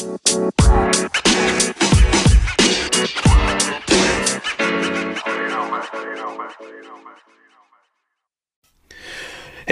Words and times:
Hey 0.00 0.06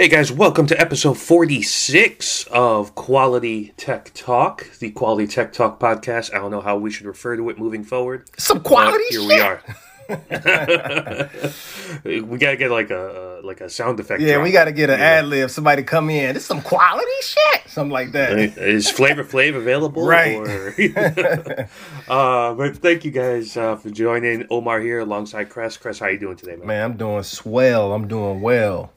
guys, 0.07 0.31
welcome 0.31 0.67
to 0.67 0.79
episode 0.79 1.17
46 1.17 2.45
of 2.51 2.93
Quality 2.93 3.73
Tech 3.75 4.11
Talk, 4.13 4.69
the 4.77 4.91
Quality 4.91 5.25
Tech 5.25 5.51
Talk 5.51 5.79
podcast. 5.79 6.31
I 6.31 6.37
don't 6.37 6.51
know 6.51 6.61
how 6.61 6.77
we 6.77 6.91
should 6.91 7.07
refer 7.07 7.35
to 7.35 7.49
it 7.49 7.57
moving 7.57 7.83
forward. 7.83 8.29
Some 8.37 8.61
quality 8.61 9.05
Here 9.09 9.21
shit. 9.21 9.27
we 9.29 9.39
are. 9.39 9.63
we 12.03 12.37
gotta 12.37 12.57
get 12.57 12.71
like 12.71 12.89
a 12.89 13.39
uh, 13.39 13.41
like 13.43 13.61
a 13.61 13.69
sound 13.69 13.99
effect. 13.99 14.21
Yeah, 14.21 14.33
drop. 14.35 14.43
we 14.43 14.51
got 14.51 14.65
to 14.65 14.71
get 14.71 14.89
an 14.89 14.99
ad 14.99 15.25
lib. 15.25 15.49
Somebody 15.49 15.83
come 15.83 16.09
in. 16.09 16.33
This 16.33 16.45
some 16.45 16.61
quality 16.61 17.05
shit. 17.21 17.69
Something 17.69 17.91
like 17.91 18.11
that. 18.13 18.37
Is 18.39 18.89
Flavor 18.89 19.23
Flav 19.23 19.55
available? 19.55 20.05
Right. 20.05 20.35
Or... 20.35 21.69
uh, 22.09 22.53
but 22.55 22.77
thank 22.77 23.05
you 23.05 23.11
guys 23.11 23.55
uh, 23.55 23.75
for 23.75 23.89
joining. 23.89 24.47
Omar 24.49 24.81
here 24.81 24.99
alongside 24.99 25.49
Cres. 25.49 25.77
Cres, 25.77 25.99
how 25.99 26.07
you 26.07 26.19
doing 26.19 26.37
today, 26.37 26.55
man? 26.55 26.67
Man, 26.67 26.83
I'm 26.83 26.97
doing 26.97 27.23
swell. 27.23 27.93
I'm 27.93 28.07
doing 28.07 28.41
well. 28.41 28.91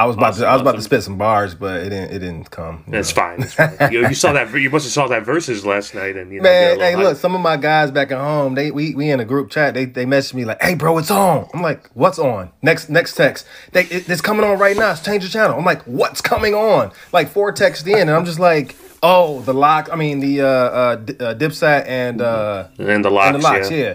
I 0.00 0.06
was 0.06 0.16
about 0.16 0.30
Awesome, 0.30 0.42
to 0.44 0.48
I 0.48 0.52
was 0.54 0.62
about 0.62 0.76
to 0.76 0.82
spit 0.82 1.02
some 1.02 1.18
bars, 1.18 1.54
but 1.54 1.80
it 1.82 1.90
didn't 1.90 2.10
it 2.10 2.18
didn't 2.20 2.50
come. 2.50 2.84
That's 2.88 3.14
know. 3.14 3.22
fine. 3.22 3.40
That's 3.40 3.52
fine. 3.52 3.76
you, 3.92 4.08
you 4.08 4.14
saw 4.14 4.32
that. 4.32 4.50
You 4.54 4.70
must 4.70 4.86
have 4.86 4.92
saw 4.92 5.06
that 5.08 5.26
verses 5.26 5.66
last 5.66 5.94
night, 5.94 6.16
and 6.16 6.32
you 6.32 6.38
know. 6.38 6.44
Man, 6.44 6.80
hey, 6.80 6.96
little 6.96 7.10
look, 7.10 7.18
some 7.18 7.34
of 7.34 7.42
my 7.42 7.58
guys 7.58 7.90
back 7.90 8.10
at 8.10 8.18
home, 8.18 8.54
they 8.54 8.70
we 8.70 8.94
we 8.94 9.10
in 9.10 9.20
a 9.20 9.26
group 9.26 9.50
chat. 9.50 9.74
They 9.74 9.84
they 9.84 10.06
messaged 10.06 10.32
me 10.32 10.46
like, 10.46 10.62
"Hey, 10.62 10.74
bro, 10.74 10.96
it's 10.96 11.10
on." 11.10 11.50
I'm 11.52 11.60
like, 11.60 11.86
"What's 11.92 12.18
on?" 12.18 12.50
Next 12.62 12.88
next 12.88 13.14
text. 13.14 13.46
They 13.72 13.82
it, 13.84 14.08
it's 14.08 14.22
coming 14.22 14.42
on 14.42 14.58
right 14.58 14.76
now. 14.76 14.92
It's 14.92 15.02
Change 15.02 15.22
the 15.22 15.28
channel. 15.28 15.58
I'm 15.58 15.66
like, 15.66 15.82
"What's 15.82 16.22
coming 16.22 16.54
on?" 16.54 16.92
Like 17.12 17.28
four 17.28 17.52
texts 17.52 17.86
in, 17.86 17.98
and 17.98 18.10
I'm 18.10 18.24
just 18.24 18.40
like, 18.40 18.76
"Oh, 19.02 19.40
the 19.42 19.52
lock. 19.52 19.90
I 19.92 19.96
mean 19.96 20.20
the 20.20 20.40
uh, 20.40 20.46
uh, 20.46 20.96
D- 20.96 21.16
uh 21.20 21.34
Dipset 21.34 21.86
and 21.86 22.22
uh 22.22 22.68
and 22.78 23.04
the 23.04 23.10
LOX. 23.10 23.26
and 23.26 23.36
the 23.36 23.46
LOX, 23.46 23.70
yeah. 23.70 23.76
yeah. 23.76 23.94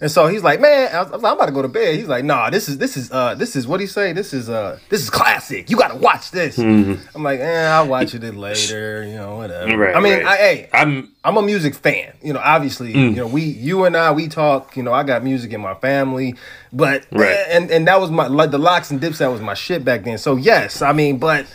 And 0.00 0.10
so 0.10 0.26
he's 0.26 0.42
like, 0.42 0.60
man, 0.60 0.94
I 0.94 1.00
was, 1.02 1.08
I 1.10 1.14
was 1.14 1.22
like, 1.22 1.30
I'm 1.32 1.36
about 1.38 1.46
to 1.46 1.52
go 1.52 1.62
to 1.62 1.68
bed. 1.68 1.94
He's 1.96 2.06
like, 2.08 2.22
nah, 2.24 2.50
this 2.50 2.68
is 2.68 2.76
this 2.76 2.96
is 2.98 3.10
uh 3.10 3.34
this 3.34 3.56
is 3.56 3.66
what 3.66 3.80
he 3.80 3.86
say? 3.86 4.12
This 4.12 4.34
is 4.34 4.50
uh 4.50 4.78
this 4.90 5.00
is 5.00 5.08
classic. 5.08 5.70
You 5.70 5.76
gotta 5.78 5.96
watch 5.96 6.30
this. 6.32 6.58
I'm 6.58 6.98
like, 7.22 7.40
eh, 7.40 7.66
I'll 7.66 7.88
watch 7.88 8.14
it 8.14 8.22
later, 8.22 9.04
you 9.04 9.14
know, 9.14 9.36
whatever. 9.36 9.70
Mm-hmm. 9.70 9.80
Right, 9.80 9.96
I 9.96 10.00
mean, 10.00 10.12
right. 10.18 10.26
I 10.26 10.36
hey, 10.36 10.68
I'm 10.74 11.12
I'm 11.24 11.36
a 11.38 11.42
music 11.42 11.74
fan. 11.74 12.12
You 12.22 12.34
know, 12.34 12.40
obviously, 12.44 12.92
Mm. 12.92 13.10
you 13.10 13.16
know, 13.16 13.26
we 13.26 13.42
you 13.42 13.84
and 13.84 13.96
I 13.96 14.12
we 14.12 14.28
talk, 14.28 14.76
you 14.76 14.82
know, 14.82 14.92
I 14.92 15.02
got 15.02 15.24
music 15.24 15.52
in 15.52 15.60
my 15.62 15.74
family, 15.74 16.34
but 16.74 17.06
Right. 17.10 17.30
and 17.48 17.70
and 17.70 17.88
that 17.88 17.98
was 18.00 18.10
my 18.10 18.26
like 18.26 18.50
the 18.50 18.58
LOX 18.58 18.90
and 18.90 19.00
dips 19.00 19.18
that 19.18 19.28
was 19.28 19.40
my 19.40 19.54
shit 19.54 19.84
back 19.84 20.04
then. 20.04 20.18
So 20.18 20.36
yes, 20.36 20.82
I 20.82 20.92
mean, 20.92 21.16
but 21.18 21.46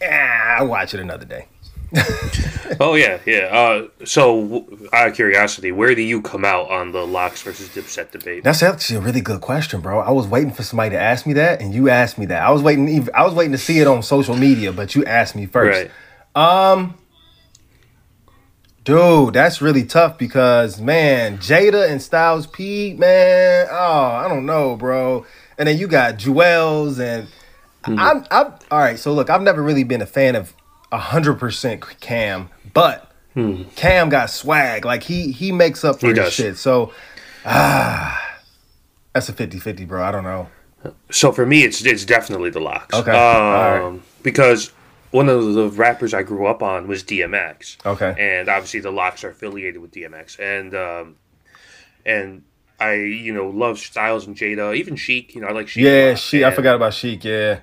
eh, 0.00 0.08
I'll 0.58 0.68
watch 0.68 0.94
it 0.94 1.00
another 1.00 1.24
day. 1.24 1.46
Oh 2.80 2.94
yeah, 2.94 3.20
yeah. 3.24 3.44
Uh, 3.52 3.88
so, 4.04 4.66
out 4.92 5.08
of 5.08 5.14
curiosity, 5.14 5.70
where 5.70 5.94
do 5.94 6.02
you 6.02 6.20
come 6.22 6.44
out 6.44 6.70
on 6.70 6.90
the 6.92 7.06
LOX 7.06 7.42
versus 7.42 7.68
Dipset 7.68 8.10
debate? 8.10 8.42
That's 8.42 8.62
actually 8.64 8.96
a 8.96 9.00
really 9.00 9.20
good 9.20 9.40
question, 9.42 9.80
bro. 9.80 10.00
I 10.00 10.10
was 10.10 10.26
waiting 10.26 10.50
for 10.50 10.64
somebody 10.64 10.90
to 10.90 11.00
ask 11.00 11.26
me 11.26 11.34
that, 11.34 11.60
and 11.60 11.72
you 11.72 11.88
asked 11.88 12.18
me 12.18 12.26
that. 12.26 12.42
I 12.42 12.50
was 12.50 12.62
waiting. 12.62 13.08
I 13.14 13.24
was 13.24 13.34
waiting 13.34 13.52
to 13.52 13.58
see 13.58 13.78
it 13.78 13.86
on 13.86 14.02
social 14.02 14.34
media, 14.34 14.72
but 14.72 14.94
you 14.94 15.04
asked 15.04 15.36
me 15.36 15.46
first. 15.46 15.90
Right. 16.34 16.90
Dude, 18.84 19.32
that's 19.32 19.62
really 19.62 19.84
tough 19.84 20.18
because 20.18 20.78
man, 20.78 21.38
Jada 21.38 21.90
and 21.90 22.02
Styles 22.02 22.46
P, 22.46 22.92
man, 22.92 23.66
oh, 23.70 24.02
I 24.02 24.28
don't 24.28 24.44
know, 24.44 24.76
bro. 24.76 25.24
And 25.56 25.66
then 25.66 25.78
you 25.78 25.86
got 25.86 26.18
Juelz 26.18 27.00
and 27.00 27.28
I'm, 27.84 28.26
I'm 28.30 28.52
all 28.70 28.78
right. 28.78 28.98
So 28.98 29.14
look, 29.14 29.30
I've 29.30 29.40
never 29.40 29.62
really 29.62 29.84
been 29.84 30.02
a 30.02 30.06
fan 30.06 30.36
of 30.36 30.52
hundred 30.98 31.34
percent 31.38 31.82
Cam, 32.00 32.50
but 32.72 33.10
Cam 33.76 34.08
got 34.08 34.30
swag. 34.30 34.84
Like 34.84 35.02
he 35.02 35.32
he 35.32 35.52
makes 35.52 35.84
up 35.84 36.00
for 36.00 36.06
He 36.06 36.10
his 36.12 36.18
does. 36.18 36.32
shit. 36.32 36.56
So 36.56 36.92
ah, 37.44 38.38
that's 39.12 39.28
a 39.28 39.32
50-50, 39.32 39.86
bro. 39.86 40.02
I 40.02 40.10
don't 40.12 40.24
know. 40.24 40.48
So 41.10 41.32
for 41.32 41.46
me, 41.46 41.62
it's 41.64 41.84
it's 41.84 42.04
definitely 42.04 42.50
the 42.50 42.60
LOX. 42.60 42.94
Okay. 42.94 43.10
Um, 43.10 43.94
right. 43.94 44.00
Because 44.22 44.70
one 45.12 45.28
of 45.28 45.54
the 45.54 45.68
rappers 45.70 46.12
I 46.12 46.22
grew 46.22 46.46
up 46.46 46.62
on 46.62 46.86
was 46.88 47.02
DMX. 47.04 47.84
Okay. 47.86 48.14
And 48.18 48.48
obviously, 48.48 48.80
the 48.80 48.90
LOX 48.90 49.24
are 49.24 49.30
affiliated 49.30 49.80
with 49.80 49.92
DMX, 49.92 50.38
and 50.38 50.74
um, 50.74 51.16
and 52.04 52.42
I 52.78 52.94
you 52.94 53.32
know 53.32 53.48
love 53.48 53.78
Styles 53.78 54.26
and 54.26 54.36
Jada, 54.36 54.76
even 54.76 54.94
Sheek. 54.96 55.34
You 55.34 55.40
know, 55.40 55.46
I 55.46 55.52
like 55.52 55.68
Sheek. 55.68 55.84
Yeah, 55.84 56.14
she. 56.16 56.44
I 56.44 56.50
forgot 56.50 56.76
about 56.76 56.92
Sheek. 56.92 57.24
Yeah. 57.24 57.60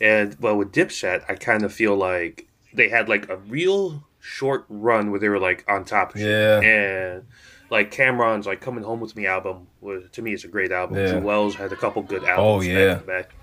And 0.00 0.36
well, 0.40 0.56
with 0.56 0.72
Dipset, 0.72 1.24
I 1.28 1.34
kind 1.34 1.62
of 1.62 1.72
feel 1.72 1.96
like 1.96 2.46
they 2.72 2.88
had 2.88 3.08
like 3.08 3.28
a 3.28 3.36
real 3.36 4.04
short 4.20 4.64
run 4.68 5.10
where 5.10 5.20
they 5.20 5.28
were 5.28 5.38
like 5.38 5.64
on 5.68 5.84
top 5.84 6.14
of 6.14 6.20
shit. 6.20 6.28
Yeah. 6.28 6.60
And 6.60 7.24
like 7.70 7.92
Cam'ron's 7.92 8.46
like 8.46 8.60
Coming 8.60 8.84
Home 8.84 9.00
with 9.00 9.14
Me 9.16 9.26
album 9.26 9.66
was 9.80 10.04
to 10.12 10.22
me 10.22 10.32
is 10.32 10.44
a 10.44 10.48
great 10.48 10.72
album. 10.72 10.98
Yeah. 10.98 11.18
Wells 11.18 11.54
had 11.54 11.72
a 11.72 11.76
couple 11.76 12.02
good 12.02 12.24
albums. 12.24 12.66
Oh, 12.66 12.70
yeah. 12.70 12.94
back. 12.96 13.34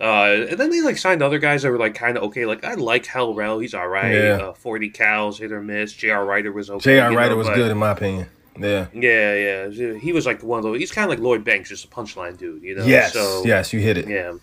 Uh, 0.00 0.46
and 0.50 0.58
then 0.58 0.70
they 0.70 0.80
like 0.80 0.96
signed 0.96 1.22
other 1.22 1.38
guys 1.38 1.62
that 1.62 1.70
were 1.70 1.78
like 1.78 1.94
kind 1.94 2.16
of 2.16 2.24
okay. 2.24 2.46
Like 2.46 2.64
I 2.64 2.74
like 2.74 3.06
Hell 3.06 3.34
Rell, 3.34 3.58
he's 3.58 3.74
all 3.74 3.88
right. 3.88 4.14
Yeah. 4.14 4.48
Uh, 4.48 4.52
40 4.52 4.90
Cal, 4.90 5.32
hit 5.32 5.50
or 5.50 5.60
miss. 5.60 5.92
J.R. 5.92 6.24
Writer 6.24 6.52
was 6.52 6.70
okay. 6.70 6.96
J.R. 6.96 7.12
Writer 7.12 7.30
know, 7.30 7.36
was 7.36 7.48
but- 7.48 7.56
good 7.56 7.70
in 7.70 7.78
my 7.78 7.90
opinion. 7.90 8.28
Yeah. 8.60 8.88
Yeah, 8.92 9.68
yeah. 9.70 9.98
He 9.98 10.12
was 10.12 10.26
like 10.26 10.42
one 10.42 10.58
of 10.58 10.64
those. 10.64 10.78
He's 10.78 10.90
kind 10.90 11.04
of 11.04 11.10
like 11.10 11.20
Lloyd 11.20 11.44
Banks, 11.44 11.68
just 11.68 11.84
a 11.84 11.88
punchline 11.88 12.36
dude. 12.36 12.62
You 12.62 12.74
know. 12.76 12.84
Yes. 12.84 13.12
So 13.12 13.44
yes, 13.44 13.72
you 13.72 13.78
hit 13.78 13.96
it. 13.96 14.08
Yeah. 14.08 14.34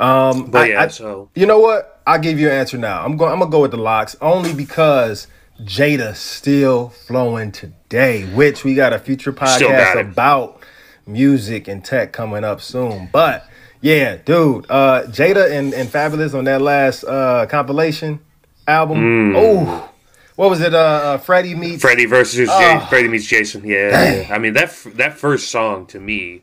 Um, 0.00 0.46
But 0.46 0.62
I- 0.62 0.66
yeah. 0.66 0.82
I- 0.82 0.88
so 0.88 1.28
You 1.34 1.46
know 1.46 1.58
what? 1.60 2.00
I'll 2.06 2.18
give 2.18 2.40
you 2.40 2.48
an 2.48 2.54
answer 2.54 2.78
now. 2.78 3.04
I'm 3.04 3.16
going. 3.16 3.32
I'm 3.32 3.38
gonna 3.38 3.50
go 3.50 3.60
with 3.60 3.70
the 3.72 3.76
LOX 3.76 4.16
only 4.20 4.52
because 4.54 5.26
Jada's 5.62 6.18
still 6.18 6.88
flowing 6.88 7.52
today, 7.52 8.24
which 8.34 8.64
we 8.64 8.74
got 8.74 8.92
a 8.92 8.98
future 8.98 9.32
podcast 9.32 10.00
about 10.00 10.60
music 11.06 11.68
and 11.68 11.84
tech 11.84 12.12
coming 12.12 12.42
up 12.44 12.60
soon. 12.60 13.08
But 13.12 13.46
yeah, 13.80 14.16
dude, 14.16 14.66
uh, 14.70 15.02
Jada 15.08 15.50
and, 15.52 15.72
and 15.74 15.88
Fabolous 15.88 16.34
on 16.36 16.44
that 16.44 16.62
last 16.62 17.04
uh, 17.04 17.46
compilation 17.46 18.20
album. 18.66 19.34
Oh, 19.36 19.88
what 20.36 20.50
was 20.50 20.60
it? 20.60 20.74
Uh, 20.74 20.78
uh, 20.78 21.18
Freddie 21.18 21.54
meets. 21.54 21.82
Freddie 21.82 22.06
versus 22.06 22.48
Oh. 22.50 22.58
J- 22.58 22.86
Freddie 22.88 23.08
meets 23.08 23.26
Jason. 23.26 23.62
Yeah, 23.66 24.22
yeah. 24.22 24.34
I 24.34 24.38
mean 24.38 24.54
that 24.54 24.64
f- 24.64 24.86
that 24.96 25.18
first 25.18 25.50
song 25.50 25.86
to 25.86 26.00
me, 26.00 26.42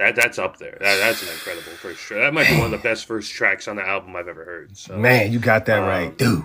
that 0.00 0.16
that's 0.16 0.38
up 0.38 0.58
there. 0.58 0.76
That, 0.80 0.96
that's 0.96 1.22
an 1.22 1.28
incredible 1.28 1.72
first 1.72 2.00
track. 2.00 2.20
That 2.20 2.34
might 2.34 2.48
be 2.48 2.56
one 2.56 2.66
of 2.66 2.70
the 2.72 2.78
best 2.78 3.06
first 3.06 3.32
tracks 3.32 3.68
on 3.68 3.76
the 3.76 3.86
album 3.86 4.16
I've 4.16 4.28
ever 4.28 4.44
heard. 4.44 4.76
So, 4.76 4.96
Man, 4.96 5.32
you 5.32 5.38
got 5.38 5.66
that 5.66 5.80
Um, 5.80 5.88
right, 5.88 6.16
dude. 6.18 6.44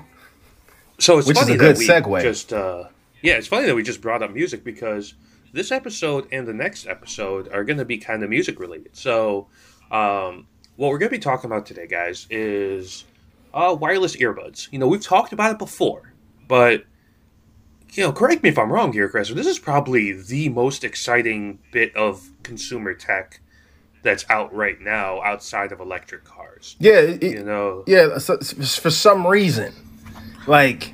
so 0.99 1.17
it's 1.17 1.27
which 1.27 1.37
is 1.37 1.43
funny 1.43 1.55
a 1.55 1.57
good 1.57 1.77
segue. 1.77 2.21
Just 2.21 2.53
uh, 2.53 2.85
yeah, 3.21 3.33
it's 3.35 3.47
funny 3.47 3.65
that 3.65 3.75
we 3.75 3.83
just 3.83 4.01
brought 4.01 4.21
up 4.21 4.31
music 4.31 4.63
because 4.63 5.13
this 5.53 5.71
episode 5.71 6.27
and 6.31 6.45
the 6.47 6.53
next 6.53 6.85
episode 6.85 7.47
are 7.51 7.63
going 7.63 7.77
to 7.77 7.85
be 7.85 7.97
kind 7.97 8.23
of 8.23 8.29
music 8.29 8.59
related. 8.59 8.95
So, 8.95 9.47
um, 9.89 10.47
what 10.75 10.89
we're 10.89 10.97
going 10.97 11.09
to 11.11 11.17
be 11.17 11.21
talking 11.21 11.49
about 11.49 11.65
today, 11.65 11.87
guys, 11.87 12.27
is 12.29 13.05
uh, 13.53 13.75
wireless 13.79 14.17
earbuds. 14.17 14.67
You 14.71 14.79
know, 14.79 14.87
we've 14.87 15.01
talked 15.03 15.31
about 15.31 15.51
it 15.51 15.57
before, 15.57 16.11
but 16.47 16.83
you 17.93 18.03
know, 18.03 18.11
correct 18.11 18.43
me 18.43 18.49
if 18.49 18.57
I'm 18.57 18.71
wrong 18.71 18.91
here, 18.91 19.07
Chris. 19.07 19.29
but 19.29 19.37
This 19.37 19.47
is 19.47 19.57
probably 19.59 20.11
the 20.11 20.49
most 20.49 20.83
exciting 20.83 21.59
bit 21.71 21.95
of 21.95 22.29
consumer 22.43 22.93
tech 22.93 23.39
that's 24.05 24.23
out 24.29 24.53
right 24.55 24.79
now, 24.79 25.21
outside 25.23 25.73
of 25.73 25.81
electric 25.81 26.23
cars. 26.23 26.77
Yeah, 26.79 26.99
it- 26.99 27.23
You 27.23 27.43
know, 27.43 27.83
Yeah, 27.87 28.17
so, 28.19 28.37
for 28.37 28.89
some 28.91 29.27
reason, 29.27 29.73
like 30.47 30.93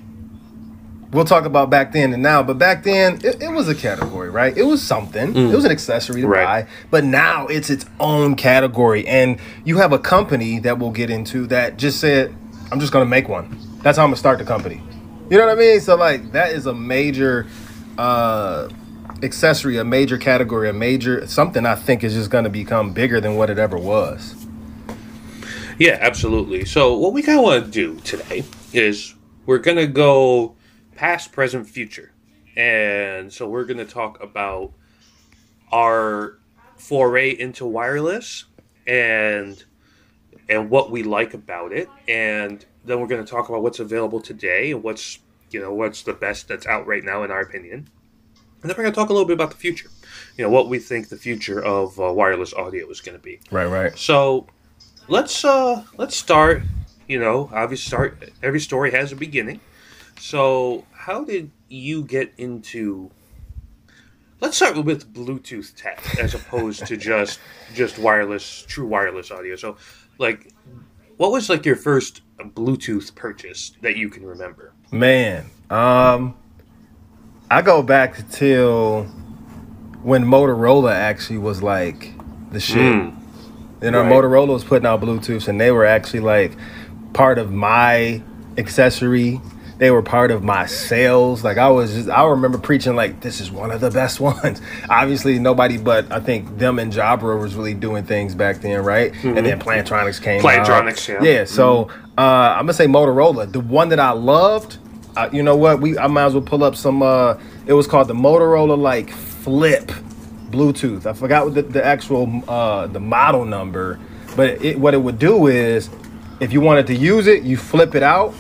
we'll 1.12 1.26
talk 1.26 1.44
about 1.46 1.70
back 1.70 1.92
then 1.92 2.14
and 2.14 2.24
now, 2.24 2.42
but 2.42 2.58
back 2.58 2.84
then 2.84 3.20
it, 3.24 3.44
it 3.44 3.52
was 3.52 3.68
a 3.68 3.76
category, 3.76 4.30
right? 4.30 4.58
It 4.58 4.64
was 4.64 4.82
something. 4.82 5.36
It 5.36 5.54
was 5.54 5.66
an 5.66 5.72
accessory 5.72 6.22
to 6.22 6.28
Right. 6.28 6.46
buy, 6.66 6.68
but 6.90 7.04
now 7.04 7.48
it's 7.48 7.70
its 7.70 7.86
own 8.00 8.36
category, 8.36 9.06
and 9.06 9.38
you 9.66 9.78
have 9.78 9.92
a 9.92 10.00
company 10.00 10.60
that 10.60 10.80
we'll 10.80 10.92
get 10.92 11.10
into 11.10 11.46
that 11.48 11.76
just 11.78 12.00
said, 12.00 12.34
"I'm 12.72 12.80
just 12.80 12.94
gonna 12.94 13.06
make 13.06 13.28
one." 13.28 13.58
That's 13.84 13.98
how 13.98 14.04
I'm 14.06 14.10
gonna 14.10 14.16
start 14.18 14.40
the 14.40 14.46
company. 14.46 14.82
You 15.30 15.38
know 15.38 15.46
what 15.48 15.58
I 15.58 15.60
mean? 15.60 15.80
So 15.82 15.96
like 15.96 16.32
that 16.32 16.54
is 16.54 16.66
a 16.66 16.74
major 16.74 17.46
uh 17.98 18.70
accessory, 19.24 19.78
a 19.78 19.84
major 19.84 20.18
category, 20.18 20.70
a 20.70 20.74
major 20.74 21.26
something 21.28 21.66
I 21.66 21.76
think 21.76 22.04
is 22.04 22.14
just 22.14 22.30
gonna 22.30 22.50
become 22.50 22.94
bigger 22.94 23.22
than 23.22 23.36
what 23.36 23.50
it 23.50 23.58
ever 23.60 23.78
was. 23.78 24.36
Yeah, 25.78 25.98
absolutely. 26.00 26.66
So 26.66 26.96
what 26.98 27.14
we 27.14 27.24
kind 27.24 27.40
of 27.40 27.44
want 27.44 27.66
to 27.66 27.72
do 27.72 27.96
today 28.02 28.44
is 28.74 29.16
we're 29.46 29.58
gonna 29.58 29.88
go 29.88 30.56
past, 30.96 31.32
present, 31.32 31.68
future, 31.68 32.14
and 32.56 33.32
so 33.32 33.48
we're 33.48 33.66
gonna 33.66 33.86
talk 33.86 34.22
about 34.22 34.74
our 35.72 36.38
foray 36.78 37.32
into 37.32 37.66
wireless 37.66 38.46
and 38.86 39.64
and 40.50 40.70
what 40.70 40.92
we 40.92 41.04
like 41.04 41.34
about 41.34 41.72
it, 41.72 41.90
and 42.08 42.66
then 42.86 43.00
we're 43.00 43.08
gonna 43.08 43.26
talk 43.26 43.50
about 43.50 43.64
what's 43.64 43.80
available 43.80 44.22
today 44.22 44.72
and 44.72 44.84
what's 44.84 45.20
you 45.50 45.60
know 45.60 45.74
what's 45.74 46.04
the 46.04 46.14
best 46.14 46.48
that's 46.48 46.68
out 46.68 46.86
right 46.86 47.04
now 47.04 47.24
in 47.24 47.32
our 47.32 47.42
opinion, 47.42 47.88
and 48.62 48.70
then 48.70 48.78
we're 48.78 48.84
gonna 48.84 48.96
talk 48.96 49.10
a 49.10 49.14
little 49.14 49.28
bit 49.28 49.34
about 49.34 49.52
the 49.52 49.58
future. 49.58 49.90
You 50.38 50.46
know 50.46 50.50
what 50.50 50.70
we 50.70 50.80
think 50.80 51.10
the 51.10 51.18
future 51.18 51.64
of 51.64 52.00
uh, 52.00 52.12
wireless 52.14 52.54
audio 52.54 52.90
is 52.90 53.02
going 53.02 53.18
to 53.18 53.24
be. 53.24 53.40
Right, 53.52 53.66
right. 53.66 53.98
So 53.98 54.48
let's 55.08 55.44
uh 55.44 55.84
let's 55.98 56.16
start. 56.16 56.64
You 57.08 57.20
know, 57.20 57.50
obviously, 57.52 57.88
start. 57.88 58.32
Every 58.42 58.60
story 58.60 58.92
has 58.92 59.12
a 59.12 59.16
beginning. 59.16 59.60
So, 60.20 60.86
how 60.92 61.24
did 61.26 61.52
you 61.68 62.04
get 62.04 62.32
into? 62.38 63.12
Let's 64.40 64.56
start 64.56 64.84
with 64.84 65.14
Bluetooth 65.14 65.76
tech 65.76 66.02
as 66.20 66.34
opposed 66.34 66.86
to 66.88 66.96
just 66.96 67.40
just 67.74 68.00
wireless, 68.00 68.64
true 68.68 68.88
wireless 68.88 69.32
audio. 69.32 69.56
So, 69.56 69.78
like, 70.20 70.54
what 71.18 71.32
was 71.32 71.50
like 71.50 71.66
your 71.66 71.76
first 71.76 72.22
Bluetooth 72.40 73.14
purchase 73.14 73.74
that 73.82 73.98
you 73.98 74.10
can 74.10 74.26
remember? 74.26 74.74
Man, 74.92 75.50
um, 75.70 76.36
I 77.52 77.62
go 77.62 77.84
back 77.84 78.30
till 78.32 79.04
when 80.04 80.24
Motorola 80.24 80.94
actually 80.94 81.38
was 81.40 81.62
like 81.62 82.14
the 82.52 82.60
shit. 82.60 82.78
Mm. 82.78 83.18
You 83.82 83.92
know, 83.92 84.02
Right. 84.04 84.12
Motorola 84.12 84.48
was 84.54 84.64
putting 84.64 84.86
out 84.86 85.02
Bluetooths, 85.02 85.48
and 85.48 85.60
they 85.60 85.72
were 85.72 85.86
actually 85.86 86.22
like 86.22 86.54
part 87.14 87.38
of 87.38 87.52
my 87.52 88.22
accessory. 88.58 89.42
They 89.80 89.90
were 89.90 90.04
part 90.04 90.30
of 90.32 90.44
my 90.44 90.66
sales. 90.68 91.44
Like 91.44 91.58
I 91.58 91.68
was 91.70 91.94
just, 91.94 92.10
I 92.10 92.24
remember 92.26 92.58
preaching 92.60 92.96
like 92.96 93.20
this 93.22 93.42
is 93.42 93.52
one 93.52 93.72
of 93.72 93.82
the 93.82 93.90
best 93.92 94.20
ones. 94.32 94.62
Obviously, 94.90 95.38
nobody 95.40 95.78
but 95.78 96.10
I 96.12 96.20
think 96.20 96.58
them 96.58 96.80
and 96.80 96.94
Jabra 96.94 97.38
was 97.42 97.56
really 97.56 97.74
doing 97.74 98.06
things 98.06 98.34
back 98.36 98.62
then, 98.62 98.84
right? 98.84 99.12
And 99.24 99.46
then 99.46 99.60
Plantronics 99.60 100.22
came. 100.22 100.46
out. 100.46 100.66
Plantronics, 100.66 101.08
yeah. 101.08 101.22
Yeah. 101.24 101.44
So 101.46 101.90
uh, 102.18 102.22
I'm 102.22 102.62
gonna 102.66 102.74
say 102.74 102.86
Motorola. 102.88 103.52
The 103.52 103.60
one 103.60 103.90
that 103.90 104.00
I 104.00 104.12
loved, 104.12 104.78
uh, 105.16 105.30
you 105.32 105.44
know 105.44 105.56
what? 105.56 105.82
We 105.82 105.98
I 105.98 106.08
might 106.08 106.26
as 106.26 106.34
well 106.34 106.44
pull 106.44 106.64
up 106.64 106.76
some. 106.76 107.02
Uh, 107.02 107.38
it 107.66 107.74
was 107.74 107.88
called 107.88 108.08
the 108.08 108.14
Motorola 108.14 108.78
like 108.78 109.10
Flip 109.10 109.92
Bluetooth. 110.50 111.06
I 111.06 111.14
forgot 111.14 111.46
what 111.46 111.56
the, 111.56 111.62
the 111.64 111.86
actual 111.86 112.44
uh, 112.48 112.88
the 112.88 113.00
model 113.00 113.46
number, 113.46 114.00
but 114.36 114.64
it, 114.64 114.80
what 114.80 114.94
it 114.94 115.00
would 115.00 115.20
do 115.20 115.48
is, 115.48 115.90
if 116.40 116.54
you 116.54 116.62
wanted 116.62 116.88
to 116.88 116.96
use 116.96 117.28
it, 117.28 117.44
you 117.44 117.58
flip 117.58 117.96
it 117.96 118.04
out, 118.04 118.34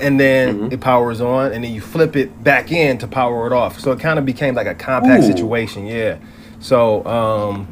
and 0.00 0.18
then 0.20 0.72
it 0.72 0.80
powers 0.80 1.20
on, 1.20 1.52
and 1.52 1.64
then 1.64 1.72
you 1.72 1.80
flip 1.80 2.16
it 2.16 2.42
back 2.44 2.70
in 2.70 2.98
to 2.98 3.06
power 3.06 3.46
it 3.46 3.52
off. 3.52 3.80
So 3.80 3.92
it 3.92 4.00
kind 4.00 4.18
of 4.18 4.24
became 4.24 4.54
like 4.54 4.66
a 4.66 4.74
compact 4.74 5.24
Ooh. 5.24 5.26
situation. 5.26 5.86
Yeah. 5.86 6.18
So 6.60 7.04
um, 7.06 7.66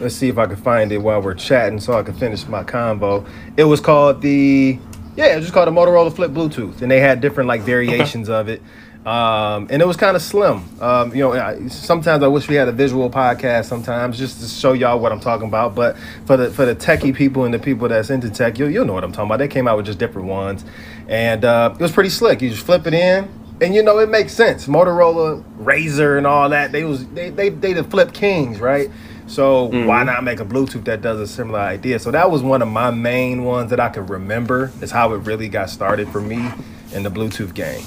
let's 0.00 0.14
see 0.14 0.28
if 0.28 0.38
I 0.38 0.46
can 0.46 0.56
find 0.56 0.90
it 0.92 0.98
while 0.98 1.20
we're 1.20 1.34
chatting, 1.34 1.80
so 1.80 1.98
I 1.98 2.02
can 2.02 2.14
finish 2.14 2.46
my 2.46 2.64
combo. 2.64 3.26
It 3.56 3.64
was 3.64 3.80
called 3.80 4.20
the 4.22 4.78
yeah, 5.16 5.32
it 5.32 5.36
was 5.36 5.44
just 5.44 5.54
called 5.54 5.68
the 5.68 5.72
Motorola 5.72 6.14
Flip 6.14 6.30
Bluetooth, 6.30 6.82
and 6.82 6.90
they 6.90 7.00
had 7.00 7.20
different 7.20 7.48
like 7.48 7.62
variations 7.62 8.28
of 8.28 8.48
it. 8.48 8.62
Um, 9.06 9.66
and 9.70 9.82
it 9.82 9.86
was 9.86 9.98
kind 9.98 10.16
of 10.16 10.22
slim. 10.22 10.64
Um, 10.80 11.14
you 11.14 11.20
know, 11.20 11.34
I, 11.34 11.68
sometimes 11.68 12.22
I 12.22 12.26
wish 12.26 12.48
we 12.48 12.54
had 12.54 12.68
a 12.68 12.72
visual 12.72 13.10
podcast. 13.10 13.66
Sometimes 13.66 14.18
just 14.18 14.40
to 14.40 14.48
show 14.48 14.72
y'all 14.72 14.98
what 14.98 15.12
I'm 15.12 15.20
talking 15.20 15.46
about. 15.46 15.74
But 15.74 15.96
for 16.24 16.38
the 16.38 16.50
for 16.50 16.64
the 16.64 16.74
techie 16.74 17.14
people 17.14 17.44
and 17.44 17.52
the 17.52 17.58
people 17.58 17.86
that's 17.88 18.08
into 18.08 18.30
tech, 18.30 18.58
you'll 18.58 18.70
you'll 18.70 18.86
know 18.86 18.94
what 18.94 19.04
I'm 19.04 19.12
talking 19.12 19.26
about. 19.26 19.38
They 19.38 19.48
came 19.48 19.68
out 19.68 19.76
with 19.76 19.86
just 19.86 19.98
different 19.98 20.28
ones, 20.28 20.64
and 21.06 21.44
uh, 21.44 21.74
it 21.78 21.82
was 21.82 21.92
pretty 21.92 22.08
slick. 22.08 22.40
You 22.40 22.48
just 22.48 22.64
flip 22.64 22.86
it 22.86 22.94
in, 22.94 23.28
and 23.60 23.74
you 23.74 23.82
know 23.82 23.98
it 23.98 24.08
makes 24.08 24.32
sense. 24.32 24.66
Motorola, 24.66 25.44
RAZR, 25.58 26.16
and 26.16 26.26
all 26.26 26.48
that. 26.48 26.72
They 26.72 26.84
was 26.84 27.06
they 27.08 27.28
they 27.28 27.50
they 27.50 27.74
the 27.74 27.84
flip 27.84 28.14
kings, 28.14 28.58
right? 28.58 28.90
So 29.26 29.64
why 29.86 30.04
not 30.04 30.22
make 30.22 30.40
a 30.40 30.44
Bluetooth 30.44 30.84
that 30.84 31.00
does 31.00 31.18
a 31.18 31.26
similar 31.26 31.60
idea? 31.60 31.98
So 31.98 32.10
that 32.10 32.30
was 32.30 32.42
one 32.42 32.62
of 32.62 32.68
my 32.68 32.90
main 32.90 33.44
ones 33.44 33.70
that 33.70 33.80
I 33.80 33.88
could 33.88 34.10
remember. 34.10 34.70
Is 34.80 34.90
how 34.90 35.12
it 35.14 35.18
really 35.18 35.48
got 35.48 35.70
started 35.70 36.08
for 36.10 36.20
me 36.20 36.50
in 36.92 37.02
the 37.02 37.10
Bluetooth 37.10 37.54
game. 37.54 37.84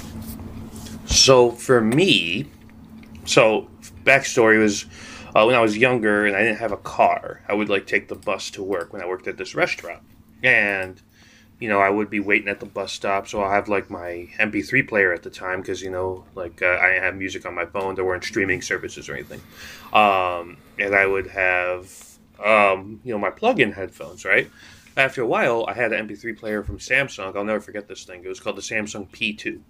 So 1.06 1.52
for 1.52 1.80
me, 1.80 2.50
so 3.24 3.68
backstory 4.04 4.58
was 4.58 4.86
uh, 5.34 5.44
when 5.44 5.54
I 5.54 5.60
was 5.60 5.76
younger 5.76 6.26
and 6.26 6.36
I 6.36 6.42
didn't 6.42 6.58
have 6.58 6.72
a 6.72 6.76
car, 6.76 7.42
I 7.48 7.54
would 7.54 7.68
like 7.68 7.86
take 7.86 8.08
the 8.08 8.14
bus 8.14 8.50
to 8.52 8.62
work 8.62 8.92
when 8.92 9.02
I 9.02 9.06
worked 9.06 9.26
at 9.28 9.36
this 9.36 9.54
restaurant, 9.54 10.02
and 10.42 11.00
you 11.60 11.68
know 11.68 11.80
I 11.80 11.90
would 11.90 12.08
be 12.10 12.20
waiting 12.20 12.48
at 12.48 12.60
the 12.60 12.66
bus 12.66 12.92
stop, 12.92 13.26
so 13.28 13.40
I'll 13.42 13.50
have 13.50 13.68
like 13.68 13.90
my 13.90 14.28
MP3 14.38 14.86
player 14.88 15.12
at 15.12 15.22
the 15.22 15.30
time 15.30 15.60
because 15.60 15.82
you 15.82 15.90
know 15.90 16.24
like 16.34 16.62
uh, 16.62 16.78
I 16.80 16.98
have 17.02 17.14
music 17.16 17.44
on 17.46 17.54
my 17.54 17.66
phone. 17.66 17.94
There 17.94 18.04
weren't 18.04 18.24
streaming 18.24 18.62
services 18.62 19.08
or 19.08 19.14
anything, 19.14 19.40
um, 19.92 20.56
and 20.78 20.94
I 20.94 21.06
would 21.06 21.26
have 21.28 21.92
um, 22.44 23.00
you 23.04 23.12
know 23.12 23.18
my 23.18 23.30
plug-in 23.30 23.72
headphones, 23.72 24.24
right? 24.24 24.48
After 24.96 25.22
a 25.22 25.26
while, 25.26 25.64
I 25.68 25.74
had 25.74 25.92
an 25.92 26.08
MP3 26.08 26.36
player 26.36 26.62
from 26.64 26.78
Samsung. 26.78 27.36
I'll 27.36 27.44
never 27.44 27.60
forget 27.60 27.86
this 27.86 28.04
thing. 28.04 28.24
It 28.24 28.28
was 28.28 28.40
called 28.40 28.56
the 28.56 28.62
Samsung 28.62 29.08
P2 29.10 29.60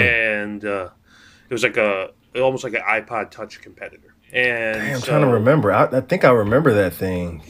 and 0.00 0.64
uh, 0.64 0.88
it 1.48 1.52
was 1.54 1.62
like 1.62 1.76
a 1.76 2.10
almost 2.36 2.64
like 2.64 2.74
an 2.74 2.80
iPod 2.80 3.30
Touch 3.30 3.60
competitor. 3.60 4.14
And 4.32 4.82
Hey, 4.82 4.92
I'm 4.94 5.00
so- 5.00 5.06
trying 5.08 5.22
to 5.22 5.28
remember. 5.28 5.72
I, 5.72 5.84
I 5.84 6.00
think 6.00 6.24
I 6.24 6.30
remember 6.30 6.72
that 6.74 6.94
thing. 6.94 7.42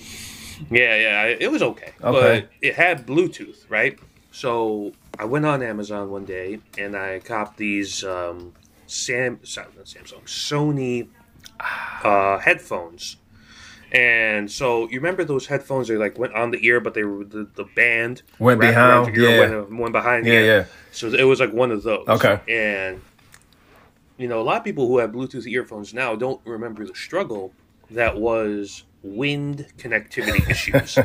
Yeah, 0.71 0.97
yeah, 0.97 1.25
it 1.39 1.51
was 1.51 1.63
okay, 1.63 1.93
Okay. 2.03 2.41
but 2.41 2.51
it 2.61 2.75
had 2.75 3.07
Bluetooth, 3.07 3.65
right? 3.69 3.99
So 4.33 4.93
I 5.19 5.25
went 5.25 5.47
on 5.47 5.63
Amazon 5.63 6.11
one 6.11 6.25
day 6.25 6.61
and 6.77 6.97
I 6.97 7.21
copped 7.21 7.57
these 7.57 8.05
um, 8.05 8.55
Sam, 8.87 9.39
Samsung, 9.39 10.25
Sony 10.25 11.09
uh, 12.05 12.39
headphones. 12.39 13.17
And 13.91 14.51
so 14.51 14.83
you 14.91 14.97
remember 15.01 15.25
those 15.25 15.47
headphones? 15.47 15.89
They 15.89 15.97
like 15.97 16.19
went 16.19 16.35
on 16.35 16.51
the 16.51 16.65
ear, 16.67 16.79
but 16.79 16.93
they 16.93 17.05
were 17.05 17.25
the, 17.25 17.49
the 17.55 17.65
band 17.65 18.23
Went 18.39 18.61
behind, 18.61 19.17
ear, 19.17 19.31
yeah. 19.31 19.41
went, 19.57 19.73
went 19.79 19.93
behind. 19.93 20.27
Yeah, 20.27 20.41
yeah. 20.41 20.65
So 20.93 21.09
it 21.09 21.23
was 21.25 21.41
like 21.41 21.53
one 21.53 21.71
of 21.71 21.83
those. 21.83 22.07
Okay. 22.07 22.39
And 22.49 23.01
you 24.19 24.29
know, 24.29 24.41
a 24.41 24.43
lot 24.43 24.59
of 24.59 24.65
people 24.65 24.87
who 24.89 24.99
have 24.99 25.13
Bluetooth 25.13 25.47
earphones 25.47 25.95
now 25.95 26.15
don't 26.17 26.41
remember 26.45 26.85
the 26.85 26.95
struggle 26.95 27.53
that 27.91 28.19
was 28.19 28.85
wind 29.17 29.67
connectivity 29.79 30.49
issues. 30.51 30.99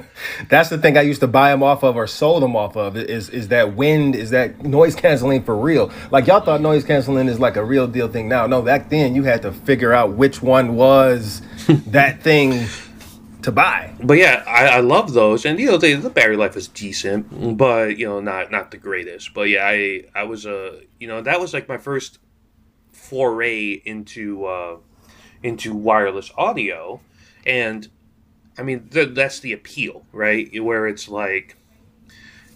That's 0.49 0.69
the 0.69 0.77
thing 0.77 0.97
I 0.97 1.01
used 1.01 1.21
to 1.21 1.27
buy 1.27 1.49
them 1.49 1.63
off 1.63 1.83
of 1.83 1.95
or 1.95 2.07
sold 2.07 2.43
them 2.43 2.55
off 2.55 2.75
of. 2.75 2.97
Is 2.97 3.29
is 3.29 3.49
that 3.49 3.75
wind? 3.75 4.15
Is 4.15 4.31
that 4.31 4.63
noise 4.63 4.95
canceling 4.95 5.43
for 5.43 5.55
real? 5.57 5.91
Like 6.11 6.27
y'all 6.27 6.41
thought 6.41 6.61
noise 6.61 6.83
canceling 6.83 7.27
is 7.27 7.39
like 7.39 7.55
a 7.55 7.63
real 7.63 7.87
deal 7.87 8.07
thing 8.07 8.27
now. 8.27 8.47
No, 8.47 8.61
back 8.61 8.89
then 8.89 9.15
you 9.15 9.23
had 9.23 9.41
to 9.43 9.51
figure 9.51 9.93
out 9.93 10.13
which 10.13 10.41
one 10.41 10.75
was 10.75 11.41
that 11.87 12.21
thing 12.21 12.67
to 13.43 13.51
buy. 13.51 13.93
but 14.01 14.17
yeah, 14.17 14.43
I, 14.47 14.67
I 14.67 14.79
love 14.79 15.13
those, 15.13 15.45
and 15.45 15.59
you 15.59 15.69
know, 15.69 15.77
they, 15.77 15.93
the 15.93 16.09
battery 16.09 16.37
life 16.37 16.55
is 16.55 16.67
decent, 16.67 17.57
but 17.57 17.97
you 17.97 18.07
know, 18.07 18.19
not 18.19 18.51
not 18.51 18.71
the 18.71 18.77
greatest. 18.77 19.33
But 19.33 19.49
yeah, 19.49 19.65
I 19.65 20.05
I 20.15 20.23
was 20.23 20.45
a 20.45 20.81
you 20.99 21.07
know 21.07 21.21
that 21.21 21.39
was 21.39 21.53
like 21.53 21.67
my 21.67 21.77
first 21.77 22.19
foray 22.91 23.81
into 23.85 24.45
uh, 24.45 24.77
into 25.43 25.75
wireless 25.75 26.31
audio, 26.37 27.01
and 27.45 27.87
I 28.57 28.63
mean 28.63 28.87
th- 28.89 29.13
that's 29.13 29.39
the 29.39 29.53
appeal, 29.53 30.05
right? 30.11 30.49
Where 30.63 30.87
it's 30.87 31.07
like. 31.09 31.57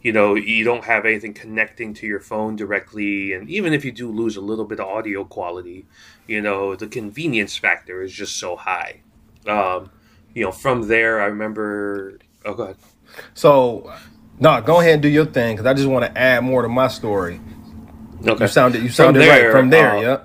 You 0.04 0.14
know, 0.14 0.36
you 0.36 0.64
don't 0.64 0.86
have 0.86 1.06
anything 1.06 1.34
connecting 1.34 1.94
to 1.96 2.08
your 2.08 2.22
phone 2.22 2.56
directly, 2.56 3.34
and 3.34 3.50
even 3.50 3.74
if 3.74 3.84
you 3.84 3.92
do 3.92 4.10
lose 4.10 4.38
a 4.38 4.42
little 4.42 4.64
bit 4.64 4.80
of 4.80 4.86
audio 4.88 5.26
quality, 5.26 5.86
you 6.28 6.40
know, 6.40 6.76
the 6.76 6.88
convenience 6.88 7.58
factor 7.58 8.02
is 8.04 8.14
just 8.14 8.38
so 8.38 8.56
high. 8.56 9.02
Um, 9.48 9.90
you 10.34 10.46
know, 10.46 10.52
from 10.52 10.88
there, 10.88 11.20
I 11.20 11.26
remember. 11.26 12.20
Oh, 12.46 12.54
go 12.54 12.64
ahead. 12.64 12.78
So, 13.34 13.92
no, 14.40 14.62
go 14.62 14.80
ahead 14.80 14.94
and 14.94 15.02
do 15.02 15.10
your 15.10 15.26
thing 15.26 15.56
because 15.58 15.66
I 15.66 15.74
just 15.74 15.88
want 15.90 16.06
to 16.06 16.18
add 16.18 16.42
more 16.44 16.62
to 16.62 16.70
my 16.70 16.88
story. 16.88 17.42
Okay. 18.26 18.44
You 18.44 18.48
sounded 18.48 18.84
you 18.84 18.90
From 18.90 18.94
sounded 18.94 19.20
there, 19.24 19.46
right 19.48 19.52
from 19.52 19.70
there. 19.72 19.92
uh, 19.98 20.02
yeah. 20.02 20.20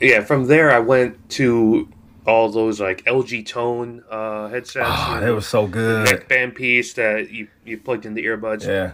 Yeah, 0.00 0.20
from 0.22 0.46
there, 0.46 0.70
I 0.70 0.78
went 0.78 1.28
to 1.30 1.88
all 2.28 2.50
those 2.50 2.80
like 2.80 3.04
LG 3.04 3.46
Tone 3.46 4.04
uh, 4.10 4.48
headsets. 4.48 4.86
Oh, 4.88 5.14
you 5.14 5.20
that 5.20 5.26
know, 5.26 5.34
was 5.36 5.46
so 5.46 5.66
good. 5.66 6.06
neckband 6.06 6.54
piece 6.54 6.92
that 6.94 7.30
you, 7.30 7.48
you 7.64 7.78
plugged 7.78 8.04
in 8.06 8.14
the 8.14 8.24
earbuds. 8.26 8.66
Yeah. 8.66 8.92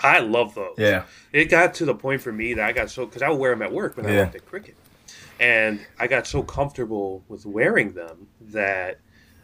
I 0.00 0.18
love 0.18 0.54
those. 0.54 0.74
Yeah. 0.76 1.04
It 1.32 1.46
got 1.46 1.74
to 1.74 1.84
the 1.84 1.94
point 1.94 2.20
for 2.20 2.32
me 2.32 2.52
that 2.54 2.64
I 2.68 2.72
got 2.72 2.90
so 2.90 3.06
because 3.06 3.22
I 3.22 3.28
would 3.30 3.38
wear 3.38 3.50
them 3.52 3.62
at 3.62 3.72
work 3.72 3.96
when 3.96 4.06
I 4.06 4.10
Yeah. 4.12 4.18
worked 4.24 4.34
at 4.34 4.44
Cricket, 4.46 4.76
and 5.38 5.78
I 6.00 6.08
got 6.08 6.26
so 6.26 6.42
comfortable 6.42 7.24
with 7.28 7.46
wearing 7.46 7.92
them 7.92 8.26
that 8.40 8.98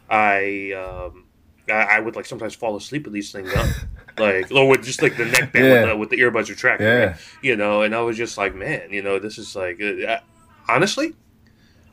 I 0.09 0.73
um, 0.73 1.25
I, 1.69 1.73
I 1.97 1.99
would 2.01 2.15
like 2.17 2.25
sometimes 2.25 2.53
fall 2.53 2.75
asleep 2.75 3.05
with 3.05 3.13
these 3.13 3.31
things 3.31 3.51
on. 3.53 3.67
Like, 4.17 4.51
or 4.51 4.67
with 4.67 4.83
just 4.83 5.01
like 5.01 5.15
the 5.15 5.23
neckband 5.23 5.65
Yeah. 5.65 5.79
with, 5.81 5.89
the, 5.89 5.95
with 5.97 6.09
the 6.09 6.17
earbuds 6.17 6.49
retracted, 6.49 6.85
Yeah. 6.85 7.05
right? 7.05 7.15
you 7.41 7.55
know, 7.55 7.81
and 7.83 7.95
I 7.95 8.01
was 8.01 8.17
just 8.17 8.37
like, 8.37 8.53
man, 8.53 8.91
you 8.91 9.01
know, 9.01 9.19
this 9.19 9.37
is 9.37 9.55
like, 9.55 9.81
uh, 9.81 10.19
honestly, 10.67 11.13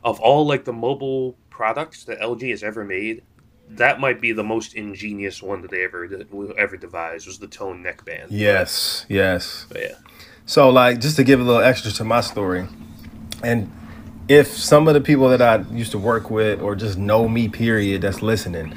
of 0.03 0.19
all 0.19 0.45
like 0.45 0.65
the 0.65 0.73
mobile 0.73 1.35
products 1.49 2.05
that 2.05 2.19
LG 2.19 2.49
has 2.51 2.63
ever 2.63 2.83
made, 2.83 3.23
that 3.69 3.99
might 3.99 4.19
be 4.19 4.31
the 4.31 4.43
most 4.43 4.73
ingenious 4.73 5.43
one 5.43 5.61
that 5.61 5.71
they 5.71 5.83
ever 5.83 6.07
that 6.07 6.53
ever 6.57 6.77
devised 6.77 7.27
was 7.27 7.39
the 7.39 7.47
tone 7.47 7.83
neckband. 7.83 8.27
Yes. 8.29 9.05
Yes. 9.09 9.65
But 9.69 9.81
yeah. 9.81 9.95
So, 10.45 10.69
like, 10.69 10.99
just 10.99 11.15
to 11.17 11.23
give 11.23 11.39
a 11.39 11.43
little 11.43 11.61
extra 11.61 11.91
to 11.91 12.03
my 12.03 12.21
story, 12.21 12.67
and 13.43 13.71
if 14.27 14.47
some 14.47 14.87
of 14.87 14.95
the 14.95 15.01
people 15.01 15.29
that 15.29 15.41
I 15.41 15.57
used 15.71 15.91
to 15.91 15.99
work 15.99 16.31
with 16.31 16.61
or 16.61 16.75
just 16.75 16.97
know 16.97 17.27
me, 17.27 17.49
period, 17.49 18.01
that's 18.01 18.21
listening, 18.21 18.75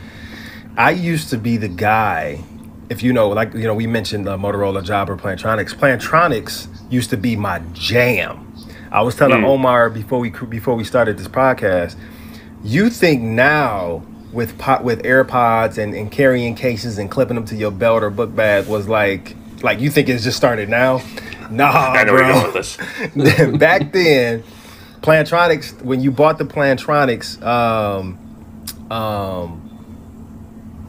I 0.76 0.91
used 0.91 1.31
to 1.31 1.38
be 1.38 1.57
the 1.57 1.69
guy. 1.69 2.45
If 2.91 3.02
you 3.02 3.12
know, 3.12 3.31
like 3.31 3.55
you 3.55 3.64
know, 3.64 3.75
we 3.75 3.87
mentioned 3.87 4.29
uh, 4.29 4.37
Motorola 4.37 4.85
Jabra 4.85 5.19
Plantronics. 5.19 5.75
Plantronics 5.75 6.69
used 6.91 7.11
to 7.11 7.17
be 7.17 7.37
my 7.37 7.61
jam. 7.73 8.51
I 8.92 9.00
was 9.02 9.16
telling 9.16 9.40
Mm. 9.40 9.46
Omar 9.46 9.90
before 9.90 10.18
we 10.20 10.30
before 10.30 10.75
we 10.75 10.84
started 10.84 11.18
this 11.18 11.28
podcast. 11.28 11.96
You 12.62 12.90
think 12.90 13.22
now 13.22 14.02
with 14.32 14.56
pot 14.58 14.84
with 14.84 15.02
AirPods 15.02 15.78
and, 15.78 15.94
and 15.94 16.12
carrying 16.12 16.54
cases 16.54 16.99
and 16.99 17.11
clipping 17.11 17.34
them 17.34 17.44
to 17.46 17.56
your 17.56 17.70
belt 17.72 18.02
or 18.02 18.11
book 18.11 18.34
bag 18.37 18.66
was 18.68 18.87
like 18.88 19.34
like 19.62 19.80
you 19.80 19.90
think 19.90 20.08
it's 20.08 20.22
just 20.25 20.37
started 20.37 20.68
now? 20.68 21.00
Nah, 21.50 21.64
I 21.70 22.04
know 22.04 22.12
where 22.12 22.25
you're 22.32 22.52
going 22.52 23.50
bro. 23.50 23.56
Back 23.58 23.92
then, 23.92 24.44
Plantronics. 25.00 25.80
When 25.82 26.00
you 26.00 26.11
bought 26.11 26.38
the 26.38 26.44
Plantronics, 26.44 27.42
um, 27.44 28.18
um, 28.90 29.58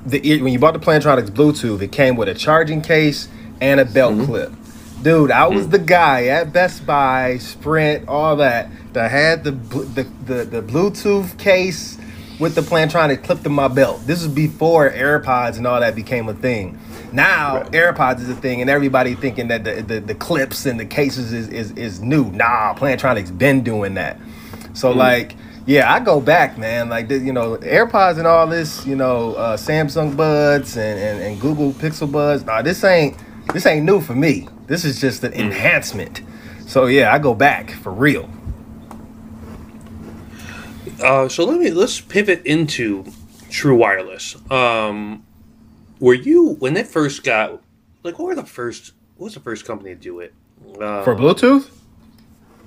the 0.05 0.41
when 0.41 0.51
you 0.53 0.59
bought 0.59 0.73
the 0.73 0.79
Plantronics 0.79 1.29
Bluetooth, 1.29 1.81
it 1.81 1.91
came 1.91 2.15
with 2.15 2.27
a 2.29 2.33
charging 2.33 2.81
case 2.81 3.27
and 3.61 3.79
a 3.79 3.85
belt 3.85 4.13
Mm-hmm. 4.13 4.25
clip. 4.25 4.51
Dude, 5.03 5.31
I 5.31 5.41
Mm. 5.49 5.55
was 5.55 5.69
the 5.69 5.79
guy 5.79 6.27
at 6.27 6.53
Best 6.53 6.85
Buy, 6.85 7.37
Sprint, 7.39 8.07
all 8.07 8.37
that 8.37 8.69
that 8.93 9.11
had 9.11 9.43
the 9.43 9.51
the 9.51 10.07
the, 10.25 10.45
the 10.45 10.61
Bluetooth 10.63 11.37
case 11.37 11.97
with 12.39 12.55
the 12.55 12.61
Plantronic 12.61 13.23
clipped 13.23 13.43
to 13.43 13.49
my 13.49 13.67
belt. 13.67 14.07
This 14.07 14.23
was 14.23 14.31
before 14.33 14.89
AirPods 14.89 15.57
and 15.57 15.67
all 15.67 15.79
that 15.81 15.95
became 15.95 16.29
a 16.29 16.33
thing. 16.33 16.79
Now 17.11 17.57
Right. 17.57 17.71
AirPods 17.73 18.21
is 18.21 18.29
a 18.29 18.35
thing, 18.35 18.61
and 18.61 18.69
everybody 18.69 19.15
thinking 19.15 19.49
that 19.49 19.65
the, 19.65 19.81
the, 19.83 19.99
the 19.99 20.15
clips 20.15 20.65
and 20.65 20.79
the 20.79 20.85
cases 20.85 21.33
is, 21.33 21.49
is 21.49 21.71
is 21.73 22.01
new. 22.01 22.31
Nah, 22.31 22.73
Plantronic's 22.73 23.31
been 23.31 23.61
doing 23.61 23.95
that. 23.95 24.17
So 24.73 24.91
like, 24.91 25.35
yeah, 25.65 25.93
I 25.93 25.99
go 25.99 26.21
back, 26.21 26.57
man. 26.57 26.89
Like 26.89 27.09
you 27.11 27.33
know, 27.33 27.57
AirPods 27.57 28.19
and 28.19 28.27
all 28.27 28.47
this, 28.47 28.85
you 28.85 28.95
know, 28.95 29.33
uh, 29.35 29.57
Samsung 29.57 30.15
Buds 30.15 30.77
and, 30.77 30.97
and, 30.99 31.21
and 31.21 31.41
Google 31.41 31.73
Pixel 31.73 32.09
Buds. 32.11 32.45
Nah, 32.45 32.61
this 32.61 32.83
ain't 32.85 33.17
this 33.53 33.65
ain't 33.65 33.85
new 33.85 33.99
for 34.01 34.15
me. 34.15 34.47
This 34.67 34.85
is 34.85 35.01
just 35.01 35.23
an 35.23 35.33
enhancement. 35.33 36.21
So 36.67 36.85
yeah, 36.85 37.13
I 37.13 37.19
go 37.19 37.33
back 37.33 37.71
for 37.71 37.91
real. 37.91 38.29
Uh, 41.01 41.27
so 41.27 41.43
let 41.45 41.59
me 41.59 41.71
let's 41.71 41.99
pivot 41.99 42.45
into 42.45 43.05
True 43.49 43.75
Wireless. 43.75 44.35
Um, 44.51 45.25
were 45.99 46.13
you 46.13 46.55
when 46.59 46.73
they 46.73 46.83
first 46.83 47.23
got 47.23 47.61
like 48.03 48.19
what 48.19 48.27
were 48.27 48.35
the 48.35 48.45
first? 48.45 48.93
What 49.17 49.25
was 49.25 49.33
the 49.33 49.39
first 49.39 49.65
company 49.65 49.93
to 49.93 49.99
do 49.99 50.19
it? 50.19 50.33
Uh, 50.79 51.03
For 51.03 51.15
Bluetooth, 51.15 51.69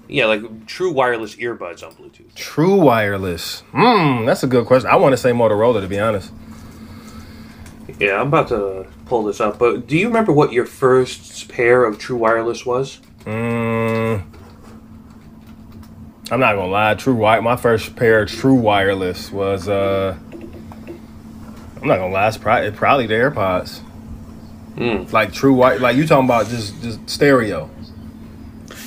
yeah, 0.08 0.26
like 0.26 0.66
True 0.66 0.92
Wireless 0.92 1.36
earbuds 1.36 1.82
on 1.82 1.94
Bluetooth. 1.94 2.34
True 2.34 2.76
Wireless. 2.76 3.60
Hmm, 3.72 4.24
that's 4.26 4.42
a 4.42 4.46
good 4.46 4.66
question. 4.66 4.90
I 4.90 4.96
want 4.96 5.12
to 5.14 5.16
say 5.16 5.32
Motorola 5.32 5.80
to 5.80 5.88
be 5.88 5.98
honest. 5.98 6.32
Yeah, 7.98 8.20
I'm 8.20 8.28
about 8.28 8.48
to 8.48 8.86
pull 9.06 9.24
this 9.24 9.40
up. 9.40 9.58
But 9.58 9.86
do 9.86 9.96
you 9.96 10.06
remember 10.08 10.32
what 10.32 10.52
your 10.52 10.66
first 10.66 11.48
pair 11.48 11.84
of 11.84 11.98
True 11.98 12.16
Wireless 12.16 12.66
was? 12.66 13.00
Mm, 13.24 14.22
I'm 16.30 16.40
not 16.40 16.54
gonna 16.56 16.66
lie. 16.70 16.94
True 16.94 17.14
Wi- 17.14 17.40
My 17.40 17.56
first 17.56 17.96
pair 17.96 18.22
of 18.22 18.28
True 18.30 18.54
Wireless 18.54 19.32
was. 19.32 19.68
uh 19.68 20.16
I'm 21.80 21.88
not 21.88 21.98
gonna 21.98 22.12
lie. 22.12 22.28
It's 22.28 22.36
probably, 22.36 22.70
probably 22.72 23.06
the 23.06 23.14
AirPods. 23.14 23.80
Mm. 24.76 25.10
Like 25.12 25.32
True 25.32 25.54
White. 25.54 25.80
Like 25.80 25.96
you 25.96 26.06
talking 26.06 26.26
about 26.26 26.48
just 26.48 26.82
just 26.82 27.08
stereo. 27.08 27.70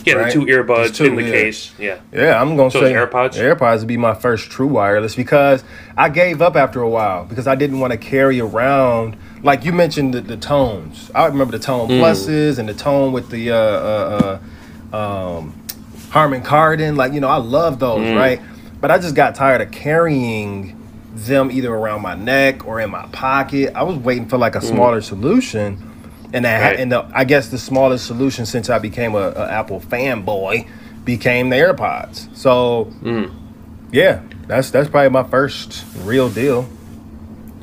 Yeah, 0.09 0.15
Right. 0.15 0.33
the 0.33 0.39
two 0.39 0.45
earbuds 0.45 0.95
two, 0.95 1.05
in 1.05 1.15
the 1.15 1.23
yeah. 1.23 1.31
case. 1.31 1.71
Yeah. 1.79 1.95
Yeah, 2.13 2.41
I'm 2.41 2.55
gonna 2.55 2.71
So 2.71 2.81
say 2.81 2.93
AirPods? 2.93 3.33
AirPods 3.35 3.79
would 3.79 3.87
be 3.87 3.97
my 3.97 4.13
first 4.13 4.49
true 4.49 4.67
wireless 4.67 5.15
because 5.15 5.63
I 5.97 6.09
gave 6.09 6.41
up 6.41 6.55
after 6.55 6.81
a 6.81 6.89
while 6.89 7.25
because 7.25 7.47
I 7.47 7.55
didn't 7.55 7.79
want 7.79 7.91
to 7.91 7.97
carry 7.97 8.39
around 8.39 9.15
like 9.41 9.63
you 9.63 9.71
mentioned 9.71 10.13
the, 10.13 10.21
the 10.21 10.35
tones. 10.37 11.09
I 11.15 11.25
remember 11.27 11.57
the 11.57 11.63
tone 11.63 11.87
Mm. 11.89 12.01
pluses 12.01 12.59
and 12.59 12.67
the 12.67 12.73
tone 12.73 13.13
with 13.13 13.29
the 13.29 13.51
uh, 13.51 13.55
uh, 13.55 14.39
uh, 14.93 14.97
um, 15.37 15.53
Harman 16.09 16.41
Kardon. 16.41 16.95
Like 16.97 17.13
you 17.13 17.21
know, 17.21 17.29
I 17.29 17.37
love 17.37 17.79
those, 17.79 18.05
Mm. 18.05 18.17
right? 18.17 18.41
But 18.81 18.91
I 18.91 18.97
just 18.97 19.15
got 19.15 19.35
tired 19.35 19.61
of 19.61 19.71
carrying 19.71 20.75
them 21.13 21.51
either 21.51 21.73
around 21.73 22.01
my 22.01 22.15
neck 22.15 22.65
or 22.67 22.79
in 22.79 22.89
my 22.89 23.05
pocket. 23.11 23.71
I 23.75 23.83
was 23.83 23.97
waiting 23.97 24.27
for 24.27 24.37
like 24.37 24.55
a 24.55 24.61
smaller 24.61 25.01
solution. 25.01 25.77
And 26.33 26.45
that. 26.45 26.61
Right. 26.71 26.79
and 26.79 26.91
the, 26.91 27.09
I 27.13 27.23
guess 27.23 27.49
the 27.49 27.57
smallest 27.57 28.05
solution 28.05 28.45
since 28.45 28.69
I 28.69 28.77
became 28.79 29.15
a, 29.15 29.29
a 29.35 29.49
Apple 29.49 29.79
fanboy 29.79 30.67
became 31.05 31.49
the 31.49 31.55
AirPods. 31.55 32.35
So 32.35 32.85
Mm. 33.01 33.31
yeah, 33.91 34.21
that's 34.47 34.69
that's 34.71 34.89
probably 34.89 35.09
my 35.09 35.23
first 35.23 35.83
real 36.03 36.29
deal. 36.29 36.67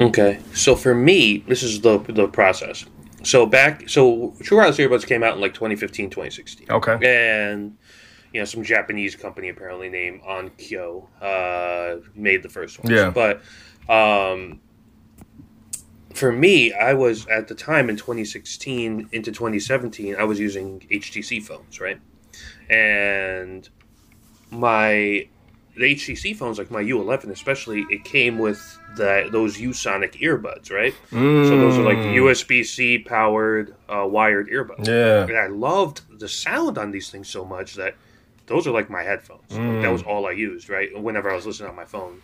Okay. 0.01 0.41
So 0.53 0.75
for 0.75 0.95
me, 0.95 1.39
this 1.49 1.63
is 1.63 1.81
the 1.81 1.99
the 1.99 2.29
process. 2.29 2.85
So 3.23 3.45
back, 3.47 3.89
so 3.89 4.35
True 4.43 4.59
Wireless 4.59 4.77
earbuds 4.79 5.07
came 5.07 5.23
out 5.25 5.35
in 5.35 5.41
like 5.41 5.55
2015, 5.55 6.11
2016. 6.11 6.67
Okay. 6.71 6.99
And 7.03 7.77
you 8.33 8.41
know, 8.41 8.45
some 8.45 8.63
Japanese 8.63 9.17
company 9.17 9.49
apparently 9.49 9.89
named 9.89 10.23
Onkyo 10.23 11.07
uh, 11.23 12.01
made 12.15 12.43
the 12.43 12.49
first 12.49 12.79
ones. 12.83 12.91
Yeah. 12.91 13.11
But 13.11 13.43
um, 13.93 14.61
for 16.17 16.33
me, 16.33 16.73
I 16.73 16.95
was 16.95 17.27
at 17.27 17.49
the 17.49 17.55
time 17.55 17.89
in 17.91 17.97
2016 17.97 19.09
into 19.13 19.31
2017, 19.33 20.17
I 20.17 20.25
was 20.25 20.41
using 20.41 20.81
HTC 20.91 21.43
phones, 21.43 21.81
right? 21.81 22.01
And 22.71 23.69
my 24.51 25.29
the 25.77 25.95
HTC 25.95 26.35
phones, 26.35 26.59
like 26.59 26.71
my 26.71 26.83
U11 26.83 27.31
especially, 27.31 27.85
it 27.91 28.03
came 28.05 28.39
with 28.39 28.79
the 28.97 29.29
those 29.31 29.59
Usonic 29.59 30.21
earbuds, 30.23 30.71
right? 30.71 30.95
So 31.11 31.59
those 31.59 31.79
are 31.79 31.83
like 31.83 31.99
Mm. 31.99 32.15
USB 32.15 32.65
C 32.65 32.99
powered 32.99 33.75
uh, 33.89 34.07
wired 34.09 34.49
earbuds. 34.49 34.89
Yeah. 34.89 35.25
And 35.25 35.37
I 35.37 35.49
loved 35.49 36.01
the 36.19 36.29
sound 36.29 36.79
on 36.79 36.91
these 36.93 37.11
things 37.11 37.29
so 37.29 37.45
much 37.45 37.75
that 37.75 37.95
those 38.47 38.67
are 38.67 38.71
like 38.71 38.89
my 38.89 39.03
headphones. 39.03 39.51
Like, 39.51 39.61
Mm. 39.61 39.83
that 39.83 39.93
was 39.93 40.03
all 40.03 40.27
I 40.27 40.31
used, 40.33 40.71
right? 40.71 40.89
Whenever 40.99 41.31
I 41.31 41.35
was 41.35 41.47
listening 41.47 41.69
on 41.69 41.77
my 41.77 41.85
phone. 41.85 42.23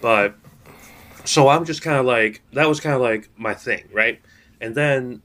But 0.00 0.34
so 1.24 1.48
I'm 1.48 1.64
just 1.64 1.82
kind 1.82 1.98
of 1.98 2.06
like 2.06 2.42
that 2.52 2.68
was 2.68 2.80
kind 2.80 2.94
of 2.94 3.00
like 3.00 3.28
my 3.36 3.54
thing, 3.54 3.88
right? 3.92 4.20
And 4.60 4.74
then 4.74 5.22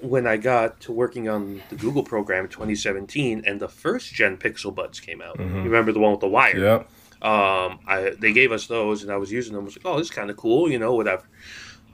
when 0.00 0.26
I 0.26 0.36
got 0.36 0.80
to 0.82 0.92
working 0.92 1.28
on 1.28 1.62
the 1.68 1.76
Google 1.76 2.02
program 2.02 2.44
in 2.46 2.50
2017 2.50 3.44
and 3.46 3.60
the 3.60 3.68
first 3.68 4.12
gen 4.12 4.36
Pixel 4.36 4.74
Buds 4.74 4.98
came 4.98 5.22
out. 5.22 5.38
You 5.38 5.44
remember 5.46 5.92
the 5.92 6.00
one 6.00 6.10
with 6.10 6.20
the 6.20 6.28
wire? 6.28 6.58
Yeah. 6.58 6.74
um, 7.22 7.78
I 7.86 8.12
they 8.18 8.32
gave 8.32 8.50
us 8.50 8.66
those, 8.66 9.02
and 9.04 9.12
I 9.12 9.16
was 9.16 9.30
using 9.30 9.54
them. 9.54 9.62
I 9.62 9.66
was 9.66 9.76
like, 9.76 9.86
oh, 9.86 9.98
this 9.98 10.08
is 10.08 10.10
kind 10.10 10.28
of 10.30 10.36
cool, 10.36 10.68
you 10.70 10.78
know, 10.78 10.94
whatever. 10.94 11.22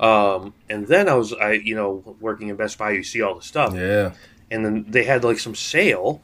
Um, 0.00 0.54
and 0.70 0.86
then 0.86 1.08
I 1.08 1.14
was, 1.14 1.32
I 1.34 1.52
you 1.52 1.74
know, 1.74 2.16
working 2.20 2.48
in 2.48 2.56
Best 2.56 2.78
Buy, 2.78 2.92
you 2.92 3.02
see 3.02 3.20
all 3.20 3.34
the 3.34 3.42
stuff, 3.42 3.74
Yeah. 3.74 4.12
and 4.50 4.64
then 4.64 4.86
they 4.88 5.04
had 5.04 5.24
like 5.24 5.38
some 5.38 5.54
sale 5.54 6.22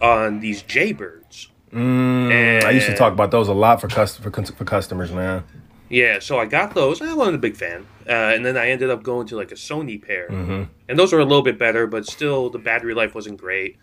on 0.00 0.40
these 0.40 0.62
Jaybirds. 0.64 1.48
Mm, 1.72 2.64
I 2.64 2.70
used 2.70 2.86
to 2.86 2.96
talk 2.96 3.12
about 3.12 3.30
those 3.30 3.46
a 3.46 3.52
lot 3.52 3.80
for 3.80 3.86
cust- 3.88 4.20
for, 4.20 4.30
for 4.32 4.64
customers, 4.64 5.12
man. 5.12 5.44
Yeah, 5.90 6.20
so 6.20 6.38
I 6.38 6.46
got 6.46 6.72
those. 6.74 7.02
I 7.02 7.12
wasn't 7.14 7.34
a 7.34 7.38
big 7.40 7.56
fan, 7.56 7.84
uh, 8.08 8.12
and 8.12 8.46
then 8.46 8.56
I 8.56 8.70
ended 8.70 8.88
up 8.90 9.02
going 9.02 9.26
to 9.26 9.36
like 9.36 9.50
a 9.52 9.56
Sony 9.56 10.00
pair, 10.00 10.28
Mm-hmm. 10.30 10.62
and 10.88 10.98
those 10.98 11.12
were 11.12 11.18
a 11.18 11.24
little 11.24 11.42
bit 11.42 11.58
better, 11.58 11.86
but 11.86 12.06
still 12.06 12.48
the 12.48 12.58
battery 12.60 12.94
life 12.94 13.12
wasn't 13.14 13.38
great. 13.40 13.76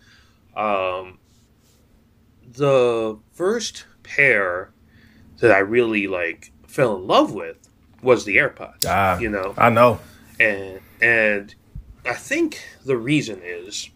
Um, 0.56 1.18
the 2.50 3.18
first 3.32 3.84
pair 4.02 4.70
that 5.40 5.52
I 5.52 5.58
really 5.58 6.06
like 6.06 6.50
fell 6.66 6.96
in 6.96 7.06
love 7.06 7.32
with 7.32 7.68
was 8.02 8.24
the 8.24 8.36
AirPods. 8.36 8.84
Ah, 8.86 9.18
you 9.18 9.28
know, 9.28 9.54
I 9.58 9.70
know. 9.70 10.00
and 10.40 10.80
and 11.00 11.54
I 12.06 12.14
think 12.14 12.62
the 12.84 12.96
reason 12.96 13.40
is 13.44 13.90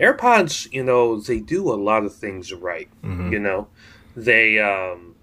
AirPods. 0.00 0.72
You 0.72 0.84
know, 0.84 1.20
they 1.20 1.40
do 1.40 1.70
a 1.72 1.74
lot 1.74 2.04
of 2.04 2.14
things 2.14 2.52
right. 2.52 2.88
You 3.02 3.38
know, 3.40 3.68
they 4.16 4.58
um, 4.60 5.13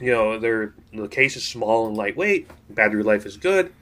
you 0.00 0.10
know, 0.10 0.38
they're 0.38 0.74
the 0.92 1.08
case 1.08 1.36
is 1.36 1.46
small 1.46 1.86
and 1.86 1.96
lightweight. 1.96 2.50
Battery 2.70 3.02
life 3.02 3.26
is 3.26 3.36
good. 3.36 3.72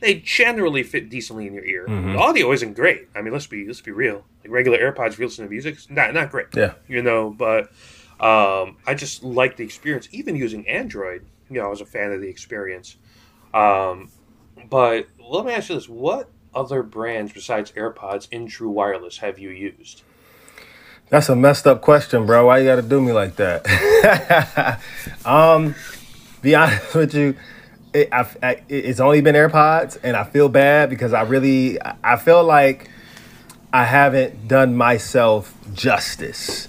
They 0.00 0.14
generally 0.14 0.84
fit 0.84 1.10
decently 1.10 1.46
in 1.48 1.54
your 1.54 1.64
ear. 1.64 1.84
The 1.88 2.16
audio 2.16 2.52
isn't 2.52 2.74
great. 2.74 3.08
I 3.16 3.20
mean, 3.20 3.32
let's 3.32 3.48
be 3.48 3.66
let's 3.66 3.80
be 3.80 3.90
real. 3.90 4.24
Like 4.44 4.52
regular 4.52 4.78
AirPods, 4.78 5.08
if 5.12 5.18
you 5.18 5.26
listen 5.26 5.44
to 5.44 5.50
music, 5.50 5.74
it's 5.74 5.90
not 5.90 6.14
not 6.14 6.30
great. 6.30 6.46
Yeah. 6.54 6.74
You 6.86 7.02
know, 7.02 7.30
but 7.30 7.72
um, 8.20 8.76
I 8.86 8.94
just 8.96 9.22
like 9.22 9.56
the 9.56 9.64
experience. 9.64 10.08
Even 10.12 10.36
using 10.36 10.66
Android, 10.68 11.24
you 11.50 11.60
know, 11.60 11.66
I 11.66 11.68
was 11.68 11.80
a 11.80 11.86
fan 11.86 12.12
of 12.12 12.20
the 12.20 12.28
experience. 12.28 12.96
Um, 13.52 14.10
but 14.68 15.08
let 15.18 15.44
me 15.44 15.52
ask 15.52 15.68
you 15.68 15.74
this: 15.74 15.88
What 15.88 16.30
other 16.54 16.82
brands 16.82 17.32
besides 17.32 17.72
AirPods 17.72 18.28
in 18.30 18.46
True 18.46 18.70
Wireless 18.70 19.18
have 19.18 19.38
you 19.38 19.50
used? 19.50 20.02
That's 21.10 21.28
a 21.28 21.36
messed 21.36 21.66
up 21.66 21.80
question, 21.80 22.26
bro. 22.26 22.46
Why 22.46 22.58
you 22.58 22.66
got 22.66 22.76
to 22.76 22.82
do 22.82 23.00
me 23.00 23.12
like 23.12 23.36
that? 23.36 24.80
um, 25.24 25.74
be 26.42 26.54
honest 26.54 26.94
with 26.94 27.14
you, 27.14 27.34
it, 27.94 28.08
I, 28.12 28.28
I, 28.42 28.62
it's 28.68 29.00
only 29.00 29.20
been 29.20 29.34
AirPods, 29.34 29.98
and 30.02 30.16
I 30.16 30.24
feel 30.24 30.48
bad 30.48 30.90
because 30.90 31.12
I 31.12 31.22
really, 31.22 31.78
I 32.04 32.16
feel 32.16 32.44
like 32.44 32.90
I 33.72 33.84
haven't 33.84 34.48
done 34.48 34.76
myself 34.76 35.54
justice. 35.72 36.68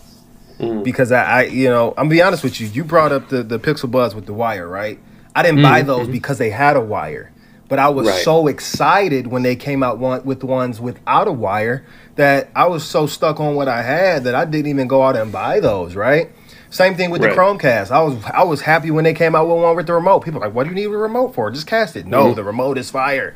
Mm. 0.60 0.84
Because 0.84 1.12
I, 1.12 1.24
I, 1.24 1.42
you 1.44 1.70
know, 1.70 1.90
I'm 1.92 2.06
gonna 2.06 2.10
be 2.10 2.22
honest 2.22 2.44
with 2.44 2.60
you. 2.60 2.68
You 2.68 2.84
brought 2.84 3.14
up 3.14 3.30
the 3.30 3.44
the 3.44 3.60
Pixel 3.60 3.90
Buds 3.90 4.14
with 4.14 4.26
the 4.26 4.34
wire, 4.34 4.68
right? 4.68 5.00
I 5.34 5.42
didn't 5.42 5.62
buy 5.62 5.80
mm-hmm. 5.80 5.88
those 5.88 6.04
mm-hmm. 6.04 6.12
because 6.12 6.38
they 6.38 6.50
had 6.50 6.76
a 6.76 6.82
wire, 6.82 7.32
but 7.70 7.80
I 7.80 7.88
was 7.90 8.08
Right. 8.08 8.24
so 8.24 8.48
excited 8.48 9.28
when 9.28 9.44
they 9.44 9.56
came 9.56 9.82
out 9.84 9.98
one, 10.00 10.24
with 10.26 10.44
ones 10.44 10.82
without 10.82 11.28
a 11.28 11.32
wire 11.32 11.84
that 12.16 12.50
I 12.56 12.68
was 12.68 12.84
so 12.84 13.06
stuck 13.08 13.40
on 13.40 13.56
what 13.56 13.68
I 13.70 13.82
had 13.84 14.26
that 14.26 14.36
I 14.36 14.44
didn't 14.44 14.68
even 14.68 14.88
go 14.88 15.04
out 15.04 15.16
and 15.16 15.32
buy 15.32 15.60
those. 15.62 15.96
Right? 15.96 16.30
Same 16.72 16.96
thing 16.96 17.10
with 17.10 17.24
Right. 17.24 17.32
the 17.34 17.40
Chromecast. 17.40 17.90
I 17.92 18.02
was 18.02 18.16
I 18.34 18.44
was 18.44 18.62
happy 18.62 18.92
when 18.92 19.04
they 19.04 19.14
came 19.14 19.34
out 19.36 19.48
with 19.48 19.58
one 19.64 19.76
with 19.76 19.88
the 19.88 19.94
remote. 19.94 20.20
People 20.26 20.42
like, 20.42 20.54
what 20.54 20.66
do 20.66 20.70
you 20.70 20.76
need 20.76 20.86
a 20.86 20.90
remote 20.98 21.34
for? 21.34 21.50
Just 21.50 21.66
cast 21.68 21.96
it. 21.96 22.06
No, 22.06 22.34
the 22.34 22.44
remote 22.44 22.78
is 22.78 22.92
fire. 22.92 23.34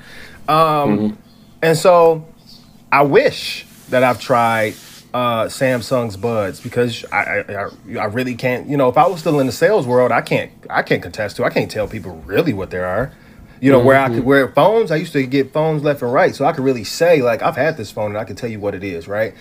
Um, 0.48 1.18
And 1.62 1.78
so 1.78 2.26
I 2.92 3.04
wish 3.04 3.66
that 3.90 4.04
I've 4.04 4.20
tried 4.20 4.74
uh, 5.14 5.46
Samsung's 5.46 6.18
buds 6.18 6.60
because 6.60 7.06
I, 7.12 7.18
I 7.18 7.54
I 7.54 7.70
I 8.02 8.06
really 8.06 8.36
can't. 8.36 8.68
You 8.68 8.78
know, 8.78 8.90
if 8.90 8.98
I 8.98 9.08
was 9.08 9.20
still 9.22 9.40
in 9.40 9.46
the 9.46 9.52
sales 9.54 9.86
world, 9.88 10.12
I 10.12 10.22
can't 10.22 10.52
I 10.70 10.82
can't 10.82 11.02
contest 11.02 11.38
to. 11.38 11.44
I 11.46 11.50
can't 11.50 11.70
tell 11.72 11.88
people 11.88 12.22
really 12.26 12.52
what 12.54 12.72
they 12.72 12.80
are. 12.80 13.12
You 13.64 13.72
know, 13.72 13.80
where 13.80 13.98
I 13.98 14.08
mm-hmm. 14.08 14.16
could 14.16 14.24
where 14.26 14.50
phones, 14.50 14.92
I 14.92 14.98
used 14.98 15.14
to 15.14 15.26
get 15.26 15.54
phones 15.54 15.84
left 15.84 16.02
and 16.02 16.12
right, 16.12 16.36
so 16.36 16.44
I 16.44 16.52
could 16.52 16.66
really 16.66 16.84
say 16.84 17.22
like 17.22 17.42
I've 17.42 17.56
had 17.56 17.78
this 17.78 17.92
phone 17.92 18.08
and 18.08 18.18
I 18.18 18.26
can 18.26 18.36
tell 18.36 18.50
you 18.50 18.60
what 18.60 18.76
it 18.76 18.84
is, 18.84 19.08
right? 19.08 19.34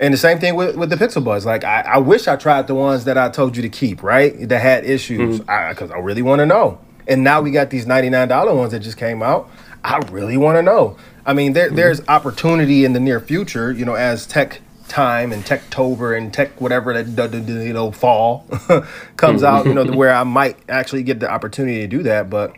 And 0.00 0.12
the 0.12 0.18
same 0.18 0.40
thing 0.40 0.56
with, 0.56 0.74
with 0.74 0.90
the 0.90 0.96
Pixel 0.96 1.22
Buds. 1.22 1.46
Like 1.46 1.62
I, 1.62 1.82
I 1.82 1.98
wish 1.98 2.26
I 2.26 2.34
tried 2.34 2.66
the 2.66 2.74
ones 2.74 3.04
that 3.04 3.16
I 3.16 3.28
told 3.28 3.54
you 3.54 3.62
to 3.62 3.68
keep, 3.68 4.02
right? 4.02 4.48
That 4.48 4.60
had 4.60 4.84
issues, 4.84 5.38
mm-hmm. 5.38 5.70
because 5.70 5.92
I, 5.92 5.98
really 5.98 6.20
want 6.20 6.40
to 6.40 6.46
know. 6.46 6.80
And 7.06 7.22
now 7.22 7.40
we 7.42 7.52
got 7.52 7.70
these 7.70 7.86
ninety 7.86 8.10
nine 8.10 8.26
dollar 8.26 8.56
ones 8.56 8.72
that 8.72 8.80
just 8.80 8.96
came 8.96 9.22
out. 9.22 9.48
I 9.84 9.98
really 10.10 10.36
want 10.36 10.58
to 10.58 10.62
know. 10.62 10.96
I 11.24 11.32
mean, 11.32 11.52
there, 11.52 11.68
mm-hmm. 11.68 11.76
there's 11.76 12.00
opportunity 12.08 12.84
in 12.84 12.92
the 12.92 12.98
near 12.98 13.20
future, 13.20 13.70
you 13.70 13.84
know, 13.84 13.94
as 13.94 14.26
tech 14.26 14.62
time 14.88 15.32
and 15.32 15.44
techtober 15.44 16.16
and 16.16 16.34
tech 16.34 16.60
whatever 16.60 17.00
that 17.02 17.32
you 17.32 17.72
know 17.72 17.92
fall 17.92 18.48
comes 19.16 19.44
out, 19.44 19.64
you 19.64 19.74
know, 19.74 19.84
to 19.84 19.92
where 19.96 20.12
I 20.12 20.24
might 20.24 20.58
actually 20.68 21.04
get 21.04 21.20
the 21.20 21.30
opportunity 21.30 21.78
to 21.82 21.86
do 21.86 22.02
that. 22.02 22.28
But 22.28 22.56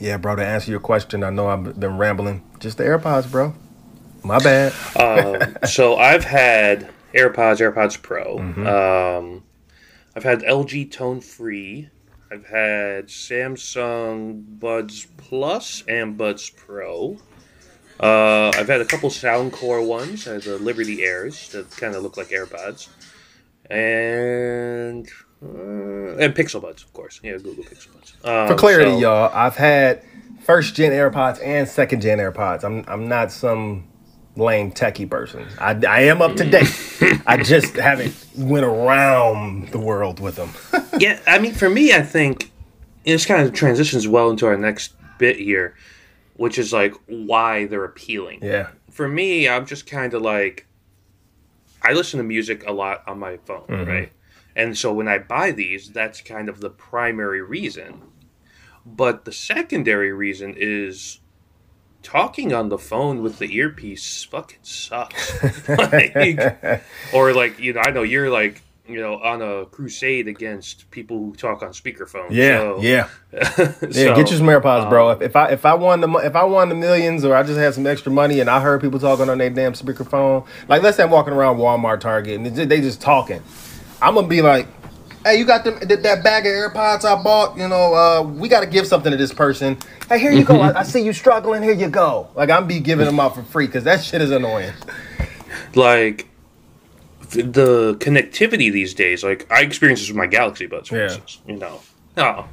yeah, 0.00 0.16
bro, 0.16 0.36
to 0.36 0.44
answer 0.44 0.70
your 0.70 0.80
question, 0.80 1.22
I 1.22 1.30
know 1.30 1.48
I've 1.48 1.78
been 1.78 1.96
rambling. 1.96 2.42
Just 2.58 2.78
the 2.78 2.84
AirPods, 2.84 3.30
bro. 3.30 3.54
My 4.22 4.38
bad. 4.38 4.72
Um, 4.96 5.56
so 5.66 5.96
I've 5.96 6.24
had 6.24 6.90
AirPods, 7.14 7.58
AirPods 7.60 8.00
Pro. 8.00 8.38
Mm-hmm. 8.38 8.66
Um, 8.66 9.44
I've 10.14 10.24
had 10.24 10.40
LG 10.40 10.90
Tone 10.90 11.20
Free. 11.20 11.90
I've 12.30 12.46
had 12.46 13.06
Samsung 13.06 14.58
Buds 14.58 15.06
Plus 15.16 15.84
and 15.88 16.18
Buds 16.18 16.50
Pro. 16.50 17.18
Uh, 18.00 18.50
I've 18.54 18.68
had 18.68 18.80
a 18.80 18.84
couple 18.84 19.08
Soundcore 19.08 19.86
ones, 19.86 20.26
uh, 20.26 20.38
the 20.42 20.58
Liberty 20.58 21.02
Airs 21.04 21.48
that 21.50 21.70
kind 21.70 21.94
of 21.94 22.02
look 22.02 22.16
like 22.16 22.28
AirPods, 22.28 22.88
and 23.70 25.08
uh, 25.44 26.16
and 26.18 26.34
Pixel 26.34 26.62
Buds, 26.62 26.82
of 26.82 26.92
course. 26.92 27.20
Yeah, 27.22 27.32
Google 27.36 27.64
Pixel 27.64 27.92
Buds. 27.94 28.14
Um, 28.24 28.48
For 28.48 28.54
clarity, 28.54 28.92
so- 28.92 28.98
y'all, 28.98 29.30
I've 29.34 29.56
had 29.56 30.02
first 30.42 30.74
gen 30.74 30.92
AirPods 30.92 31.40
and 31.44 31.68
second 31.68 32.00
gen 32.02 32.18
AirPods. 32.18 32.64
I'm 32.64 32.84
I'm 32.88 33.08
not 33.08 33.32
some 33.32 33.88
lame 34.36 34.70
techie 34.70 35.08
person. 35.08 35.46
I, 35.58 35.70
I 35.88 36.00
am 36.02 36.20
up 36.22 36.36
to 36.36 36.44
date. 36.48 36.68
I 37.26 37.38
just 37.42 37.74
haven't 37.76 38.14
went 38.36 38.64
around 38.66 39.68
the 39.70 39.78
world 39.78 40.20
with 40.20 40.36
them. 40.36 40.50
yeah, 41.00 41.18
I 41.26 41.38
mean, 41.38 41.54
for 41.54 41.70
me, 41.70 41.92
I 41.94 42.02
think 42.02 42.50
this 43.04 43.24
kind 43.24 43.46
of 43.46 43.54
transitions 43.54 44.06
well 44.06 44.28
into 44.30 44.46
our 44.46 44.56
next 44.58 44.92
bit 45.18 45.36
here, 45.38 45.74
which 46.34 46.58
is 46.58 46.72
like 46.72 46.94
why 47.06 47.66
they're 47.66 47.84
appealing. 47.84 48.40
yeah. 48.42 48.68
For 48.90 49.08
me, 49.08 49.46
I'm 49.48 49.66
just 49.66 49.86
kind 49.86 50.12
of 50.14 50.22
like, 50.22 50.66
I 51.82 51.92
listen 51.92 52.16
to 52.18 52.24
music 52.24 52.64
a 52.66 52.72
lot 52.72 53.02
on 53.06 53.18
my 53.18 53.36
phone, 53.44 53.66
right? 53.68 54.10
And 54.56 54.76
so 54.76 54.92
when 54.92 55.06
I 55.06 55.18
buy 55.18 55.52
these, 55.52 55.90
that's 55.90 56.22
kind 56.22 56.48
of 56.48 56.60
the 56.60 56.70
primary 56.70 57.42
reason. 57.42 58.00
But 58.86 59.26
the 59.26 59.32
secondary 59.32 60.12
reason 60.12 60.54
is 60.56 61.20
talking 62.02 62.54
on 62.54 62.70
the 62.70 62.78
phone 62.78 63.22
with 63.22 63.38
the 63.38 63.54
earpiece 63.54 64.24
fucking 64.24 64.60
sucks. 64.62 65.68
like, 65.68 66.82
or 67.12 67.34
like, 67.34 67.58
you 67.58 67.74
know, 67.74 67.82
I 67.84 67.90
know 67.90 68.02
you're 68.02 68.30
like, 68.30 68.62
you 68.88 69.00
know, 69.00 69.18
on 69.18 69.42
a 69.42 69.66
crusade 69.66 70.28
against 70.28 70.90
people 70.90 71.18
who 71.18 71.34
talk 71.34 71.62
on 71.62 71.70
speakerphone. 71.70 72.28
Yeah, 72.30 72.58
so, 72.58 72.80
yeah, 72.80 73.08
yeah. 73.32 73.40
yeah. 73.82 74.14
Get 74.14 74.30
your 74.30 74.38
some 74.38 74.46
AirPods, 74.46 74.88
bro. 74.88 75.10
Um, 75.10 75.16
if, 75.16 75.30
if 75.30 75.36
I 75.36 75.48
if 75.48 75.66
I 75.66 75.74
won 75.74 76.00
the 76.00 76.08
if 76.18 76.36
I 76.36 76.44
won 76.44 76.68
the 76.68 76.74
millions 76.74 77.24
or 77.24 77.34
I 77.34 77.42
just 77.42 77.58
had 77.58 77.74
some 77.74 77.86
extra 77.86 78.12
money 78.12 78.40
and 78.40 78.48
I 78.48 78.60
heard 78.60 78.80
people 78.80 79.00
talking 79.00 79.28
on 79.28 79.38
their 79.38 79.50
damn 79.50 79.72
speakerphone, 79.72 80.46
like 80.68 80.82
let's 80.82 80.96
say 80.96 81.02
I'm 81.02 81.10
walking 81.10 81.34
around 81.34 81.56
Walmart, 81.56 82.00
Target, 82.00 82.40
and 82.40 82.46
they 82.46 82.80
just 82.80 83.00
talking, 83.00 83.42
I'm 84.02 84.14
gonna 84.14 84.26
be 84.28 84.42
like, 84.42 84.66
"Hey, 85.24 85.38
you 85.38 85.44
got 85.44 85.64
them 85.64 85.78
that, 85.80 86.02
that 86.02 86.22
bag 86.24 86.46
of 86.46 86.52
AirPods 86.52 87.04
I 87.04 87.20
bought? 87.22 87.56
You 87.56 87.68
know, 87.68 87.94
uh, 87.94 88.22
we 88.22 88.48
got 88.48 88.60
to 88.60 88.66
give 88.66 88.86
something 88.86 89.10
to 89.10 89.16
this 89.16 89.32
person. 89.32 89.78
Hey, 90.08 90.18
here 90.20 90.32
you 90.32 90.44
go. 90.44 90.60
I, 90.60 90.80
I 90.80 90.82
see 90.82 91.00
you 91.02 91.12
struggling. 91.12 91.62
Here 91.62 91.72
you 91.74 91.88
go. 91.88 92.28
Like 92.34 92.50
I'm 92.50 92.66
be 92.66 92.78
giving 92.80 93.06
them 93.06 93.18
out 93.20 93.34
for 93.34 93.42
free 93.42 93.66
because 93.66 93.84
that 93.84 94.02
shit 94.04 94.20
is 94.22 94.30
annoying. 94.30 94.72
like 95.74 96.28
the 97.30 97.94
connectivity 97.98 98.70
these 98.72 98.94
days 98.94 99.24
like 99.24 99.50
i 99.50 99.60
experience 99.60 99.98
this 100.00 100.08
with 100.08 100.16
my 100.16 100.26
galaxy 100.28 100.66
buds 100.66 100.88
for 100.88 100.96
Yeah. 100.96 101.04
instance 101.04 101.40
you 101.46 101.56
know 101.56 101.80
now 102.16 102.48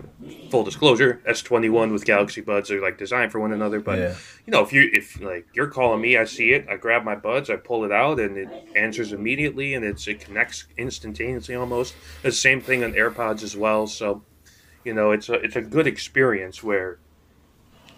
full 0.50 0.64
disclosure 0.64 1.22
s21 1.28 1.92
with 1.92 2.06
galaxy 2.06 2.42
buds 2.42 2.70
are 2.72 2.82
like 2.82 2.98
designed 2.98 3.32
for 3.32 3.40
one 3.40 3.52
another 3.52 3.80
but 3.80 3.98
Yeah. 4.00 4.16
you 4.46 4.52
know 4.52 4.62
if 4.62 4.72
you 4.72 4.90
if 4.94 5.20
like 5.22 5.48
you're 5.54 5.68
calling 5.68 6.02
me 6.02 6.18
i 6.18 6.26
see 6.26 6.54
it 6.54 6.66
i 6.70 6.76
grab 6.76 7.04
my 7.04 7.16
buds 7.16 7.50
i 7.50 7.56
pull 7.56 7.84
it 7.84 7.92
out 7.92 8.20
and 8.20 8.38
it 8.38 8.50
answers 8.76 9.12
immediately 9.14 9.74
and 9.74 9.84
it's 9.84 10.08
it 10.08 10.20
connects 10.20 10.66
instantaneously 10.78 11.56
almost 11.56 11.96
the 12.22 12.32
same 12.32 12.62
thing 12.62 12.84
on 12.84 12.94
airpods 12.94 13.44
as 13.44 13.56
well 13.58 13.88
so 13.88 14.24
you 14.84 14.94
know 14.94 15.12
it's 15.12 15.30
a 15.30 15.34
it's 15.36 15.56
a 15.56 15.62
good 15.62 15.88
experience 15.88 16.62
where 16.64 17.00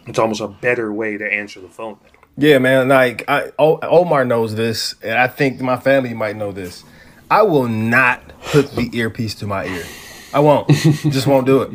it's 0.07 0.19
almost 0.19 0.41
a 0.41 0.47
better 0.47 0.93
way 0.93 1.17
to 1.17 1.25
answer 1.25 1.59
the 1.61 1.69
phone 1.69 1.97
Yeah, 2.37 2.59
man. 2.59 2.89
Like 2.89 3.23
I, 3.29 3.51
Omar 3.57 4.25
knows 4.25 4.55
this, 4.55 4.93
and 5.01 5.17
I 5.17 5.27
think 5.27 5.61
my 5.61 5.77
family 5.77 6.13
might 6.13 6.35
know 6.35 6.51
this. 6.51 6.83
I 7.31 7.43
will 7.43 7.69
not 7.69 8.19
put 8.51 8.71
the 8.75 8.89
earpiece 8.93 9.33
to 9.35 9.47
my 9.47 9.65
ear. 9.65 9.85
I 10.35 10.39
won't. 10.39 10.67
just 10.67 11.27
won't 11.27 11.45
do 11.45 11.61
it. 11.61 11.71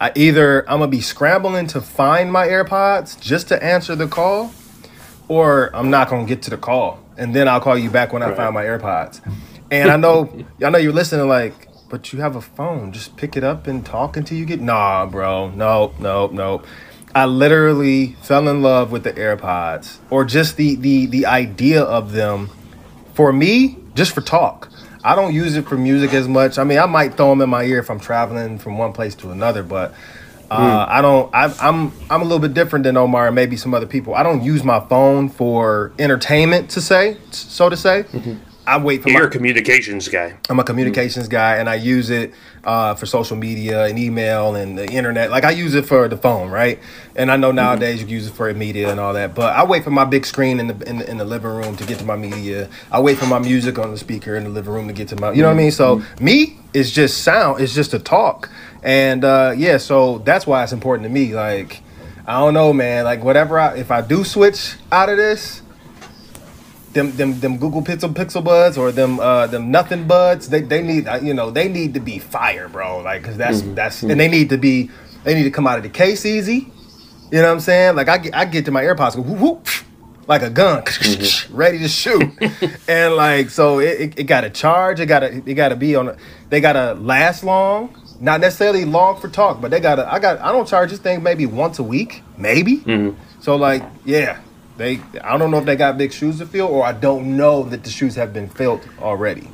I 0.00 0.10
either 0.16 0.68
I'm 0.68 0.80
gonna 0.80 0.88
be 0.88 1.00
scrambling 1.00 1.68
to 1.68 1.80
find 1.80 2.32
my 2.32 2.48
AirPods 2.48 3.20
just 3.20 3.46
to 3.48 3.62
answer 3.62 3.94
the 3.94 4.08
call, 4.08 4.52
or 5.28 5.70
I'm 5.72 5.90
not 5.90 6.10
gonna 6.10 6.26
get 6.26 6.42
to 6.42 6.50
the 6.50 6.56
call, 6.56 6.98
and 7.16 7.32
then 7.32 7.46
I'll 7.46 7.60
call 7.60 7.78
you 7.78 7.88
back 7.88 8.12
when 8.12 8.24
I 8.24 8.34
find 8.34 8.52
my 8.52 8.64
AirPods. 8.64 9.20
And 9.70 9.92
I 9.92 9.96
know, 9.96 10.44
I 10.64 10.70
know 10.70 10.78
you're 10.78 10.92
listening. 10.92 11.28
Like, 11.28 11.68
but 11.88 12.12
you 12.12 12.20
have 12.20 12.34
a 12.34 12.40
phone. 12.40 12.90
Just 12.90 13.16
pick 13.16 13.36
it 13.36 13.44
up 13.44 13.68
and 13.68 13.86
talk 13.86 14.16
until 14.16 14.36
you 14.36 14.44
get. 14.44 14.60
Nah, 14.60 15.06
bro. 15.06 15.50
No, 15.50 15.94
no, 16.00 16.26
no. 16.32 16.62
I 17.14 17.26
literally 17.26 18.16
fell 18.22 18.48
in 18.48 18.60
love 18.60 18.90
with 18.90 19.04
the 19.04 19.12
AirPods, 19.12 19.98
or 20.10 20.24
just 20.24 20.56
the 20.56 20.74
the 20.74 21.06
the 21.06 21.26
idea 21.26 21.80
of 21.80 22.10
them. 22.10 22.50
For 23.14 23.32
me, 23.32 23.76
just 23.94 24.12
for 24.12 24.20
talk. 24.20 24.68
I 25.02 25.14
don't 25.14 25.32
use 25.34 25.56
it 25.56 25.66
for 25.66 25.76
music 25.76 26.12
as 26.12 26.28
much. 26.28 26.58
I 26.58 26.64
mean, 26.64 26.78
I 26.78 26.86
might 26.86 27.14
throw 27.16 27.30
them 27.30 27.40
in 27.40 27.48
my 27.50 27.64
ear 27.64 27.78
if 27.78 27.90
I'm 27.90 28.00
traveling 28.00 28.58
from 28.58 28.76
one 28.78 28.92
place 28.92 29.14
to 29.16 29.30
another, 29.30 29.62
but 29.62 29.94
uh, 30.50 30.84
I 30.88 31.00
don't. 31.00 31.32
I, 31.34 31.44
I'm 31.60 31.92
I'm 32.10 32.20
a 32.22 32.24
little 32.24 32.40
bit 32.40 32.54
different 32.54 32.82
than 32.82 32.96
Omar 32.96 33.26
and 33.28 33.34
maybe 33.34 33.56
some 33.56 33.72
other 33.72 33.86
people. 33.86 34.14
I 34.14 34.22
don't 34.22 34.42
use 34.42 34.64
my 34.64 34.80
phone 34.80 35.28
for 35.28 35.92
entertainment, 35.98 36.70
to 36.70 36.80
say 36.80 37.16
so 37.30 37.68
to 37.68 37.76
say. 37.76 38.04
I 38.66 38.78
wait 38.78 39.02
for 39.02 39.10
you're 39.10 39.22
my, 39.22 39.26
a 39.26 39.30
communications 39.30 40.08
guy 40.08 40.36
I'm 40.48 40.60
a 40.60 40.64
communications 40.64 41.28
guy, 41.28 41.56
and 41.56 41.68
I 41.68 41.76
use 41.76 42.10
it 42.10 42.32
uh, 42.64 42.94
for 42.94 43.06
social 43.06 43.36
media 43.36 43.86
and 43.86 43.98
email 43.98 44.54
and 44.54 44.76
the 44.76 44.86
internet. 44.86 45.30
Like 45.30 45.44
I 45.44 45.50
use 45.50 45.74
it 45.74 45.86
for 45.86 46.08
the 46.08 46.16
phone, 46.16 46.50
right? 46.50 46.78
And 47.16 47.30
I 47.30 47.36
know 47.36 47.52
nowadays 47.52 48.00
you 48.00 48.06
can 48.06 48.14
use 48.14 48.26
it 48.26 48.34
for 48.34 48.52
media 48.54 48.90
and 48.90 49.00
all 49.00 49.14
that. 49.14 49.34
But 49.34 49.56
I 49.56 49.64
wait 49.64 49.84
for 49.84 49.90
my 49.90 50.04
big 50.04 50.26
screen 50.26 50.60
in 50.60 50.66
the, 50.68 50.88
in 50.88 50.98
the 50.98 51.10
in 51.10 51.16
the 51.18 51.24
living 51.24 51.50
room 51.50 51.76
to 51.76 51.86
get 51.86 51.98
to 51.98 52.04
my 52.04 52.16
media. 52.16 52.68
I 52.90 53.00
wait 53.00 53.18
for 53.18 53.26
my 53.26 53.38
music 53.38 53.78
on 53.78 53.90
the 53.90 53.98
speaker 53.98 54.36
in 54.36 54.44
the 54.44 54.50
living 54.50 54.72
room 54.72 54.88
to 54.88 54.94
get 54.94 55.08
to 55.08 55.16
my. 55.16 55.32
You 55.32 55.42
know 55.42 55.48
what 55.48 55.54
I 55.54 55.58
mean? 55.58 55.72
So 55.72 56.02
me, 56.20 56.58
it's 56.74 56.90
just 56.90 57.22
sound. 57.22 57.60
It's 57.60 57.74
just 57.74 57.94
a 57.94 57.98
talk, 57.98 58.50
and 58.82 59.24
uh, 59.24 59.54
yeah. 59.56 59.78
So 59.78 60.18
that's 60.18 60.46
why 60.46 60.62
it's 60.62 60.72
important 60.72 61.04
to 61.04 61.10
me. 61.10 61.34
Like 61.34 61.80
I 62.26 62.38
don't 62.40 62.54
know, 62.54 62.72
man. 62.72 63.04
Like 63.04 63.24
whatever. 63.24 63.58
I, 63.58 63.76
if 63.76 63.90
I 63.90 64.02
do 64.02 64.24
switch 64.24 64.76
out 64.92 65.08
of 65.08 65.16
this 65.16 65.62
them 66.92 67.12
them 67.12 67.38
them 67.40 67.56
Google 67.56 67.82
Pixel 67.82 68.12
Pixel 68.12 68.42
buds 68.42 68.76
or 68.76 68.90
them 68.90 69.20
uh 69.20 69.46
them 69.46 69.70
nothing 69.70 70.06
buds 70.06 70.48
they 70.48 70.60
they 70.60 70.82
need 70.82 71.06
uh, 71.06 71.20
you 71.22 71.34
know 71.34 71.50
they 71.50 71.68
need 71.68 71.94
to 71.94 72.00
be 72.00 72.18
fire 72.18 72.68
bro. 72.68 72.98
Like 72.98 73.22
because 73.22 73.36
that's 73.36 73.62
that's 73.62 74.02
and 74.02 74.18
they 74.18 74.28
need 74.28 74.48
to 74.50 74.58
be 74.58 74.90
they 75.24 75.34
need 75.34 75.44
to 75.44 75.50
come 75.50 75.66
out 75.66 75.76
of 75.76 75.82
the 75.84 75.90
case 75.90 76.26
easy. 76.26 76.72
You 77.30 77.38
know 77.38 77.46
what 77.46 77.52
I'm 77.52 77.60
saying? 77.60 77.96
Like 77.96 78.08
I 78.08 78.18
get 78.18 78.34
I 78.34 78.44
get 78.44 78.64
to 78.64 78.70
my 78.72 78.82
AirPods 78.82 79.14
go 79.14 79.22
whoop, 79.22 79.38
whoop, 79.38 79.68
like 80.26 80.42
a 80.42 80.50
gun 80.50 80.82
ready 81.50 81.78
to 81.78 81.88
shoot. 81.88 82.28
And 82.88 83.14
like 83.14 83.50
so 83.50 83.78
it, 83.78 84.00
it, 84.00 84.18
it 84.20 84.24
got 84.24 84.40
to 84.40 84.50
charge 84.50 84.98
it 84.98 85.06
got 85.06 85.20
to 85.20 85.28
it 85.28 85.54
got 85.54 85.68
to 85.68 85.76
be 85.76 85.94
on 85.94 86.08
a, 86.08 86.16
they 86.48 86.60
got 86.60 86.72
to 86.72 86.94
last 86.94 87.44
long 87.44 87.94
not 88.20 88.40
necessarily 88.40 88.84
long 88.84 89.18
for 89.20 89.28
talk 89.28 89.60
but 89.60 89.70
they 89.70 89.78
got 89.78 89.94
to 89.94 90.12
I 90.12 90.18
got 90.18 90.40
I 90.40 90.50
don't 90.50 90.66
charge 90.66 90.90
this 90.90 90.98
thing 90.98 91.22
maybe 91.22 91.46
once 91.46 91.78
a 91.78 91.84
week 91.84 92.24
maybe. 92.36 92.82
So 93.38 93.54
like 93.54 93.84
yeah 94.04 94.40
they 94.80 94.98
I 95.22 95.36
don't 95.36 95.50
know 95.50 95.58
if 95.58 95.66
they 95.66 95.76
got 95.76 95.98
big 95.98 96.12
shoes 96.12 96.38
to 96.38 96.46
fill 96.46 96.68
or 96.68 96.84
I 96.84 96.92
don't 96.92 97.36
know 97.36 97.62
that 97.64 97.84
the 97.84 97.90
shoes 97.90 98.14
have 98.16 98.32
been 98.32 98.48
filled 98.48 98.88
already. 98.98 99.48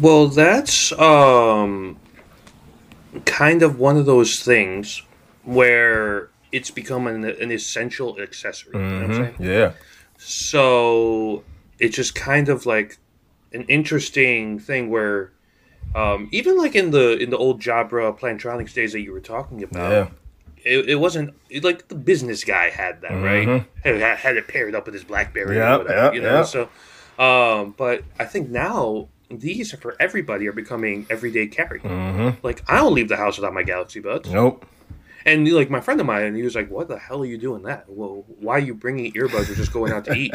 Well, 0.00 0.28
that's 0.28 0.90
um 0.98 1.98
kind 3.26 3.62
of 3.62 3.78
one 3.78 3.96
of 3.96 4.06
those 4.06 4.42
things 4.42 5.02
where 5.44 6.30
it's 6.50 6.70
become 6.70 7.06
an, 7.06 7.24
an 7.24 7.52
essential 7.52 8.18
accessory. 8.18 8.72
You 8.74 8.80
know 8.80 8.94
what 8.94 9.04
I'm 9.04 9.14
saying? 9.14 9.36
Yeah. 9.38 9.72
So 10.16 11.44
it's 11.78 11.94
just 11.94 12.14
kind 12.14 12.48
of 12.48 12.64
like 12.64 12.96
an 13.52 13.64
interesting 13.64 14.58
thing 14.58 14.88
where 14.88 15.32
um, 15.94 16.28
even 16.32 16.56
like 16.56 16.74
in 16.74 16.90
the 16.90 17.18
in 17.18 17.28
the 17.30 17.36
old 17.36 17.60
Jabra 17.60 18.18
Plantronics 18.18 18.72
days 18.72 18.92
that 18.92 19.00
you 19.00 19.12
were 19.12 19.20
talking 19.20 19.62
about, 19.62 19.92
Yeah. 19.92 20.08
It, 20.66 20.88
it 20.90 20.94
wasn't 20.96 21.34
it, 21.48 21.62
like 21.62 21.88
the 21.88 21.94
business 21.94 22.44
guy 22.44 22.70
had 22.70 23.00
that 23.02 23.12
right 23.22 23.64
had, 23.84 24.18
had 24.18 24.36
it 24.36 24.48
paired 24.48 24.74
up 24.74 24.84
with 24.86 24.94
his 24.94 25.04
BlackBerry 25.04 25.56
Yeah, 25.56 25.82
yeah, 25.88 26.12
you 26.12 26.20
know. 26.20 26.38
yeah. 26.38 26.42
So 26.44 26.68
Um, 27.18 27.74
but 27.78 28.02
I 28.18 28.24
think 28.24 28.50
now 28.50 29.08
these 29.30 29.72
are 29.72 29.76
for 29.78 29.96
everybody 29.98 30.46
are 30.46 30.52
becoming 30.52 31.06
everyday 31.08 31.46
carry. 31.46 31.80
Mm-hmm. 31.80 32.44
Like 32.46 32.62
I 32.68 32.76
don't 32.76 32.94
leave 32.94 33.08
the 33.08 33.16
house 33.16 33.38
without 33.38 33.54
my 33.54 33.62
Galaxy 33.62 34.00
Buds. 34.00 34.30
Nope. 34.30 34.66
And 35.24 35.50
like 35.52 35.70
my 35.70 35.80
friend 35.80 36.00
of 36.00 36.06
mine, 36.06 36.24
and 36.24 36.36
he 36.36 36.42
was 36.42 36.54
like, 36.54 36.70
"What 36.70 36.86
the 36.88 36.98
hell 36.98 37.22
are 37.22 37.26
you 37.26 37.38
doing 37.38 37.62
that? 37.62 37.86
Well, 37.88 38.24
why 38.38 38.54
are 38.56 38.60
you 38.60 38.74
bringing 38.74 39.12
earbuds 39.14 39.50
or 39.50 39.54
just 39.56 39.72
going 39.72 39.92
out 39.92 40.04
to 40.04 40.14
eat?" 40.14 40.32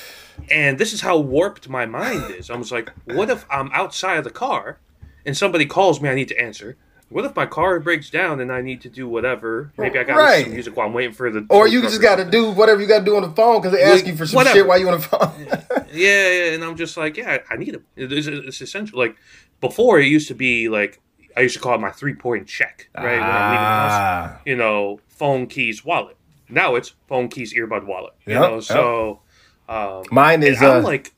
and 0.50 0.78
this 0.78 0.92
is 0.92 1.00
how 1.00 1.18
warped 1.18 1.68
my 1.68 1.86
mind 1.86 2.34
is. 2.34 2.50
I 2.50 2.56
was 2.56 2.72
like, 2.72 2.90
"What 3.04 3.30
if 3.30 3.46
I'm 3.50 3.70
outside 3.72 4.16
of 4.18 4.24
the 4.24 4.30
car 4.30 4.78
and 5.24 5.36
somebody 5.36 5.66
calls 5.66 6.00
me? 6.00 6.08
I 6.08 6.14
need 6.14 6.28
to 6.28 6.40
answer. 6.40 6.76
What 7.12 7.24
if 7.24 7.36
my 7.36 7.46
car 7.46 7.78
breaks 7.80 8.10
down 8.10 8.40
and 8.40 8.50
I 8.50 8.60
need 8.62 8.80
to 8.82 8.88
do 8.88 9.06
whatever? 9.08 9.72
Maybe 9.76 9.98
I 9.98 10.04
got 10.04 10.14
to 10.14 10.18
Right. 10.20 10.30
listen 10.38 10.44
to 10.46 10.50
music 10.54 10.76
while 10.76 10.86
I'm 10.86 10.92
waiting 10.94 11.12
for 11.12 11.30
the 11.30 11.46
Or 11.50 11.68
you 11.68 11.82
just 11.82 12.00
got 12.00 12.16
to 12.16 12.24
do 12.24 12.50
whatever 12.50 12.80
you 12.80 12.86
got 12.88 13.00
to 13.00 13.04
do 13.04 13.16
on 13.16 13.22
the 13.22 13.30
phone 13.30 13.60
because 13.60 13.72
they 13.76 13.82
ask 13.82 14.04
Like, 14.04 14.06
you 14.12 14.16
for 14.16 14.26
some 14.26 14.36
whatever. 14.38 14.56
shit 14.58 14.66
while 14.66 14.78
you 14.78 14.88
on 14.88 14.98
the 15.00 15.06
phone. 15.06 15.30
Yeah, 15.94 16.28
yeah, 16.30 16.52
and 16.54 16.64
I'm 16.64 16.74
just 16.76 16.96
like, 16.96 17.18
yeah, 17.18 17.38
I 17.50 17.56
need 17.56 17.74
them. 17.74 17.84
It 17.96 18.10
is, 18.12 18.26
it's 18.26 18.62
essential. 18.62 18.98
Like 18.98 19.14
before, 19.60 20.00
it 20.00 20.06
used 20.06 20.26
to 20.28 20.34
be 20.34 20.70
like 20.70 21.00
I 21.36 21.40
used 21.40 21.54
to 21.54 21.60
call 21.60 21.74
it 21.74 21.80
my 21.82 21.90
three 21.90 22.14
point 22.14 22.46
check, 22.46 22.88
right? 22.96 23.20
When 23.20 23.28
I'm 23.28 23.50
leaving 23.50 23.66
the 23.66 23.74
house. 23.74 23.92
Ah. 23.92 24.40
you 24.46 24.56
know, 24.56 25.00
phone, 25.08 25.46
keys, 25.48 25.84
wallet. 25.84 26.16
Now 26.48 26.76
it's 26.76 26.94
phone, 27.08 27.28
keys, 27.28 27.52
earbud, 27.54 27.84
wallet. 27.86 28.14
You 28.26 28.32
Yep, 28.34 28.42
know, 28.42 28.54
yep. 28.54 28.64
so 28.64 29.20
um, 29.68 30.04
Mine 30.10 30.42
is 30.42 30.62
I'm 30.62 30.78
uh, 30.78 30.80
like, 30.82 31.12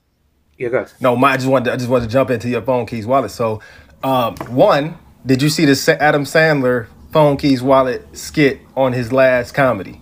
yeah, 0.59 0.68
go 0.70 0.78
ahead. 0.78 0.92
no, 1.00 1.14
mine. 1.14 1.35
I 1.35 1.37
just 1.37 1.48
wanted. 1.48 1.66
To, 1.66 1.72
I 1.72 1.76
just 1.76 1.88
wanted 1.88 2.07
to 2.07 2.11
jump 2.12 2.30
into 2.30 2.48
your 2.48 2.62
phone 2.62 2.85
keys 2.87 3.07
wallet. 3.07 3.30
So, 3.30 3.61
um, 4.02 4.35
one, 4.48 4.98
did 5.26 5.40
you 5.40 5.48
see 5.48 5.64
the 5.64 5.96
Adam 6.00 6.24
Sandler 6.24 6.88
phone 7.10 7.37
keys 7.37 7.62
wallet 7.62 8.06
skit 8.16 8.60
on 8.76 8.92
his 8.92 9.12
last 9.12 9.52
comedy? 9.52 10.00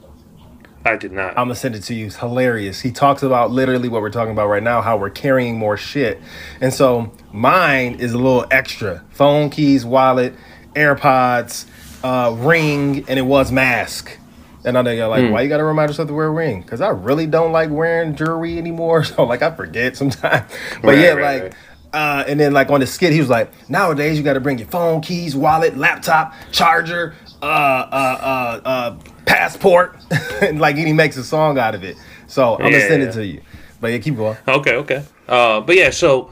I 0.85 0.97
did 0.97 1.13
not. 1.13 1.31
I'm 1.31 1.47
gonna 1.47 1.55
send 1.55 1.77
it 1.77 1.83
to 1.85 1.95
you. 1.95 2.07
It's 2.07 2.17
hilarious. 2.17 2.81
He 2.81 2.91
talks 2.91 3.23
about 3.23 3.53
literally 3.53 3.89
what 3.89 4.03
we're 4.03 4.11
talking 4.11 4.33
about 4.33 4.49
right 4.49 4.63
now, 4.63 4.83
how 4.83 4.97
we're 4.97 5.11
carrying 5.11 5.57
more 5.57 5.77
shit. 5.77 6.21
And 6.61 6.75
so 6.75 7.13
mine 7.33 7.97
is 8.01 8.13
a 8.13 8.17
little 8.19 8.47
extra. 8.51 9.05
Phone, 9.11 9.49
keys, 9.51 9.85
wallet, 9.85 10.35
AirPods, 10.75 11.67
uh, 12.03 12.35
ring, 12.35 13.05
and 13.09 13.19
it 13.19 13.23
was 13.23 13.53
mask. 13.53 14.19
And 14.65 14.79
I 14.79 14.83
know 14.83 14.91
you're 14.91 15.09
like, 15.09 15.31
why 15.31 15.43
you 15.43 15.49
gotta 15.49 15.65
remind 15.65 15.91
yourself 15.91 16.09
to 16.09 16.15
wear 16.15 16.27
a 16.27 16.31
ring? 16.31 16.63
Because 16.63 16.81
I 16.81 16.89
really 16.89 17.27
don't 17.27 17.53
like 17.53 17.71
wearing 17.71 18.17
jewelry 18.17 18.59
anymore. 18.59 19.05
So 19.13 19.23
like 19.25 19.43
I 19.43 19.55
forget 19.55 19.97
sometimes. 19.97 20.51
But 20.81 20.89
Right, 20.89 20.99
yeah, 20.99 21.11
right, 21.11 21.23
like 21.23 21.43
right. 21.43 21.55
Uh, 21.93 22.25
and 22.27 22.39
then 22.41 22.53
like 22.53 22.71
on 22.71 22.81
the 22.81 22.87
skit, 22.87 23.13
he 23.13 23.21
was 23.21 23.29
like, 23.29 23.53
nowadays 23.69 24.17
you 24.19 24.25
got 24.25 24.35
to 24.35 24.41
bring 24.41 24.59
your 24.59 24.69
phone, 24.69 25.01
keys, 25.01 25.37
wallet, 25.37 25.77
laptop, 25.77 26.35
charger, 26.51 27.15
uh, 27.43 27.45
uh, 27.45 28.19
uh, 28.23 28.61
uh, 28.69 28.99
passport, 29.27 29.99
and 30.43 30.61
like 30.61 30.77
and 30.77 30.87
he 30.87 30.93
makes 30.93 31.17
a 31.17 31.25
song 31.25 31.59
out 31.59 31.75
of 31.75 31.85
it. 31.85 31.97
So 32.27 32.55
I'm 32.55 32.61
Yeah, 32.63 32.69
gonna 32.71 32.81
send 32.81 33.03
yeah. 33.03 33.09
it 33.09 33.13
to 33.13 33.27
you. 33.27 33.43
But 33.81 33.89
yeah, 33.89 33.99
keep 33.99 34.17
going. 34.17 34.37
Okay, 34.47 34.75
okay. 34.77 35.05
Uh, 35.29 35.61
but 35.61 35.77
yeah, 35.77 35.91
so 35.91 36.31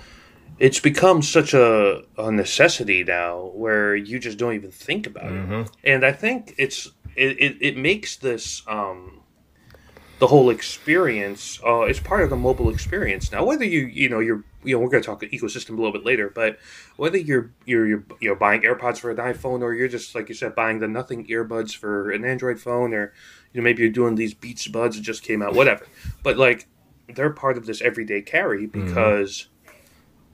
it's 0.59 0.81
become 0.81 1.23
such 1.23 1.55
a, 1.55 2.03
a 2.19 2.31
necessity 2.31 3.03
now 3.05 3.51
where 3.55 3.97
you 3.97 4.19
just 4.19 4.39
don't 4.39 4.55
even 4.55 4.71
think 4.71 5.07
about 5.07 5.33
Mm-hmm. 5.33 5.53
it. 5.53 5.71
And 5.85 6.05
I 6.05 6.13
think 6.13 6.55
it's 6.59 6.87
it, 7.17 7.37
it, 7.41 7.57
it 7.61 7.77
makes 7.77 8.17
this 8.17 8.63
um, 8.69 9.20
the 10.21 10.27
whole 10.27 10.51
experience 10.51 11.59
uh, 11.67 11.81
it's 11.81 11.99
part 11.99 12.23
of 12.23 12.31
the 12.31 12.37
mobile 12.37 12.69
experience 12.69 13.33
now. 13.33 13.43
Whether 13.43 13.65
you 13.65 13.87
you 13.87 14.09
know 14.09 14.21
you're 14.21 14.45
you 14.63 14.77
know 14.77 14.81
we're 14.81 14.91
going 14.91 15.03
to 15.03 15.07
talk 15.07 15.23
ecosystem 15.23 15.71
a 15.71 15.77
little 15.77 15.93
bit 15.93 16.05
later, 16.05 16.31
but 16.33 16.59
whether 16.97 17.17
you're 17.17 17.51
you're 17.65 17.87
you're 17.87 18.05
you 18.21 18.29
know 18.29 18.35
buying 18.35 18.61
AirPods 18.61 18.99
for 18.99 19.11
an 19.11 19.17
iPhone 19.17 19.63
or 19.63 19.73
you're 19.73 19.89
just 19.89 20.15
like 20.15 20.29
you 20.29 20.35
said 20.35 20.55
buying 20.55 20.79
the 20.79 20.87
nothing 20.87 21.27
earbuds 21.27 21.75
for 21.75 22.11
an 22.11 22.25
Android 22.25 22.61
phone 22.61 22.93
or 22.93 23.15
you 23.53 23.61
know 23.61 23.65
maybe 23.65 23.83
you're 23.83 23.91
doing 23.91 24.15
these 24.15 24.35
Beats 24.35 24.69
Buds 24.69 24.97
that 24.97 25.03
just 25.03 25.23
came 25.23 25.41
out, 25.41 25.55
whatever. 25.55 25.87
But 26.23 26.37
like 26.37 26.69
they're 27.09 27.31
part 27.31 27.57
of 27.57 27.65
this 27.65 27.81
everyday 27.81 28.21
carry 28.21 28.67
because 28.67 29.49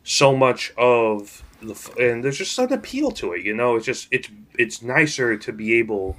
so 0.03 0.37
much 0.37 0.73
of 0.77 1.45
the 1.63 1.93
and 1.99 2.25
there's 2.25 2.39
just 2.39 2.59
an 2.59 2.73
appeal 2.73 3.13
to 3.13 3.35
it. 3.35 3.45
You 3.45 3.55
know, 3.55 3.77
it's 3.77 3.87
just 3.87 4.09
it's 4.11 4.29
it's 4.59 4.83
nicer 4.83 5.37
to 5.37 5.53
be 5.53 5.75
able 5.75 6.17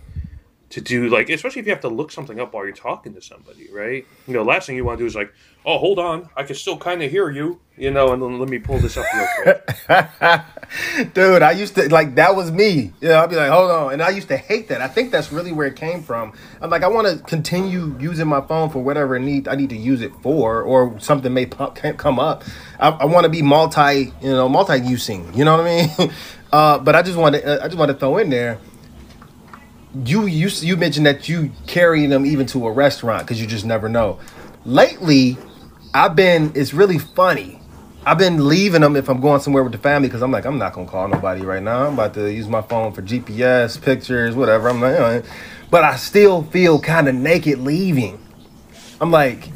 to 0.69 0.81
do 0.81 1.07
like 1.07 1.29
especially 1.29 1.61
if 1.61 1.65
you 1.65 1.71
have 1.71 1.81
to 1.81 1.87
look 1.87 2.11
something 2.11 2.39
up 2.39 2.53
while 2.53 2.65
you're 2.65 2.73
talking 2.73 3.13
to 3.13 3.21
somebody, 3.21 3.69
right? 3.71 4.05
You 4.27 4.33
know, 4.33 4.43
last 4.43 4.67
thing 4.67 4.75
you 4.75 4.83
want 4.83 4.97
to 4.97 5.03
do 5.03 5.07
is 5.07 5.15
like, 5.15 5.33
oh, 5.65 5.77
hold 5.77 5.97
on, 5.97 6.29
I 6.35 6.43
can 6.43 6.55
still 6.55 6.77
kind 6.77 7.01
of 7.01 7.09
hear 7.09 7.29
you, 7.29 7.59
you 7.77 7.89
know, 7.89 8.11
and 8.11 8.21
then 8.21 8.37
let 8.37 8.49
me 8.49 8.59
pull 8.59 8.77
this 8.79 8.97
up 8.97 9.05
real 9.15 9.27
quick. 9.43 11.13
Dude, 11.13 11.41
I 11.41 11.51
used 11.51 11.75
to 11.75 11.89
like 11.89 12.15
that 12.15 12.35
was 12.35 12.51
me. 12.51 12.91
Yeah, 12.99 13.23
I'd 13.23 13.29
be 13.29 13.37
like, 13.37 13.49
hold 13.49 13.71
on, 13.71 13.93
and 13.93 14.01
I 14.01 14.09
used 14.09 14.27
to 14.27 14.37
hate 14.37 14.67
that. 14.67 14.81
I 14.81 14.89
think 14.89 15.11
that's 15.11 15.31
really 15.31 15.53
where 15.53 15.67
it 15.67 15.77
came 15.77 16.03
from. 16.03 16.33
I'm 16.61 16.69
like, 16.69 16.83
I 16.83 16.87
want 16.87 17.07
to 17.07 17.23
continue 17.23 17.95
using 17.97 18.27
my 18.27 18.41
phone 18.41 18.69
for 18.69 18.79
whatever 18.79 19.17
need 19.19 19.47
I 19.47 19.55
need 19.55 19.69
to 19.69 19.77
use 19.77 20.01
it 20.01 20.11
for, 20.21 20.61
or 20.63 20.99
something 20.99 21.33
may 21.33 21.45
pop, 21.45 21.75
come 21.75 22.19
up. 22.19 22.43
I, 22.77 22.89
I 22.89 23.05
want 23.05 23.23
to 23.23 23.29
be 23.29 23.41
multi, 23.41 24.13
you 24.21 24.31
know, 24.31 24.49
multi 24.49 24.79
using. 24.79 25.33
You 25.33 25.45
know 25.45 25.57
what 25.57 25.65
I 25.65 25.97
mean? 25.97 26.11
uh, 26.51 26.79
but 26.79 26.93
I 26.93 27.01
just 27.03 27.17
want 27.17 27.35
to, 27.35 27.63
I 27.63 27.67
just 27.67 27.77
want 27.77 27.89
to 27.89 27.97
throw 27.97 28.17
in 28.17 28.29
there. 28.29 28.59
You 30.05 30.25
you 30.25 30.49
you 30.49 30.77
mentioned 30.77 31.05
that 31.05 31.29
you 31.29 31.51
carry 31.65 32.05
them 32.05 32.25
even 32.25 32.45
to 32.47 32.67
a 32.67 32.71
restaurant 32.71 33.23
because 33.23 33.39
you 33.41 33.47
just 33.47 33.65
never 33.65 33.87
know. 33.87 34.19
Lately, 34.65 35.37
I've 35.93 36.15
been. 36.15 36.51
It's 36.55 36.73
really 36.73 36.97
funny. 36.97 37.61
I've 38.05 38.17
been 38.17 38.47
leaving 38.47 38.81
them 38.81 38.95
if 38.95 39.09
I'm 39.09 39.19
going 39.19 39.41
somewhere 39.41 39.63
with 39.63 39.73
the 39.73 39.79
family 39.79 40.07
because 40.07 40.21
I'm 40.21 40.31
like, 40.31 40.45
I'm 40.45 40.57
not 40.57 40.73
gonna 40.73 40.87
call 40.87 41.07
nobody 41.07 41.41
right 41.41 41.61
now. 41.61 41.87
I'm 41.87 41.93
about 41.93 42.13
to 42.13 42.31
use 42.31 42.47
my 42.47 42.61
phone 42.61 42.93
for 42.93 43.01
GPS, 43.01 43.81
pictures, 43.81 44.35
whatever. 44.35 44.69
I'm 44.69 44.81
like, 44.81 45.25
but 45.69 45.83
I 45.83 45.95
still 45.97 46.43
feel 46.43 46.79
kind 46.79 47.07
of 47.07 47.15
naked 47.15 47.59
leaving. 47.59 48.19
I'm 49.01 49.11
like, 49.11 49.49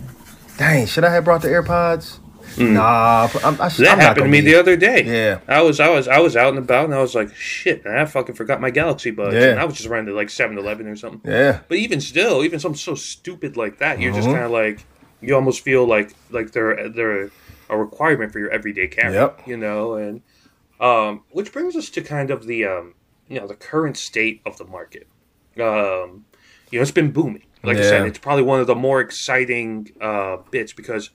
dang, 0.57 0.85
should 0.85 1.03
I 1.03 1.13
have 1.13 1.23
brought 1.23 1.41
the 1.41 1.47
AirPods? 1.47 2.20
Nah, 2.57 3.29
I'm, 3.43 3.61
I. 3.61 3.69
That 3.69 3.79
I'm 3.93 3.99
happened 3.99 4.25
to 4.25 4.29
me 4.31 4.41
be- 4.41 4.51
the 4.51 4.59
other 4.59 4.75
day. 4.75 5.03
Yeah. 5.05 5.39
I 5.47 5.61
was 5.61 5.79
I 5.79 5.89
was 5.89 6.07
I 6.07 6.19
was 6.19 6.35
out 6.35 6.49
and 6.49 6.57
about 6.59 6.85
and 6.85 6.93
I 6.95 7.01
was 7.01 7.15
like, 7.15 7.33
shit, 7.35 7.83
man, 7.85 7.97
I 7.97 8.05
fucking 8.05 8.35
forgot 8.35 8.59
my 8.61 8.69
Galaxy 8.71 9.11
Buds. 9.11 9.35
Yeah. 9.35 9.51
And 9.51 9.59
I 9.59 9.65
was 9.65 9.75
just 9.77 9.87
running 9.89 10.07
to 10.07 10.13
like 10.13 10.27
7-Eleven 10.29 10.87
or 10.87 10.95
something. 10.95 11.29
Yeah, 11.31 11.59
But 11.67 11.77
even 11.77 12.01
still, 12.01 12.43
even 12.43 12.59
something 12.59 12.77
so 12.77 12.95
stupid 12.95 13.57
like 13.57 13.77
that, 13.79 13.99
you're 13.99 14.13
just 14.13 14.27
Mhm. 14.27 14.33
kind 14.33 14.45
of 14.45 14.51
like 14.51 14.85
you 15.21 15.35
almost 15.35 15.61
feel 15.61 15.85
like 15.85 16.13
like 16.29 16.51
they're 16.51 16.89
they're 16.89 17.29
a 17.69 17.77
requirement 17.77 18.33
for 18.33 18.39
your 18.39 18.49
everyday 18.51 18.87
carry. 18.87 19.13
Yep. 19.13 19.41
You 19.47 19.57
know, 19.57 19.93
and 19.95 20.21
um, 20.79 21.23
which 21.31 21.51
brings 21.53 21.75
us 21.75 21.89
to 21.91 22.01
kind 22.01 22.31
of 22.31 22.47
the 22.47 22.65
um, 22.65 22.95
you 23.27 23.39
know 23.39 23.47
the 23.47 23.55
current 23.55 23.97
state 23.97 24.41
of 24.45 24.57
the 24.57 24.65
market. 24.65 25.07
Um, 25.59 26.25
you 26.71 26.79
know, 26.79 26.81
it's 26.81 26.91
been 26.91 27.11
booming. 27.11 27.43
Like 27.63 27.77
I 27.77 27.81
said, 27.83 28.07
it's 28.07 28.17
probably 28.17 28.43
one 28.43 28.59
of 28.59 28.65
the 28.65 28.73
more 28.75 28.99
exciting 29.01 29.91
uh, 30.01 30.37
bits 30.49 30.73
because 30.73 31.11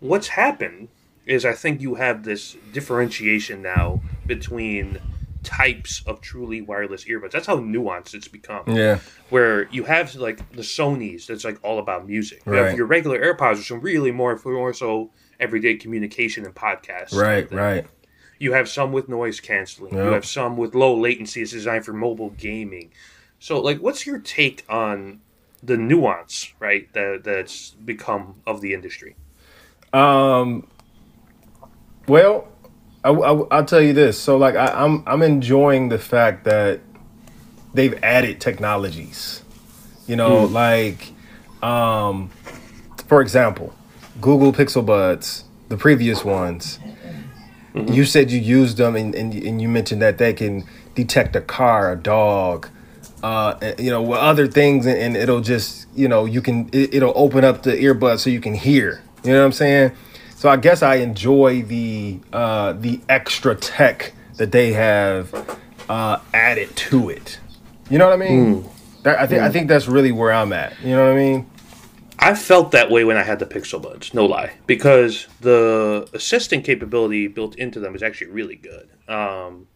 what's 0.00 0.28
happened 0.28 0.88
is 1.26 1.44
I 1.44 1.52
think 1.52 1.80
you 1.80 1.94
have 1.94 2.24
this 2.24 2.56
differentiation 2.72 3.62
now 3.62 4.00
between 4.26 5.00
types 5.42 6.02
of 6.06 6.20
truly 6.20 6.60
wireless 6.60 7.04
earbuds. 7.04 7.32
That's 7.32 7.46
how 7.46 7.58
nuanced 7.58 8.14
it's 8.14 8.28
become 8.28 8.64
yeah, 8.66 8.98
where 9.30 9.68
you 9.68 9.84
have 9.84 10.14
like 10.16 10.50
the 10.52 10.62
Sony's 10.62 11.26
that's 11.26 11.44
like 11.44 11.58
all 11.62 11.78
about 11.78 12.06
music. 12.06 12.42
You 12.46 12.52
Right. 12.52 12.76
your 12.76 12.86
regular 12.86 13.20
AirPods, 13.20 13.58
which 13.58 13.70
are 13.70 13.78
really 13.78 14.10
more 14.10 14.36
for 14.36 14.52
more 14.52 14.72
so 14.72 15.10
everyday 15.38 15.74
communication 15.74 16.44
and 16.44 16.54
podcasts. 16.54 17.14
right, 17.14 17.50
right. 17.52 17.86
You 18.38 18.52
have 18.52 18.68
some 18.68 18.92
with 18.92 19.08
noise 19.08 19.40
canceling. 19.40 19.94
You 19.94 20.12
have 20.12 20.26
some 20.26 20.56
with 20.56 20.74
low 20.74 20.98
latency. 20.98 21.40
It's 21.42 21.52
designed 21.52 21.84
for 21.84 21.92
mobile 21.92 22.30
gaming. 22.30 22.90
So, 23.38 23.60
like, 23.60 23.78
what's 23.78 24.06
your 24.06 24.18
take 24.18 24.64
on 24.68 25.20
the 25.62 25.76
nuance, 25.76 26.52
right? 26.58 26.92
That 26.92 27.22
that's 27.24 27.70
become 27.70 28.42
of 28.46 28.60
the 28.60 28.74
industry. 28.74 29.16
Um. 29.94 30.66
Well, 32.06 32.48
I, 33.02 33.10
I, 33.10 33.30
will 33.30 33.64
tell 33.64 33.80
you 33.80 33.92
this. 33.92 34.18
So, 34.18 34.36
like, 34.36 34.56
I, 34.56 34.66
I'm 34.66 35.02
I'm 35.06 35.22
enjoying 35.22 35.88
the 35.88 35.98
fact 35.98 36.44
that 36.44 36.80
they've 37.72 37.94
added 38.02 38.40
technologies. 38.40 39.42
You 40.06 40.16
know, 40.16 40.44
like, 40.44 41.12
um, 41.62 42.28
for 43.06 43.22
example, 43.22 43.72
Google 44.20 44.52
Pixel 44.52 44.84
Buds, 44.84 45.44
the 45.68 45.76
previous 45.76 46.24
ones. 46.24 46.78
You 47.74 48.04
said 48.04 48.30
you 48.30 48.40
used 48.40 48.76
them, 48.76 48.96
and, 48.96 49.14
and 49.14 49.34
and 49.34 49.60
you 49.60 49.68
mentioned 49.68 50.02
that 50.02 50.18
they 50.18 50.32
can 50.32 50.64
detect 50.94 51.34
a 51.36 51.40
car, 51.40 51.92
a 51.92 51.96
dog, 51.96 52.68
uh, 53.22 53.72
you 53.78 53.90
know, 53.90 54.12
other 54.12 54.46
things, 54.46 54.86
and, 54.86 54.98
and 54.98 55.16
it'll 55.16 55.40
just, 55.40 55.88
you 55.94 56.06
know, 56.08 56.24
you 56.24 56.40
can, 56.40 56.68
it, 56.72 56.94
it'll 56.94 57.12
open 57.16 57.44
up 57.44 57.62
the 57.62 57.72
earbud 57.72 58.18
so 58.18 58.30
you 58.30 58.40
can 58.40 58.54
hear. 58.54 59.02
You 59.24 59.32
know 59.32 59.40
what 59.40 59.46
I'm 59.46 59.52
saying? 59.52 59.92
So 60.36 60.50
I 60.50 60.56
guess 60.56 60.82
I 60.82 60.96
enjoy 60.96 61.62
the 61.62 62.20
uh, 62.32 62.74
the 62.74 63.00
extra 63.08 63.54
tech 63.54 64.12
that 64.36 64.52
they 64.52 64.72
have 64.74 65.58
uh, 65.88 66.18
added 66.34 66.76
to 66.76 67.08
it. 67.08 67.40
You 67.88 67.98
know 67.98 68.06
what 68.06 68.14
I 68.14 68.16
mean? 68.16 68.68
That, 69.02 69.18
I 69.18 69.26
think 69.26 69.42
I 69.42 69.50
think 69.50 69.68
that's 69.68 69.88
really 69.88 70.12
where 70.12 70.32
I'm 70.32 70.52
at. 70.52 70.74
You 70.82 70.90
know 70.90 71.04
what 71.04 71.12
I 71.12 71.16
mean? 71.16 71.50
I 72.18 72.34
felt 72.34 72.70
that 72.72 72.90
way 72.90 73.04
when 73.04 73.16
I 73.16 73.22
had 73.22 73.38
the 73.38 73.46
Pixel 73.46 73.82
Buds, 73.82 74.14
no 74.14 74.24
lie, 74.24 74.52
because 74.66 75.26
the 75.40 76.08
assistant 76.12 76.64
capability 76.64 77.26
built 77.26 77.56
into 77.56 77.80
them 77.80 77.94
is 77.94 78.02
actually 78.02 78.28
really 78.28 78.56
good. 78.56 78.88
Um, 79.08 79.66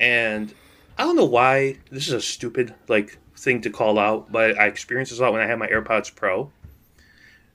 and 0.00 0.52
I 0.98 1.04
don't 1.04 1.16
know 1.16 1.24
why 1.24 1.78
this 1.90 2.08
is 2.08 2.14
a 2.14 2.20
stupid 2.20 2.74
like 2.88 3.18
thing 3.36 3.60
to 3.62 3.70
call 3.70 3.98
out, 3.98 4.30
but 4.32 4.58
I 4.58 4.66
experienced 4.66 5.10
this 5.10 5.18
a 5.18 5.22
lot 5.22 5.32
when 5.32 5.42
I 5.42 5.46
had 5.46 5.58
my 5.58 5.68
AirPods 5.68 6.14
Pro. 6.14 6.50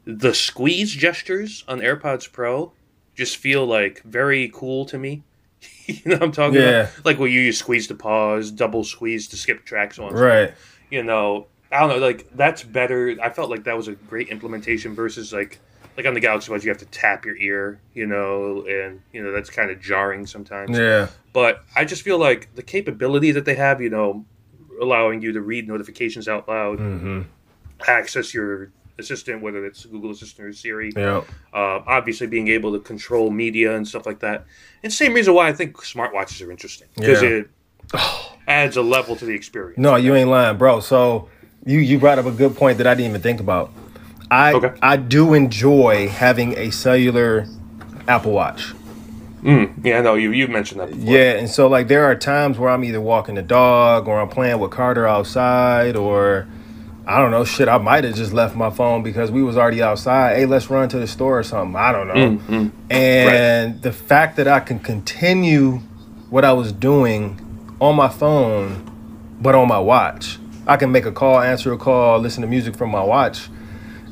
The 0.10 0.34
squeeze 0.34 0.92
gestures 0.94 1.64
on 1.68 1.80
AirPods 1.82 2.32
Pro 2.32 2.72
just 3.14 3.38
feel 3.38 3.66
like 3.66 4.02
very 4.04 4.50
cool 4.54 4.86
to 4.86 4.98
me. 4.98 5.24
you 5.86 6.00
know 6.06 6.16
what 6.16 6.24
I'm 6.24 6.32
talking 6.32 6.60
Yeah. 6.62 6.70
about? 6.90 7.06
Like 7.06 7.20
where 7.20 7.28
you 7.28 7.42
use 7.42 7.58
squeeze 7.60 7.88
to 7.88 7.96
pause, 7.96 8.52
double 8.52 8.84
squeeze 8.84 9.28
to 9.30 9.36
skip 9.38 9.66
tracks 9.66 10.00
on. 10.00 10.14
Right. 10.14 10.54
You 10.90 11.04
know, 11.04 11.48
I 11.72 11.80
don't 11.82 11.90
know, 11.90 11.98
like 11.98 12.28
that's 12.36 12.64
better. 12.64 13.18
I 13.22 13.30
felt 13.30 13.50
like 13.50 13.66
that 13.66 13.76
was 13.76 13.88
a 13.90 13.94
great 13.96 14.30
implementation 14.30 14.96
versus 14.96 15.34
like 15.34 15.60
like 15.98 16.06
on 16.06 16.14
the 16.14 16.20
Galaxy 16.20 16.52
Buds 16.52 16.64
you 16.64 16.70
have 16.70 16.78
to 16.78 16.86
tap 16.86 17.26
your 17.26 17.36
ear, 17.38 17.80
you 17.94 18.06
know, 18.06 18.64
and 18.70 19.02
you 19.12 19.22
know 19.24 19.32
that's 19.34 19.50
kind 19.50 19.72
of 19.72 19.82
jarring 19.82 20.26
sometimes. 20.28 20.78
Yeah. 20.78 21.08
But 21.34 21.64
I 21.76 21.84
just 21.86 22.04
feel 22.04 22.20
like 22.20 22.54
the 22.56 22.62
capability 22.64 23.32
that 23.32 23.44
they 23.46 23.56
have, 23.56 23.82
you 23.82 23.90
know, 23.90 24.24
allowing 24.80 25.22
you 25.22 25.32
to 25.34 25.42
read 25.42 25.68
notifications 25.68 26.28
out 26.30 26.48
loud, 26.48 26.78
Mm-hmm. 26.80 27.22
access 27.88 28.34
your 28.34 28.72
assistant, 29.00 29.42
whether 29.42 29.66
it's 29.66 29.86
Google 29.86 30.12
Assistant 30.12 30.48
or 30.48 30.54
Siri, 30.54 30.92
Yeah. 30.96 31.22
uh, 31.54 31.80
obviously 31.86 32.28
being 32.28 32.48
able 32.48 32.74
to 32.74 32.80
control 32.80 33.30
media 33.32 33.76
and 33.76 33.88
stuff 33.88 34.06
like 34.06 34.20
that. 34.20 34.46
And 34.84 34.92
same 34.92 35.14
reason 35.14 35.34
why 35.34 35.48
I 35.48 35.54
think 35.54 35.76
smartwatches 35.78 36.46
are 36.46 36.52
interesting 36.52 36.88
because 36.96 37.22
Yeah. 37.22 37.30
it 37.30 37.50
adds 38.48 38.76
a 38.78 38.82
level 38.82 39.16
to 39.16 39.26
the 39.26 39.34
experience. 39.34 39.78
No, 39.80 39.96
you 39.96 40.16
ain't 40.16 40.30
lying, 40.30 40.58
bro. 40.58 40.80
So 40.80 41.30
you 41.66 41.80
you 41.80 42.00
brought 42.00 42.20
up 42.20 42.26
a 42.26 42.32
good 42.32 42.56
point 42.56 42.78
that 42.80 42.88
I 42.88 42.94
didn't 42.96 43.10
even 43.10 43.22
think 43.22 43.40
about. 43.40 43.72
I 44.32 44.54
Okay. 44.54 44.72
I 44.82 44.98
do 44.98 45.34
enjoy 45.34 46.08
having 46.10 46.58
a 46.58 46.72
cellular 46.72 47.46
Apple 48.08 48.32
Watch. 48.34 48.74
Mm, 49.44 49.86
yeah, 49.86 50.02
no, 50.02 50.16
you 50.16 50.32
you 50.32 50.48
mentioned 50.48 50.82
that. 50.82 50.90
Before. 50.90 51.14
Yeah, 51.14 51.34
and 51.34 51.50
so 51.50 51.68
like 51.68 51.88
there 51.88 52.04
are 52.06 52.16
times 52.16 52.58
where 52.58 52.70
I'm 52.70 52.84
either 52.84 53.00
walking 53.00 53.36
the 53.36 53.42
dog 53.42 54.08
or 54.08 54.20
I'm 54.20 54.28
playing 54.30 54.60
with 54.60 54.72
Carter 54.72 55.08
outside 55.08 55.96
or 55.96 56.48
I 57.08 57.22
don't 57.22 57.32
know, 57.32 57.46
shit, 57.46 57.70
I 57.70 57.78
might 57.78 58.04
have 58.04 58.16
just 58.16 58.34
left 58.34 58.54
my 58.58 58.70
phone 58.70 59.02
because 59.02 59.32
we 59.32 59.42
was 59.42 59.56
already 59.56 59.82
outside. 59.82 60.36
Hey, 60.36 60.46
let's 60.46 60.70
run 60.70 60.90
to 60.90 61.00
the 61.00 61.08
store 61.08 61.40
or 61.40 61.44
something. 61.44 61.74
I 61.78 61.94
don't 61.94 62.08
know. 62.10 62.14
Mm, 62.14 62.40
mm. 62.40 62.72
And 62.92 63.82
the 63.82 63.94
fact 63.94 64.36
that 64.36 64.48
I 64.50 64.60
can 64.60 64.80
continue 64.80 65.78
what 66.30 66.44
I 66.44 66.52
was 66.52 66.74
doing 66.74 67.40
on 67.80 67.96
my 67.96 68.10
phone, 68.10 68.92
but 69.40 69.56
on 69.56 69.70
my 69.70 69.80
watch, 69.80 70.38
I 70.68 70.76
can 70.76 70.92
make 70.92 71.06
a 71.06 71.14
call, 71.14 71.40
answer 71.40 71.72
a 71.72 71.78
call, 71.78 72.20
listen 72.20 72.42
to 72.42 72.48
music 72.48 72.76
from 72.76 72.92
my 72.92 73.04
watch, 73.04 73.48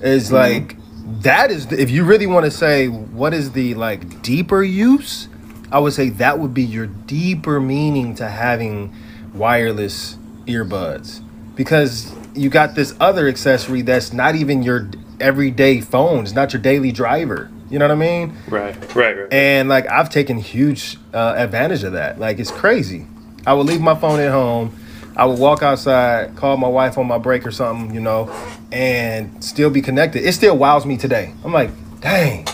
is 0.01 0.31
like 0.31 0.77
that 1.21 1.51
is 1.51 1.69
if 1.73 1.89
you 1.89 2.05
really 2.05 2.27
want 2.27 2.45
to 2.45 2.51
say 2.51 2.87
what 2.87 3.33
is 3.33 3.51
the 3.51 3.73
like 3.73 4.21
deeper 4.21 4.63
use, 4.63 5.27
I 5.69 5.79
would 5.79 5.91
say 5.91 6.09
that 6.11 6.39
would 6.39 6.53
be 6.53 6.63
your 6.63 6.87
deeper 6.87 7.59
meaning 7.59 8.15
to 8.15 8.29
having 8.29 8.95
wireless 9.33 10.17
earbuds 10.45 11.21
because 11.55 12.15
you 12.35 12.49
got 12.49 12.75
this 12.75 12.95
other 12.99 13.27
accessory 13.27 13.81
that's 13.81 14.13
not 14.13 14.35
even 14.35 14.63
your 14.63 14.89
everyday 15.19 15.81
phone. 15.81 16.23
It's 16.23 16.33
not 16.33 16.53
your 16.53 16.61
daily 16.61 16.91
driver. 16.91 17.49
You 17.69 17.79
know 17.79 17.85
what 17.85 17.93
I 17.93 17.95
mean? 17.95 18.37
Right, 18.47 18.95
right, 18.95 19.17
right. 19.17 19.33
And 19.33 19.69
like 19.69 19.87
I've 19.89 20.09
taken 20.09 20.37
huge 20.37 20.97
uh, 21.13 21.33
advantage 21.37 21.83
of 21.83 21.93
that. 21.93 22.19
Like 22.19 22.39
it's 22.39 22.51
crazy. 22.51 23.07
I 23.47 23.53
would 23.53 23.65
leave 23.65 23.81
my 23.81 23.95
phone 23.95 24.19
at 24.19 24.31
home. 24.31 24.75
I 25.17 25.25
would 25.25 25.39
walk 25.39 25.63
outside, 25.63 26.35
call 26.35 26.57
my 26.57 26.67
wife 26.67 26.97
on 26.97 27.07
my 27.07 27.17
break 27.17 27.45
or 27.47 27.51
something, 27.51 27.95
you 27.95 28.01
know, 28.01 28.29
and 28.71 29.43
still 29.43 29.69
be 29.69 29.81
connected. 29.81 30.23
It 30.23 30.33
still 30.33 30.57
wows 30.57 30.85
me 30.85 30.97
today. 30.97 31.33
I'm 31.43 31.53
like, 31.53 31.71
dang, 32.01 32.47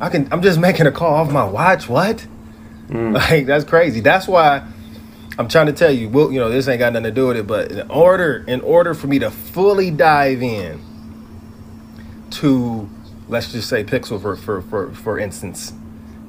I 0.00 0.08
can. 0.08 0.28
I'm 0.32 0.42
just 0.42 0.58
making 0.58 0.86
a 0.86 0.92
call 0.92 1.14
off 1.14 1.30
my 1.30 1.44
watch. 1.44 1.88
What? 1.88 2.26
Like 2.90 3.46
that's 3.46 3.64
crazy. 3.64 4.00
That's 4.00 4.26
why 4.26 4.66
I'm 5.38 5.48
trying 5.48 5.66
to 5.66 5.72
tell 5.72 5.90
you. 5.90 6.08
Well, 6.08 6.32
you 6.32 6.38
know, 6.40 6.50
this 6.50 6.68
ain't 6.68 6.80
got 6.80 6.92
nothing 6.92 7.04
to 7.04 7.10
do 7.12 7.28
with 7.28 7.36
it, 7.38 7.46
but 7.46 7.72
in 7.72 7.90
order, 7.90 8.44
in 8.46 8.60
order 8.62 8.94
for 8.94 9.06
me 9.06 9.18
to 9.20 9.30
fully 9.30 9.90
dive 9.90 10.42
in 10.42 10.80
to, 12.32 12.88
let's 13.28 13.52
just 13.52 13.68
say 13.68 13.84
Pixel 13.84 14.20
for 14.20 14.36
for 14.36 14.60
for 14.62 14.92
for 14.92 15.18
instance, 15.18 15.72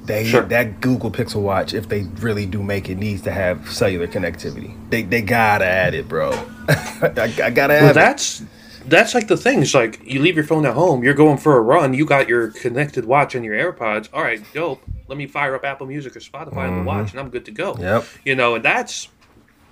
they 0.06 0.26
Sure. 0.26 0.42
that 0.44 0.82
Google 0.82 1.12
Pixel 1.12 1.42
Watch, 1.42 1.74
if 1.74 1.90
they 1.90 2.04
really 2.20 2.46
do 2.46 2.64
make 2.64 2.90
it, 2.90 2.96
needs 2.98 3.22
to 3.24 3.32
have 3.32 3.70
cellular 3.72 4.08
connectivity. 4.08 4.76
They 4.90 5.02
they 5.04 5.22
gotta 5.22 5.66
add 5.66 5.94
it, 5.94 6.08
bro. 6.08 6.32
I, 6.70 7.34
I 7.44 7.50
gotta 7.50 7.74
Well, 7.74 7.82
have 7.88 7.92
it. 7.92 7.94
that's 7.96 8.44
that's 8.86 9.14
like 9.14 9.28
the 9.28 9.38
thing. 9.38 9.62
It's 9.62 9.74
like 9.76 10.02
you 10.06 10.22
leave 10.22 10.36
your 10.36 10.46
phone 10.46 10.66
at 10.66 10.74
home, 10.74 11.04
you're 11.04 11.14
going 11.14 11.38
for 11.38 11.58
a 11.58 11.62
run, 11.62 11.94
you 11.94 12.06
got 12.06 12.28
your 12.30 12.50
connected 12.52 13.06
watch 13.06 13.36
and 13.36 13.44
your 13.46 13.56
AirPods. 13.74 14.10
All 14.14 14.22
right, 14.24 14.42
dope. 14.54 14.82
Let 15.12 15.17
me 15.17 15.28
fire 15.28 15.54
up 15.56 15.65
Apple 15.65 15.88
Music 15.88 16.15
or 16.15 16.21
Spotify 16.21 16.69
on 16.69 16.78
the 16.78 16.84
watch, 16.84 17.12
and 17.12 17.19
I'm 17.19 17.28
good 17.30 17.43
to 17.43 17.52
go. 17.52 17.74
Mm-hmm. 17.74 17.84
Yep. 17.84 18.06
You 18.24 18.36
know, 18.36 18.56
and 18.56 18.63
that's 18.63 19.10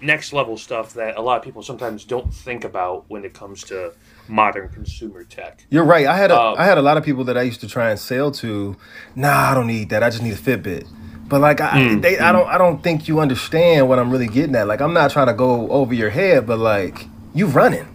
next 0.01 0.33
level 0.33 0.57
stuff 0.57 0.95
that 0.95 1.15
a 1.15 1.21
lot 1.21 1.37
of 1.37 1.43
people 1.45 1.63
sometimes 1.63 2.03
don't 2.03 2.33
think 2.33 2.65
about 2.65 3.05
when 3.07 3.23
it 3.23 3.33
comes 3.33 3.63
to 3.63 3.93
modern 4.27 4.67
consumer 4.67 5.23
tech. 5.23 5.65
You're 5.69 5.85
right. 5.85 6.05
I 6.07 6.17
had 6.17 6.29
a, 6.31 6.37
Um, 6.37 6.55
I 6.57 6.65
had 6.65 6.77
a 6.77 6.81
lot 6.81 6.97
of 6.97 7.05
people 7.05 7.23
that 7.23 7.37
I 7.37 7.43
used 7.43 7.61
to 7.61 7.69
try 7.69 7.89
and 7.89 7.97
sell 7.97 8.31
to. 8.31 8.75
Nah, 9.15 9.51
I 9.51 9.53
don't 9.53 9.67
need 9.67 9.91
that. 9.91 10.03
I 10.03 10.09
just 10.09 10.21
need 10.23 10.33
a 10.33 10.35
Fitbit. 10.35 10.85
But 11.29 11.39
like 11.39 11.61
I, 11.61 11.69
Mm, 11.79 12.01
they, 12.01 12.19
I 12.19 12.33
don't, 12.33 12.47
I 12.49 12.57
don't 12.57 12.83
think 12.83 13.07
you 13.07 13.21
understand 13.21 13.87
what 13.87 13.97
I'm 13.97 14.11
really 14.11 14.27
getting 14.27 14.55
at. 14.57 14.67
Like 14.67 14.81
I'm 14.81 14.93
not 14.93 15.09
trying 15.11 15.27
to 15.27 15.33
go 15.33 15.69
over 15.69 15.93
your 15.93 16.09
head, 16.09 16.45
but 16.45 16.59
like 16.59 17.07
you 17.33 17.45
running, 17.45 17.87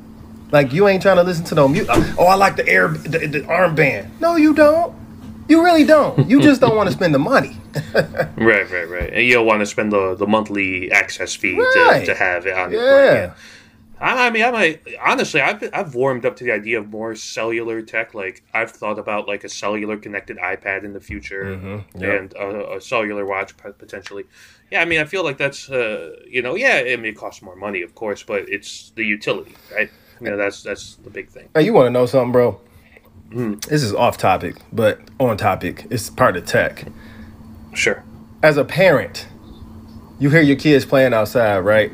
like 0.50 0.72
you 0.72 0.88
ain't 0.88 1.02
trying 1.02 1.16
to 1.16 1.22
listen 1.24 1.44
to 1.46 1.54
no 1.54 1.68
music. 1.68 1.90
Oh, 2.18 2.24
I 2.24 2.36
like 2.36 2.56
the 2.56 2.66
air, 2.66 2.88
the, 2.88 3.18
the 3.26 3.40
armband. 3.40 4.08
No, 4.18 4.36
you 4.36 4.54
don't. 4.54 4.94
You 5.48 5.62
really 5.62 5.84
don't. 5.84 6.28
You 6.30 6.40
just 6.40 6.60
don't 6.60 6.76
want 6.76 6.88
to 6.88 6.94
spend 6.94 7.14
the 7.14 7.18
money. 7.18 7.56
Right, 8.36 8.68
right, 8.70 8.88
right. 8.88 9.12
And 9.12 9.24
you 9.26 9.34
don't 9.34 9.46
want 9.46 9.60
to 9.60 9.66
spend 9.66 9.92
the, 9.92 10.14
the 10.14 10.26
monthly 10.26 10.90
access 10.90 11.34
fee 11.34 11.58
Right. 11.58 12.00
to, 12.00 12.06
to 12.06 12.14
have 12.14 12.46
it 12.46 12.54
on 12.56 12.72
your 12.72 12.82
Yeah. 12.82 12.88
plan. 12.90 13.32
I, 14.00 14.26
I 14.26 14.30
mean, 14.30 14.42
I 14.42 14.50
might 14.50 14.82
honestly. 15.04 15.40
I've 15.40 15.62
I've 15.72 15.94
warmed 15.94 16.26
up 16.26 16.34
to 16.36 16.44
the 16.44 16.50
idea 16.52 16.78
of 16.80 16.88
more 16.90 17.14
cellular 17.14 17.80
tech. 17.80 18.12
Like 18.12 18.42
I've 18.52 18.70
thought 18.72 18.98
about 18.98 19.28
like 19.28 19.44
a 19.44 19.48
cellular 19.48 19.96
connected 19.96 20.36
iPad 20.38 20.84
in 20.84 20.92
the 20.94 21.00
future, 21.00 21.44
Mhm, 21.56 21.84
yep. 22.00 22.20
and 22.20 22.32
a, 22.34 22.74
a 22.76 22.80
cellular 22.80 23.24
watch 23.24 23.56
potentially. 23.56 24.24
Yeah, 24.70 24.82
I 24.82 24.84
mean, 24.84 25.00
I 25.00 25.04
feel 25.04 25.22
like 25.22 25.38
that's 25.38 25.70
uh, 25.70 26.16
you 26.28 26.42
know, 26.42 26.56
yeah, 26.56 26.78
it 26.78 26.98
may 27.00 27.12
cost 27.12 27.40
more 27.42 27.54
money, 27.56 27.82
of 27.82 27.94
course, 27.94 28.22
but 28.24 28.48
it's 28.48 28.90
the 28.96 29.04
utility, 29.04 29.54
right? 29.72 29.90
You 30.20 30.30
know, 30.30 30.36
that's 30.36 30.62
that's 30.64 30.96
the 30.96 31.10
big 31.10 31.28
thing. 31.28 31.48
Hey, 31.54 31.62
you 31.62 31.72
want 31.72 31.86
to 31.86 31.90
know 31.90 32.06
something, 32.06 32.32
bro? 32.32 32.60
Hmm. 33.32 33.54
This 33.68 33.82
is 33.82 33.92
off 33.92 34.16
topic, 34.16 34.56
but 34.72 35.00
on 35.18 35.36
topic. 35.36 35.86
It's 35.90 36.08
part 36.10 36.36
of 36.36 36.46
tech. 36.46 36.86
Sure. 37.74 38.04
As 38.42 38.56
a 38.56 38.64
parent, 38.64 39.26
you 40.18 40.30
hear 40.30 40.42
your 40.42 40.56
kids 40.56 40.84
playing 40.84 41.12
outside, 41.14 41.58
right? 41.60 41.90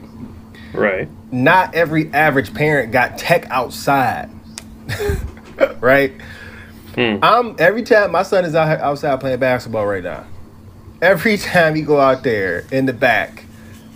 Right. 0.73 1.09
not 1.33 1.75
every 1.75 2.13
average 2.13 2.55
parent 2.55 2.93
got 2.93 3.19
tech 3.19 3.47
outside. 3.51 4.31
right? 5.81 6.13
Hmm. 6.95 7.17
I'm 7.23 7.57
every 7.59 7.83
time 7.83 8.13
my 8.13 8.23
son 8.23 8.45
is 8.45 8.55
out 8.55 8.81
outside 8.81 9.19
playing 9.21 9.41
basketball 9.41 9.87
right 9.87 10.03
now. 10.03 10.27
Every 11.03 11.37
time 11.39 11.75
he 11.75 11.83
go 11.83 11.99
out 12.01 12.23
there 12.23 12.65
in 12.71 12.87
the 12.87 12.93
back, 12.93 13.45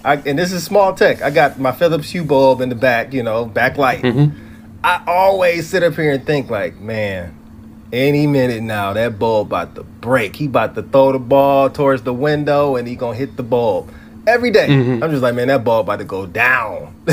I, 0.04 0.16
and 0.16 0.38
this 0.38 0.52
is 0.52 0.64
small 0.64 0.94
tech. 0.94 1.22
I 1.22 1.30
got 1.30 1.58
my 1.58 1.72
Philips 1.72 2.10
Hue 2.10 2.24
bulb 2.24 2.60
in 2.60 2.68
the 2.68 2.74
back, 2.74 3.12
you 3.12 3.22
know, 3.22 3.46
backlight. 3.46 4.00
Mm-hmm. 4.02 4.43
I 4.84 5.02
always 5.06 5.66
sit 5.66 5.82
up 5.82 5.94
here 5.94 6.12
and 6.12 6.26
think 6.26 6.50
like, 6.50 6.76
man, 6.78 7.34
any 7.92 8.26
minute 8.26 8.62
now 8.62 8.92
that 8.92 9.18
bulb 9.18 9.46
about 9.48 9.74
to 9.76 9.82
break. 9.82 10.36
He 10.36 10.44
about 10.46 10.74
to 10.74 10.82
throw 10.82 11.12
the 11.12 11.18
ball 11.18 11.70
towards 11.70 12.02
the 12.02 12.12
window 12.12 12.76
and 12.76 12.86
he 12.86 12.94
gonna 12.94 13.16
hit 13.16 13.36
the 13.38 13.42
bulb. 13.42 13.90
Every 14.26 14.50
day. 14.50 14.68
Mm-hmm. 14.68 15.02
I'm 15.02 15.10
just 15.10 15.22
like, 15.22 15.34
man, 15.34 15.48
that 15.48 15.64
ball 15.64 15.80
about 15.80 15.98
to 16.00 16.04
go 16.04 16.26
down. 16.26 16.94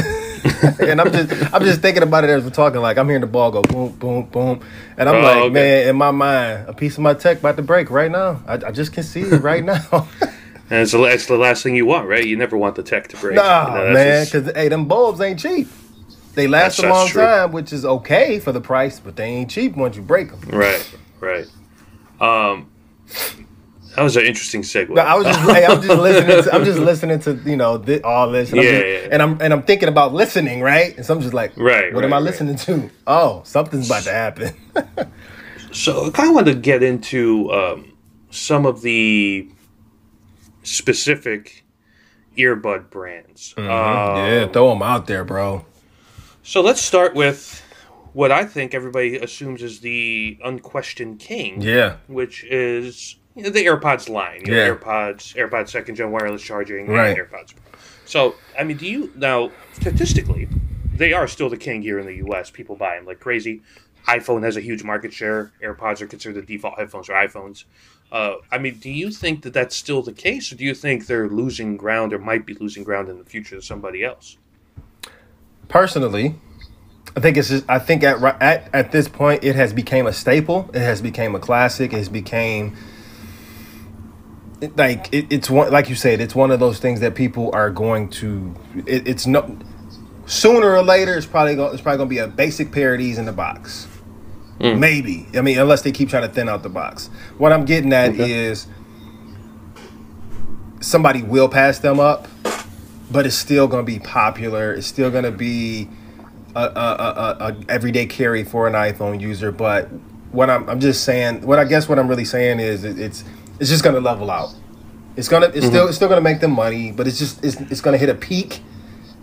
and 0.80 1.00
I'm 1.00 1.12
just 1.14 1.54
I'm 1.54 1.64
just 1.64 1.82
thinking 1.82 2.04
about 2.04 2.24
it 2.26 2.30
as 2.30 2.44
we're 2.44 2.50
talking. 2.50 2.82
Like 2.82 2.98
I'm 2.98 3.06
hearing 3.08 3.22
the 3.22 3.28
ball 3.28 3.52
go 3.52 3.62
boom, 3.62 3.92
boom, 3.94 4.24
boom. 4.26 4.62
And 4.98 5.08
I'm 5.08 5.16
Oh, 5.16 5.22
like, 5.22 5.38
okay. 5.44 5.50
man, 5.54 5.88
in 5.90 5.96
my 5.96 6.12
mind, 6.12 6.68
a 6.68 6.74
piece 6.74 6.96
of 6.96 7.00
my 7.04 7.14
tech 7.14 7.40
about 7.40 7.56
to 7.58 7.64
break 7.64 7.90
right 7.90 8.12
now. 8.12 8.42
I, 8.48 8.54
I 8.56 8.72
just 8.72 8.92
can 8.92 9.04
see 9.04 9.22
it 9.22 9.38
right 9.42 9.64
now. 9.64 10.08
And 10.70 10.82
it's 10.82 10.92
the, 10.94 11.04
it's 11.04 11.26
the 11.26 11.38
last 11.38 11.64
thing 11.64 11.76
you 11.76 11.86
want, 11.86 12.08
right? 12.08 12.26
You 12.26 12.36
never 12.38 12.58
want 12.58 12.76
the 12.76 12.84
tech 12.84 13.08
to 13.10 13.18
break. 13.18 13.36
nah, 13.36 13.68
You 13.78 13.88
know, 13.90 13.94
man, 13.94 14.26
just- 14.26 14.32
because 14.34 14.54
hey, 14.56 14.68
them 14.70 14.88
bulbs 14.88 15.22
ain't 15.22 15.40
cheap. 15.40 15.68
They 16.34 16.48
last 16.48 16.78
That's- 16.78 16.94
a 16.94 16.98
long 16.98 17.08
time, 17.10 17.52
which 17.52 17.74
is 17.74 17.86
okay 17.86 18.40
for 18.40 18.52
the 18.52 18.62
price, 18.62 19.00
but 19.00 19.16
they 19.16 19.26
ain't 19.26 19.50
cheap 19.52 19.76
once 19.76 19.96
you 19.96 20.02
break 20.02 20.32
them. 20.32 20.40
Right, 20.58 20.90
right. 21.20 21.46
Um, 22.22 22.70
that 23.96 24.04
was 24.04 24.16
an 24.16 24.26
interesting 24.26 24.62
segue. 24.62 24.90
No, 24.92 25.02
I 25.02 25.16
was 25.16 25.26
just, 25.26 25.40
hey, 25.42 25.66
I'm 25.66 25.82
just 25.82 26.00
listening. 26.02 26.44
To, 26.44 26.56
I'm 26.56 26.64
just 26.64 26.80
listening 26.80 27.20
to 27.22 27.34
you 27.46 27.58
know 27.58 27.84
all 28.06 28.32
this, 28.32 28.52
and, 28.52 28.60
I'm 28.62 28.66
Yeah, 28.66 28.72
just- 28.72 28.86
yeah. 28.86 29.10
and 29.12 29.22
I'm 29.22 29.42
and 29.42 29.52
I'm 29.54 29.64
thinking 29.64 29.90
about 29.90 30.14
listening, 30.14 30.62
right? 30.62 30.96
And 30.96 31.06
so 31.06 31.14
I'm 31.16 31.22
just 31.22 31.34
like, 31.34 31.52
Right, 31.58 31.94
what 31.94 32.04
am 32.06 32.12
right, 32.12 32.18
I 32.18 32.20
right. 32.20 32.24
listening 32.24 32.56
to? 32.58 32.90
Oh, 33.08 33.42
something's 33.44 33.88
about 33.90 34.04
to 34.04 34.12
happen. 34.12 34.54
So 35.74 36.08
I 36.08 36.10
kind 36.10 36.28
of 36.28 36.36
wanted 36.36 36.54
to 36.56 36.60
get 36.60 36.84
into 36.84 37.50
um, 37.54 37.94
some 38.30 38.66
of 38.66 38.82
the 38.82 39.48
specific 40.64 41.64
earbud 42.38 42.90
brands. 42.90 43.54
Um, 43.58 43.66
yeah, 43.66 44.48
throw 44.48 44.70
them 44.72 44.82
out 44.82 45.08
there, 45.08 45.24
bro. 45.24 45.66
So 46.44 46.62
let's 46.62 46.82
start 46.82 47.14
with 47.16 47.62
what 48.14 48.32
I 48.32 48.46
think 48.46 48.74
everybody 48.74 49.18
assumes 49.18 49.62
is 49.64 49.80
the 49.80 50.38
unquestioned 50.44 51.20
king. 51.20 51.62
Yeah, 51.62 51.98
Which 52.08 52.44
is 52.46 53.16
the 53.36 53.52
AirPods 53.52 54.10
line. 54.10 54.42
You 54.46 54.52
know, 54.52 54.58
Yeah. 54.58 54.70
AirPods, 54.76 55.36
AirPods 55.36 55.70
second 55.70 55.96
gen 55.96 56.12
wireless 56.12 56.42
charging, 56.42 56.88
Right. 56.88 57.18
and 57.18 57.30
AirPods. 57.30 57.54
So, 58.06 58.36
I 58.60 58.64
mean, 58.64 58.78
do 58.78 58.88
you 58.88 59.12
now 59.16 59.52
statistically, 59.74 60.48
they 60.94 61.14
are 61.14 61.28
still 61.28 61.50
the 61.50 61.58
king 61.58 61.82
here 61.82 62.00
in 62.00 62.06
the 62.06 62.16
U.S. 62.18 62.50
People 62.50 62.76
buy 62.76 62.96
them 62.98 63.06
like 63.06 63.20
crazy. 63.20 63.62
iPhone 64.08 64.44
has 64.44 64.58
a 64.58 64.62
huge 64.62 64.84
market 64.84 65.14
share. 65.14 65.52
AirPods 65.64 66.02
are 66.02 66.08
considered 66.08 66.42
the 66.42 66.42
default 66.56 66.78
headphones 66.80 67.06
for 67.06 67.14
iPhones. 67.14 67.66
Uh, 68.12 68.36
I 68.52 68.58
mean, 68.58 68.76
do 68.80 68.90
you 68.90 69.12
think 69.12 69.44
that 69.44 69.54
that's 69.54 69.76
still 69.76 70.02
the 70.02 70.12
case, 70.12 70.52
or 70.52 70.56
do 70.56 70.66
you 70.66 70.74
think 70.74 71.06
they're 71.06 71.30
losing 71.30 71.78
ground, 71.78 72.12
or 72.12 72.18
might 72.20 72.46
be 72.46 72.56
losing 72.56 72.84
ground 72.84 73.08
in 73.10 73.18
the 73.20 73.24
future 73.24 73.56
to 73.56 73.62
somebody 73.62 74.04
else? 74.04 74.38
Personally, 75.72 76.36
I 77.16 77.20
think 77.20 77.38
it's 77.38 77.50
just, 77.50 77.66
I 77.70 77.80
think 77.80 78.04
at, 78.04 78.22
at 78.42 78.70
at 78.74 78.92
this 78.92 79.08
point 79.08 79.44
it 79.44 79.56
has 79.56 79.74
become 79.74 80.06
a 80.06 80.14
staple. 80.14 80.70
It 80.74 80.82
has 80.82 81.02
become 81.02 81.34
a 81.36 81.40
classic. 81.40 81.94
It 81.94 81.98
has 81.98 82.10
became 82.10 82.76
it- 84.62 84.78
like 84.78 85.14
it, 85.14 85.26
it's 85.30 85.50
one 85.50 85.72
like 85.72 85.90
you 85.90 85.96
said. 85.96 86.22
It's 86.22 86.36
one 86.36 86.52
of 86.52 86.60
those 86.60 86.80
things 86.80 87.00
that 87.00 87.16
people 87.16 87.50
are 87.54 87.70
going 87.70 88.10
to. 88.22 88.54
It, 88.86 89.08
it's 89.08 89.26
no 89.26 89.58
sooner 90.26 90.72
or 90.76 90.84
later. 90.84 91.16
It's 91.18 91.26
probably 91.26 91.56
going. 91.56 91.74
It's 91.74 91.82
probably 91.82 91.98
going 91.98 92.10
to 92.10 92.16
be 92.16 92.20
a 92.20 92.28
basic 92.28 92.72
pair 92.72 92.94
of 92.94 93.00
these 93.00 93.18
in 93.18 93.26
the 93.26 93.32
box. 93.34 93.88
Mm. 94.60 94.78
Maybe. 94.78 95.26
I 95.36 95.42
mean, 95.42 95.58
unless 95.58 95.82
they 95.82 95.92
keep 95.92 96.10
trying 96.10 96.28
to 96.28 96.30
thin 96.34 96.48
out 96.48 96.62
the 96.64 96.70
box. 96.70 97.10
What 97.40 97.52
I'm 97.52 97.66
getting 97.66 97.92
at 97.94 98.12
Okay. 98.12 98.32
is 98.32 98.68
somebody 100.82 101.24
will 101.24 101.50
pass 101.50 101.80
them 101.80 102.00
up, 102.00 102.28
but 103.12 103.26
it's 103.26 103.36
still 103.36 103.68
going 103.68 103.86
to 103.86 103.92
be 103.92 104.00
popular. 104.00 104.74
It's 104.74 104.88
still 104.88 105.12
going 105.12 105.26
to 105.26 105.32
be 105.32 105.88
a, 106.56 106.64
a, 106.64 106.66
a, 106.66 107.36
a, 107.40 107.58
everyday 107.70 108.06
carry 108.06 108.44
for 108.44 108.68
an 108.68 108.74
iPhone 108.74 109.20
user. 109.20 109.52
But 109.52 109.90
what 110.32 110.50
I'm, 110.50 110.68
I'm 110.70 110.80
just 110.80 111.04
saying, 111.04 111.46
what 111.46 111.60
I 111.60 111.66
guess 111.66 111.90
what 111.90 112.00
I'm 112.00 112.08
really 112.08 112.26
saying 112.26 112.60
is 112.60 112.84
it, 112.84 113.00
it's 113.00 113.24
it's 113.60 113.70
just 113.70 113.84
going 113.84 113.96
to 113.96 114.02
level 114.02 114.32
out. 114.32 114.54
It's 115.18 115.28
gonna 115.28 115.48
it's 115.48 115.66
still 115.66 115.82
mm-hmm. 115.82 115.90
it's 115.90 115.98
still 115.98 116.08
gonna 116.08 116.22
make 116.22 116.40
them 116.40 116.52
money, 116.52 116.92
but 116.92 117.06
it's 117.06 117.20
just 117.20 117.44
it's, 117.44 117.60
it's 117.70 117.82
gonna 117.82 117.98
hit 117.98 118.10
a 118.10 118.16
peak, 118.16 118.62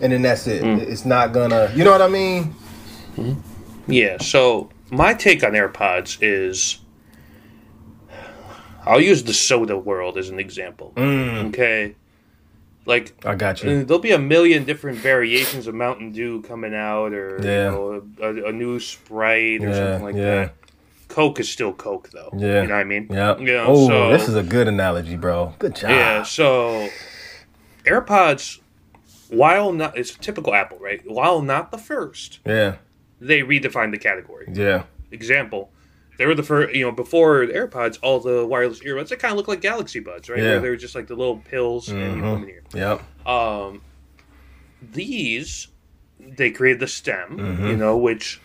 and 0.00 0.12
then 0.12 0.22
that's 0.22 0.46
it. 0.46 0.62
Mm. 0.62 0.80
It's 0.80 1.06
not 1.06 1.32
gonna 1.32 1.72
you 1.74 1.82
know 1.82 1.92
what 1.92 2.02
I 2.02 2.08
mean? 2.08 2.54
Mm-hmm. 3.16 3.92
Yeah, 3.92 4.18
so 4.18 4.68
my 4.90 5.14
take 5.14 5.42
on 5.42 5.52
AirPods 5.52 6.18
is 6.20 6.78
I'll 8.84 9.00
use 9.00 9.24
the 9.24 9.32
soda 9.32 9.78
world 9.78 10.18
as 10.18 10.28
an 10.28 10.38
example. 10.38 10.92
Mm. 10.96 11.48
Okay. 11.48 11.94
Like 12.88 13.14
I 13.26 13.34
got 13.34 13.62
uh, 13.64 13.68
you. 13.68 13.84
there'll 13.84 14.00
be 14.02 14.12
a 14.12 14.18
million 14.18 14.64
different 14.64 14.96
variations 14.98 15.66
of 15.66 15.74
Mountain 15.74 16.12
Dew 16.12 16.40
coming 16.42 16.74
out 16.74 17.12
or 17.12 17.38
Yeah. 17.42 17.66
you 17.66 17.70
know, 17.70 18.02
a, 18.22 18.44
a 18.48 18.52
new 18.52 18.80
Sprite 18.80 19.62
or 19.62 19.68
Yeah, 19.68 19.74
something 19.74 20.02
like 20.04 20.14
yeah. 20.16 20.34
that. 20.34 20.54
Coke 21.08 21.38
is 21.38 21.50
still 21.50 21.74
Coke 21.74 22.08
though. 22.10 22.30
Yeah. 22.36 22.62
You 22.62 22.68
know 22.68 22.74
what 22.74 22.80
I 22.80 22.84
mean? 22.84 23.06
Yeah. 23.10 23.36
You 23.36 23.44
know, 23.52 23.64
oh, 23.68 23.86
so, 23.88 24.10
this 24.10 24.26
is 24.26 24.34
a 24.36 24.42
good 24.42 24.68
analogy, 24.68 25.16
bro. 25.16 25.54
Good 25.58 25.76
job. 25.76 25.90
yeah, 25.90 26.22
so 26.22 26.88
AirPods 27.84 28.60
while 29.28 29.72
not 29.72 29.96
it's 29.98 30.14
typical 30.14 30.54
Apple, 30.54 30.78
right? 30.78 31.02
While 31.06 31.42
not 31.42 31.70
the 31.70 31.76
first, 31.78 32.38
Yeah. 32.46 32.76
they 33.20 33.42
redefined 33.42 33.90
the 33.90 33.98
category. 33.98 34.48
Yeah. 34.52 34.84
example, 35.10 35.70
they 36.18 36.26
were 36.26 36.34
the 36.34 36.42
first, 36.42 36.74
you 36.74 36.84
know, 36.84 36.92
before 36.92 37.46
the 37.46 37.52
AirPods, 37.54 37.98
all 38.02 38.20
the 38.20 38.44
wireless 38.46 38.80
earbuds, 38.80 39.08
they 39.08 39.16
kind 39.16 39.32
of 39.32 39.38
look 39.38 39.48
like 39.48 39.60
Galaxy 39.62 40.00
Buds, 40.00 40.28
right? 40.28 40.38
Yeah. 40.38 40.44
Where 40.50 40.60
they 40.60 40.68
were 40.68 40.76
just 40.76 40.94
like 40.94 41.06
the 41.06 41.14
little 41.16 41.38
pills 41.38 41.88
and 41.88 41.98
you 42.00 42.22
put 42.22 42.30
them 42.34 42.42
in 42.42 42.48
here. 42.48 42.62
Yep. 42.74 43.26
Um, 43.26 43.80
these, 44.82 45.68
they 46.20 46.50
created 46.50 46.80
the 46.80 46.86
stem, 46.88 47.38
Mm-hmm. 47.38 47.66
you 47.68 47.76
know, 47.76 47.96
which, 47.96 48.40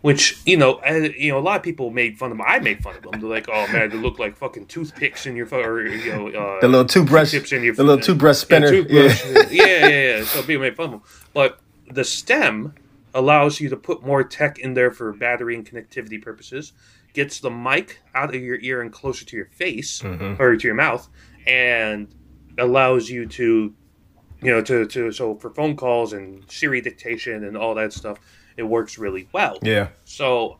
which 0.00 0.38
you 0.46 0.56
know, 0.56 0.74
uh, 0.86 1.08
you 1.16 1.32
know, 1.32 1.38
a 1.38 1.40
lot 1.40 1.56
of 1.56 1.62
people 1.62 1.90
made 1.90 2.18
fun 2.18 2.30
of 2.30 2.38
them. 2.38 2.46
I 2.46 2.58
made 2.60 2.82
fun 2.82 2.96
of 2.96 3.02
them. 3.02 3.20
They're 3.20 3.28
like, 3.28 3.48
"Oh 3.52 3.66
man, 3.72 3.90
they 3.90 3.96
look 3.96 4.18
like 4.20 4.36
fucking 4.36 4.66
toothpicks 4.66 5.26
in 5.26 5.34
your 5.34 5.46
phone, 5.46 5.64
or 5.64 5.82
you 5.86 6.12
know, 6.12 6.28
uh, 6.28 6.60
The 6.60 6.68
little 6.68 6.84
toothbrush, 6.86 7.32
tips 7.32 7.50
in 7.52 7.64
your 7.64 7.74
the 7.74 7.82
little 7.82 8.02
toothbrush 8.02 8.36
spinner. 8.36 8.72
yeah, 8.72 8.82
toothbrush. 8.82 9.24
Yeah. 9.50 9.66
yeah, 9.66 9.88
yeah, 9.88 10.16
yeah. 10.18 10.24
So 10.24 10.42
people 10.42 10.62
made 10.62 10.76
fun 10.76 10.84
of 10.86 10.90
them. 10.92 11.02
But 11.34 11.58
the 11.90 12.04
stem 12.04 12.74
allows 13.12 13.60
you 13.60 13.68
to 13.70 13.76
put 13.76 14.04
more 14.06 14.22
tech 14.22 14.58
in 14.60 14.74
there 14.74 14.92
for 14.92 15.12
battery 15.12 15.56
and 15.56 15.66
connectivity 15.68 16.22
purposes. 16.22 16.72
Gets 17.18 17.40
the 17.40 17.50
mic 17.50 17.98
out 18.14 18.32
of 18.32 18.40
your 18.40 18.58
ear 18.60 18.80
and 18.80 18.92
closer 18.92 19.24
to 19.24 19.36
your 19.36 19.46
face 19.46 20.02
Mm-hmm. 20.02 20.40
or 20.40 20.56
to 20.56 20.66
your 20.68 20.76
mouth, 20.76 21.08
and 21.48 22.06
allows 22.58 23.10
you 23.10 23.26
to, 23.26 23.74
you 24.40 24.50
know, 24.52 24.62
to 24.62 24.86
to 24.86 25.10
so 25.10 25.34
for 25.34 25.50
phone 25.50 25.74
calls 25.74 26.12
and 26.12 26.44
Siri 26.48 26.80
dictation 26.80 27.42
and 27.42 27.56
all 27.56 27.74
that 27.74 27.92
stuff, 27.92 28.18
it 28.56 28.62
works 28.62 28.98
really 28.98 29.28
well. 29.32 29.58
Yeah. 29.62 29.88
So 30.04 30.58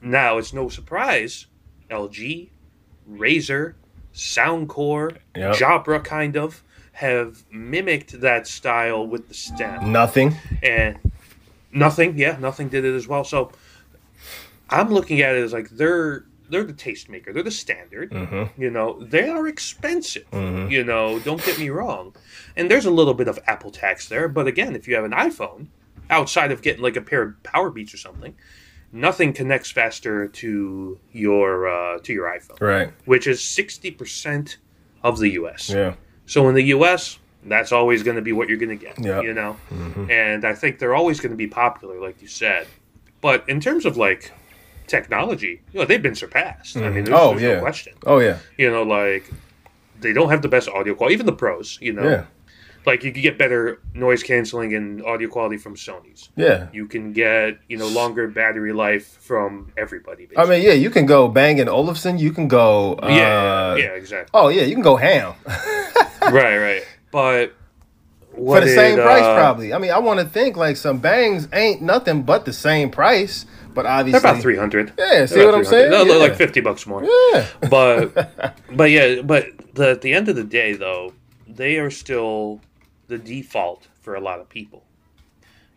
now 0.00 0.38
it's 0.38 0.54
no 0.54 0.70
surprise 0.70 1.46
LG, 1.90 2.48
Razer, 3.10 3.74
Soundcore, 4.14 5.18
Yep. 5.36 5.56
Jabra 5.56 6.02
kind 6.02 6.36
of 6.36 6.62
have 6.92 7.44
mimicked 7.50 8.20
that 8.22 8.46
style 8.46 9.06
with 9.06 9.28
the 9.28 9.34
stem. 9.34 9.92
Nothing. 9.92 10.34
And 10.62 10.98
nothing, 11.72 12.16
yeah, 12.16 12.36
nothing 12.40 12.68
did 12.70 12.84
it 12.86 12.94
as 12.94 13.06
well. 13.06 13.24
So 13.24 13.50
I'm 14.70 14.90
looking 14.92 15.20
at 15.20 15.34
it 15.36 15.42
as 15.42 15.52
like 15.52 15.70
they're 15.70 16.24
they're 16.50 16.64
the 16.64 16.72
tastemaker. 16.74 17.32
They're 17.32 17.42
the 17.42 17.50
standard. 17.50 18.10
Mm-hmm. 18.10 18.60
You 18.60 18.70
know, 18.70 19.00
they 19.02 19.28
are 19.28 19.46
expensive. 19.48 20.26
You 20.32 20.84
know, 20.84 21.18
don't 21.20 21.42
get 21.44 21.58
me 21.58 21.70
wrong. 21.70 22.14
And 22.56 22.70
there's 22.70 22.84
a 22.86 22.90
little 22.90 23.14
bit 23.14 23.28
of 23.28 23.38
Apple 23.46 23.70
tax 23.70 24.08
there, 24.08 24.28
but 24.28 24.46
again, 24.46 24.76
if 24.76 24.86
you 24.86 24.94
have 24.94 25.04
an 25.04 25.12
iPhone, 25.12 25.66
outside 26.10 26.52
of 26.52 26.60
getting 26.62 26.82
like 26.82 26.96
a 26.96 27.00
pair 27.00 27.22
of 27.22 27.42
Powerbeats 27.42 27.94
or 27.94 27.96
something, 27.96 28.34
nothing 28.92 29.32
connects 29.32 29.70
faster 29.70 30.28
to 30.28 30.98
your 31.12 31.66
uh, 31.66 31.98
to 32.00 32.12
your 32.12 32.26
iPhone, 32.26 32.60
Right. 32.60 32.92
which 33.06 33.26
is 33.26 33.42
sixty 33.42 33.90
percent 33.90 34.58
of 35.02 35.18
the 35.18 35.30
U.S. 35.30 35.70
Yeah. 35.70 35.94
So 36.26 36.48
in 36.48 36.54
the 36.54 36.62
U.S., 36.64 37.18
that's 37.46 37.72
always 37.72 38.02
going 38.02 38.16
to 38.16 38.22
be 38.22 38.32
what 38.32 38.48
you're 38.48 38.58
going 38.58 38.78
to 38.78 38.82
get. 38.84 38.98
Yeah. 38.98 39.20
You 39.22 39.34
know, 39.34 39.56
and 40.10 40.44
I 40.44 40.54
think 40.54 40.78
they're 40.78 40.94
always 40.94 41.20
going 41.20 41.32
to 41.32 41.36
be 41.36 41.46
popular, 41.48 42.00
like 42.00 42.20
you 42.22 42.28
said. 42.28 42.66
But 43.20 43.48
in 43.48 43.60
terms 43.60 43.84
of 43.86 43.96
like 43.96 44.32
technology, 44.86 45.62
you 45.72 45.80
know, 45.80 45.86
they've 45.86 46.02
been 46.02 46.14
surpassed. 46.14 46.76
I 46.76 46.88
mean, 46.90 47.04
there's, 47.04 47.18
Oh 47.18 47.30
there's 47.30 47.42
yeah. 47.42 47.54
no 47.54 47.60
question. 47.60 47.94
Oh 48.06 48.18
yeah. 48.18 48.38
You 48.58 48.70
know, 48.70 48.82
like 48.82 49.30
they 50.00 50.12
don't 50.12 50.30
have 50.30 50.42
the 50.42 50.48
best 50.48 50.68
audio 50.68 50.94
quality, 50.94 51.14
even 51.14 51.26
the 51.26 51.32
pros. 51.32 51.78
You 51.80 51.92
know, 51.94 52.02
Yeah. 52.08 52.24
like 52.86 53.02
you 53.04 53.12
can 53.12 53.22
get 53.22 53.38
better 53.38 53.80
noise 53.94 54.22
canceling 54.22 54.74
and 54.74 55.02
audio 55.04 55.28
quality 55.28 55.56
from 55.56 55.74
Sony's. 55.76 56.28
Yeah. 56.36 56.68
You 56.72 56.86
can 56.86 57.12
get 57.12 57.58
you 57.68 57.76
know 57.78 57.88
longer 57.88 58.28
battery 58.28 58.72
life 58.72 59.06
from 59.20 59.72
everybody. 59.76 60.28
I 60.36 60.44
mean, 60.44 60.62
yeah, 60.62 60.72
you 60.74 60.90
can 60.90 61.06
go 61.06 61.28
Bang 61.28 61.60
and 61.60 61.68
Olufsen. 61.70 62.18
You 62.18 62.32
can 62.32 62.48
go. 62.48 62.94
Uh, 63.02 63.08
yeah, 63.08 63.76
yeah, 63.76 63.84
exactly. 63.96 64.30
Oh 64.34 64.48
yeah, 64.48 64.62
you 64.62 64.74
can 64.74 64.82
go 64.84 64.96
ham 64.96 65.34
right, 66.22 66.58
right. 66.58 66.84
But 67.10 67.52
for 68.36 68.60
the 68.60 68.66
did, 68.66 68.74
same 68.74 68.96
price, 68.96 69.22
uh, 69.22 69.34
probably. 69.36 69.72
I 69.72 69.78
mean, 69.78 69.90
I 69.90 69.98
want 69.98 70.20
to 70.20 70.26
think 70.26 70.56
like 70.56 70.76
some 70.76 70.98
bangs 70.98 71.48
ain't 71.52 71.82
nothing 71.82 72.22
but 72.22 72.44
the 72.44 72.52
same 72.52 72.90
price, 72.90 73.46
but 73.74 73.86
obviously 73.86 74.20
They're 74.20 74.30
about 74.30 74.42
three 74.42 74.56
hundred. 74.56 74.92
Yeah, 74.98 75.26
see 75.26 75.44
what 75.44 75.54
I'm 75.54 75.64
saying? 75.64 75.90
They're 75.90 76.06
Yeah. 76.06 76.14
like 76.16 76.36
fifty 76.36 76.60
bucks 76.60 76.86
more. 76.86 77.04
Yeah. 77.04 77.46
But 77.70 78.56
but 78.76 78.90
yeah, 78.90 79.22
but 79.22 79.46
the, 79.74 79.90
at 79.90 80.00
the 80.02 80.12
end 80.14 80.28
of 80.28 80.36
the 80.36 80.44
day, 80.44 80.72
though, 80.74 81.12
they 81.48 81.78
are 81.78 81.90
still 81.90 82.60
the 83.08 83.18
default 83.18 83.88
for 84.00 84.14
a 84.14 84.20
lot 84.20 84.40
of 84.40 84.48
people. 84.48 84.84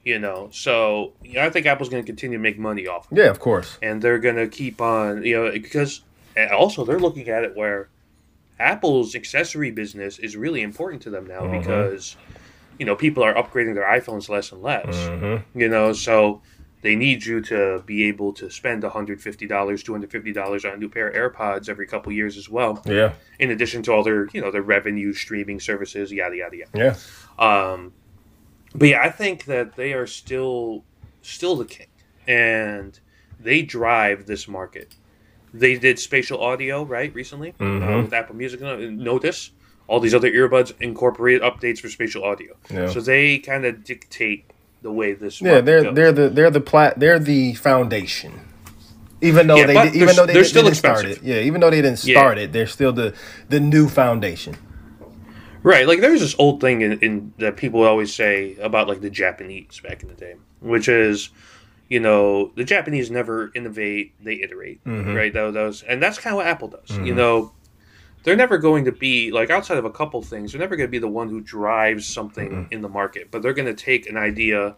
You 0.04 0.20
know, 0.20 0.48
so 0.54 1.12
you 1.24 1.34
know, 1.34 1.46
I 1.46 1.50
think 1.50 1.66
Apple's 1.66 1.90
going 1.90 2.02
to 2.02 2.06
continue 2.08 2.38
to 2.38 2.42
make 2.42 2.58
money 2.58 2.88
off, 2.88 3.12
of. 3.12 3.18
Yeah, 3.18 3.26
of 3.26 3.40
course. 3.40 3.78
and 3.82 4.02
they're 4.02 4.20
going 4.20 4.38
to 4.38 4.48
keep 4.48 4.80
on. 4.82 5.24
You 5.26 5.36
know, 5.46 5.52
because 5.52 6.02
also 6.54 6.86
they're 6.86 7.00
looking 7.00 7.28
at 7.28 7.44
it 7.44 7.58
where 7.58 7.90
Apple's 8.60 9.16
accessory 9.16 9.70
business 9.70 10.18
is 10.18 10.38
really 10.38 10.62
important 10.62 11.02
to 11.04 11.10
them 11.10 11.28
now 11.28 11.42
Mm-hmm. 11.42 11.60
because 11.60 12.16
you 12.80 12.86
know 12.86 12.96
people 12.96 13.24
are 13.24 13.34
upgrading 13.34 13.74
their 13.76 13.86
iPhones 13.88 14.30
less 14.30 14.52
and 14.52 14.62
less. 14.62 14.86
Mm-hmm. 14.96 15.60
You 15.60 15.70
know, 15.70 15.94
so 15.94 16.42
they 16.82 16.96
need 16.96 17.26
you 17.26 17.42
to 17.42 17.82
be 17.88 18.04
able 18.04 18.32
to 18.34 18.50
spend 18.52 18.84
$150, 18.84 19.18
$250 19.50 20.66
on 20.66 20.74
a 20.74 20.78
new 20.78 20.88
pair 20.88 21.08
of 21.08 21.16
AirPods 21.34 21.70
every 21.70 21.88
couple 21.88 22.12
years 22.12 22.38
as 22.38 22.50
well, 22.50 22.82
Yeah. 22.86 23.14
in 23.40 23.50
addition 23.50 23.82
to 23.84 23.92
all 23.92 24.04
their, 24.04 24.28
you 24.32 24.40
know, 24.42 24.52
their 24.52 24.62
revenue 24.62 25.12
streaming 25.14 25.60
services, 25.60 26.12
yada 26.12 26.38
yada 26.38 26.58
yada. 26.58 26.72
Yeah. 26.76 26.96
Um, 27.44 27.94
but 28.76 28.90
yeah, 28.90 29.02
I 29.02 29.10
think 29.10 29.46
that 29.46 29.76
they 29.76 29.94
are 29.94 30.06
still 30.08 30.84
still 31.22 31.56
the 31.56 31.66
king, 31.66 31.88
and 32.28 33.00
they 33.40 33.62
drive 33.64 34.26
this 34.28 34.48
market. 34.48 34.96
They 35.54 35.78
did 35.78 35.98
spatial 35.98 36.42
audio 36.42 36.84
right 36.84 37.14
recently 37.14 37.56
uh, 37.60 37.64
Mhm. 37.64 38.04
with 38.04 38.14
Apple 38.14 38.36
Music. 38.36 38.62
Uh, 38.62 38.76
Notice 38.92 39.52
all 39.88 40.00
these 40.00 40.14
other 40.14 40.30
earbuds 40.32 40.74
incorporate 40.82 41.42
updates 41.42 41.80
for 41.80 41.90
spatial 41.90 42.24
audio, 42.24 42.56
Yeah. 42.70 42.88
so 42.90 43.00
they 43.02 43.40
kind 43.40 43.66
of 43.66 43.84
dictate 43.84 44.46
the 44.82 44.92
way 44.92 45.14
this. 45.14 45.42
Yeah, 45.42 45.62
they're 45.62 45.84
goes. 45.84 45.96
they're 45.96 46.12
the 46.12 46.30
they're 46.30 46.52
the 46.52 46.62
plat 46.62 47.00
they're 47.00 47.20
the 47.20 47.54
foundation. 47.56 48.34
Even 49.22 49.48
though 49.48 49.56
Yeah, 49.56 49.66
they 49.66 49.74
did, 49.74 49.96
even 49.96 50.16
though 50.16 50.26
they, 50.28 50.34
they're 50.34 50.44
did, 50.44 50.50
still 50.50 50.62
still 50.62 50.64
didn't 50.66 50.78
start 50.78 51.06
it, 51.06 51.24
yeah, 51.24 51.38
even 51.40 51.60
though 51.62 51.72
they 51.72 51.82
didn't 51.82 52.04
Yeah. 52.06 52.20
start 52.20 52.38
it, 52.38 52.52
they're 52.54 52.68
still 52.68 52.94
the 52.94 53.14
the 53.50 53.60
new 53.60 53.88
foundation. 53.90 54.56
Right, 55.64 55.88
like 55.88 56.00
there's 56.02 56.22
this 56.22 56.36
old 56.38 56.62
thing 56.62 56.82
in, 56.82 57.00
in 57.00 57.34
that 57.40 57.58
people 57.58 57.84
always 57.84 58.14
say 58.14 58.56
about 58.62 58.88
like 58.88 59.02
the 59.02 59.10
Japanese 59.10 59.82
back 59.84 60.02
in 60.04 60.08
the 60.10 60.14
day, 60.16 60.36
which 60.62 60.88
is, 60.88 61.30
you 61.90 62.00
know, 62.00 62.52
the 62.56 62.64
Japanese 62.64 63.10
never 63.10 63.52
innovate; 63.56 64.14
they 64.24 64.36
iterate. 64.36 64.84
Mhm. 64.86 65.16
Right, 65.16 65.34
that, 65.34 65.54
that 65.54 65.64
was, 65.64 65.82
and 65.82 66.02
that's 66.02 66.20
kind 66.20 66.34
of 66.34 66.38
what 66.38 66.46
Apple 66.46 66.68
does. 66.70 66.96
You 67.00 67.14
know, 67.16 67.52
they're 68.24 68.36
never 68.36 68.58
going 68.58 68.86
to 68.86 68.92
be 68.92 69.32
like 69.32 69.50
outside 69.50 69.78
of 69.78 69.86
a 69.86 69.92
couple 69.92 70.22
things. 70.22 70.52
They're 70.52 70.60
never 70.60 70.76
going 70.76 70.88
to 70.88 70.92
be 70.92 71.00
the 71.00 71.08
one 71.08 71.30
who 71.30 71.42
drives 71.42 72.06
something 72.06 72.68
in 72.72 72.82
the 72.82 72.90
market, 72.90 73.30
but 73.32 73.42
they're 73.42 73.54
going 73.54 73.68
to 73.68 73.74
take 73.74 74.08
an 74.10 74.18
idea 74.18 74.76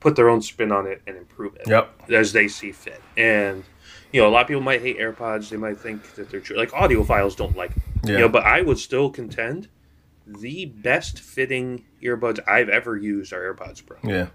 put 0.00 0.16
their 0.16 0.30
own 0.30 0.40
spin 0.40 0.72
on 0.72 0.86
it 0.86 1.02
and 1.06 1.14
improve 1.16 1.54
it 1.56 1.68
Yep. 1.68 2.10
as 2.10 2.32
they 2.32 2.48
see 2.48 2.72
fit. 2.72 3.02
And 3.18 3.64
you 4.12 4.20
know, 4.22 4.28
a 4.28 4.30
lot 4.30 4.40
of 4.42 4.48
people 4.48 4.62
might 4.62 4.80
hate 4.80 4.98
AirPods. 4.98 5.50
They 5.50 5.56
might 5.58 5.78
think 5.78 6.14
that 6.14 6.30
they're 6.30 6.40
true. 6.40 6.56
Like 6.56 6.70
audiophiles 6.70 7.36
don't 7.36 7.54
like 7.56 7.74
them. 7.74 7.82
Yeah. 8.04 8.12
You 8.12 8.18
know, 8.20 8.28
but 8.30 8.44
I 8.44 8.62
would 8.62 8.78
still 8.78 9.10
contend 9.10 9.68
the 10.26 10.64
best 10.64 11.18
fitting 11.20 11.84
earbuds 12.02 12.40
I've 12.48 12.68
ever 12.70 12.96
used 12.96 13.32
are 13.32 13.54
AirPods 13.54 13.84
Pro. 13.84 13.98
Yeah. 14.02 14.28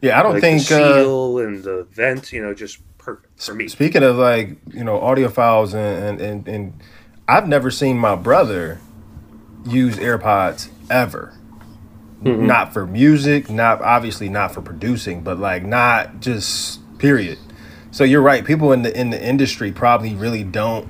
Yeah, 0.00 0.18
I 0.18 0.22
don't 0.22 0.34
Like 0.34 0.42
think 0.42 0.66
the 0.66 0.76
uh, 0.82 0.94
seal 1.02 1.38
and 1.40 1.62
the 1.64 1.86
vent, 1.90 2.32
you 2.32 2.40
know, 2.42 2.54
just 2.54 2.78
perfect 2.96 3.42
for 3.42 3.54
me. 3.54 3.68
Speaking 3.68 4.02
of 4.02 4.16
like 4.16 4.56
you 4.68 4.84
know 4.84 4.98
audiophiles 4.98 5.74
and 5.74 6.20
and, 6.20 6.20
and 6.20 6.48
and 6.48 6.82
I've 7.30 7.46
never 7.46 7.70
seen 7.70 7.96
my 7.96 8.16
brother 8.16 8.80
use 9.64 9.96
AirPods 9.98 10.68
ever. 10.90 11.32
Mm-hmm. 12.24 12.44
Not 12.44 12.72
for 12.72 12.88
music, 12.88 13.48
not 13.48 13.80
obviously 13.82 14.28
not 14.28 14.52
for 14.52 14.60
producing, 14.60 15.22
but 15.22 15.38
like 15.38 15.64
not 15.64 16.20
just 16.20 16.80
period. 16.98 17.38
So 17.92 18.02
you're 18.02 18.20
right. 18.20 18.44
People 18.44 18.72
in 18.72 18.82
the 18.82 18.98
in 18.98 19.10
the 19.10 19.24
industry 19.24 19.70
probably 19.70 20.16
really 20.16 20.42
don't 20.42 20.88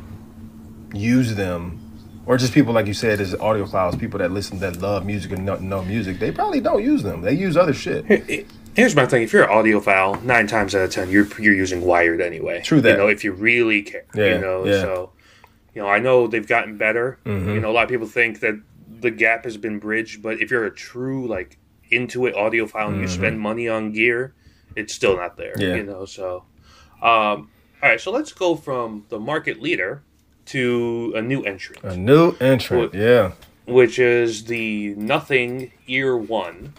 use 0.95 1.35
them, 1.35 1.79
or 2.25 2.39
just 2.39 2.55
people 2.55 2.73
like 2.73 2.87
you 2.87 2.95
said 2.95 3.21
is 3.21 3.35
audiophiles, 3.35 4.01
people 4.01 4.19
that 4.21 4.33
listen 4.33 4.61
that 4.61 4.81
love 4.81 5.05
music 5.05 5.33
and 5.33 5.45
know, 5.45 5.57
know 5.57 5.85
music. 5.85 6.19
They 6.19 6.33
probably 6.33 6.61
don't 6.61 6.83
use 6.83 7.03
them. 7.03 7.21
They 7.21 7.35
use 7.35 7.55
other 7.55 7.75
shit. 7.75 8.49
Here's 8.75 8.97
my 8.97 9.05
thing: 9.05 9.23
if 9.23 9.33
you're 9.33 9.45
an 9.45 9.51
audiophile, 9.51 10.23
nine 10.23 10.47
times 10.47 10.75
out 10.75 10.83
of 10.83 10.91
ten, 10.91 11.11
you're 11.11 11.29
you're 11.39 11.55
using 11.55 11.83
wired 11.83 12.23
anyway. 12.23 12.63
True 12.63 12.81
that. 12.81 12.93
You 12.93 12.97
know, 12.97 13.09
if 13.09 13.25
you 13.25 13.33
really 13.33 13.83
care. 13.83 14.05
Yeah, 14.15 14.35
You 14.35 14.39
know, 14.39 14.65
yeah. 14.65 14.81
so 14.81 15.13
you 15.75 15.83
know, 15.83 15.89
I 15.89 15.99
know 15.99 16.27
they've 16.27 16.47
gotten 16.47 16.77
better. 16.77 17.19
Mm-hmm. 17.25 17.51
You 17.51 17.61
know, 17.61 17.71
a 17.71 17.75
lot 17.75 17.85
of 17.85 17.89
people 17.91 18.07
think 18.07 18.41
that 18.41 18.61
the 19.01 19.11
gap 19.11 19.45
has 19.45 19.57
been 19.57 19.79
bridged, 19.79 20.23
but 20.23 20.41
if 20.41 20.51
you're 20.51 20.67
a 20.67 20.75
true 20.75 21.27
like 21.27 21.59
into 21.91 22.27
it 22.27 22.35
audiophile 22.35 22.89
and 22.89 23.01
you 23.01 23.09
spend 23.09 23.41
money 23.41 23.69
on 23.69 23.93
gear, 23.93 24.35
it's 24.77 24.95
still 24.95 25.17
not 25.17 25.37
there. 25.37 25.53
Mm-hmm. 25.55 25.63
Yeah. 25.63 25.75
You 25.77 25.83
know, 25.85 26.05
so 26.05 26.45
um, 27.03 27.51
all 27.83 27.89
right, 27.89 28.01
so 28.01 28.11
let's 28.11 28.33
go 28.33 28.55
from 28.57 29.07
the 29.09 29.19
market 29.19 29.63
leader 29.63 30.03
to 30.47 31.13
a 31.17 31.23
new 31.23 31.43
entrant 31.43 31.83
A 31.85 31.97
new 31.97 32.35
entrant, 32.41 32.93
Well- 32.93 33.03
yeah. 33.03 33.33
which 33.67 33.99
is 33.99 34.45
the 34.45 34.95
Nothing 34.97 35.73
Ear 35.87 36.17
One, 36.17 36.75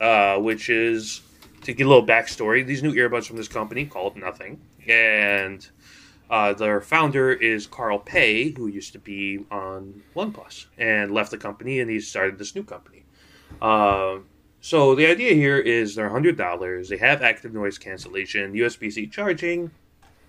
uh, 0.00 0.38
which 0.38 0.68
is 0.70 1.20
to 1.62 1.72
get 1.72 1.86
a 1.86 1.88
little 1.88 2.06
backstory. 2.06 2.66
These 2.66 2.82
new 2.82 2.92
earbuds 2.94 3.26
from 3.26 3.36
this 3.36 3.48
company 3.48 3.84
called 3.84 4.16
Nothing, 4.16 4.60
and 4.88 5.66
uh, 6.30 6.52
their 6.54 6.80
founder 6.80 7.32
is 7.32 7.66
Carl 7.66 7.98
Pei, 7.98 8.50
who 8.56 8.68
used 8.68 8.92
to 8.92 8.98
be 8.98 9.44
on 9.50 10.02
OnePlus 10.16 10.66
and 10.78 11.12
left 11.12 11.30
the 11.32 11.38
company, 11.38 11.80
and 11.80 11.90
he 11.90 12.00
started 12.00 12.38
this 12.38 12.54
new 12.54 12.64
company. 12.64 13.04
Um 13.60 14.26
so 14.62 14.94
the 14.94 15.06
idea 15.06 15.32
here 15.34 15.58
is 15.58 15.94
they're 15.94 16.10
hundred 16.10 16.36
dollars. 16.36 16.88
They 16.90 16.98
have 16.98 17.22
active 17.22 17.52
noise 17.54 17.78
cancellation, 17.78 18.52
USB 18.52 18.90
C 18.92 19.06
charging, 19.06 19.70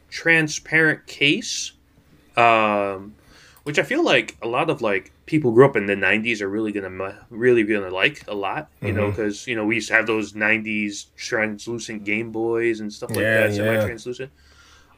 transparent 0.10 1.06
case, 1.06 1.74
um, 2.38 3.16
which 3.64 3.78
I 3.78 3.84
feel 3.84 4.04
like 4.04 4.38
a 4.42 4.48
lot 4.48 4.70
of 4.70 4.82
like 4.82 5.12
people 5.26 5.52
grew 5.52 5.66
up 5.66 5.76
in 5.76 5.86
the 5.86 5.96
'90s 5.96 6.42
are 6.42 6.48
really 6.50 6.72
gonna 6.72 7.26
really 7.30 7.64
gonna 7.64 7.90
like 7.90 8.24
a 8.28 8.34
lot. 8.34 8.70
You 8.82 8.94
know, 8.94 9.10
because 9.10 9.48
you 9.48 9.56
know 9.56 9.66
we 9.66 9.76
used 9.76 9.90
to 9.90 9.96
have 9.96 10.08
those 10.08 10.34
'90s 10.34 11.08
translucent 11.16 12.04
Game 12.06 12.32
Boys 12.32 12.80
and 12.80 12.92
stuff 12.92 13.12
like 13.12 13.26
Yeah, 13.26 13.48
that, 13.48 13.54
semi-translucent. 13.54 14.32
yeah. 14.34 14.51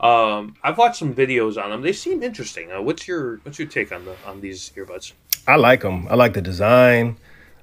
Um, 0.04 0.58
I've 0.62 0.78
watched 0.78 0.98
some 0.98 1.16
videos 1.16 1.62
on 1.62 1.70
them. 1.70 1.82
They 1.82 1.94
seem 1.94 2.22
interesting. 2.22 2.72
Uh, 2.72 2.82
what's 2.82 3.08
your 3.08 3.38
what's 3.44 3.58
your 3.58 3.70
take 3.70 3.92
on 3.94 4.04
the 4.04 4.16
on 4.26 4.42
these 4.42 4.72
earbuds? 4.76 5.14
I 5.48 5.56
like 5.56 5.82
them. 5.82 6.08
I 6.10 6.16
like 6.16 6.34
the 6.34 6.42
design. 6.42 7.18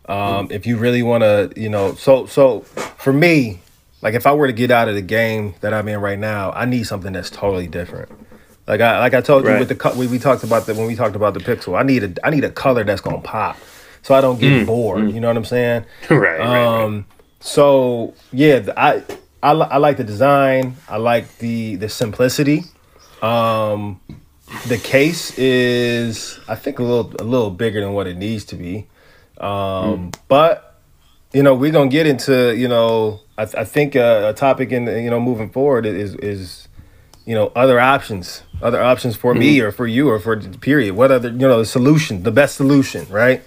Um, 0.06 0.48
if 0.50 0.66
you 0.66 0.76
really 0.76 1.02
want 1.02 1.22
to, 1.22 1.52
you 1.54 1.68
know, 1.68 1.94
so 1.94 2.26
so 2.26 2.60
for 2.60 3.12
me, 3.12 3.60
like 4.02 4.14
if 4.14 4.26
I 4.26 4.32
were 4.32 4.46
to 4.46 4.52
get 4.52 4.70
out 4.70 4.88
of 4.88 4.94
the 4.94 5.02
game 5.02 5.54
that 5.60 5.74
I'm 5.74 5.86
in 5.86 6.00
right 6.00 6.18
now, 6.18 6.50
I 6.52 6.64
need 6.64 6.84
something 6.84 7.12
that's 7.12 7.30
totally 7.30 7.68
different. 7.68 8.10
Like 8.66 8.80
I 8.80 8.98
like 9.00 9.14
I 9.14 9.20
told 9.20 9.44
you 9.44 9.58
with 9.58 9.68
the 9.68 9.74
co- 9.74 9.94
we, 9.94 10.06
we 10.06 10.18
talked 10.18 10.42
about 10.42 10.66
that 10.66 10.76
when 10.76 10.86
we 10.86 10.94
talked 10.94 11.16
about 11.16 11.34
the 11.34 11.40
Pixel. 11.40 11.78
I 11.78 11.82
need 11.82 12.04
a 12.04 12.26
I 12.26 12.30
need 12.30 12.44
a 12.44 12.50
color 12.50 12.84
that's 12.84 13.00
gonna 13.02 13.20
pop, 13.20 13.58
so 14.02 14.14
I 14.14 14.20
don't 14.20 14.40
get 14.40 14.66
bored. 14.66 15.12
You 15.12 15.20
know 15.20 15.28
what 15.28 15.36
I'm 15.36 15.44
saying? 15.44 15.84
right, 16.10 16.18
right, 16.18 16.38
right. 16.38 16.84
Um, 16.84 17.06
so 17.40 18.14
yeah, 18.32 18.66
I, 18.76 19.02
I 19.42 19.52
li- 19.52 19.68
I 19.70 19.78
like 19.78 19.96
the 19.96 20.04
design. 20.04 20.76
I 20.88 20.96
like 20.98 21.38
the 21.38 21.76
the 21.76 21.88
simplicity. 21.88 22.64
Um, 23.22 24.00
the 24.66 24.78
case 24.78 25.38
is 25.38 26.38
I 26.48 26.54
think 26.56 26.78
a 26.78 26.82
little 26.82 27.14
a 27.20 27.24
little 27.24 27.50
bigger 27.50 27.80
than 27.80 27.92
what 27.92 28.06
it 28.06 28.16
needs 28.16 28.44
to 28.46 28.56
be. 28.56 28.86
Um, 29.38 30.10
but 30.28 30.70
you 31.32 31.42
know 31.42 31.54
we're 31.54 31.72
gonna 31.72 31.90
get 31.90 32.06
into 32.06 32.54
you 32.56 32.68
know 32.68 33.20
I, 33.38 33.42
I 33.42 33.64
think 33.64 33.96
uh, 33.96 34.26
a 34.26 34.34
topic 34.34 34.72
in 34.72 34.86
you 34.86 35.10
know 35.10 35.20
moving 35.20 35.50
forward 35.50 35.86
is 35.86 36.14
is 36.16 36.68
you 37.24 37.34
know 37.34 37.52
other 37.54 37.78
options 37.78 38.42
other 38.60 38.82
options 38.82 39.16
for 39.16 39.34
me 39.34 39.60
or 39.60 39.70
for 39.72 39.86
you 39.86 40.08
or 40.10 40.18
for 40.18 40.36
the 40.36 40.58
period 40.58 40.94
what 40.94 41.10
other 41.10 41.28
you 41.28 41.38
know 41.38 41.58
the 41.58 41.66
solution 41.66 42.22
the 42.24 42.32
best 42.32 42.56
solution 42.56 43.06
right 43.08 43.42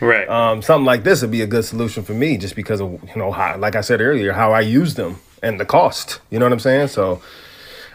right. 0.00 0.28
um, 0.28 0.60
something 0.60 0.84
like 0.84 1.04
this 1.04 1.22
would 1.22 1.30
be 1.30 1.42
a 1.42 1.46
good 1.46 1.64
solution 1.64 2.02
for 2.02 2.14
me 2.14 2.36
just 2.36 2.56
because 2.56 2.80
of 2.80 2.90
you 3.08 3.16
know 3.16 3.30
how 3.30 3.56
like 3.58 3.76
i 3.76 3.80
said 3.80 4.00
earlier 4.00 4.32
how 4.32 4.52
i 4.52 4.60
use 4.60 4.94
them 4.94 5.20
and 5.42 5.58
the 5.60 5.64
cost 5.64 6.20
you 6.30 6.38
know 6.38 6.44
what 6.44 6.52
i'm 6.52 6.58
saying 6.60 6.88
so 6.88 7.20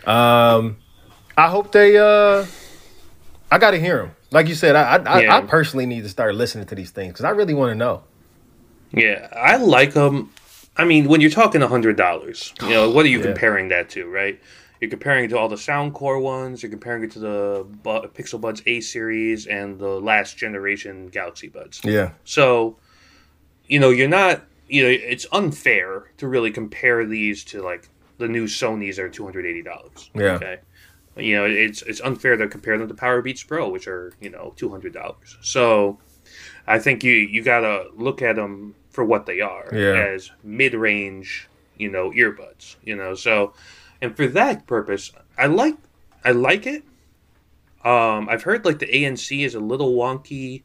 um 0.05 0.77
i 1.37 1.47
hope 1.47 1.71
they 1.71 1.97
uh 1.97 2.45
i 3.51 3.57
gotta 3.57 3.77
hear 3.77 3.97
them 3.97 4.11
like 4.31 4.47
you 4.47 4.55
said 4.55 4.75
i 4.75 4.95
i, 4.97 5.21
Yeah. 5.21 5.33
I, 5.35 5.37
I 5.39 5.41
personally 5.41 5.85
need 5.85 6.03
to 6.03 6.09
start 6.09 6.35
listening 6.35 6.65
to 6.67 6.75
these 6.75 6.91
things 6.91 7.13
because 7.13 7.25
i 7.25 7.29
really 7.29 7.53
want 7.53 7.71
to 7.71 7.75
know 7.75 8.03
Yeah, 8.91 9.27
I 9.35 9.57
like 9.57 9.93
them. 9.93 10.29
I 10.77 10.85
mean, 10.85 11.07
when 11.07 11.19
you're 11.21 11.31
talking 11.31 11.61
hundred 11.61 11.97
dollars, 11.97 12.53
you 12.61 12.69
know, 12.69 12.89
what 12.89 13.05
are 13.05 13.09
you 13.09 13.19
Yeah. 13.23 13.25
comparing 13.33 13.69
that 13.69 13.89
to, 13.91 14.05
right? 14.07 14.39
You're 14.79 14.89
comparing 14.89 15.25
it 15.25 15.29
to 15.29 15.37
all 15.37 15.47
the 15.49 15.55
Soundcore 15.55 16.21
ones. 16.21 16.61
You're 16.61 16.69
comparing 16.71 17.03
it 17.03 17.11
to 17.11 17.19
the 17.19 17.65
Bu- 17.83 18.07
Pixel 18.09 18.39
Buds 18.41 18.61
A 18.65 18.81
series 18.81 19.47
and 19.47 19.79
the 19.79 19.99
last 20.01 20.37
generation 20.37 21.07
Galaxy 21.07 21.47
Buds. 21.47 21.79
yeah 21.83 22.09
So, 22.25 22.77
you 23.67 23.79
know, 23.79 23.89
you're 23.89 24.09
not. 24.09 24.41
You 24.67 24.83
know, 24.83 24.89
it's 24.89 25.25
unfair 25.31 26.11
to 26.17 26.27
really 26.27 26.51
compare 26.51 27.05
these 27.05 27.43
to 27.45 27.61
like 27.61 27.89
the 28.17 28.27
new 28.27 28.45
Sony's 28.45 28.97
are 28.99 29.09
two 29.09 29.23
hundred 29.23 29.45
eighty 29.45 29.61
dollars. 29.61 30.09
Yeah. 30.15 30.33
Okay. 30.33 30.59
You 31.15 31.35
know, 31.35 31.45
it's 31.45 31.81
it's 31.83 32.01
unfair 32.01 32.37
to 32.37 32.47
compare 32.47 32.77
them 32.77 32.87
to 32.87 32.93
Powerbeats 32.93 33.45
Pro, 33.47 33.69
which 33.69 33.87
are 33.87 34.13
you 34.21 34.29
know 34.29 34.53
two 34.55 34.69
hundred 34.69 34.93
dollars. 34.93 35.37
So, 35.41 35.99
I 36.65 36.79
think 36.79 37.03
you 37.03 37.13
you 37.13 37.43
gotta 37.43 37.89
look 37.95 38.21
at 38.21 38.35
them 38.35 38.75
for 38.89 39.03
what 39.03 39.25
they 39.25 39.41
are 39.41 39.67
Yeah. 39.73 39.93
as 40.13 40.31
mid 40.43 40.73
range, 40.73 41.47
you 41.77 41.89
know, 41.91 42.11
earbuds. 42.11 42.77
You 42.83 42.95
know, 42.95 43.13
so 43.15 43.53
and 44.01 44.15
for 44.15 44.27
that 44.27 44.65
purpose, 44.65 45.11
I 45.37 45.47
like 45.47 45.75
I 46.25 46.31
like 46.31 46.65
it. 46.65 46.83
Um, 47.83 48.29
I've 48.29 48.43
heard 48.43 48.63
like 48.65 48.79
the 48.79 48.87
ANC 48.87 49.45
is 49.45 49.55
a 49.55 49.59
little 49.59 49.93
wonky, 49.93 50.63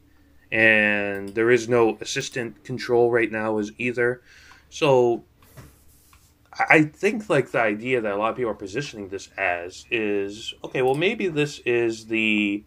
and 0.51 1.29
there 1.29 1.51
is 1.51 1.69
no 1.69 1.97
assistant 2.01 2.63
control 2.63 3.11
right 3.11 3.31
now 3.31 3.57
as 3.57 3.71
either. 3.77 4.21
So 4.69 5.23
I 6.69 6.83
think 6.83 7.29
like 7.29 7.51
the 7.51 7.61
idea 7.61 8.01
that 8.01 8.13
a 8.13 8.17
lot 8.17 8.31
of 8.31 8.35
people 8.35 8.51
are 8.51 8.55
positioning 8.55 9.09
this 9.09 9.29
as 9.37 9.85
is 9.91 10.53
okay. 10.63 10.81
Well, 10.81 10.95
maybe 10.95 11.27
this 11.27 11.59
is 11.59 12.05
the 12.07 12.63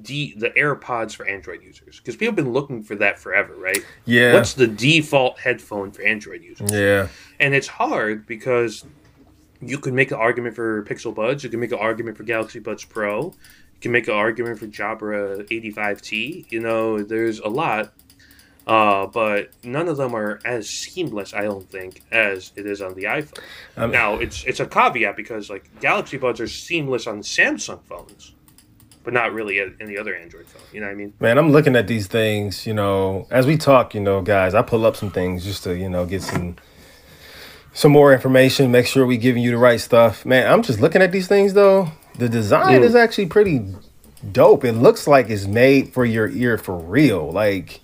D, 0.00 0.34
the 0.38 0.50
AirPods 0.50 1.14
for 1.14 1.28
Android 1.28 1.62
users 1.62 1.98
because 1.98 2.16
people 2.16 2.28
have 2.28 2.36
been 2.36 2.52
looking 2.52 2.82
for 2.82 2.94
that 2.96 3.18
forever, 3.18 3.54
right? 3.54 3.84
yeah 4.06 4.32
What's 4.32 4.54
the 4.54 4.66
default 4.66 5.38
headphone 5.38 5.90
for 5.90 6.02
Android 6.02 6.42
users? 6.42 6.72
yeah 6.72 7.08
And 7.40 7.54
it's 7.54 7.66
hard 7.68 8.26
because 8.26 8.84
you 9.60 9.78
could 9.78 9.92
make 9.92 10.10
an 10.10 10.16
argument 10.16 10.56
for 10.56 10.82
Pixel 10.84 11.14
Buds, 11.14 11.44
you 11.44 11.50
can 11.50 11.60
make 11.60 11.72
an 11.72 11.78
argument 11.78 12.16
for 12.16 12.22
Galaxy 12.24 12.58
Buds 12.58 12.84
Pro, 12.84 13.34
can 13.82 13.92
make 13.92 14.08
an 14.08 14.14
argument 14.14 14.58
for 14.58 14.66
Jabra 14.66 15.46
85T. 15.48 16.50
You 16.50 16.60
know, 16.60 17.02
there's 17.02 17.40
a 17.40 17.48
lot, 17.48 17.92
uh, 18.66 19.06
but 19.06 19.50
none 19.64 19.88
of 19.88 19.96
them 19.96 20.14
are 20.14 20.40
as 20.44 20.70
seamless, 20.70 21.34
I 21.34 21.42
don't 21.42 21.68
think, 21.68 22.02
as 22.10 22.52
it 22.56 22.64
is 22.64 22.80
on 22.80 22.94
the 22.94 23.04
iPhone. 23.04 23.38
Um, 23.76 23.90
now, 23.90 24.14
it's 24.14 24.44
it's 24.44 24.60
a 24.60 24.66
caveat 24.66 25.16
because 25.16 25.50
like 25.50 25.68
Galaxy 25.80 26.16
Buds 26.16 26.40
are 26.40 26.48
seamless 26.48 27.06
on 27.06 27.20
Samsung 27.20 27.82
phones, 27.84 28.34
but 29.02 29.12
not 29.12 29.32
really 29.32 29.58
in 29.58 29.76
any 29.80 29.98
other 29.98 30.14
Android 30.14 30.46
phone. 30.46 30.62
You 30.72 30.80
know 30.80 30.86
what 30.86 30.92
I 30.92 30.96
mean? 30.96 31.12
Man, 31.18 31.36
I'm 31.36 31.50
looking 31.50 31.74
at 31.74 31.88
these 31.88 32.06
things, 32.06 32.66
you 32.66 32.74
know, 32.74 33.26
as 33.30 33.46
we 33.46 33.56
talk, 33.56 33.94
you 33.94 34.00
know, 34.00 34.22
guys, 34.22 34.54
I 34.54 34.62
pull 34.62 34.86
up 34.86 34.96
some 34.96 35.10
things 35.10 35.44
just 35.44 35.64
to, 35.64 35.76
you 35.76 35.90
know, 35.90 36.06
get 36.06 36.22
some 36.22 36.56
some 37.74 37.90
more 37.90 38.12
information, 38.12 38.70
make 38.70 38.86
sure 38.86 39.06
we 39.06 39.16
giving 39.16 39.42
you 39.42 39.50
the 39.50 39.56
right 39.56 39.80
stuff. 39.80 40.24
Man, 40.24 40.50
I'm 40.50 40.62
just 40.62 40.80
looking 40.80 41.02
at 41.02 41.10
these 41.10 41.26
things 41.26 41.54
though. 41.54 41.90
The 42.18 42.28
design 42.28 42.80
Mm. 42.80 42.84
is 42.84 42.94
actually 42.94 43.26
pretty 43.26 43.64
dope. 44.32 44.64
It 44.64 44.72
looks 44.72 45.06
like 45.06 45.30
it's 45.30 45.46
made 45.46 45.92
for 45.92 46.04
your 46.04 46.28
ear 46.28 46.58
for 46.58 46.76
real. 46.76 47.30
Like 47.32 47.80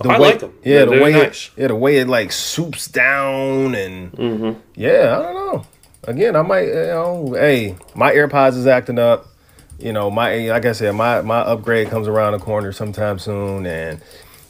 the 0.00 0.10
I 0.10 0.18
way, 0.18 0.32
like 0.32 0.42
'em. 0.42 0.52
Yeah, 0.62 0.84
They're- 0.84 0.96
the 0.98 1.02
way 1.04 1.12
nice. 1.12 1.50
it, 1.56 1.60
yeah, 1.62 1.66
the 1.68 1.74
way 1.76 1.96
it 1.98 2.08
like 2.08 2.32
swoops 2.32 2.86
down 2.86 3.74
and 3.74 4.12
Mm-hmm. 4.12 4.52
yeah, 4.74 5.16
I 5.18 5.22
don't 5.22 5.34
know. 5.34 5.64
Again, 6.04 6.36
I 6.36 6.42
might, 6.42 6.66
you 6.68 6.74
know, 6.74 7.34
hey, 7.36 7.74
my 7.94 8.12
AirPods 8.12 8.56
is 8.56 8.66
acting 8.66 8.98
up. 8.98 9.26
You 9.78 9.92
know, 9.92 10.10
my 10.10 10.48
like 10.50 10.64
I 10.66 10.72
said, 10.72 10.94
my 10.94 11.20
my 11.22 11.38
upgrade 11.40 11.90
comes 11.90 12.06
around 12.08 12.32
the 12.32 12.38
corner 12.38 12.72
sometime 12.72 13.18
soon, 13.18 13.66
and 13.66 14.00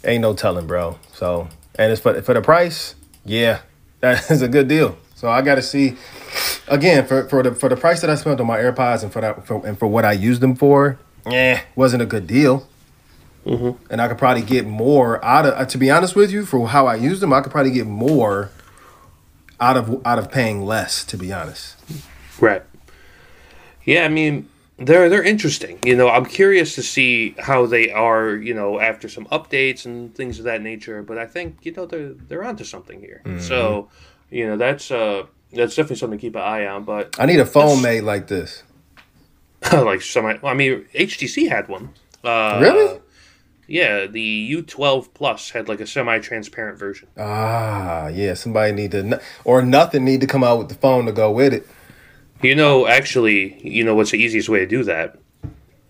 ain't 0.05 0.21
no 0.23 0.35
telling, 0.35 0.67
bro. 0.67 0.99
So, 1.15 1.49
and 1.77 1.91
it's 1.91 2.01
for 2.01 2.21
for 2.23 2.35
the 2.35 2.43
price, 2.43 2.95
yeah, 3.25 3.59
That 4.01 4.31
is 4.31 4.43
a 4.43 4.49
good 4.49 4.69
deal. 4.69 4.97
So 5.15 5.29
I 5.29 5.41
got 5.43 5.55
to 5.57 5.63
see 5.63 5.97
again 6.69 7.07
for, 7.07 7.29
for 7.29 7.43
the 7.43 7.55
for 7.55 7.69
the 7.69 7.77
price 7.77 8.01
that 8.01 8.11
I 8.11 8.15
spent 8.15 8.41
on 8.41 8.47
my 8.47 8.59
AirPods 8.59 9.03
and 9.03 9.13
for 9.13 9.21
that 9.21 9.47
for, 9.47 9.65
and 9.67 9.79
for 9.79 9.87
what 9.87 10.05
I 10.05 10.13
used 10.13 10.41
them 10.41 10.55
for. 10.55 10.99
Yeah, 11.29 11.63
wasn't 11.75 12.03
a 12.03 12.07
good 12.07 12.27
deal. 12.27 12.69
Mm-hmm. 13.45 13.93
And 13.93 14.01
I 14.01 14.09
could 14.09 14.19
probably 14.19 14.43
get 14.43 14.67
more 14.67 15.25
out 15.25 15.47
of. 15.47 15.55
Uh, 15.55 15.65
to 15.67 15.79
be 15.79 15.91
honest 15.91 16.17
with 16.17 16.33
you, 16.33 16.45
for 16.45 16.69
how 16.69 16.87
I 16.87 16.97
used 16.97 17.23
them, 17.23 17.33
I 17.33 17.41
could 17.41 17.53
probably 17.53 17.73
get 17.73 17.87
more 17.87 18.51
out 19.61 19.77
of 19.77 20.05
out 20.05 20.19
of 20.19 20.31
paying 20.31 20.65
less. 20.65 21.05
To 21.05 21.17
be 21.17 21.33
honest. 21.33 21.77
Right. 22.41 22.63
Yeah, 23.85 24.05
I 24.05 24.09
mean, 24.09 24.49
they're 24.79 25.09
they're 25.09 25.23
interesting. 25.23 25.79
You 25.85 25.95
know, 25.95 26.09
I'm 26.09 26.27
curious 26.27 26.75
to 26.75 26.83
see 26.83 27.37
how 27.39 27.67
they 27.67 27.93
are. 27.93 28.35
You 28.35 28.53
know, 28.53 28.81
after 28.81 29.09
some 29.09 29.27
updates 29.27 29.87
and 29.87 30.13
things 30.15 30.39
of 30.39 30.45
that 30.45 30.61
nature. 30.61 31.03
But 31.03 31.19
I 31.19 31.27
think 31.27 31.59
you 31.63 31.73
know 31.73 31.87
they're 31.87 32.15
they're 32.15 32.45
onto 32.45 32.65
something 32.65 32.99
here. 32.99 33.23
Mm-hmm. 33.25 33.41
So, 33.41 33.89
you 34.29 34.45
know, 34.45 34.57
that's 34.57 34.91
uh 34.91 35.27
that's 35.57 35.75
definitely 35.75 35.97
something 35.97 36.19
to 36.19 36.23
keep 36.23 36.37
an 36.37 36.43
eye 36.43 36.67
on. 36.67 36.85
But 36.85 37.17
I 37.19 37.27
need 37.27 37.41
a 37.41 37.47
phone 37.47 37.83
made 37.83 38.03
like 38.03 38.29
this. 38.29 38.63
like 39.73 40.03
some, 40.03 40.27
I 40.27 40.55
mean, 40.55 40.87
HTC 40.95 41.49
had 41.49 41.69
one. 41.69 41.91
Uh, 42.23 42.59
really? 42.61 43.01
Yeah, 43.69 44.07
the 44.07 44.53
U12 44.55 45.13
Plus 45.13 45.51
had 45.51 45.69
like 45.69 45.81
a 45.81 45.87
semi-transparent 45.87 46.79
version. 46.79 47.09
Ah, 47.19 48.09
yeah. 48.09 48.35
Somebody 48.35 48.73
need 48.73 48.93
to, 48.93 49.21
or 49.45 49.63
nothing 49.63 50.05
need 50.05 50.21
to 50.21 50.27
come 50.27 50.45
out 50.45 50.59
with 50.59 50.69
the 50.69 50.77
phone 50.77 51.07
to 51.07 51.13
go 51.13 51.31
with 51.33 51.53
it. 51.53 51.67
You 52.43 52.55
know, 52.55 52.87
actually, 52.87 53.61
you 53.67 53.83
know 53.83 53.95
what's 53.95 54.11
the 54.11 54.19
easiest 54.19 54.49
way 54.49 54.61
to 54.61 54.67
do 54.67 54.85
that? 54.85 55.19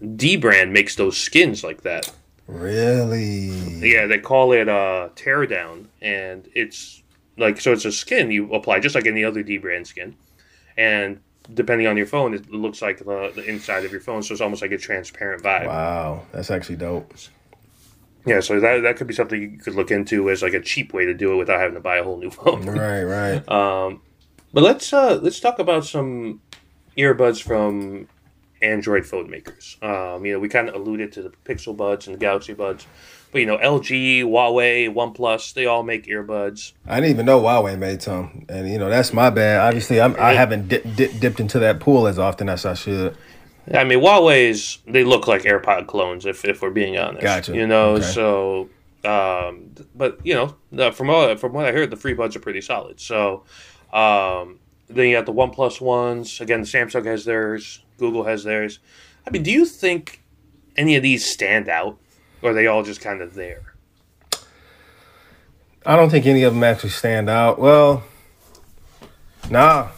Dbrand 0.03 0.71
makes 0.71 0.95
those 0.95 1.17
skins 1.17 1.65
like 1.65 1.83
that. 1.83 2.13
Really? 2.47 3.49
Yeah, 3.81 4.07
they 4.07 4.19
call 4.19 4.53
it 4.53 4.69
uh 4.69 5.09
teardown, 5.17 5.87
and 6.01 6.49
it's 6.55 7.03
like 7.39 7.61
so 7.61 7.73
it's 7.73 7.85
a 7.85 7.93
skin 7.93 8.31
you 8.31 8.53
apply 8.53 8.81
just 8.81 8.95
like 8.95 9.07
any 9.07 9.25
other 9.25 9.43
Dbrand 9.43 9.87
skin, 9.87 10.17
and 10.77 11.21
depending 11.53 11.87
on 11.87 11.97
your 11.97 12.07
phone, 12.07 12.35
it 12.35 12.51
looks 12.51 12.83
like 12.83 12.99
the, 12.99 13.33
the 13.35 13.45
inside 13.45 13.85
of 13.85 13.93
your 13.93 14.01
phone, 14.01 14.23
so 14.23 14.33
it's 14.33 14.41
almost 14.41 14.63
like 14.63 14.73
a 14.73 14.79
transparent 14.79 15.43
vibe. 15.43 15.67
Wow, 15.67 16.23
that's 16.33 16.51
actually 16.51 16.77
dope. 16.77 17.15
Yeah, 18.25 18.41
so 18.41 18.59
that 18.59 18.81
that 18.81 18.97
could 18.97 19.07
be 19.07 19.15
something 19.15 19.41
you 19.41 19.59
could 19.59 19.75
look 19.75 19.91
into 19.91 20.31
as 20.31 20.43
like 20.43 20.55
a 20.55 20.61
cheap 20.61 20.93
way 20.93 21.07
to 21.07 21.15
do 21.15 21.33
it 21.33 21.37
without 21.37 21.61
having 21.61 21.75
to 21.75 21.81
buy 21.81 21.97
a 21.97 22.05
whole 22.05 22.19
new 22.19 22.31
phone. 22.31 22.67
Right, 22.67 23.05
right. 23.05 23.49
Um, 23.53 24.03
but 24.53 24.65
let's 24.65 24.93
uh, 24.93 25.21
let's 25.23 25.39
talk 25.39 25.59
about 25.59 25.85
some 25.85 26.41
earbuds 26.97 27.43
from 27.43 28.09
Android 28.63 29.07
phone 29.07 29.31
makers. 29.31 29.77
Um, 29.83 30.25
you 30.25 30.33
know, 30.33 30.39
we 30.39 30.49
kind 30.49 30.69
of 30.69 30.75
alluded 30.75 31.13
to 31.13 31.23
the 31.23 31.33
Pixel 31.45 31.77
Buds 31.77 32.07
and 32.07 32.15
the 32.15 32.19
Galaxy 32.19 32.55
Buds, 32.55 32.87
but 33.37 33.41
you 33.41 33.47
know, 33.47 33.59
LG, 33.59 34.23
Huawei, 34.23 34.91
OnePlus, 34.91 35.53
they 35.53 35.67
all 35.67 35.83
make 35.83 36.07
earbuds. 36.07 36.73
I 36.87 36.95
didn't 36.95 37.11
even 37.11 37.27
know 37.27 37.43
Huawei 37.43 37.79
made 37.79 38.01
some, 38.01 38.47
and 38.49 38.67
you 38.67 38.79
know 38.79 38.89
that's 38.89 39.13
my 39.13 39.29
bad. 39.29 39.61
Obviously, 39.61 40.01
I'm, 40.01 40.17
I 40.19 40.33
haven't 40.33 40.69
dip, 40.69 40.87
dip, 40.97 41.21
dipped 41.21 41.39
into 41.39 41.59
that 41.59 41.79
pool 41.79 42.07
as 42.07 42.19
often 42.19 42.49
as 42.49 42.65
I 42.65 42.73
should. 42.73 43.15
I 43.75 43.85
mean, 43.85 43.99
Huawei's 43.99 44.79
they 44.87 45.05
look 45.05 45.27
like 45.27 45.43
AirPod 45.43 45.87
clones, 45.87 46.25
if 46.25 46.47
if 46.47 46.63
we're 46.63 46.71
being 46.71 46.97
honest. 46.97 47.21
Gotcha. 47.21 47.55
You 47.55 47.67
know, 47.67 47.97
okay. 47.97 48.07
so. 48.07 48.71
Um, 49.05 49.71
but 49.95 50.19
you 50.25 50.35
know, 50.35 50.93
from 50.93 51.09
what 51.09 51.39
from 51.39 51.53
what 51.53 51.67
I 51.67 51.73
heard, 51.73 51.91
the 51.91 51.97
FreeBuds 51.97 52.37
are 52.37 52.41
pretty 52.41 52.63
solid. 52.63 52.99
So, 53.01 53.45
um, 53.93 54.61
then 54.89 55.09
you 55.09 55.15
got 55.15 55.27
the 55.27 55.35
OnePlus 55.35 55.79
ones. 55.79 56.41
Again, 56.41 56.63
Samsung 56.63 57.05
has 57.05 57.27
theirs. 57.27 57.85
Google 57.99 58.25
has 58.25 58.45
theirs. 58.45 58.79
I 59.27 59.31
mean, 59.31 59.43
do 59.43 59.53
you 59.53 59.67
think 59.67 60.23
any 60.75 60.97
of 60.97 61.03
these 61.03 61.31
stand 61.31 61.69
out, 61.69 61.99
or 62.43 62.51
are 62.51 62.55
they 62.55 62.67
all 62.67 62.83
just 62.83 63.01
kind 63.01 63.21
of 63.21 63.35
there? 63.35 63.75
I 65.85 65.95
don't 65.95 66.11
think 66.11 66.27
any 66.27 66.43
of 66.43 66.53
them 66.53 66.65
actually 66.65 66.91
stand 66.91 67.31
out. 67.31 67.59
Well, 67.59 68.03
nah. 69.51 69.89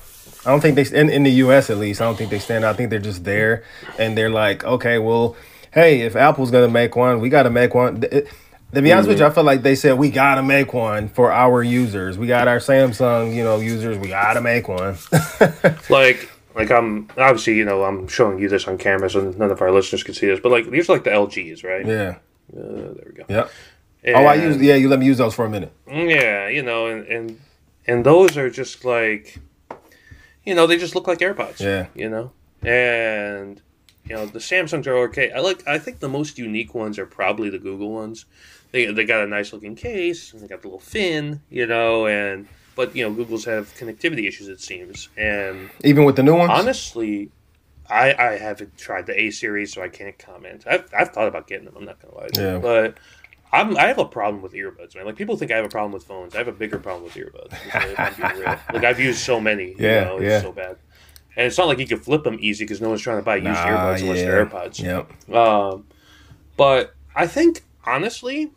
I 0.45 0.51
don't 0.51 0.61
think 0.61 0.76
they 0.76 0.99
in, 0.99 1.11
in 1.11 1.24
the 1.24 1.30
U.S. 1.30 1.68
at 1.68 1.78
least. 1.78 2.01
I 2.01 2.05
don't 2.05 2.16
think 2.16 2.30
they 2.30 2.39
stand 2.39 2.64
out. 2.64 2.74
I 2.74 2.76
think 2.76 2.91
they're 2.91 2.99
just 2.99 3.24
there, 3.24 3.64
and 3.99 4.16
they're 4.16 4.30
like, 4.30 4.64
okay, 4.64 4.99
well, 4.99 5.36
hey, 5.72 6.03
if 6.03 6.16
Apple's 6.16 6.51
gonna 6.51 6.68
make 6.68 6.97
one, 6.97 7.20
we 7.20 7.28
got 7.28 7.43
to 7.43 7.51
make 7.51 7.74
one. 7.74 8.03
It, 8.11 8.28
to 8.74 8.82
be 8.82 8.93
honest 8.93 9.05
mm-hmm. 9.05 9.12
with 9.12 9.20
you, 9.20 9.26
I 9.26 9.30
feel 9.30 9.45
like 9.45 9.62
they 9.62 9.74
said 9.74 9.99
we 9.99 10.11
gotta 10.11 10.43
make 10.43 10.74
one 10.74 11.09
for 11.09 11.32
our 11.32 11.62
users. 11.62 12.18
We 12.18 12.26
got 12.26 12.49
our 12.49 12.59
Samsung, 12.59 13.34
you 13.34 13.43
know, 13.43 13.59
users. 13.61 13.97
We 13.97 14.09
gotta 14.09 14.43
make 14.43 14.68
one. 14.68 14.99
like, 15.89 16.30
like 16.55 16.70
I'm 16.70 17.09
obviously, 17.16 17.57
you 17.57 17.64
know, 17.64 17.84
I'm 17.84 18.09
showing 18.09 18.39
you 18.39 18.49
this 18.49 18.68
on 18.68 18.76
camera, 18.76 19.09
so 19.09 19.30
none 19.30 19.51
of 19.51 19.62
our 19.62 19.72
listeners 19.72 20.03
can 20.03 20.12
see 20.12 20.26
this. 20.26 20.41
But 20.41 20.53
like, 20.53 20.70
these 20.70 20.89
are 20.89 20.93
like 20.93 21.05
the 21.05 21.11
LGs, 21.11 21.64
right? 21.64 21.86
Yeah. 21.86 22.18
Uh, 22.57 22.94
there 22.94 23.07
we 23.07 23.12
go. 23.12 23.24
Yeah. 23.28 23.49
And, 24.05 24.16
oh, 24.16 24.26
I 24.26 24.34
use. 24.34 24.57
Yeah, 24.59 24.74
you 24.74 24.88
let 24.88 24.99
me 24.99 25.07
use 25.07 25.18
those 25.18 25.34
for 25.34 25.44
a 25.44 25.51
minute. 25.51 25.72
Yeah, 25.86 26.49
you 26.49 26.62
know, 26.62 26.86
and 26.86 27.07
and 27.07 27.40
and 27.86 28.07
those 28.07 28.36
are 28.36 28.49
just 28.49 28.84
like, 28.84 29.38
you 30.44 30.55
know, 30.55 30.66
they 30.66 30.78
just 30.78 30.94
look 30.94 31.07
like 31.07 31.18
AirPods. 31.18 31.61
Yeah. 31.61 31.88
You 31.94 32.09
know, 32.09 32.32
and 32.62 33.61
you 34.05 34.14
know 34.14 34.26
the 34.26 34.38
Samsungs 34.38 34.86
are 34.86 34.96
okay. 35.09 35.30
I 35.32 35.40
like. 35.40 35.66
I 35.66 35.78
think 35.78 35.99
the 35.99 36.09
most 36.09 36.38
unique 36.38 36.74
ones 36.74 36.99
are 36.99 37.07
probably 37.07 37.51
the 37.51 37.59
Google 37.59 37.90
ones 37.90 38.24
they 38.70 38.86
they 38.86 39.05
got 39.05 39.22
a 39.22 39.26
nice 39.26 39.53
looking 39.53 39.74
case 39.74 40.32
and 40.32 40.42
they 40.42 40.46
got 40.46 40.62
the 40.62 40.68
little 40.68 40.80
fin, 40.80 41.40
you 41.51 41.66
know, 41.66 42.07
and 42.07 42.49
but 42.74 42.94
you 42.94 43.09
know 43.09 43.14
Google's 43.14 43.44
have 43.44 43.74
connectivity 43.76 44.26
issues 44.28 44.49
it 44.49 44.61
seems, 44.61 45.09
and 45.16 45.70
even 45.84 46.05
with 46.05 46.16
the 46.16 46.22
new 46.22 46.36
ones. 46.36 46.51
Honestly, 46.53 47.30
I 47.91 48.14
I 48.14 48.39
haven't 48.39 48.76
tried 48.76 49.07
the 49.07 49.20
A 49.20 49.30
series, 49.30 49.72
so 49.72 49.82
I 49.82 49.89
can't 49.89 50.18
comment. 50.18 50.64
I've 50.66 50.89
I've 50.97 51.11
thought 51.11 51.28
about 51.28 51.47
getting 51.47 51.66
them. 51.66 51.74
I'm 51.76 51.84
not 51.84 52.01
gonna 52.01 52.14
lie, 52.14 52.28
to 52.28 52.43
yeah. 52.43 52.59
but. 52.59 52.99
I'm, 53.51 53.78
I 53.78 53.86
have 53.86 53.97
a 53.97 54.05
problem 54.05 54.43
with 54.43 54.53
earbuds, 54.53 54.95
man. 54.95 55.07
Like 55.07 55.16
people 55.16 55.34
think 55.39 55.51
I 55.51 55.57
have 55.57 55.64
a 55.64 55.70
problem 55.70 55.93
with 55.93 56.05
phones. 56.05 56.34
I 56.34 56.39
have 56.39 56.49
a 56.49 56.53
bigger 56.53 56.78
problem 56.78 57.05
with 57.05 57.14
earbuds. 57.14 57.53
like 58.74 58.84
I've 58.84 59.01
used 59.01 59.20
so 59.20 59.41
many. 59.41 59.74
Yeah, 59.78 60.01
you 60.01 60.05
know, 60.05 60.16
it's 60.18 60.24
yeah. 60.24 60.41
so 60.43 60.53
bad. 60.53 60.76
And 61.34 61.47
it's 61.47 61.57
not 61.57 61.66
like 61.66 61.78
you 61.78 61.86
can 61.86 61.99
flip 61.99 62.24
them 62.24 62.36
easy 62.41 62.64
because 62.64 62.82
no 62.82 62.91
one's 62.91 63.01
trying 63.01 63.18
to 63.18 63.22
buy 63.22 63.36
used 63.36 63.47
nah, 63.47 63.66
earbuds 63.66 64.03
unless 64.03 64.18
yeah. 64.18 64.24
they're 64.24 64.45
AirPods. 64.45 64.82
Yep. 64.82 65.34
Um, 65.34 65.86
but 66.59 66.95
I 67.14 67.26
think 67.26 67.62
honestly, 67.86 68.51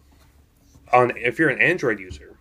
on 0.92 1.16
if 1.16 1.40
you're 1.40 1.50
an 1.50 1.62
Android 1.62 2.00
user, 2.00 2.36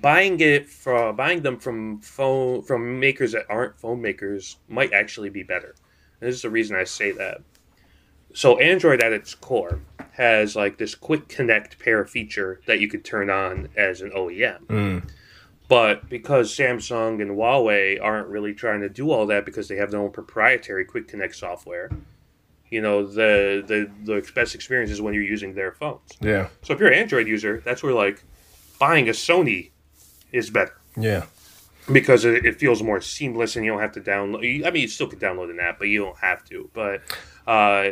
buying 0.00 0.38
it 0.40 0.68
from 0.68 1.16
buying 1.16 1.42
them 1.42 1.58
from 1.58 2.00
phone 2.00 2.62
from 2.62 3.00
makers 3.00 3.32
that 3.32 3.46
aren't 3.48 3.78
phone 3.80 4.00
makers 4.00 4.58
might 4.68 4.92
actually 4.92 5.30
be 5.30 5.42
better. 5.42 5.74
And 6.20 6.28
this 6.28 6.36
is 6.36 6.42
the 6.42 6.50
reason 6.50 6.76
I 6.76 6.84
say 6.84 7.12
that. 7.12 7.42
So 8.34 8.58
Android 8.58 9.02
at 9.02 9.12
its 9.12 9.34
core 9.34 9.80
has 10.12 10.54
like 10.54 10.78
this 10.78 10.94
quick 10.94 11.28
connect 11.28 11.78
pair 11.78 12.04
feature 12.04 12.60
that 12.66 12.80
you 12.80 12.88
could 12.88 13.04
turn 13.04 13.30
on 13.30 13.68
as 13.76 14.00
an 14.00 14.10
OEM. 14.10 14.66
Mm. 14.66 15.10
But 15.68 16.08
because 16.08 16.54
Samsung 16.54 17.20
and 17.20 17.32
Huawei 17.32 18.02
aren't 18.02 18.28
really 18.28 18.54
trying 18.54 18.80
to 18.80 18.88
do 18.88 19.10
all 19.10 19.26
that 19.26 19.44
because 19.44 19.68
they 19.68 19.76
have 19.76 19.90
their 19.90 20.00
own 20.00 20.10
proprietary 20.10 20.84
quick 20.84 21.08
connect 21.08 21.36
software, 21.36 21.90
you 22.70 22.80
know 22.80 23.06
the 23.06 23.62
the 23.66 23.90
the 24.04 24.32
best 24.34 24.54
experience 24.54 24.90
is 24.90 25.00
when 25.00 25.14
you're 25.14 25.22
using 25.22 25.54
their 25.54 25.72
phones. 25.72 26.10
Yeah. 26.20 26.48
So 26.62 26.72
if 26.72 26.80
you're 26.80 26.90
an 26.90 26.98
Android 26.98 27.26
user, 27.26 27.62
that's 27.64 27.82
where 27.82 27.92
like 27.92 28.24
buying 28.78 29.08
a 29.08 29.12
Sony 29.12 29.70
is 30.32 30.50
better. 30.50 30.78
Yeah. 30.96 31.26
Because 31.92 32.24
it, 32.24 32.44
it 32.44 32.58
feels 32.58 32.82
more 32.82 33.00
seamless 33.00 33.56
and 33.56 33.64
you 33.64 33.72
don't 33.72 33.80
have 33.80 33.92
to 33.92 34.00
download. 34.00 34.66
I 34.66 34.70
mean, 34.70 34.82
you 34.82 34.88
still 34.88 35.06
can 35.06 35.18
download 35.18 35.50
an 35.50 35.60
app, 35.60 35.78
but 35.78 35.88
you 35.88 36.04
don't 36.04 36.18
have 36.18 36.44
to. 36.44 36.70
But 36.72 37.02
uh, 37.46 37.90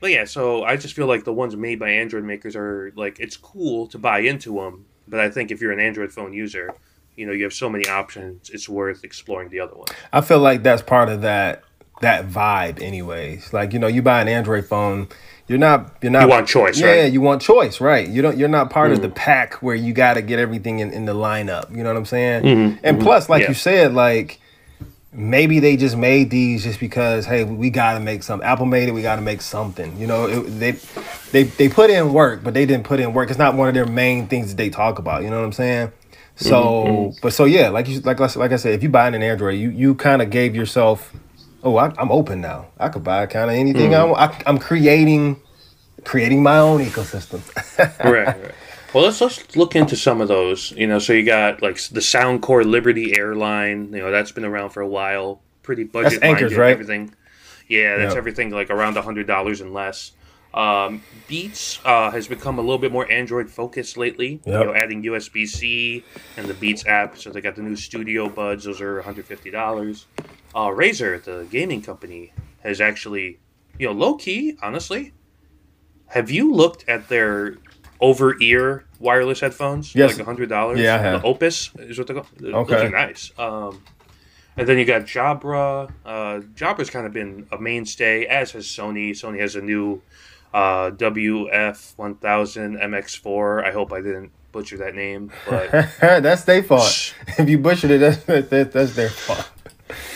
but 0.00 0.10
yeah, 0.10 0.24
so 0.24 0.64
I 0.64 0.76
just 0.76 0.94
feel 0.94 1.06
like 1.06 1.24
the 1.24 1.32
ones 1.32 1.56
made 1.56 1.78
by 1.78 1.90
Android 1.90 2.24
makers 2.24 2.56
are 2.56 2.92
like 2.96 3.18
it's 3.20 3.36
cool 3.36 3.86
to 3.88 3.98
buy 3.98 4.20
into 4.20 4.56
them, 4.56 4.86
but 5.08 5.20
I 5.20 5.30
think 5.30 5.50
if 5.50 5.60
you're 5.60 5.72
an 5.72 5.80
Android 5.80 6.12
phone 6.12 6.32
user, 6.32 6.74
you 7.14 7.26
know 7.26 7.32
you 7.32 7.44
have 7.44 7.52
so 7.52 7.70
many 7.70 7.88
options, 7.88 8.50
it's 8.50 8.68
worth 8.68 9.04
exploring 9.04 9.48
the 9.48 9.60
other 9.60 9.74
one. 9.74 9.86
I 10.12 10.20
feel 10.20 10.38
like 10.38 10.62
that's 10.62 10.82
part 10.82 11.08
of 11.08 11.22
that 11.22 11.62
that 12.00 12.28
vibe 12.28 12.82
anyways 12.82 13.54
like 13.54 13.72
you 13.72 13.78
know 13.78 13.86
you 13.86 14.02
buy 14.02 14.20
an 14.20 14.28
android 14.28 14.66
phone 14.66 15.08
you're 15.48 15.58
not 15.58 15.96
you're 16.02 16.10
not 16.10 16.22
you 16.22 16.28
want 16.28 16.48
choice 16.48 16.80
yeah 16.80 17.02
right? 17.02 17.12
you 17.12 17.20
want 17.20 17.40
choice 17.40 17.80
right 17.80 18.08
you 18.08 18.22
don't 18.22 18.36
you're 18.36 18.48
not 18.48 18.70
part 18.70 18.90
mm. 18.90 18.94
of 18.94 19.02
the 19.02 19.08
mm. 19.08 19.14
pack 19.14 19.54
where 19.54 19.74
you 19.74 19.92
got 19.92 20.14
to 20.14 20.22
get 20.22 20.38
everything 20.38 20.80
in, 20.80 20.92
in 20.92 21.04
the 21.04 21.14
lineup 21.14 21.70
you 21.70 21.82
know 21.82 21.90
what 21.90 21.96
i'm 21.96 22.04
saying 22.04 22.42
mm-hmm. 22.42 22.78
and 22.84 22.96
mm-hmm. 22.96 23.06
plus 23.06 23.28
like 23.28 23.42
yeah. 23.42 23.48
you 23.48 23.54
said 23.54 23.94
like 23.94 24.40
maybe 25.12 25.60
they 25.60 25.76
just 25.76 25.96
made 25.96 26.30
these 26.30 26.64
just 26.64 26.78
because 26.78 27.24
hey 27.24 27.44
we 27.44 27.70
gotta 27.70 28.00
make 28.00 28.22
something 28.22 28.46
apple 28.46 28.66
made 28.66 28.88
it 28.88 28.92
we 28.92 29.02
gotta 29.02 29.22
make 29.22 29.40
something 29.40 29.96
you 29.98 30.06
know 30.06 30.26
it, 30.26 30.42
they 30.58 30.72
they 31.32 31.44
they 31.44 31.68
put 31.68 31.88
in 31.88 32.12
work 32.12 32.42
but 32.42 32.52
they 32.52 32.66
didn't 32.66 32.84
put 32.84 33.00
in 33.00 33.14
work 33.14 33.30
it's 33.30 33.38
not 33.38 33.54
one 33.54 33.68
of 33.68 33.74
their 33.74 33.86
main 33.86 34.26
things 34.26 34.50
that 34.50 34.56
they 34.56 34.68
talk 34.68 34.98
about 34.98 35.22
you 35.22 35.30
know 35.30 35.38
what 35.38 35.44
i'm 35.44 35.52
saying 35.52 35.90
so 36.34 36.62
mm-hmm. 36.62 36.92
mm-hmm. 36.92 37.18
but 37.22 37.32
so 37.32 37.44
yeah 37.44 37.70
like 37.70 37.88
you 37.88 38.00
like 38.00 38.18
like 38.20 38.52
i 38.52 38.56
said 38.56 38.74
if 38.74 38.82
you 38.82 38.90
buy 38.90 39.08
an 39.08 39.14
android 39.14 39.58
you 39.58 39.70
you 39.70 39.94
kind 39.94 40.20
of 40.20 40.28
gave 40.28 40.54
yourself 40.54 41.14
oh, 41.66 41.76
I, 41.76 41.92
am 42.00 42.10
open 42.10 42.40
now. 42.40 42.66
I 42.78 42.88
could 42.88 43.04
buy 43.04 43.26
kind 43.26 43.50
of 43.50 43.56
anything 43.56 43.90
mm. 43.90 43.98
I 43.98 44.04
want. 44.04 44.20
I, 44.46 44.48
am 44.48 44.58
creating, 44.58 45.40
creating 46.04 46.42
my 46.42 46.58
own 46.58 46.80
ecosystem. 46.80 47.42
right, 48.04 48.26
right. 48.26 48.54
Well, 48.94 49.04
let's 49.04 49.20
let's 49.20 49.56
look 49.56 49.74
into 49.74 49.96
some 49.96 50.20
of 50.20 50.28
those. 50.28 50.70
You 50.72 50.86
know, 50.86 50.98
so 50.98 51.12
you 51.12 51.24
got 51.24 51.60
like 51.60 51.76
the 51.88 52.00
Soundcore 52.00 52.64
Liberty 52.64 53.18
Airline. 53.18 53.92
You 53.92 53.98
know, 53.98 54.10
that's 54.10 54.32
been 54.32 54.44
around 54.44 54.70
for 54.70 54.80
a 54.80 54.88
while. 54.88 55.42
Pretty 55.62 55.84
budget 55.84 56.22
minded. 56.22 56.52
Right? 56.52 56.70
Everything. 56.70 57.14
Yeah, 57.68 57.96
that's 57.96 58.12
yep. 58.12 58.18
everything 58.18 58.50
like 58.50 58.70
around 58.70 58.96
a 58.96 59.02
hundred 59.02 59.26
dollars 59.26 59.60
and 59.60 59.74
less. 59.74 60.12
Um, 60.54 61.02
Beats 61.28 61.80
uh, 61.84 62.10
has 62.10 62.28
become 62.28 62.58
a 62.58 62.62
little 62.62 62.78
bit 62.78 62.90
more 62.92 63.10
Android 63.10 63.50
focused 63.50 63.96
lately. 63.96 64.40
You 64.46 64.52
know, 64.52 64.74
adding 64.74 65.02
USB 65.02 65.46
C 65.46 66.02
and 66.36 66.46
the 66.46 66.54
Beats 66.54 66.86
app. 66.86 67.18
So 67.18 67.30
they 67.30 67.40
got 67.40 67.56
the 67.56 67.62
new 67.62 67.76
Studio 67.76 68.28
Buds. 68.28 68.64
Those 68.64 68.80
are 68.80 68.94
one 68.96 69.04
hundred 69.04 69.26
fifty 69.26 69.50
dollars. 69.50 70.06
Uh, 70.54 70.68
Razer, 70.68 71.22
the 71.22 71.46
gaming 71.50 71.82
company, 71.82 72.32
has 72.62 72.80
actually, 72.80 73.38
you 73.78 73.86
know, 73.86 73.92
low 73.92 74.14
key, 74.14 74.56
honestly. 74.62 75.12
Have 76.06 76.30
you 76.30 76.54
looked 76.54 76.88
at 76.88 77.08
their 77.08 77.56
over 78.00 78.40
ear 78.40 78.86
wireless 78.98 79.40
headphones? 79.40 79.94
Yes. 79.94 80.16
like 80.16 80.24
hundred 80.24 80.48
dollars. 80.48 80.78
Yeah, 80.80 80.94
I 80.94 80.98
have. 80.98 81.20
The 81.22 81.26
Opus 81.28 81.70
is 81.80 81.98
what 81.98 82.06
they 82.06 82.14
call. 82.14 82.26
Those 82.38 82.54
Okay. 82.54 82.86
are 82.86 82.90
nice. 82.90 83.30
Um, 83.36 83.82
and 84.56 84.66
then 84.66 84.78
you 84.78 84.86
got 84.86 85.02
Jabra. 85.02 85.92
Uh, 86.06 86.40
Jabra's 86.54 86.88
kind 86.88 87.04
of 87.06 87.12
been 87.12 87.46
a 87.52 87.58
mainstay, 87.58 88.24
as 88.24 88.52
has 88.52 88.64
Sony. 88.66 89.10
Sony 89.10 89.38
has 89.40 89.54
a 89.56 89.60
new 89.60 90.00
uh, 90.56 90.90
WF1000 90.92 92.82
MX4. 92.82 93.64
I 93.64 93.70
hope 93.72 93.92
I 93.92 94.00
didn't 94.00 94.30
butcher 94.52 94.78
that 94.78 94.94
name, 94.94 95.30
but 95.48 95.70
that's 96.00 96.44
their 96.44 96.62
fault. 96.62 97.14
If 97.38 97.48
you 97.48 97.58
butchered 97.58 97.90
it, 97.90 97.98
that's, 97.98 98.24
that, 98.24 98.72
that's 98.72 98.94
their 98.96 99.10
fault. 99.10 99.50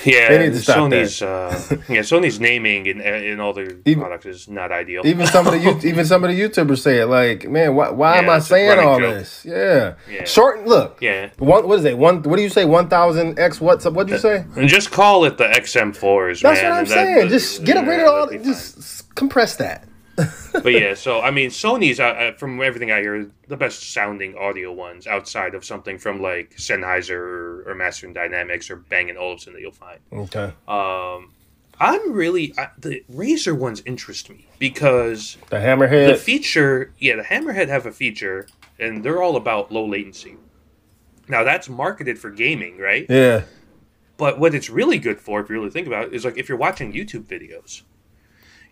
yeah, 0.04 0.30
They 0.30 0.38
need 0.38 0.54
to 0.54 0.58
stop 0.60 0.78
Sony's 0.90 1.22
uh, 1.22 1.52
yeah 1.88 2.00
Sony's 2.00 2.40
naming 2.40 2.86
in 2.86 3.00
in 3.00 3.38
all 3.38 3.52
their 3.52 3.70
Even- 3.84 4.00
products 4.02 4.26
is 4.26 4.48
not 4.48 4.72
ideal. 4.72 5.02
Even 5.04 5.26
some 5.28 5.46
of 5.46 5.52
the 5.52 5.80
even 5.86 6.04
some 6.06 6.24
of 6.24 6.30
the 6.30 6.40
YouTubers 6.40 6.78
say 6.78 6.98
it. 7.00 7.06
Like, 7.06 7.48
man, 7.48 7.76
why, 7.76 7.90
why 7.90 8.16
am 8.16 8.28
I 8.30 8.40
saying 8.40 8.78
all 8.80 8.98
joke. 8.98 9.14
this? 9.14 9.44
Yeah. 9.44 9.94
Yeah. 10.10 10.24
Short. 10.24 10.66
Look. 10.66 10.98
yeah, 11.00 11.28
One. 11.38 11.68
What 11.68 11.78
is 11.78 11.84
it? 11.84 11.96
One. 11.98 12.22
What 12.22 12.36
do 12.36 12.42
you 12.42 12.48
say? 12.48 12.64
One 12.64 12.88
thousand 12.88 13.38
x. 13.38 13.60
What's 13.60 13.86
up? 13.86 13.92
What 13.92 14.06
do 14.08 14.14
you 14.14 14.18
say? 14.18 14.44
and 14.56 14.68
just 14.68 14.90
call 14.90 15.24
it 15.24 15.36
the 15.38 15.44
XM4s, 15.44 16.40
That's 16.40 16.60
man. 16.62 16.70
what 16.70 16.78
I'm 16.78 16.84
that- 16.86 16.88
saying. 16.88 17.28
Just 17.28 17.62
get 17.64 17.76
rid 17.86 17.98
yeah, 18.00 18.06
of 18.06 18.08
all. 18.08 18.26
that'd 18.26 18.40
be 18.42 18.44
fine. 18.44 18.54
Just 18.54 19.14
compress 19.14 19.54
that. 19.56 19.84
But 20.52 20.72
yeah, 20.72 20.94
so 20.94 21.20
I 21.20 21.30
mean, 21.30 21.50
Sony's 21.50 22.00
uh, 22.00 22.04
uh, 22.04 22.32
from 22.32 22.60
everything 22.62 22.90
I 22.90 23.00
hear 23.00 23.30
the 23.48 23.56
best 23.56 23.92
sounding 23.92 24.36
audio 24.36 24.72
ones 24.72 25.06
outside 25.06 25.54
of 25.54 25.64
something 25.64 25.98
from 25.98 26.20
like 26.20 26.56
Sennheiser 26.56 27.10
or, 27.10 27.70
or 27.70 27.74
Master 27.74 28.06
and 28.06 28.14
Dynamics 28.14 28.70
or 28.70 28.76
Bang 28.76 29.08
and 29.10 29.18
Olufsen 29.18 29.52
that 29.52 29.60
you'll 29.60 29.72
find. 29.72 30.00
Okay. 30.12 30.52
Um, 30.68 31.32
I'm 31.80 32.12
really 32.12 32.52
I, 32.58 32.68
the 32.78 33.02
Razer 33.10 33.56
ones 33.56 33.82
interest 33.86 34.28
me 34.28 34.46
because 34.58 35.38
The 35.48 35.56
Hammerhead 35.56 36.08
the 36.08 36.16
feature, 36.16 36.92
yeah, 36.98 37.16
the 37.16 37.22
Hammerhead 37.22 37.68
have 37.68 37.86
a 37.86 37.92
feature, 37.92 38.46
and 38.78 39.02
they're 39.02 39.22
all 39.22 39.36
about 39.36 39.72
low 39.72 39.86
latency. 39.86 40.36
Now 41.28 41.44
that's 41.44 41.68
marketed 41.68 42.18
for 42.18 42.30
gaming, 42.30 42.78
right? 42.78 43.06
yeah. 43.08 43.42
But 44.18 44.38
what 44.38 44.54
it's 44.54 44.68
really 44.68 44.98
good 44.98 45.18
for, 45.18 45.40
if 45.40 45.48
you 45.48 45.54
really 45.54 45.70
think 45.70 45.86
about 45.86 46.08
it, 46.08 46.12
is 46.12 46.26
like 46.26 46.36
if 46.36 46.46
you're 46.50 46.58
watching 46.58 46.92
YouTube 46.92 47.24
videos. 47.24 47.82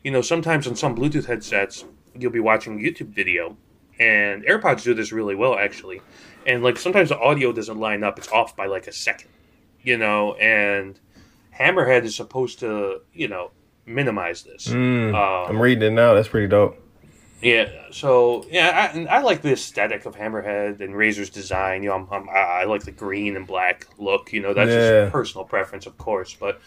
You 0.05 0.11
know, 0.11 0.23
sometimes 0.23 0.67
on 0.67 0.77
some 0.77 0.97
Bluetooth 0.97 1.27
headsets, 1.27 1.85
you'll 2.15 2.33
be 2.33 2.41
watching 2.41 2.79
a 2.79 2.83
YouTube 2.83 3.09
video, 3.09 3.57
and 3.99 4.45
AirPods 4.45 4.83
do 4.85 4.95
this 4.95 5.13
really 5.13 5.35
well, 5.35 5.59
actually. 5.59 6.01
And 6.47 6.63
like 6.63 6.79
sometimes 6.79 7.09
the 7.11 7.19
audio 7.19 7.53
doesn't 7.53 7.79
line 7.79 8.03
up; 8.05 8.19
it's 8.19 8.29
off 8.29 8.57
by 8.57 8.67
like 8.67 8.87
a 8.87 8.93
second. 8.93 9.31
You 9.83 9.97
know, 9.97 10.35
and 10.35 10.99
Hammerhead 11.59 12.05
is 12.05 12.15
supposed 12.17 12.59
to, 12.61 13.01
you 13.13 13.29
know, 13.29 13.51
minimize 13.87 14.43
this. 14.43 14.69
Mm, 14.69 15.15
Um, 15.15 15.51
I'm 15.57 15.63
reading 15.63 15.83
it 15.83 15.91
now. 15.91 16.15
That's 16.15 16.29
pretty 16.29 16.47
dope. 16.49 16.77
yeah, 17.41 17.69
so 17.91 18.45
yeah, 18.51 18.91
I, 18.93 18.97
and 18.99 19.09
I 19.09 19.21
like 19.23 19.43
the 19.43 19.53
aesthetic 19.53 20.05
of 20.07 20.17
Hammerhead 20.17 20.81
and 20.81 20.95
Razer's 20.95 21.31
design. 21.31 21.83
You 21.83 21.91
know, 21.91 21.95
I'm, 21.97 22.09
I'm, 22.11 22.29
I 22.29 22.33
I 22.63 22.65
like 22.65 22.83
the 22.85 22.91
green 22.93 23.37
and 23.37 23.47
black 23.47 23.87
look. 23.99 24.33
You 24.33 24.41
know, 24.43 24.55
that's 24.55 24.71
Yeah. 24.71 25.01
just 25.03 25.13
personal 25.13 25.45
preference, 25.45 25.87
of 25.87 25.97
course. 25.99 26.35
But 26.39 26.61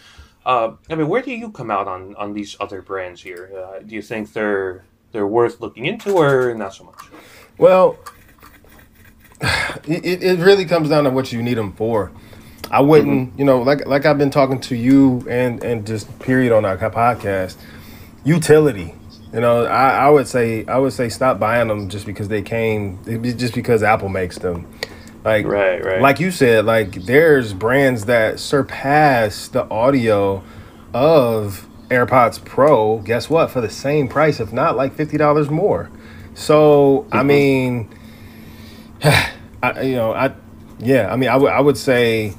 uh, 0.46 0.74
I 0.90 0.96
mean, 0.96 1.08
where 1.08 1.22
do 1.22 1.32
you 1.32 1.52
come 1.52 1.70
out 1.72 1.88
on 1.88 2.16
on 2.16 2.34
these 2.34 2.56
other 2.60 2.82
brands 2.82 3.22
here? 3.22 3.52
Uh, 3.56 3.80
do 3.80 3.96
you 3.96 4.02
think 4.02 4.34
they're 4.34 4.84
they're 5.12 5.28
worth 5.28 5.60
looking 5.62 5.86
into, 5.86 6.14
or 6.14 6.54
not 6.56 6.74
so 6.74 6.86
much? 6.86 6.96
Well, 7.58 7.98
it, 9.88 10.06
it- 10.06 10.24
it 10.24 10.40
really 10.40 10.66
comes 10.66 10.90
down 10.90 11.04
to 11.06 11.10
what 11.10 11.32
you 11.32 11.42
need 11.42 11.58
them 11.58 11.74
for. 11.74 12.12
I 12.70 12.80
wouldn't, 12.80 13.38
you 13.38 13.44
know, 13.44 13.62
like 13.62 13.86
like 13.86 14.06
I've 14.06 14.18
been 14.18 14.30
talking 14.30 14.60
to 14.62 14.76
you 14.76 15.26
and 15.30 15.62
and 15.64 15.86
just 15.86 16.08
period 16.20 16.54
on 16.54 16.64
our 16.64 16.78
podcast, 16.78 17.58
utility. 18.24 18.96
You 19.34 19.42
know, 19.42 19.66
I, 19.66 20.06
I 20.06 20.10
would 20.10 20.28
say 20.28 20.66
I 20.68 20.78
would 20.78 20.94
say 20.94 21.10
stop 21.10 21.38
buying 21.40 21.68
them 21.68 21.90
just 21.90 22.06
because 22.06 22.30
they 22.30 22.42
came, 22.42 22.98
just 23.38 23.54
because 23.54 23.84
Apple 23.84 24.10
makes 24.10 24.38
them. 24.38 24.71
Like 25.24 25.46
Right, 25.46 25.84
right. 25.84 26.02
like 26.02 26.20
you 26.20 26.32
said, 26.32 26.66
like 26.66 26.94
there's 27.06 27.54
brands 27.54 28.06
that 28.06 28.40
surpass 28.40 29.48
the 29.48 29.70
audio 29.70 30.44
of 30.94 31.68
AirPods 31.90 32.44
Pro. 32.44 33.00
Guess 33.00 33.30
what? 33.30 33.52
For 33.52 33.62
the 33.62 33.70
same 33.70 34.08
price, 34.08 34.40
if 34.40 34.52
not 34.52 34.76
like 34.76 34.96
fifty 34.96 35.18
dollars 35.18 35.50
more. 35.50 35.92
So 36.34 37.06
I 37.12 37.18
mm-hmm. 37.20 37.28
mean, 37.28 37.90
I 39.64 39.82
you 39.82 39.96
know 39.96 40.14
I 40.14 40.34
yeah 40.80 41.12
I 41.12 41.16
mean 41.18 41.30
I 41.30 41.38
would 41.38 41.52
I 41.52 41.60
would 41.60 41.78
say 41.78 42.34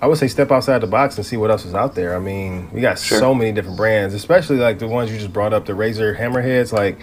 I 0.00 0.06
would 0.06 0.18
say 0.18 0.28
step 0.28 0.50
outside 0.50 0.80
the 0.80 0.86
box 0.86 1.16
and 1.16 1.26
see 1.26 1.36
what 1.36 1.50
else 1.50 1.64
is 1.64 1.74
out 1.74 1.94
there. 1.94 2.16
I 2.16 2.20
mean, 2.20 2.70
we 2.72 2.80
got 2.80 2.98
Sure. 2.98 3.18
so 3.18 3.34
many 3.34 3.52
different 3.52 3.76
brands, 3.76 4.14
especially 4.14 4.56
like 4.56 4.78
the 4.78 4.88
ones 4.88 5.10
you 5.10 5.18
just 5.18 5.32
brought 5.32 5.52
up, 5.52 5.66
the 5.66 5.72
Razer 5.72 6.16
Hammerheads. 6.16 6.72
Like 6.72 6.98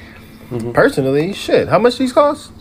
mm-hmm. 0.50 0.72
personally, 0.72 1.34
shit, 1.34 1.68
how 1.68 1.80
much 1.80 1.98
these 1.98 2.14
cost? 2.14 2.52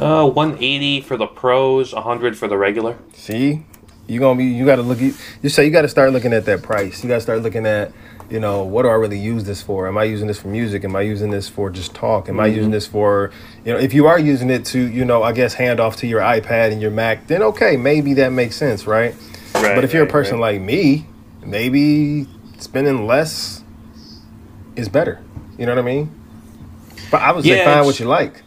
Uh, 0.00 0.26
one 0.26 0.56
eighty 0.60 1.02
for 1.02 1.18
the 1.18 1.26
pros, 1.26 1.92
hundred 1.92 2.36
for 2.36 2.48
the 2.48 2.56
regular. 2.56 2.96
See, 3.12 3.66
you 4.06 4.18
gonna 4.18 4.38
be 4.38 4.46
you 4.46 4.64
got 4.64 4.76
to 4.76 4.82
look. 4.82 5.02
at- 5.02 5.12
You 5.42 5.50
say 5.50 5.66
you 5.66 5.70
got 5.70 5.82
to 5.82 5.88
start 5.88 6.12
looking 6.12 6.32
at 6.32 6.46
that 6.46 6.62
price. 6.62 7.02
You 7.04 7.08
got 7.08 7.16
to 7.16 7.20
start 7.20 7.42
looking 7.42 7.66
at, 7.66 7.92
you 8.30 8.40
know, 8.40 8.62
what 8.64 8.82
do 8.82 8.88
I 8.88 8.94
really 8.94 9.18
use 9.18 9.44
this 9.44 9.60
for? 9.60 9.86
Am 9.86 9.98
I 9.98 10.04
using 10.04 10.26
this 10.26 10.38
for 10.40 10.48
music? 10.48 10.84
Am 10.84 10.96
I 10.96 11.02
using 11.02 11.30
this 11.30 11.50
for 11.50 11.68
just 11.68 11.94
talk? 11.94 12.30
Am 12.30 12.40
I 12.40 12.46
using 12.46 12.70
this 12.70 12.86
for, 12.86 13.30
you 13.62 13.74
know, 13.74 13.78
if 13.78 13.92
you 13.92 14.06
are 14.06 14.18
using 14.18 14.48
it 14.48 14.64
to, 14.66 14.80
you 14.80 15.04
know, 15.04 15.22
I 15.22 15.32
guess 15.32 15.52
hand 15.52 15.80
off 15.80 15.96
to 15.96 16.06
your 16.06 16.22
iPad 16.22 16.72
and 16.72 16.80
your 16.80 16.90
Mac, 16.90 17.26
then 17.26 17.42
okay, 17.42 17.76
maybe 17.76 18.14
that 18.14 18.30
makes 18.30 18.56
sense, 18.56 18.86
right? 18.86 19.14
Right, 19.54 19.74
but 19.74 19.84
if 19.84 19.92
you're 19.92 20.04
a 20.04 20.10
person 20.10 20.40
right. 20.40 20.54
like 20.54 20.62
me, 20.62 21.06
maybe 21.44 22.26
spending 22.58 23.06
less 23.06 23.62
is 24.76 24.88
better. 24.88 25.20
You 25.58 25.66
know 25.66 25.72
what 25.74 25.78
I 25.78 25.86
mean? 25.86 26.14
But 27.10 27.20
I 27.20 27.32
would 27.32 27.44
say 27.44 27.58
Yeah, 27.58 27.64
find 27.66 27.84
what 27.84 28.00
you 28.00 28.06
like. 28.06 28.42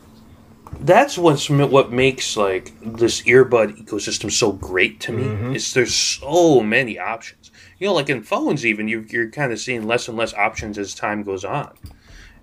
That's 0.85 1.17
what's 1.17 1.49
what 1.49 1.91
makes 1.91 2.35
like 2.37 2.71
this 2.81 3.21
earbud 3.23 3.77
ecosystem 3.83 4.31
so 4.31 4.51
great 4.51 4.99
to 4.99 5.11
me 5.11 5.23
Mm-hmm. 5.23 5.55
is 5.55 5.73
there's 5.73 5.95
so 5.95 6.59
many 6.61 6.99
options 6.99 7.51
you 7.79 7.87
know 7.87 7.93
like 7.93 8.09
in 8.09 8.21
phones 8.23 8.65
even 8.65 8.87
you, 8.87 9.05
you're 9.09 9.29
kind 9.29 9.51
of 9.53 9.59
seeing 9.59 9.87
less 9.87 10.07
and 10.07 10.17
less 10.17 10.33
options 10.33 10.77
as 10.77 10.93
time 10.93 11.23
goes 11.23 11.43
on 11.45 11.71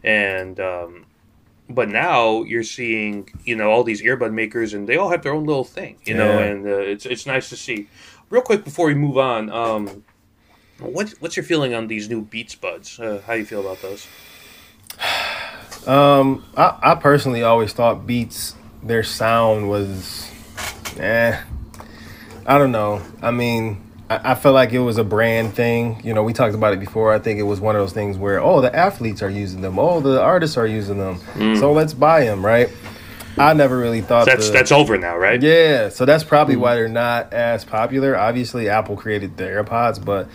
and 0.03 0.59
um, 0.61 1.05
but 1.69 1.89
now 1.89 2.43
you're 2.45 2.63
seeing 2.65 3.29
you 3.45 3.55
know 3.57 3.71
all 3.71 3.85
these 3.85 4.03
earbud 4.03 4.33
makers 4.33 4.73
and 4.75 4.89
they 4.89 4.97
all 4.97 5.11
have 5.11 5.23
their 5.23 5.35
own 5.35 5.45
little 5.45 5.65
thing 5.65 5.97
you 6.05 6.15
know 6.15 6.39
and 6.39 6.67
uh, 6.67 6.79
it's 6.93 7.07
it's 7.07 7.27
nice 7.27 7.49
to 7.51 7.57
see 7.57 7.89
real 8.31 8.43
quick 8.43 8.65
before 8.65 8.87
we 8.87 8.95
move 8.95 9.19
on 9.19 9.51
um, 9.51 10.03
what, 10.79 11.11
what's 11.21 11.37
your 11.37 11.45
feeling 11.45 11.75
on 11.75 11.87
these 11.89 12.09
new 12.09 12.23
beats 12.23 12.55
buds 12.55 12.99
uh, 12.99 13.21
how 13.27 13.35
do 13.35 13.39
you 13.41 13.45
feel 13.45 13.61
about 13.61 13.81
those 13.83 14.07
Um, 15.87 16.45
I, 16.57 16.79
I 16.83 16.95
personally 16.97 17.43
always 17.43 17.73
thought 17.73 18.07
Beats 18.07 18.55
their 18.83 19.03
sound 19.03 19.69
was, 19.69 20.31
eh. 20.99 21.39
I 22.47 22.59
don't 22.59 22.73
know. 22.73 23.03
I 23.23 23.31
mean, 23.31 23.81
I, 24.09 24.33
I 24.33 24.35
feel 24.35 24.53
like 24.53 24.73
it 24.73 24.79
was 24.81 24.99
a 24.99 25.05
brand 25.05 25.55
thing. 25.55 26.01
You 26.05 26.15
know, 26.15 26.23
we 26.23 26.33
talked 26.33 26.55
about 26.55 26.73
it 26.73 26.81
before. 26.81 27.13
I 27.13 27.19
think 27.19 27.39
it 27.39 27.45
was 27.45 27.61
one 27.61 27.77
of 27.77 27.83
those 27.83 27.93
things 27.93 28.17
where, 28.19 28.41
oh, 28.41 28.61
the 28.61 28.75
athletes 28.75 29.23
are 29.23 29.31
using 29.31 29.61
them. 29.61 29.79
Oh, 29.79 30.01
the 30.01 30.21
artists 30.21 30.57
are 30.57 30.67
using 30.67 30.99
them. 30.99 31.21
So 31.57 31.73
let's 31.73 31.95
buy 31.95 32.25
them, 32.25 32.45
right? 32.45 32.69
I 33.39 33.55
never 33.55 33.79
really 33.79 34.01
thought 34.01 34.27
that's 34.27 34.49
the- 34.49 34.53
that's 34.55 34.73
over 34.73 34.99
now 34.99 35.17
right 35.17 35.41
yeah, 35.41 35.89
so 35.89 36.05
that's 36.05 36.25
probably 36.25 36.57
why 36.57 36.75
they're 36.75 36.89
not 36.89 37.33
as 37.33 37.65
popular. 37.65 38.17
Obviously, 38.17 38.69
Apple 38.69 38.97
created 38.97 39.37
the 39.37 39.45
AirPods, 39.45 40.05
but 40.05 40.27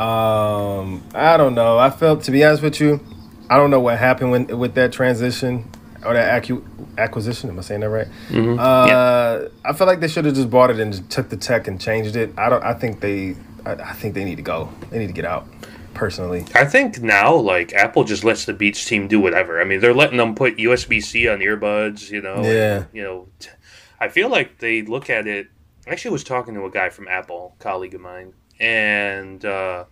um, 0.00 1.02
I 1.14 1.36
don't 1.36 1.54
know. 1.54 1.76
I 1.78 1.90
felt, 1.90 2.22
to 2.24 2.30
be 2.30 2.44
honest 2.44 2.62
with 2.62 2.80
you, 2.80 3.00
I 3.48 3.56
don't 3.56 3.70
know 3.70 3.80
what 3.80 3.98
happened 3.98 4.30
when, 4.30 4.58
with 4.58 4.74
that 4.74 4.92
transition 4.92 5.70
or 6.04 6.14
that 6.14 6.42
accu- 6.42 6.64
acquisition. 6.98 7.48
Am 7.50 7.58
I 7.58 7.62
saying 7.62 7.80
that 7.80 7.90
right? 7.90 8.08
Uh, 8.32 9.48
I 9.64 9.72
feel 9.72 9.86
like 9.86 10.00
they 10.00 10.08
should 10.08 10.24
have 10.24 10.34
just 10.34 10.50
bought 10.50 10.70
it 10.70 10.78
and 10.80 10.92
just 10.92 11.08
took 11.10 11.28
the 11.28 11.36
tech 11.36 11.68
and 11.68 11.80
changed 11.80 12.16
it. 12.16 12.32
I 12.38 12.48
don't. 12.48 12.62
I 12.64 12.74
think 12.74 13.00
they. 13.00 13.36
I, 13.64 13.72
I 13.72 13.92
think 13.92 14.14
they 14.14 14.24
need 14.24 14.36
to 14.36 14.42
go. 14.42 14.70
They 14.90 14.98
need 14.98 15.08
to 15.08 15.12
get 15.12 15.24
out. 15.24 15.46
Personally, 15.94 16.44
I 16.54 16.66
think 16.66 17.00
now, 17.00 17.34
like 17.34 17.72
Apple 17.72 18.04
just 18.04 18.22
lets 18.22 18.44
the 18.44 18.52
Beats 18.52 18.84
team 18.84 19.08
do 19.08 19.18
whatever. 19.18 19.58
I 19.62 19.64
mean, 19.64 19.80
they're 19.80 19.94
letting 19.94 20.18
them 20.18 20.34
put 20.34 20.58
USB 20.58 21.02
C 21.02 21.26
on 21.26 21.38
earbuds. 21.38 22.10
You 22.10 22.20
know, 22.20 22.34
and, 22.34 22.44
Yeah. 22.44 22.84
you 22.92 23.02
know, 23.02 23.28
t- 23.38 23.48
I 23.98 24.08
feel 24.08 24.28
like 24.28 24.58
they 24.58 24.82
look 24.82 25.08
at 25.08 25.26
it. 25.26 25.46
I 25.86 25.92
actually 25.92 26.10
was 26.10 26.22
talking 26.22 26.52
to 26.52 26.66
a 26.66 26.70
guy 26.70 26.90
from 26.90 27.08
Apple, 27.08 27.56
colleague 27.60 27.94
of 27.94 28.02
mine, 28.02 28.34
and 28.60 29.42
uh, 29.42 29.84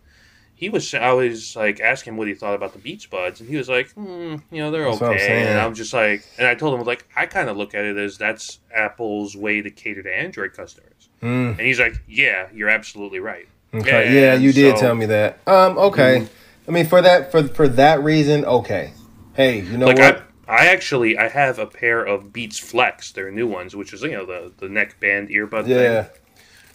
he 0.55 0.69
was. 0.69 0.95
I 0.95 1.13
was 1.13 1.57
like 1.57 1.81
asking 1.81 2.13
him 2.13 2.17
what 2.17 2.29
he 2.29 2.35
thought 2.35 2.55
about 2.55 2.73
the 2.73 2.79
Beats 2.79 3.07
Buds, 3.07 3.41
and 3.41 3.49
he 3.49 3.57
was 3.57 3.69
like, 3.69 3.91
hmm, 3.93 4.37
you 4.51 4.63
know, 4.63 4.71
they're 4.71 4.85
That's 4.85 5.01
what 5.01 5.11
I'm 5.11 5.17
okay. 5.17 5.47
And 5.47 5.59
I'm 5.59 5.75
just 5.75 5.93
like, 5.93 6.25
and 6.39 6.47
I 6.47 6.55
told 6.55 6.79
him 6.79 6.87
like, 6.87 7.07
I 7.17 7.27
kind 7.27 7.49
of 7.49 7.57
look 7.57 7.75
at 7.75 7.85
it 7.85 7.97
as 7.97 8.17
that's 8.17 8.61
Apple's 8.75 9.37
way 9.37 9.63
to 9.63 9.71
cater 9.71 10.03
to 10.03 10.17
Android 10.17 10.53
customers. 10.53 11.09
Mm. 11.23 11.51
And 11.51 11.61
he's 11.61 11.81
like, 11.81 12.01
yeah, 12.07 12.49
you're 12.53 12.69
absolutely 12.69 13.19
right. 13.19 13.49
Okay. 13.75 14.15
Yeah, 14.15 14.35
you 14.35 14.53
did 14.53 14.77
so- 14.77 14.83
tell 14.83 14.95
me 14.95 15.07
that. 15.07 15.41
Um, 15.49 15.77
okay. 15.79 16.27
I 16.67 16.71
mean, 16.71 16.87
for 16.87 17.03
that 17.03 17.31
for 17.31 17.47
for 17.49 17.69
that 17.69 18.03
reason, 18.03 18.45
okay. 18.45 18.93
hey, 19.35 19.61
you 19.61 19.77
know 19.77 19.87
like 19.87 19.99
what? 19.99 20.23
I, 20.49 20.63
I 20.63 20.67
actually 20.67 21.19
I 21.19 21.29
have 21.29 21.59
a 21.59 21.67
pair 21.67 22.05
of 22.05 22.33
Beats 22.33 22.59
Flex, 22.59 23.13
they're 23.13 23.31
new 23.31 23.47
ones, 23.47 23.75
which 23.77 23.93
is 23.93 24.03
you 24.03 24.13
know 24.13 24.25
the 24.25 24.53
the 24.59 24.69
neck 24.69 24.99
band 25.01 25.29
earbud 25.29 25.67
yeah, 25.67 26.05
thing, 26.05 26.13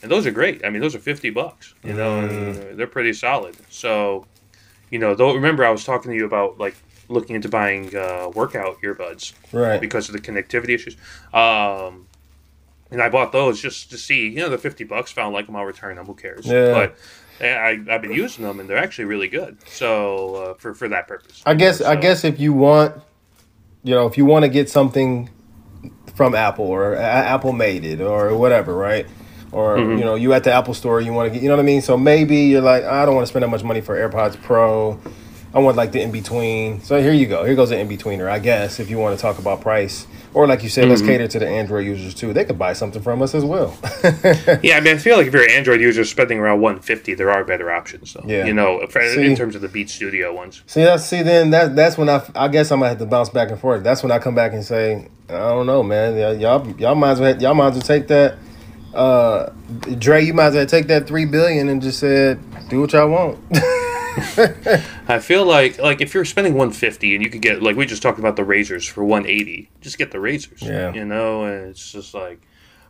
and 0.01 0.11
those 0.11 0.25
are 0.25 0.31
great. 0.31 0.65
I 0.65 0.69
mean, 0.69 0.81
those 0.81 0.95
are 0.95 0.99
fifty 0.99 1.29
bucks. 1.29 1.73
You 1.83 1.93
know, 1.93 2.27
Mm. 2.27 2.77
they're 2.77 2.87
pretty 2.87 3.13
solid. 3.13 3.55
So, 3.69 4.25
you 4.89 4.99
know, 4.99 5.15
though 5.15 5.33
remember 5.33 5.65
I 5.65 5.69
was 5.71 5.83
talking 5.83 6.11
to 6.11 6.17
you 6.17 6.25
about 6.25 6.57
like 6.57 6.75
looking 7.09 7.35
into 7.35 7.49
buying 7.49 7.95
uh, 7.95 8.29
workout 8.33 8.81
earbuds 8.81 9.33
right. 9.51 9.81
because 9.81 10.09
of 10.09 10.13
the 10.13 10.21
connectivity 10.21 10.75
issues. 10.75 10.95
Um, 11.33 12.07
and 12.91 13.01
I 13.01 13.09
bought 13.09 13.31
those 13.31 13.61
just 13.61 13.91
to 13.91 13.97
see, 13.97 14.27
you 14.29 14.37
know, 14.37 14.49
the 14.49 14.57
fifty 14.57 14.83
bucks. 14.83 15.11
Found 15.11 15.33
like 15.33 15.45
them, 15.45 15.55
I'll 15.55 15.65
return 15.65 15.95
them. 15.95 16.05
Who 16.05 16.15
cares? 16.15 16.45
Yeah. 16.45 16.73
But 16.73 16.97
I, 17.41 17.79
I've 17.89 18.01
been 18.01 18.11
using 18.11 18.43
them, 18.43 18.59
and 18.59 18.69
they're 18.69 18.77
actually 18.77 19.05
really 19.05 19.27
good. 19.27 19.57
So 19.67 20.35
uh, 20.35 20.53
for 20.55 20.73
for 20.73 20.87
that 20.89 21.07
purpose, 21.07 21.41
I 21.45 21.53
guess 21.53 21.81
I 21.81 21.95
guess 21.95 22.23
if 22.23 22.39
you 22.39 22.51
want, 22.53 22.95
you 23.83 23.93
know, 23.93 24.07
if 24.07 24.17
you 24.17 24.25
want 24.25 24.43
to 24.43 24.49
get 24.49 24.69
something 24.69 25.29
from 26.15 26.35
Apple 26.35 26.65
or 26.65 26.95
Apple 26.95 27.53
made 27.53 27.85
it 27.85 28.01
or 28.01 28.35
whatever, 28.35 28.75
right? 28.75 29.07
Or 29.51 29.77
Mm-hmm. 29.77 29.97
you 29.97 30.05
know, 30.05 30.15
you 30.15 30.33
at 30.33 30.43
the 30.43 30.51
Apple 30.53 30.73
store, 30.73 31.01
you 31.01 31.11
want 31.13 31.27
to 31.27 31.33
get, 31.33 31.41
you 31.41 31.49
know 31.49 31.55
what 31.55 31.61
I 31.63 31.65
mean. 31.65 31.81
So 31.81 31.97
maybe 31.97 32.35
you're 32.37 32.61
like, 32.61 32.83
I 32.83 33.05
don't 33.05 33.15
want 33.15 33.25
to 33.25 33.29
spend 33.29 33.43
that 33.43 33.49
much 33.49 33.63
money 33.63 33.81
for 33.81 33.95
AirPods 33.97 34.39
Pro. 34.41 34.99
I 35.51 35.57
want 35.57 35.75
like 35.75 35.91
the 35.91 35.99
in 36.01 36.11
between. 36.11 36.79
So 36.81 37.01
here 37.01 37.11
you 37.11 37.25
go. 37.25 37.43
Here 37.43 37.55
goes 37.55 37.69
the 37.71 37.79
in 37.79 37.89
betweener, 37.89 38.29
I 38.29 38.37
guess. 38.37 38.79
If 38.79 38.91
you 38.91 38.99
want 38.99 39.17
to 39.17 39.21
talk 39.21 39.39
about 39.39 39.61
price, 39.61 40.05
or 40.35 40.45
like 40.45 40.61
you 40.61 40.69
said, 40.69 40.87
let's 40.87 41.01
Mm-hmm. 41.01 41.09
cater 41.09 41.27
to 41.27 41.39
the 41.39 41.47
Android 41.47 41.87
users 41.87 42.13
too. 42.13 42.33
They 42.33 42.45
could 42.45 42.59
buy 42.59 42.73
something 42.73 43.01
from 43.01 43.23
us 43.23 43.33
as 43.33 43.43
well. 43.43 43.75
Yeah, 44.61 44.77
I 44.77 44.81
mean, 44.81 44.95
I 44.95 44.97
feel 44.99 45.17
like 45.17 45.25
if 45.25 45.33
you're 45.33 45.43
an 45.43 45.49
Android 45.51 45.81
user 45.81 46.03
spending 46.05 46.37
around 46.37 46.61
150, 46.61 47.15
there 47.15 47.31
are 47.31 47.43
better 47.43 47.71
options, 47.71 48.13
though. 48.13 48.23
Yeah. 48.27 48.45
You 48.45 48.53
know, 48.53 48.85
for, 48.91 49.01
See- 49.01 49.25
in 49.25 49.35
terms 49.35 49.55
of 49.55 49.61
the 49.61 49.69
Beat 49.69 49.89
Studio 49.89 50.35
ones. 50.35 50.61
See, 50.67 50.83
that's 50.83 51.03
see. 51.05 51.23
Then 51.23 51.49
that 51.49 51.75
that's 51.75 51.97
when 51.97 52.09
I 52.09 52.21
I 52.35 52.47
guess 52.47 52.71
I'm 52.71 52.79
gonna 52.81 52.89
have 52.89 52.99
to 52.99 53.07
bounce 53.07 53.29
back 53.29 53.49
and 53.49 53.59
forth. 53.59 53.83
That's 53.83 54.03
when 54.03 54.11
I 54.11 54.19
come 54.19 54.35
back 54.35 54.53
and 54.53 54.63
say, 54.63 55.07
I 55.29 55.33
don't 55.33 55.65
know, 55.65 55.81
man. 55.81 56.39
Y'all 56.39 56.67
y'all 56.77 56.93
might 56.93 57.11
as 57.13 57.19
well 57.19 57.41
y'all 57.41 57.55
might 57.55 57.69
as 57.69 57.73
well 57.73 57.81
take 57.81 58.07
that. 58.09 58.37
Uh, 58.93 59.51
Dre, 59.97 60.23
you 60.23 60.33
might 60.33 60.47
as 60.47 60.55
well 60.55 60.65
take 60.65 60.87
that 60.87 61.07
three 61.07 61.25
billion 61.25 61.69
and 61.69 61.81
just 61.81 61.99
said, 61.99 62.39
do 62.69 62.81
what 62.81 62.93
y'all 62.93 63.09
want. 63.09 63.39
I 65.07 65.19
feel 65.19 65.45
like 65.45 65.77
like 65.79 66.01
if 66.01 66.13
you're 66.13 66.25
spending 66.25 66.53
150 66.53 67.15
and 67.15 67.23
you 67.23 67.29
could 67.29 67.41
get 67.41 67.61
like 67.61 67.75
we 67.75 67.85
just 67.85 68.01
talked 68.01 68.19
about 68.19 68.35
the 68.35 68.41
Razers 68.41 68.89
for 68.89 69.03
180, 69.05 69.69
just 69.81 69.97
get 69.97 70.11
the 70.11 70.17
Razers. 70.17 70.61
Yeah. 70.61 70.93
You 70.93 71.05
know, 71.05 71.43
and 71.43 71.69
it's 71.69 71.91
just 71.91 72.13
like, 72.13 72.41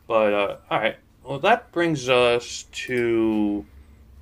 but 0.07 0.33
uh, 0.33 0.57
all 0.69 0.79
right. 0.79 0.95
Well, 1.23 1.39
that 1.39 1.71
brings 1.71 2.09
us 2.09 2.65
to 2.71 3.65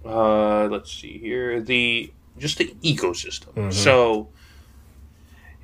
uh, 0.06 0.66
let's 0.66 0.92
see 0.92 1.18
here 1.18 1.62
the 1.62 2.12
just 2.38 2.58
the 2.58 2.76
ecosystem. 2.84 3.72
So. 3.74 4.30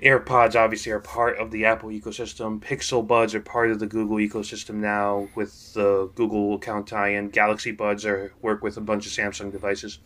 AirPods 0.04 0.56
obviously 0.56 0.92
are 0.92 1.00
part 1.00 1.38
of 1.38 1.52
the 1.52 1.66
Apple 1.66 1.90
ecosystem. 1.90 2.60
Pixel 2.60 3.06
Buds 3.06 3.34
are 3.34 3.40
part 3.40 3.72
of 3.72 3.80
the 3.80 3.88
Google 3.88 4.18
ecosystem 4.18 4.76
now 4.76 5.30
with 5.36 5.74
the 5.74 6.12
Google 6.16 6.56
account 6.56 6.88
tie-in. 6.88 7.30
Galaxy 7.30 7.72
Buds 7.72 8.06
are 8.06 8.34
work 8.42 8.62
with 8.62 8.78
a 8.78 8.82
bunch 8.82 9.06
of 9.06 9.12
Samsung 9.12 9.52
devices. 9.52 10.00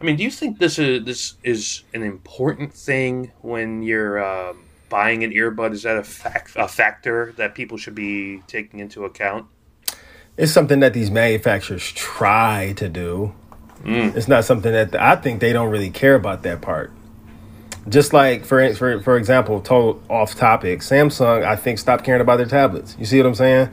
I 0.00 0.04
mean, 0.04 0.16
do 0.16 0.22
you 0.22 0.30
think 0.30 0.58
this 0.58 0.78
is 0.78 1.04
this 1.04 1.34
is 1.42 1.82
an 1.94 2.02
important 2.02 2.74
thing 2.74 3.32
when 3.40 3.82
you're 3.82 4.22
um, 4.22 4.64
buying 4.90 5.24
an 5.24 5.30
earbud? 5.30 5.72
Is 5.72 5.84
that 5.84 5.96
a 5.96 6.04
fact 6.04 6.52
a 6.56 6.68
factor 6.68 7.32
that 7.38 7.54
people 7.54 7.78
should 7.78 7.94
be 7.94 8.42
taking 8.46 8.80
into 8.80 9.04
account? 9.04 9.46
it's 10.36 10.52
something 10.52 10.80
that 10.80 10.92
these 10.92 11.10
manufacturers 11.10 11.90
try 11.92 12.74
to 12.76 12.88
do. 12.88 13.34
Mm. 13.82 14.16
It's 14.16 14.28
not 14.28 14.44
something 14.44 14.72
that 14.72 14.94
I 14.94 15.16
think 15.16 15.40
they 15.40 15.52
don't 15.52 15.70
really 15.70 15.90
care 15.90 16.14
about 16.14 16.42
that 16.42 16.60
part. 16.60 16.92
Just 17.88 18.12
like 18.12 18.44
for 18.44 18.74
for 18.74 19.00
for 19.00 19.16
example, 19.16 19.60
total 19.60 20.02
off 20.10 20.34
topic, 20.34 20.80
Samsung 20.80 21.44
I 21.44 21.54
think 21.54 21.78
stopped 21.78 22.04
caring 22.04 22.20
about 22.20 22.36
their 22.38 22.46
tablets. 22.46 22.96
You 22.98 23.04
see 23.04 23.18
what 23.18 23.26
I'm 23.26 23.34
saying? 23.34 23.70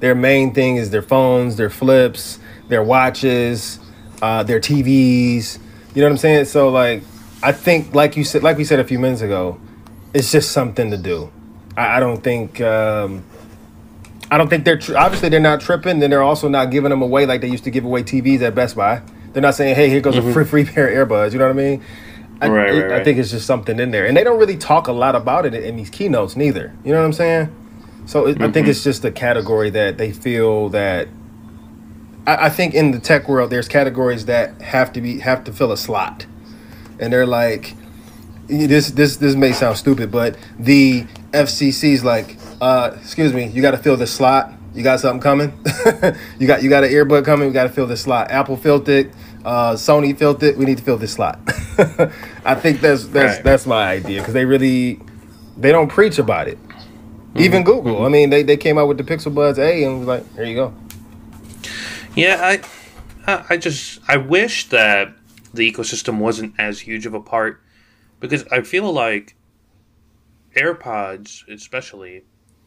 Their 0.00 0.14
main 0.14 0.54
thing 0.54 0.76
is 0.76 0.90
their 0.90 1.02
phones, 1.02 1.56
their 1.56 1.70
flips, 1.70 2.38
their 2.68 2.82
watches, 2.82 3.80
uh, 4.22 4.42
their 4.44 4.60
TVs. 4.60 5.58
You 5.94 6.02
know 6.02 6.08
what 6.08 6.12
I'm 6.12 6.18
saying? 6.18 6.44
So 6.44 6.68
like, 6.68 7.02
I 7.42 7.52
think 7.52 7.94
like 7.94 8.16
you 8.16 8.22
said, 8.22 8.42
like 8.42 8.56
we 8.56 8.64
said 8.64 8.78
a 8.78 8.84
few 8.84 8.98
minutes 8.98 9.22
ago, 9.22 9.58
it's 10.14 10.30
just 10.30 10.52
something 10.52 10.90
to 10.90 10.96
do. 10.96 11.32
I, 11.76 11.96
I 11.96 12.00
don't 12.00 12.22
think. 12.22 12.60
Um, 12.60 13.24
I 14.30 14.38
don't 14.38 14.48
think 14.48 14.64
they're 14.64 14.78
tri- 14.78 14.96
obviously 14.96 15.28
they're 15.28 15.40
not 15.40 15.60
tripping. 15.60 16.00
Then 16.00 16.10
they're 16.10 16.22
also 16.22 16.48
not 16.48 16.70
giving 16.70 16.90
them 16.90 17.02
away 17.02 17.26
like 17.26 17.40
they 17.40 17.48
used 17.48 17.64
to 17.64 17.70
give 17.70 17.84
away 17.84 18.02
TVs 18.02 18.42
at 18.42 18.54
Best 18.54 18.76
Buy. 18.76 19.02
They're 19.32 19.42
not 19.42 19.54
saying, 19.54 19.76
"Hey, 19.76 19.88
here 19.88 20.00
goes 20.00 20.16
a 20.16 20.32
free 20.32 20.44
free 20.44 20.64
pair 20.64 20.88
of 20.88 21.08
earbuds." 21.08 21.32
You 21.32 21.38
know 21.38 21.46
what 21.46 21.52
I 21.52 21.54
mean? 21.54 21.82
I, 22.40 22.48
Right, 22.48 22.74
it- 22.74 22.82
right, 22.82 23.00
I 23.00 23.04
think 23.04 23.18
it's 23.18 23.30
just 23.30 23.46
something 23.46 23.78
in 23.78 23.90
there, 23.90 24.06
and 24.06 24.16
they 24.16 24.22
don't 24.24 24.38
really 24.38 24.56
talk 24.56 24.88
a 24.88 24.92
lot 24.92 25.14
about 25.16 25.46
it 25.46 25.54
in, 25.54 25.62
in 25.64 25.76
these 25.76 25.90
keynotes 25.90 26.36
neither. 26.36 26.72
You 26.84 26.92
know 26.92 26.98
what 27.00 27.06
I'm 27.06 27.12
saying? 27.12 27.54
So 28.06 28.26
it, 28.26 28.40
I 28.40 28.50
think 28.52 28.68
it's 28.68 28.84
just 28.84 29.04
a 29.04 29.10
category 29.10 29.70
that 29.70 29.98
they 29.98 30.12
feel 30.12 30.68
that. 30.70 31.08
I, 32.26 32.46
I 32.46 32.48
think 32.50 32.74
in 32.74 32.90
the 32.92 33.00
tech 33.00 33.28
world, 33.28 33.50
there's 33.50 33.68
categories 33.68 34.26
that 34.26 34.60
have 34.62 34.92
to 34.92 35.00
be 35.00 35.18
have 35.20 35.44
to 35.44 35.52
fill 35.52 35.72
a 35.72 35.76
slot, 35.76 36.26
and 37.00 37.12
they're 37.12 37.26
like, 37.26 37.74
this 38.48 38.90
this 38.92 39.16
this 39.16 39.34
may 39.34 39.52
sound 39.52 39.76
stupid, 39.76 40.12
but 40.12 40.36
the 40.58 41.04
FCC's 41.32 42.04
like, 42.04 42.36
uh, 42.60 42.96
excuse 43.00 43.32
me, 43.32 43.46
you 43.48 43.62
got 43.62 43.72
to 43.72 43.78
fill 43.78 43.96
this 43.96 44.12
slot. 44.12 44.52
You 44.74 44.82
got 44.82 45.00
something 45.00 45.22
coming? 45.22 45.58
you 46.38 46.46
got 46.46 46.62
you 46.62 46.68
got 46.68 46.84
an 46.84 46.90
earbud 46.90 47.24
coming? 47.24 47.48
We 47.48 47.54
got 47.54 47.64
to 47.64 47.70
fill 47.70 47.86
this 47.86 48.02
slot. 48.02 48.30
Apple 48.30 48.56
filled 48.58 48.88
it. 48.90 49.10
Uh, 49.46 49.74
Sony 49.74 50.18
filled 50.18 50.42
it. 50.42 50.58
We 50.58 50.64
need 50.64 50.78
to 50.78 50.82
fill 50.82 50.96
this 50.96 51.12
slot. 51.12 51.38
I 52.44 52.56
think 52.56 52.80
that's 52.80 53.06
that's 53.06 53.36
Right. 53.36 53.44
that's 53.44 53.64
my 53.64 53.88
idea 53.88 54.20
because 54.20 54.34
they 54.34 54.44
really 54.44 55.00
they 55.56 55.70
don't 55.70 55.86
preach 55.88 56.18
about 56.18 56.48
it. 56.48 56.58
Even 57.36 57.62
Google. 57.62 58.04
I 58.04 58.08
mean, 58.08 58.30
they, 58.30 58.42
they 58.42 58.56
came 58.56 58.76
out 58.76 58.88
with 58.88 58.96
the 58.98 59.04
Pixel 59.04 59.32
Buds 59.32 59.58
A 59.58 59.84
and 59.84 60.00
was 60.00 60.08
like, 60.08 60.34
here 60.34 60.44
you 60.46 60.54
go. 60.56 60.74
Yeah, 62.16 62.38
I, 62.42 63.30
I 63.32 63.44
I 63.50 63.56
just 63.56 64.00
I 64.08 64.16
wish 64.16 64.68
that 64.70 65.14
the 65.54 65.70
ecosystem 65.70 66.18
wasn't 66.18 66.54
as 66.58 66.80
huge 66.80 67.06
of 67.06 67.14
a 67.14 67.20
part 67.20 67.60
because 68.18 68.44
I 68.50 68.62
feel 68.62 68.92
like 68.92 69.36
AirPods, 70.56 71.46
especially, 71.48 72.24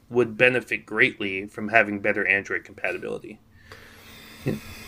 would 0.09 0.37
benefit 0.37 0.85
greatly 0.85 1.45
from 1.47 1.67
having 1.69 1.99
better 1.99 2.25
Android 2.25 2.63
compatibility. 2.63 3.39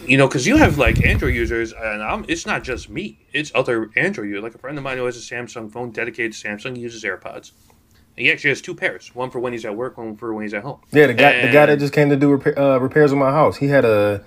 You 0.07 0.17
know, 0.17 0.27
because 0.27 0.45
you 0.47 0.57
have 0.57 0.77
like 0.77 1.05
Android 1.05 1.33
users, 1.33 1.73
and 1.73 2.03
I'm, 2.03 2.25
it's 2.27 2.45
not 2.45 2.63
just 2.63 2.89
me; 2.89 3.19
it's 3.33 3.51
other 3.55 3.89
Android 3.95 4.27
users. 4.27 4.43
Like 4.43 4.55
a 4.55 4.57
friend 4.57 4.77
of 4.77 4.83
mine 4.83 4.97
who 4.97 5.05
has 5.05 5.15
a 5.15 5.19
Samsung 5.35 5.71
phone 5.71 5.91
dedicated 5.91 6.33
to 6.33 6.47
Samsung, 6.47 6.77
uses 6.77 7.03
AirPods. 7.03 7.51
And 8.17 8.25
he 8.25 8.31
actually 8.31 8.49
has 8.49 8.61
two 8.61 8.75
pairs: 8.75 9.13
one 9.15 9.29
for 9.29 9.39
when 9.39 9.53
he's 9.53 9.63
at 9.63 9.75
work, 9.75 9.97
one 9.97 10.15
for 10.17 10.33
when 10.33 10.43
he's 10.43 10.53
at 10.53 10.63
home. 10.63 10.81
Yeah, 10.91 11.07
the 11.07 11.13
guy 11.13 11.41
the 11.45 11.51
guy 11.53 11.65
that 11.67 11.79
just 11.79 11.93
came 11.93 12.09
to 12.09 12.15
do 12.17 12.29
repair, 12.29 12.57
uh, 12.59 12.77
repairs 12.79 13.13
on 13.13 13.19
my 13.19 13.31
house, 13.31 13.57
he 13.57 13.67
had 13.67 13.85
a 13.85 14.23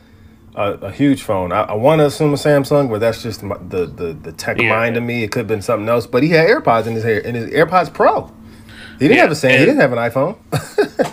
a, 0.54 0.72
a 0.74 0.92
huge 0.92 1.22
phone. 1.22 1.52
I, 1.52 1.62
I 1.62 1.74
want 1.74 1.98
to 1.98 2.06
assume 2.06 2.32
a 2.32 2.36
Samsung, 2.36 2.88
but 2.88 3.00
that's 3.00 3.22
just 3.22 3.42
my, 3.42 3.58
the 3.58 3.86
the 3.86 4.12
the 4.14 4.32
tech 4.32 4.58
Yeah. 4.58 4.68
mind 4.70 4.96
of 4.96 5.02
me. 5.02 5.24
It 5.24 5.32
could 5.32 5.40
have 5.40 5.48
been 5.48 5.62
something 5.62 5.88
else, 5.88 6.06
but 6.06 6.22
he 6.22 6.30
had 6.30 6.48
AirPods 6.48 6.86
in 6.86 6.94
his 6.94 7.02
hair 7.04 7.18
in 7.18 7.34
his 7.34 7.50
AirPods 7.50 7.92
Pro. 7.92 8.32
He 9.00 9.08
didn't 9.08 9.16
Yeah, 9.16 9.22
have 9.24 9.32
a 9.32 9.34
Sam. 9.34 9.58
He 9.58 9.64
didn't 9.66 9.80
have 9.80 9.92
an 9.92 9.98
iPhone. 9.98 10.38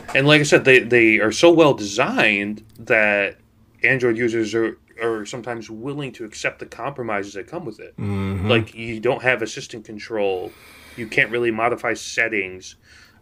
And 0.16 0.28
like 0.28 0.42
I 0.42 0.44
said, 0.44 0.66
they, 0.66 0.80
they 0.80 1.20
are 1.20 1.32
so 1.32 1.52
well 1.52 1.74
designed 1.74 2.66
that 2.80 3.38
Android 3.84 4.18
users 4.18 4.54
are, 4.54 4.78
are 5.02 5.26
sometimes 5.26 5.70
willing 5.70 6.12
to 6.14 6.26
accept 6.26 6.60
the 6.60 6.66
compromises 6.66 7.34
that 7.34 7.48
come 7.48 7.66
with 7.66 7.80
it. 7.80 7.96
Mm-hmm. 7.98 8.48
Like 8.48 8.74
you 8.76 9.00
don't 9.00 9.22
have 9.24 9.42
assistant 9.42 9.86
control, 9.86 10.52
you 10.98 11.08
can't 11.08 11.30
really 11.32 11.52
modify 11.52 11.94
settings. 11.94 12.76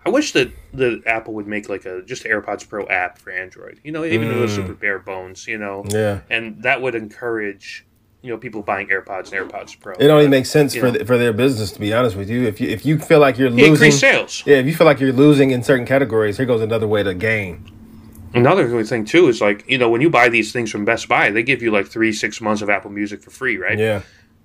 I 0.05 0.09
wish 0.09 0.31
that 0.31 0.51
the 0.73 1.01
Apple 1.05 1.33
would 1.33 1.47
make 1.47 1.67
like 1.69 1.85
a 1.85 2.01
just 2.01 2.23
AirPods 2.23 2.67
Pro 2.67 2.87
app 2.87 3.17
for 3.17 3.31
Android. 3.31 3.79
You 3.83 3.91
know, 3.91 4.05
even 4.05 4.31
it 4.31 4.39
was 4.39 4.51
mm. 4.51 4.55
super 4.55 4.73
bare 4.73 4.99
bones. 4.99 5.47
You 5.47 5.57
know, 5.57 5.83
yeah, 5.89 6.21
and 6.29 6.63
that 6.63 6.81
would 6.81 6.95
encourage 6.95 7.85
you 8.21 8.29
know 8.29 8.37
people 8.37 8.61
buying 8.61 8.87
AirPods 8.87 9.31
and 9.31 9.49
AirPods 9.49 9.79
Pro. 9.79 9.93
it 9.99 10.09
only 10.09 10.27
makes 10.27 10.49
sense 10.49 10.75
for 10.75 10.91
the, 10.91 11.05
for 11.05 11.17
their 11.17 11.33
business. 11.33 11.71
To 11.71 11.79
be 11.79 11.93
honest 11.93 12.15
with 12.15 12.29
you, 12.29 12.43
if 12.43 12.61
you 12.61 12.69
if 12.69 12.85
you 12.85 12.97
feel 12.97 13.19
like 13.19 13.37
you're 13.37 13.49
Yeah, 13.49 13.55
losing, 13.55 13.73
increase 13.73 13.99
sales. 13.99 14.43
yeah, 14.45 14.57
if 14.57 14.65
you 14.65 14.75
feel 14.75 14.85
like 14.85 14.99
you're 14.99 15.13
losing 15.13 15.51
in 15.51 15.63
certain 15.63 15.85
categories, 15.85 16.37
here 16.37 16.45
goes 16.45 16.61
another 16.61 16.87
way 16.87 17.03
to 17.03 17.13
gain. 17.13 17.71
Another 18.33 18.67
good 18.67 18.87
thing 18.87 19.05
too 19.05 19.27
is 19.27 19.41
like 19.41 19.63
you 19.69 19.77
know 19.77 19.89
when 19.89 20.01
you 20.01 20.09
buy 20.09 20.29
these 20.29 20.51
things 20.51 20.71
from 20.71 20.85
Best 20.85 21.07
Buy, 21.07 21.31
they 21.31 21.43
give 21.43 21.61
you 21.61 21.71
like 21.71 21.87
three 21.87 22.13
six 22.13 22.39
months 22.41 22.61
of 22.61 22.69
Apple 22.69 22.91
Music 22.91 23.21
for 23.21 23.31
free, 23.31 23.57
right? 23.57 23.77
Yeah, 23.77 24.01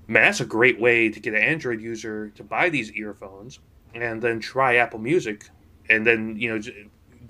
Man, 0.06 0.22
that's 0.24 0.40
a 0.40 0.44
great 0.46 0.80
way 0.80 1.08
to 1.10 1.20
get 1.20 1.34
an 1.34 1.42
Android 1.42 1.80
user 1.80 2.30
to 2.36 2.42
buy 2.44 2.68
these 2.68 2.92
earphones 2.92 3.58
and 3.94 4.20
then 4.22 4.40
try 4.40 4.76
Apple 4.76 4.98
Music, 4.98 5.48
and 5.88 6.06
then 6.06 6.36
you 6.38 6.54
know 6.54 6.60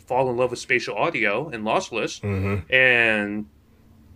fall 0.07 0.29
in 0.31 0.37
love 0.37 0.51
with 0.51 0.59
spatial 0.61 0.97
audio 0.97 1.49
and 1.49 1.65
lossless, 1.65 2.21
Mm-hmm. 2.21 2.73
and 2.73 3.47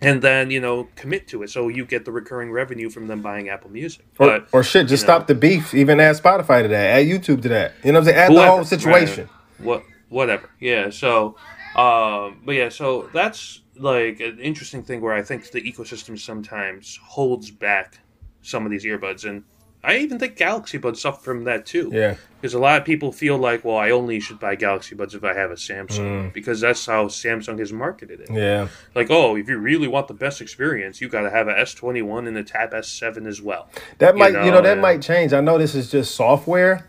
and 0.01 0.23
then 0.23 0.51
you 0.51 0.61
know 0.61 0.89
commit 0.95 1.27
to 1.29 1.43
it, 1.43 1.51
so 1.51 1.67
you 1.69 1.85
get 1.85 2.05
the 2.05 2.13
recurring 2.13 2.53
revenue 2.53 2.89
from 2.89 3.09
them 3.09 3.21
buying 3.21 3.49
Apple 3.49 3.71
Music. 3.71 4.05
or, 4.19 4.27
But 4.29 4.49
or 4.53 4.63
shit, 4.63 4.87
just 4.87 5.03
you 5.03 5.09
know. 5.09 5.15
stop 5.15 5.27
the 5.27 5.35
beef. 5.35 5.75
Even 5.75 5.99
add 5.99 6.15
Spotify 6.17 6.63
to 6.63 6.69
that, 6.69 6.87
add 7.01 7.07
YouTube 7.07 7.43
to 7.43 7.49
that. 7.49 7.73
You 7.83 7.93
know 7.93 7.99
what 8.01 8.09
I'm 8.09 8.15
saying? 8.15 8.19
Add 8.19 8.35
the 8.37 8.47
whole 8.47 8.65
situation. 8.65 9.25
right, 9.59 9.65
what 9.65 9.83
whatever. 10.09 10.49
Yeah. 10.61 10.91
So, 10.91 11.37
um, 11.77 12.41
but 12.45 12.53
yeah, 12.55 12.69
so 12.69 13.09
that's 13.13 13.61
like 13.77 14.21
an 14.21 14.39
interesting 14.41 14.83
thing 14.83 15.01
where 15.01 15.15
I 15.15 15.23
think 15.23 15.51
the 15.51 15.61
ecosystem 15.63 16.19
sometimes 16.19 16.99
holds 17.03 17.51
back 17.51 17.99
some 18.43 18.65
of 18.65 18.71
these 18.71 18.85
earbuds, 18.85 19.25
and 19.29 19.45
I 19.85 19.99
even 19.99 20.19
think 20.19 20.37
Galaxy 20.37 20.79
Buds 20.79 21.01
suffer 21.01 21.21
from 21.21 21.45
that 21.45 21.65
too. 21.65 21.91
Yeah. 21.93 22.17
Because 22.41 22.55
a 22.55 22.59
lot 22.59 22.81
of 22.81 22.85
people 22.87 23.13
feel 23.13 23.37
like, 23.37 23.65
well, 23.65 23.77
I 23.77 23.91
only 23.91 24.19
should 24.21 24.39
buy 24.41 24.55
Galaxy 24.57 24.95
Buds 24.97 25.15
if 25.15 25.23
I 25.25 25.35
have 25.35 25.51
a 25.51 25.55
Samsung, 25.55 26.31
Mm. 26.31 26.33
because 26.33 26.61
that's 26.61 26.85
how 26.87 27.07
Samsung 27.07 27.59
has 27.61 27.73
marketed 27.73 28.21
it. 28.21 28.29
Yeah. 28.33 28.69
Like, 28.95 29.09
oh, 29.11 29.37
if 29.37 29.49
you 29.49 29.59
really 29.59 29.87
want 29.89 30.09
the 30.09 30.15
best 30.15 30.41
experience, 30.41 31.01
you 31.01 31.09
got 31.09 31.23
to 31.23 31.31
have 31.31 31.47
a 31.49 31.55
S21 31.55 32.27
and 32.27 32.37
a 32.37 32.43
Tab 32.45 32.73
S7 32.73 33.27
as 33.27 33.41
well. 33.43 33.69
That 33.99 34.17
might, 34.17 34.29
you 34.29 34.33
know, 34.35 34.51
know, 34.51 34.61
that 34.63 34.73
and- 34.75 34.81
might 34.83 35.03
change. 35.03 35.33
I 35.33 35.41
know 35.41 35.59
this 35.59 35.75
is 35.77 35.91
just 35.91 36.15
software, 36.15 36.87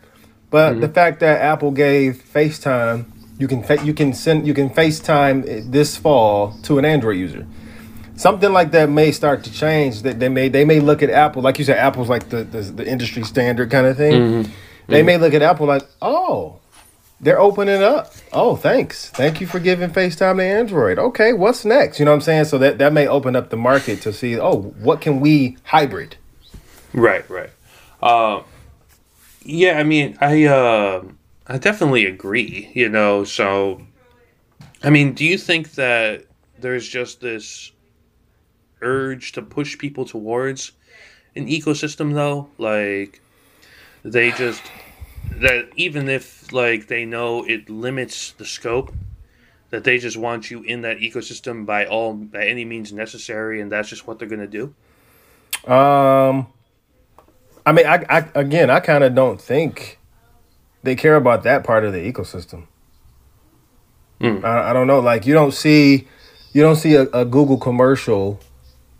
but 0.50 0.72
Mm-hmm. 0.72 0.80
the 0.80 0.88
fact 0.88 1.20
that 1.20 1.40
Apple 1.40 1.70
gave 1.72 2.16
FaceTime, 2.32 3.04
you 3.40 3.48
can 3.48 3.62
fa- 3.62 3.82
you 3.84 3.94
can 3.94 4.12
send 4.12 4.46
you 4.46 4.54
can 4.54 4.70
FaceTime 4.70 5.72
this 5.72 5.96
fall 5.96 6.52
to 6.62 6.78
an 6.78 6.84
Android 6.84 7.16
user. 7.16 7.46
Something 8.14 8.52
like 8.52 8.70
that 8.72 8.90
may 8.90 9.12
start 9.12 9.42
to 9.44 9.52
change. 9.52 10.02
That 10.02 10.20
they 10.20 10.28
may 10.28 10.48
they 10.48 10.64
may 10.64 10.78
look 10.78 11.02
at 11.02 11.10
Apple, 11.10 11.42
like 11.42 11.58
you 11.58 11.64
said, 11.64 11.78
Apple's 11.78 12.10
like 12.10 12.28
the 12.28 12.44
the, 12.44 12.60
the 12.60 12.86
industry 12.86 13.24
standard 13.24 13.70
kind 13.70 13.86
of 13.86 13.96
thing. 13.96 14.12
Mm-hmm. 14.12 14.52
They 14.88 15.02
may 15.02 15.16
look 15.18 15.34
at 15.34 15.40
Apple 15.40 15.66
like, 15.66 15.86
oh, 16.02 16.58
they're 17.20 17.38
opening 17.38 17.82
up. 17.82 18.12
Oh, 18.32 18.56
thanks. 18.56 19.08
Thank 19.10 19.40
you 19.40 19.46
for 19.46 19.60
giving 19.60 19.90
FaceTime 19.90 20.36
to 20.38 20.42
Android. 20.42 20.98
Okay, 20.98 21.32
what's 21.32 21.64
next? 21.64 21.98
You 21.98 22.04
know 22.04 22.10
what 22.10 22.16
I'm 22.16 22.20
saying? 22.22 22.44
So 22.46 22.58
that, 22.58 22.78
that 22.78 22.92
may 22.92 23.06
open 23.06 23.36
up 23.36 23.50
the 23.50 23.56
market 23.56 24.02
to 24.02 24.12
see, 24.12 24.38
oh, 24.38 24.56
what 24.56 25.00
can 25.00 25.20
we 25.20 25.58
hybrid? 25.64 26.16
Right, 26.92 27.28
right. 27.30 27.50
Uh, 28.02 28.42
yeah, 29.42 29.78
I 29.78 29.84
mean, 29.84 30.16
I 30.20 30.44
uh, 30.44 31.04
I 31.50 31.58
definitely 31.58 32.06
agree. 32.06 32.70
You 32.74 32.88
know, 32.88 33.24
so 33.24 33.82
I 34.84 34.90
mean, 34.90 35.14
do 35.14 35.24
you 35.24 35.36
think 35.36 35.72
that 35.72 36.26
there's 36.60 36.86
just 36.86 37.20
this 37.20 37.72
urge 38.80 39.32
to 39.32 39.42
push 39.42 39.76
people 39.76 40.04
towards 40.04 40.72
an 41.34 41.48
ecosystem, 41.48 42.14
though? 42.14 42.48
Like 42.56 43.20
they 44.04 44.30
just 44.30 44.62
that 45.38 45.68
even 45.74 46.08
if 46.08 46.52
like 46.52 46.86
they 46.86 47.04
know 47.04 47.44
it 47.44 47.68
limits 47.68 48.30
the 48.32 48.46
scope. 48.46 48.94
That 49.70 49.84
they 49.84 49.98
just 49.98 50.16
want 50.16 50.50
you 50.50 50.62
in 50.64 50.80
that 50.80 50.98
ecosystem 50.98 51.64
by 51.64 51.86
all 51.86 52.14
by 52.14 52.44
any 52.44 52.64
means 52.64 52.92
necessary, 52.92 53.60
and 53.60 53.70
that's 53.70 53.88
just 53.88 54.04
what 54.04 54.18
they're 54.18 54.26
gonna 54.26 54.48
do. 54.48 54.74
Um, 55.64 56.48
I 57.64 57.70
mean, 57.72 57.86
I, 57.86 58.04
I 58.08 58.28
again, 58.34 58.68
I 58.68 58.80
kind 58.80 59.04
of 59.04 59.14
don't 59.14 59.40
think 59.40 59.99
they 60.82 60.94
care 60.94 61.16
about 61.16 61.42
that 61.44 61.64
part 61.64 61.84
of 61.84 61.92
the 61.92 61.98
ecosystem. 61.98 62.64
Mm. 64.20 64.44
I, 64.44 64.70
I 64.70 64.72
don't 64.72 64.86
know. 64.86 65.00
Like, 65.00 65.26
you 65.26 65.34
don't 65.34 65.52
see, 65.52 66.06
you 66.52 66.62
don't 66.62 66.76
see 66.76 66.94
a, 66.94 67.02
a 67.12 67.24
Google 67.24 67.56
commercial. 67.58 68.38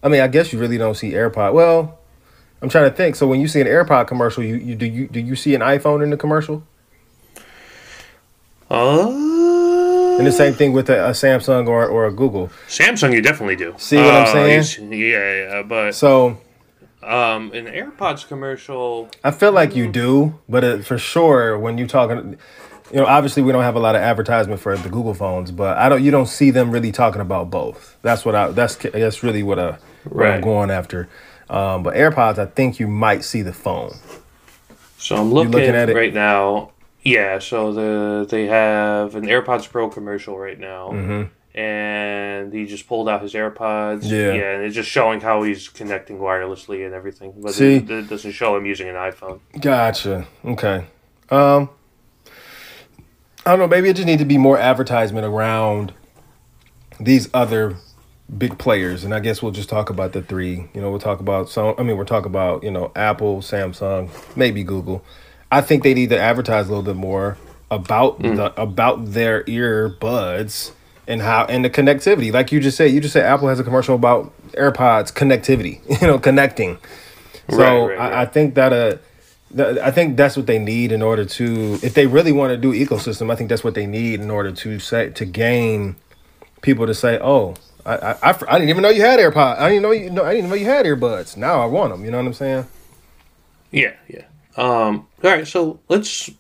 I 0.02 0.08
mean, 0.08 0.20
I 0.20 0.28
guess 0.28 0.52
you 0.52 0.58
really 0.58 0.78
don't 0.78 0.94
see 0.96 1.12
AirPod. 1.12 1.52
Well, 1.52 1.98
I'm 2.62 2.68
trying 2.68 2.88
to 2.90 2.96
think. 2.96 3.16
So 3.16 3.26
when 3.26 3.40
you 3.40 3.48
see 3.48 3.60
an 3.60 3.66
AirPod 3.66 4.06
commercial, 4.06 4.42
you, 4.42 4.56
you 4.56 4.74
do 4.74 4.86
you 4.86 5.08
do 5.08 5.20
you 5.20 5.36
see 5.36 5.54
an 5.54 5.60
iPhone 5.60 6.02
in 6.02 6.10
the 6.10 6.16
commercial? 6.16 6.62
Uh, 8.70 9.08
And 10.18 10.26
the 10.26 10.32
same 10.32 10.54
thing 10.54 10.72
with 10.72 10.88
a, 10.90 11.08
a 11.08 11.10
Samsung 11.10 11.66
or, 11.68 11.86
or 11.86 12.06
a 12.06 12.12
Google. 12.12 12.50
Samsung, 12.68 13.12
you 13.12 13.20
definitely 13.22 13.56
do. 13.56 13.74
See 13.78 13.96
what 13.96 14.14
I'm 14.14 14.22
Uh, 14.24 14.32
saying? 14.62 14.92
Yeah, 14.92 15.34
yeah, 15.58 15.62
but 15.62 15.92
So 15.92 16.38
um, 17.03 17.53
an 17.53 17.66
AirPods 17.66 18.26
commercial, 18.26 19.09
I 19.24 19.30
feel 19.30 19.53
like 19.53 19.74
you 19.74 19.90
do, 19.90 20.38
but 20.48 20.64
uh, 20.64 20.78
for 20.78 20.98
sure 20.98 21.59
when 21.59 21.78
you 21.78 21.86
talking, 21.86 22.36
you 22.92 22.98
know, 22.98 23.07
obviously 23.07 23.42
we 23.42 23.53
don't 23.53 23.62
have 23.62 23.76
a 23.76 23.80
lot 23.80 23.94
of 23.94 24.03
advertisement 24.03 24.61
for 24.61 24.76
the 24.76 24.88
Google 24.88 25.14
phones, 25.14 25.51
but 25.51 25.78
I 25.78 25.88
don't. 25.88 26.03
You 26.03 26.11
don't 26.11 26.26
see 26.26 26.51
them 26.51 26.70
really 26.70 26.92
talking 26.92 27.20
about 27.20 27.51
both. 27.51 27.96
That's 28.03 28.24
what 28.24 28.34
I. 28.34 28.48
That's 28.51 28.76
that's 28.76 29.22
really 29.22 29.42
what, 29.42 29.59
I, 29.59 29.78
what 30.05 30.26
I'm 30.26 30.40
going 30.40 30.70
after. 30.70 31.09
Um, 31.48 31.82
but 31.82 31.94
AirPods, 31.94 32.38
I 32.38 32.46
think 32.46 32.78
you 32.78 32.86
might 32.86 33.24
see 33.24 33.42
the 33.42 33.53
phone. 33.53 33.92
so 34.98 35.16
I'm 35.16 35.32
looking, 35.32 35.53
looking 35.53 35.74
at 35.74 35.88
it? 35.88 35.96
right 35.96 36.14
now. 36.14 36.72
Yeah, 37.03 37.38
so 37.38 37.72
the 37.72 38.26
they 38.28 38.46
have 38.46 39.14
an 39.14 39.24
AirPods 39.24 39.70
Pro 39.70 39.88
commercial 39.88 40.38
right 40.38 40.59
now, 40.59 41.28
and 41.55 42.53
he 42.53 42.64
just 42.64 42.86
pulled 42.86 43.09
out 43.09 43.22
his 43.22 43.34
AirPods. 43.34 44.05
Yeah. 44.05 44.32
yeah, 44.32 44.55
and 44.55 44.64
it's 44.64 44.74
just 44.74 44.88
showing 44.88 45.20
how 45.20 45.42
he's 45.42 45.68
connecting 45.68 46.18
wirelessly 46.18 46.84
and 46.84 46.94
everything, 46.94 47.34
but 47.38 47.55
See? 47.55 47.76
it, 47.76 47.90
it 47.90 48.09
doesn't 48.09 48.32
show 48.32 48.57
him 48.57 48.66
using 48.66 48.88
an 48.88 48.94
iPhone. 48.94 49.40
Gotcha. 49.61 50.26
Okay. 50.44 50.86
Um, 51.30 51.70
I 53.44 53.51
don't 53.51 53.59
know. 53.59 53.68
Maybe 53.68 53.88
it 53.88 53.96
just 53.96 54.07
need 54.07 54.18
to 54.18 54.24
be 54.24 54.38
more 54.38 54.59
advertisement 54.59 55.26
around 55.26 55.92
these 57.01 57.28
other 57.34 57.76
big 58.36 58.59
players, 58.59 59.03
and 59.03 59.14
I 59.14 59.20
guess 59.20 59.42
we'll 59.42 59.53
just 59.53 59.68
talk 59.68 59.90
about 59.90 60.12
the 60.12 60.22
three. 60.22 60.68
You 60.74 60.80
know, 60.80 60.90
we'll 60.90 61.01
talk 61.01 61.20
about 61.20 61.48
some. 61.48 61.74
I 61.78 61.82
mean, 61.82 61.96
we'll 61.96 62.07
talk 62.07 62.26
about 62.26 62.62
you 62.62 62.70
know 62.70 62.92
Apple, 62.94 63.38
Samsung, 63.40 64.11
maybe 64.36 64.62
Google. 64.62 65.05
I 65.51 65.62
think 65.62 65.82
they 65.82 65.94
need 65.94 66.11
to 66.11 66.18
advertise 66.18 66.66
a 66.66 66.68
little 66.68 66.84
bit 66.84 66.96
more 66.96 67.38
about 67.70 68.20
the 68.20 68.53
about 68.61 69.12
their 69.12 69.44
earbuds 69.44 70.72
and 71.11 71.20
how 71.20 71.44
and 71.46 71.64
the 71.64 71.70
connectivity. 71.70 72.32
Like 72.32 72.52
you 72.52 72.61
just 72.61 72.76
said, 72.76 72.92
you 72.92 73.00
just 73.00 73.12
said 73.12 73.24
Apple 73.26 73.48
has 73.48 73.58
a 73.58 73.64
commercial 73.64 73.96
about 73.96 74.32
AirPods 74.52 75.12
connectivity. 75.12 75.80
You 76.00 76.06
know, 76.06 76.18
connecting. 76.18 76.78
So 77.50 77.56
Right, 77.58 77.98
right, 77.98 78.12
I, 78.12 78.22
I 78.22 78.26
think 78.26 78.54
that 78.54 78.72
uh, 78.72 78.96
th- 79.54 79.78
I 79.78 79.90
think 79.90 80.16
that's 80.16 80.36
what 80.36 80.46
they 80.46 80.58
need 80.58 80.92
in 80.92 81.02
order 81.02 81.24
to, 81.24 81.78
if 81.82 81.94
they 81.94 82.06
really 82.06 82.30
want 82.30 82.52
to 82.52 82.56
do 82.56 82.72
ecosystem, 82.72 83.30
I 83.30 83.34
think 83.34 83.50
that's 83.50 83.64
what 83.64 83.74
they 83.74 83.86
need 83.86 84.20
in 84.20 84.30
order 84.30 84.52
to 84.52 84.78
say 84.78 85.11
to 85.11 85.24
gain 85.24 85.96
people 86.62 86.86
to 86.86 86.94
say, 86.94 87.18
oh, 87.20 87.54
I 87.84 87.96
I, 87.96 88.11
I, 88.12 88.38
I 88.48 88.58
didn't 88.58 88.70
even 88.70 88.82
know 88.82 88.90
you 88.90 89.02
had 89.02 89.18
AirPods. 89.18 89.58
I 89.58 89.68
didn't 89.68 89.82
know 89.82 89.90
you 89.90 90.11
know 90.11 90.24
I 90.24 90.32
didn't 90.34 90.48
know 90.48 90.56
you 90.56 90.66
had 90.66 90.86
earbuds. 90.86 91.36
Now 91.36 91.61
I 91.61 91.66
want 91.66 91.92
them. 91.92 92.04
You 92.04 92.12
know 92.12 92.18
what 92.18 92.26
I'm 92.26 92.34
saying? 92.34 92.66
Yeah, 93.72 93.94
yeah. 94.08 94.24
Um, 94.56 95.06
all 95.24 95.30
right, 95.30 95.46
so 95.46 95.80
let's 95.88 96.30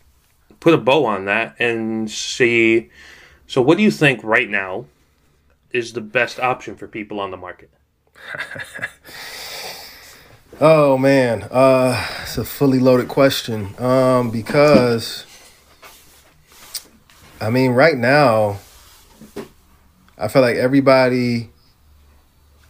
put 0.60 0.74
a 0.74 0.78
bow 0.78 1.06
on 1.06 1.24
that 1.24 1.56
and 1.58 2.10
see. 2.10 2.90
So, 3.50 3.60
what 3.60 3.78
do 3.78 3.82
you 3.82 3.90
think 3.90 4.22
right 4.22 4.48
now 4.48 4.84
is 5.72 5.92
the 5.92 6.00
best 6.00 6.38
option 6.38 6.76
for 6.76 6.86
people 6.86 7.18
on 7.18 7.32
the 7.32 7.36
market? 7.36 7.70
Oh 10.62 10.98
man, 10.98 11.44
uh, 11.50 12.06
it's 12.22 12.36
a 12.36 12.44
fully 12.44 12.80
loaded 12.80 13.08
question. 13.08 13.74
Um, 13.82 14.30
because 14.30 15.24
I 17.40 17.48
mean, 17.48 17.70
right 17.70 17.96
now, 17.96 18.58
I 20.18 20.28
feel 20.28 20.42
like 20.42 20.56
everybody, 20.56 21.48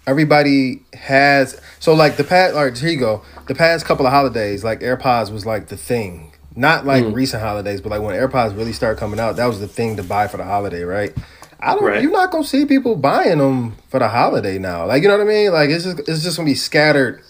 everybody 0.07 0.83
has. 0.93 1.61
So 1.81 1.95
like 1.95 2.17
the 2.17 2.23
past, 2.23 2.55
all 2.55 2.67
right, 2.67 2.79
here 2.79 2.91
you 2.91 3.01
go. 3.01 3.23
The 3.49 3.57
past 3.57 3.87
couple 3.87 4.07
of 4.07 4.13
holidays, 4.13 4.63
like 4.63 4.81
AirPods 4.81 5.33
was 5.33 5.45
like 5.45 5.67
the 5.67 5.77
thing. 5.77 6.30
Not 6.61 6.85
like 6.85 7.07
recent 7.15 7.43
holidays, 7.43 7.81
but 7.81 7.89
like 7.89 8.03
when 8.03 8.15
AirPods 8.15 8.55
really 8.55 8.75
started 8.75 9.01
coming 9.01 9.19
out, 9.19 9.37
that 9.37 9.47
was 9.47 9.61
the 9.61 9.67
thing 9.67 9.97
to 9.97 10.03
buy 10.03 10.29
for 10.29 10.37
the 10.37 10.45
holiday, 10.45 10.83
right? 10.83 11.11
I 11.59 11.75
don't. 11.75 11.83
Right. 11.83 12.03
You're 12.03 12.13
not 12.13 12.31
gonna 12.31 12.45
see 12.45 12.67
people 12.67 12.97
buying 12.97 13.39
them 13.39 13.77
for 13.89 13.99
the 13.99 14.09
holiday 14.09 14.59
now. 14.59 14.85
Like 14.85 15.03
you 15.03 15.09
know 15.09 15.17
what 15.17 15.27
I 15.27 15.31
mean? 15.31 15.53
Like 15.53 15.71
it's 15.71 15.85
just 15.85 16.01
it's 16.01 16.23
just 16.23 16.37
gonna 16.37 16.47
be 16.47 16.55
scattered. 16.55 17.23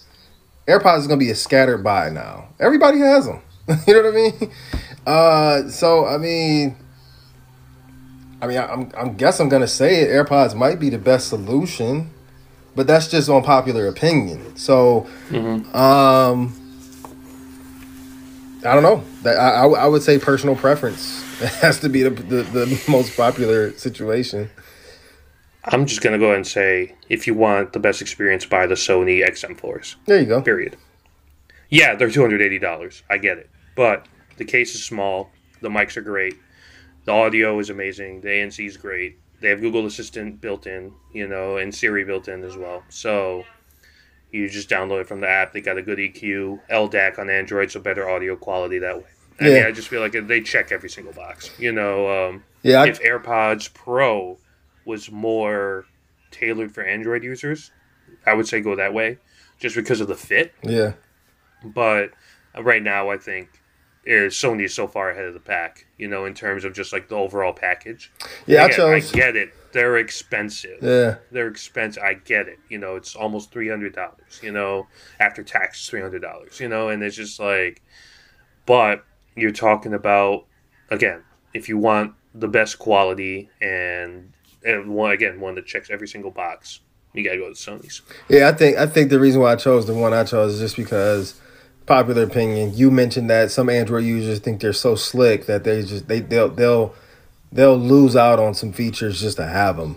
AirPods 0.66 0.98
is 0.98 1.06
gonna 1.06 1.20
be 1.20 1.30
a 1.30 1.36
scattered 1.36 1.84
buy 1.84 2.10
now. 2.10 2.48
Everybody 2.58 2.98
has 2.98 3.26
them. 3.26 3.40
you 3.86 3.94
know 3.94 4.02
what 4.02 4.12
I 4.12 4.16
mean? 4.16 4.52
Uh, 5.06 5.68
so 5.68 6.06
I 6.06 6.18
mean, 6.18 6.74
I 8.42 8.48
mean, 8.48 8.58
I'm 8.58 8.90
I'm 8.98 9.14
guess 9.14 9.38
I'm 9.38 9.48
gonna 9.48 9.68
say 9.68 10.00
it. 10.00 10.08
AirPods 10.08 10.56
might 10.56 10.80
be 10.80 10.90
the 10.90 10.98
best 10.98 11.28
solution, 11.28 12.10
but 12.74 12.88
that's 12.88 13.06
just 13.06 13.30
on 13.30 13.44
popular 13.44 13.86
opinion. 13.86 14.56
So, 14.56 15.06
um, 15.72 16.59
I 18.64 18.74
don't 18.74 18.82
know. 18.82 19.04
I, 19.30 19.34
I 19.34 19.66
I 19.66 19.86
would 19.86 20.02
say 20.02 20.18
personal 20.18 20.54
preference 20.54 21.24
it 21.40 21.48
has 21.60 21.80
to 21.80 21.88
be 21.88 22.02
the, 22.02 22.10
the 22.10 22.42
the 22.42 22.82
most 22.88 23.16
popular 23.16 23.72
situation. 23.72 24.50
I'm 25.64 25.86
just 25.86 26.00
going 26.00 26.14
to 26.14 26.18
go 26.18 26.26
ahead 26.26 26.36
and 26.36 26.46
say 26.46 26.94
if 27.08 27.26
you 27.26 27.34
want 27.34 27.72
the 27.72 27.80
best 27.80 28.00
experience, 28.00 28.46
buy 28.46 28.66
the 28.66 28.74
Sony 28.74 29.26
XM4s. 29.26 29.96
There 30.06 30.18
you 30.18 30.26
go. 30.26 30.40
Period. 30.40 30.76
Yeah, 31.68 31.94
they're 31.94 32.08
$280. 32.08 33.02
I 33.10 33.18
get 33.18 33.38
it. 33.38 33.50
But 33.76 34.06
the 34.38 34.44
case 34.44 34.74
is 34.74 34.82
small. 34.82 35.30
The 35.60 35.68
mics 35.68 35.96
are 35.96 36.02
great. 36.02 36.34
The 37.04 37.12
audio 37.12 37.58
is 37.58 37.70
amazing. 37.70 38.22
The 38.22 38.28
ANC 38.28 38.66
is 38.66 38.76
great. 38.76 39.18
They 39.40 39.48
have 39.48 39.60
Google 39.60 39.86
Assistant 39.86 40.40
built 40.40 40.66
in, 40.66 40.92
you 41.12 41.26
know, 41.28 41.58
and 41.58 41.74
Siri 41.74 42.04
built 42.04 42.28
in 42.28 42.42
as 42.42 42.56
well. 42.56 42.82
So 42.88 43.44
you 44.32 44.48
just 44.48 44.68
download 44.68 45.00
it 45.02 45.08
from 45.08 45.20
the 45.20 45.28
app. 45.28 45.52
They 45.52 45.60
got 45.60 45.78
a 45.78 45.82
good 45.82 45.98
EQ, 45.98 46.60
LDAC 46.70 47.18
on 47.18 47.28
Android, 47.30 47.70
so 47.70 47.80
better 47.80 48.08
audio 48.08 48.36
quality 48.36 48.78
that 48.78 48.96
way. 48.98 49.04
I 49.40 49.44
mean, 49.44 49.56
Yeah. 49.56 49.66
I 49.66 49.72
just 49.72 49.88
feel 49.88 50.00
like 50.00 50.12
they 50.12 50.40
check 50.40 50.70
every 50.72 50.90
single 50.90 51.12
box. 51.12 51.50
You 51.58 51.72
know, 51.72 52.28
um, 52.28 52.44
Yeah, 52.62 52.82
I, 52.82 52.86
if 52.88 53.00
AirPods 53.02 53.72
Pro 53.74 54.38
was 54.84 55.10
more 55.10 55.86
tailored 56.30 56.72
for 56.72 56.82
Android 56.82 57.24
users, 57.24 57.70
I 58.26 58.34
would 58.34 58.46
say 58.46 58.60
go 58.60 58.76
that 58.76 58.92
way, 58.94 59.18
just 59.58 59.74
because 59.76 60.00
of 60.00 60.08
the 60.08 60.14
fit. 60.16 60.52
yeah. 60.62 60.92
But 61.64 62.10
right 62.58 62.82
now, 62.82 63.10
I 63.10 63.16
think 63.18 63.48
is 64.04 64.34
Sony 64.34 64.64
is 64.64 64.74
so 64.74 64.86
far 64.86 65.10
ahead 65.10 65.26
of 65.26 65.34
the 65.34 65.40
pack. 65.40 65.86
You 65.98 66.08
know, 66.08 66.24
in 66.24 66.32
terms 66.34 66.64
of 66.64 66.72
just 66.72 66.92
like 66.92 67.08
the 67.08 67.16
overall 67.16 67.52
package. 67.52 68.10
Yeah, 68.46 68.62
I 68.62 68.64
I 68.66 68.68
chose. 68.70 69.12
get 69.12 69.36
it. 69.36 69.52
They're 69.72 69.96
expensive. 69.98 70.78
Yeah. 70.82 71.16
They're 71.30 71.48
expensive. 71.48 72.02
I 72.02 72.14
get 72.14 72.48
it. 72.48 72.58
You 72.68 72.78
know, 72.78 72.96
it's 72.96 73.14
almost 73.14 73.52
three 73.52 73.68
hundred 73.68 73.94
dollars. 73.94 74.40
You 74.42 74.52
know, 74.52 74.86
after 75.18 75.42
tax, 75.42 75.88
three 75.88 76.00
hundred 76.00 76.22
dollars. 76.22 76.60
You 76.60 76.68
know, 76.68 76.88
and 76.88 77.02
it's 77.02 77.16
just 77.16 77.40
like, 77.40 77.82
but 78.66 79.04
you're 79.36 79.52
talking 79.52 79.94
about 79.94 80.46
again, 80.90 81.22
if 81.54 81.68
you 81.68 81.78
want 81.78 82.14
the 82.34 82.48
best 82.48 82.78
quality 82.78 83.50
and 83.60 84.32
and 84.64 84.90
one 84.90 85.12
again 85.12 85.40
one 85.40 85.54
that 85.54 85.66
checks 85.66 85.90
every 85.90 86.08
single 86.08 86.30
box, 86.30 86.80
you 87.12 87.24
gotta 87.24 87.38
go 87.38 87.48
to 87.48 87.54
Sony's. 87.54 88.02
Yeah, 88.28 88.48
I 88.48 88.52
think 88.52 88.76
I 88.76 88.86
think 88.86 89.10
the 89.10 89.20
reason 89.20 89.40
why 89.40 89.52
I 89.52 89.56
chose 89.56 89.86
the 89.86 89.94
one 89.94 90.12
I 90.12 90.24
chose 90.24 90.54
is 90.54 90.60
just 90.60 90.76
because 90.76 91.40
popular 91.86 92.22
opinion. 92.22 92.72
You 92.74 92.90
mentioned 92.90 93.30
that 93.30 93.50
some 93.50 93.68
Android 93.68 94.04
users 94.04 94.38
think 94.38 94.60
they're 94.60 94.72
so 94.72 94.94
slick 94.94 95.46
that 95.46 95.64
they 95.64 95.82
just 95.82 96.08
they 96.08 96.20
they'll 96.20 96.48
they'll 96.48 96.94
they'll 97.52 97.76
lose 97.78 98.16
out 98.16 98.38
on 98.38 98.54
some 98.54 98.72
features 98.72 99.20
just 99.20 99.36
to 99.38 99.46
have 99.46 99.76
them. 99.76 99.96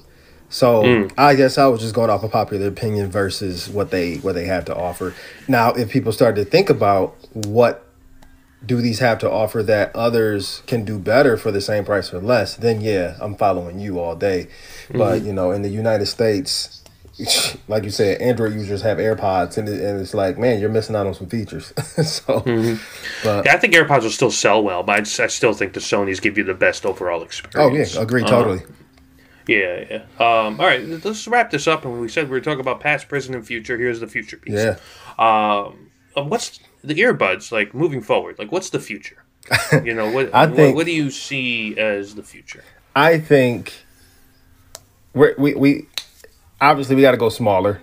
So 0.49 0.83
Mm. 0.83 1.11
I 1.17 1.33
guess 1.35 1.57
I 1.57 1.65
was 1.67 1.81
just 1.81 1.95
going 1.95 2.09
off 2.11 2.23
of 2.23 2.31
popular 2.31 2.67
opinion 2.67 3.09
versus 3.09 3.67
what 3.69 3.89
they 3.91 4.15
what 4.17 4.35
they 4.35 4.45
have 4.45 4.65
to 4.65 4.75
offer. 4.75 5.13
Now, 5.47 5.71
if 5.73 5.89
people 5.89 6.11
start 6.11 6.35
to 6.35 6.45
think 6.45 6.69
about 6.69 7.15
what 7.33 7.85
do 8.65 8.79
these 8.81 8.99
have 8.99 9.17
to 9.19 9.29
offer 9.29 9.61
that 9.63 9.93
others 9.95 10.61
can 10.67 10.85
do 10.85 10.97
better 10.97 11.35
for 11.37 11.51
the 11.51 11.59
same 11.59 11.83
price 11.83 12.13
or 12.13 12.21
less, 12.21 12.55
then 12.55 12.81
yeah, 12.81 13.15
I'm 13.19 13.35
following 13.35 13.79
you 13.79 13.99
all 13.99 14.15
day. 14.15 14.47
But 14.91 15.17
Mm-hmm. 15.17 15.27
you 15.27 15.33
know, 15.33 15.51
in 15.51 15.63
the 15.63 15.69
United 15.69 16.05
States, 16.05 16.82
like 17.67 17.83
you 17.83 17.89
said, 17.89 18.21
Android 18.21 18.53
users 18.53 18.81
have 18.81 18.97
AirPods, 18.97 19.57
and, 19.57 19.69
it, 19.69 19.81
and 19.81 19.99
it's 20.01 20.13
like, 20.13 20.37
man, 20.37 20.59
you're 20.59 20.69
missing 20.69 20.95
out 20.95 21.05
on 21.07 21.13
some 21.13 21.27
features. 21.27 21.67
so, 21.77 22.41
Mm-hmm. 22.41 22.75
but 23.23 23.45
Yeah, 23.45 23.53
I 23.53 23.57
think 23.57 23.73
AirPods 23.73 24.03
will 24.03 24.09
still 24.09 24.31
sell 24.31 24.63
well, 24.63 24.83
but 24.83 24.95
I, 24.95 24.99
just, 25.01 25.19
I 25.19 25.27
still 25.27 25.53
think 25.53 25.73
the 25.73 25.79
Sony's 25.79 26.19
give 26.19 26.37
you 26.37 26.43
the 26.43 26.53
best 26.55 26.85
overall 26.85 27.21
experience. 27.23 27.95
oh 27.95 27.99
yeah, 27.99 28.03
agree 28.03 28.23
Uh, 28.23 28.27
totally. 28.27 28.61
Yeah, 29.47 29.83
yeah. 29.89 29.95
Um, 30.19 30.59
all 30.59 30.65
right, 30.65 30.83
let's 31.03 31.27
wrap 31.27 31.51
this 31.51 31.67
up. 31.67 31.83
And 31.83 31.99
we 31.99 32.07
said 32.07 32.25
we 32.25 32.31
were 32.31 32.41
talking 32.41 32.61
about 32.61 32.79
past, 32.79 33.09
present, 33.09 33.35
and 33.35 33.45
future. 33.45 33.77
Here's 33.77 33.99
the 33.99 34.07
future 34.07 34.37
piece. 34.37 34.53
Yeah. 34.55 34.77
Um, 35.19 35.89
uh, 36.15 36.23
what's 36.23 36.59
the 36.83 36.93
earbuds 36.95 37.51
like 37.51 37.73
moving 37.73 38.01
forward? 38.01 38.39
Like, 38.39 38.51
what's 38.53 38.69
the 38.69 38.79
future? 38.79 39.17
You 39.83 39.93
know, 39.93 40.09
what 40.09 40.33
I 40.33 40.45
what- 40.45 40.55
think- 40.55 40.75
what, 40.77 40.85
do 40.85 40.93
you 40.93 41.11
see 41.11 41.77
as 41.77 42.15
the 42.15 42.23
future? 42.23 42.63
I 42.95 43.19
think 43.19 43.73
we're, 45.13 45.35
we 45.37 45.55
we 45.55 45.87
obviously 46.69 46.95
we 46.95 47.01
got 47.01 47.11
to 47.11 47.17
go 47.17 47.29
smaller. 47.29 47.81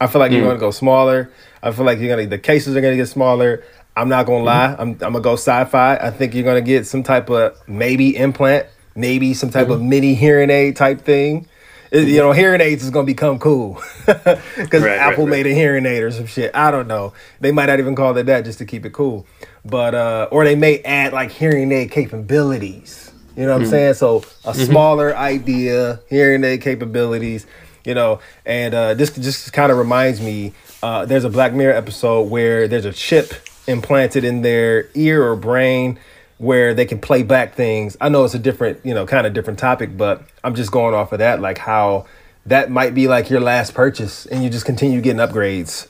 I 0.00 0.06
feel 0.06 0.20
like 0.20 0.32
you're 0.32 0.40
hmm. 0.40 0.48
going 0.48 0.58
to 0.58 0.60
go 0.60 0.70
smaller. 0.70 1.30
I 1.62 1.70
feel 1.70 1.84
like 1.84 2.00
you're 2.00 2.14
gonna 2.14 2.28
the 2.28 2.38
cases 2.38 2.76
are 2.76 2.80
gonna 2.80 2.96
get 2.96 3.06
smaller. 3.06 3.62
I'm 3.96 4.08
not 4.08 4.26
gonna 4.26 4.40
hmm. 4.40 4.46
lie. 4.46 4.76
I'm 4.78 4.90
I'm 4.92 4.98
gonna 4.98 5.20
go 5.20 5.34
sci-fi. 5.34 5.96
I 5.96 6.10
think 6.10 6.34
you're 6.34 6.44
gonna 6.44 6.60
get 6.60 6.86
some 6.86 7.02
type 7.02 7.30
of 7.30 7.56
maybe 7.68 8.16
implant, 8.16 8.66
maybe 8.96 9.32
some 9.32 9.50
type 9.50 9.68
hmm. 9.68 9.74
of 9.74 9.82
mini 9.82 10.14
hearing 10.14 10.50
aid 10.50 10.76
type 10.76 11.02
thing. 11.02 11.46
It- 11.92 12.08
you 12.08 12.16
know, 12.16 12.32
hearing 12.32 12.60
aids 12.60 12.82
is 12.82 12.90
gonna 12.90 13.06
become 13.06 13.38
cool 13.38 13.80
because 14.06 14.82
Right, 14.82 14.98
Apple 14.98 15.26
right, 15.26 15.30
made 15.30 15.46
a 15.46 15.54
hearing 15.54 15.86
aid 15.86 16.02
or 16.02 16.10
some 16.10 16.26
shit. 16.26 16.50
I 16.54 16.70
don't 16.70 16.88
know. 16.88 17.12
They 17.40 17.52
might 17.52 17.66
not 17.66 17.78
even 17.78 17.94
call 17.94 18.16
it 18.16 18.24
that 18.24 18.44
just 18.44 18.58
to 18.58 18.64
keep 18.64 18.84
it 18.84 18.92
cool. 18.92 19.26
But 19.64 19.94
uh, 19.94 20.28
or 20.32 20.44
they 20.44 20.56
may 20.56 20.80
add 20.80 21.12
like 21.12 21.30
hearing 21.30 21.70
aid 21.70 21.92
capabilities. 21.92 23.12
You 23.36 23.46
know 23.46 23.52
what 23.52 23.62
I'm 23.62 23.68
saying? 23.68 23.94
So 23.94 24.18
a 24.18 24.20
mm-hmm. 24.20 24.64
smaller 24.64 25.16
idea, 25.16 26.00
hearing 26.08 26.42
aid 26.44 26.60
capabilities. 26.60 27.46
You 27.84 27.94
know, 27.94 28.20
and 28.46 28.74
uh, 28.74 28.94
this 28.94 29.10
just 29.10 29.52
kind 29.52 29.72
of 29.72 29.78
reminds 29.78 30.20
me. 30.20 30.52
Uh, 30.82 31.04
there's 31.04 31.24
a 31.24 31.30
Black 31.30 31.52
Mirror 31.52 31.74
episode 31.74 32.30
where 32.30 32.68
there's 32.68 32.84
a 32.84 32.92
chip 32.92 33.34
implanted 33.66 34.24
in 34.24 34.42
their 34.42 34.88
ear 34.94 35.24
or 35.24 35.36
brain 35.36 35.98
where 36.38 36.74
they 36.74 36.84
can 36.84 36.98
play 36.98 37.22
back 37.22 37.54
things. 37.54 37.96
I 38.00 38.08
know 38.08 38.24
it's 38.24 38.34
a 38.34 38.38
different, 38.38 38.84
you 38.84 38.94
know, 38.94 39.06
kind 39.06 39.26
of 39.26 39.32
different 39.32 39.60
topic, 39.60 39.96
but 39.96 40.22
I'm 40.42 40.56
just 40.56 40.72
going 40.72 40.94
off 40.94 41.12
of 41.12 41.20
that, 41.20 41.40
like 41.40 41.58
how 41.58 42.06
that 42.46 42.70
might 42.70 42.94
be 42.94 43.06
like 43.06 43.30
your 43.30 43.40
last 43.40 43.74
purchase 43.74 44.26
and 44.26 44.42
you 44.42 44.50
just 44.50 44.66
continue 44.66 45.00
getting 45.00 45.20
upgrades. 45.20 45.86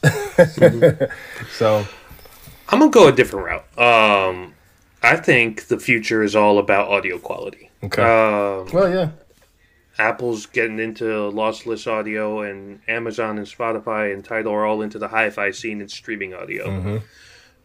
so, 1.53 1.87
I'm 2.69 2.79
gonna 2.79 2.91
go 2.91 3.09
a 3.09 3.13
different 3.13 3.47
route. 3.47 3.79
Um, 3.79 4.55
I 5.03 5.17
think 5.17 5.69
the 5.69 5.79
future 5.79 6.23
is 6.23 6.37
all 6.37 6.59
about 6.59 6.89
audio 6.89 7.19
quality. 7.19 7.71
Okay. 7.83 8.03
Um, 8.03 8.69
well, 8.73 8.89
yeah. 8.89 9.11
Apple's 9.99 10.47
getting 10.47 10.79
into 10.79 11.05
lossless 11.05 11.87
audio, 11.87 12.41
and 12.41 12.81
Amazon 12.89 13.39
and 13.39 13.47
Spotify 13.47 14.13
and 14.13 14.25
Tidal 14.25 14.53
are 14.53 14.65
all 14.65 14.81
into 14.83 14.99
the 14.99 15.09
hi-fi 15.09 15.51
scene 15.51 15.81
and 15.81 15.91
streaming 15.91 16.33
audio. 16.35 16.67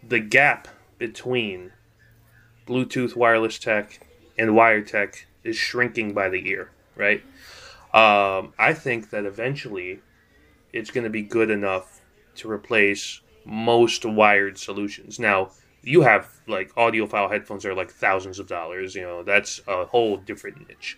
The 0.08 0.20
gap 0.20 0.68
between 0.98 1.72
Bluetooth 2.68 3.16
wireless 3.16 3.58
tech 3.60 4.06
and 4.38 4.56
wired 4.56 4.88
tech 4.88 5.26
is 5.44 5.56
shrinking 5.56 6.14
by 6.14 6.30
the 6.30 6.40
year, 6.40 6.70
right? 6.96 7.24
Um, 7.94 8.54
I 8.60 8.74
think 8.74 9.10
that 9.12 9.26
eventually 9.26 10.02
it's 10.74 10.92
going 10.92 11.06
to 11.06 11.10
be 11.10 11.22
good 11.22 11.50
enough 11.50 12.02
to 12.36 12.52
replace 12.52 13.22
most 13.46 14.06
wired 14.06 14.58
solutions. 14.58 15.18
Now, 15.20 15.52
you 15.82 16.02
have 16.02 16.30
like 16.48 16.74
audiophile 16.76 17.32
headphones 17.32 17.64
that 17.64 17.72
are 17.72 17.76
like 17.76 17.90
thousands 17.90 18.40
of 18.40 18.48
dollars, 18.48 18.94
you 18.94 19.04
know, 19.04 19.24
that's 19.24 19.62
a 19.68 19.86
whole 19.86 20.18
different 20.18 20.68
niche. 20.68 20.98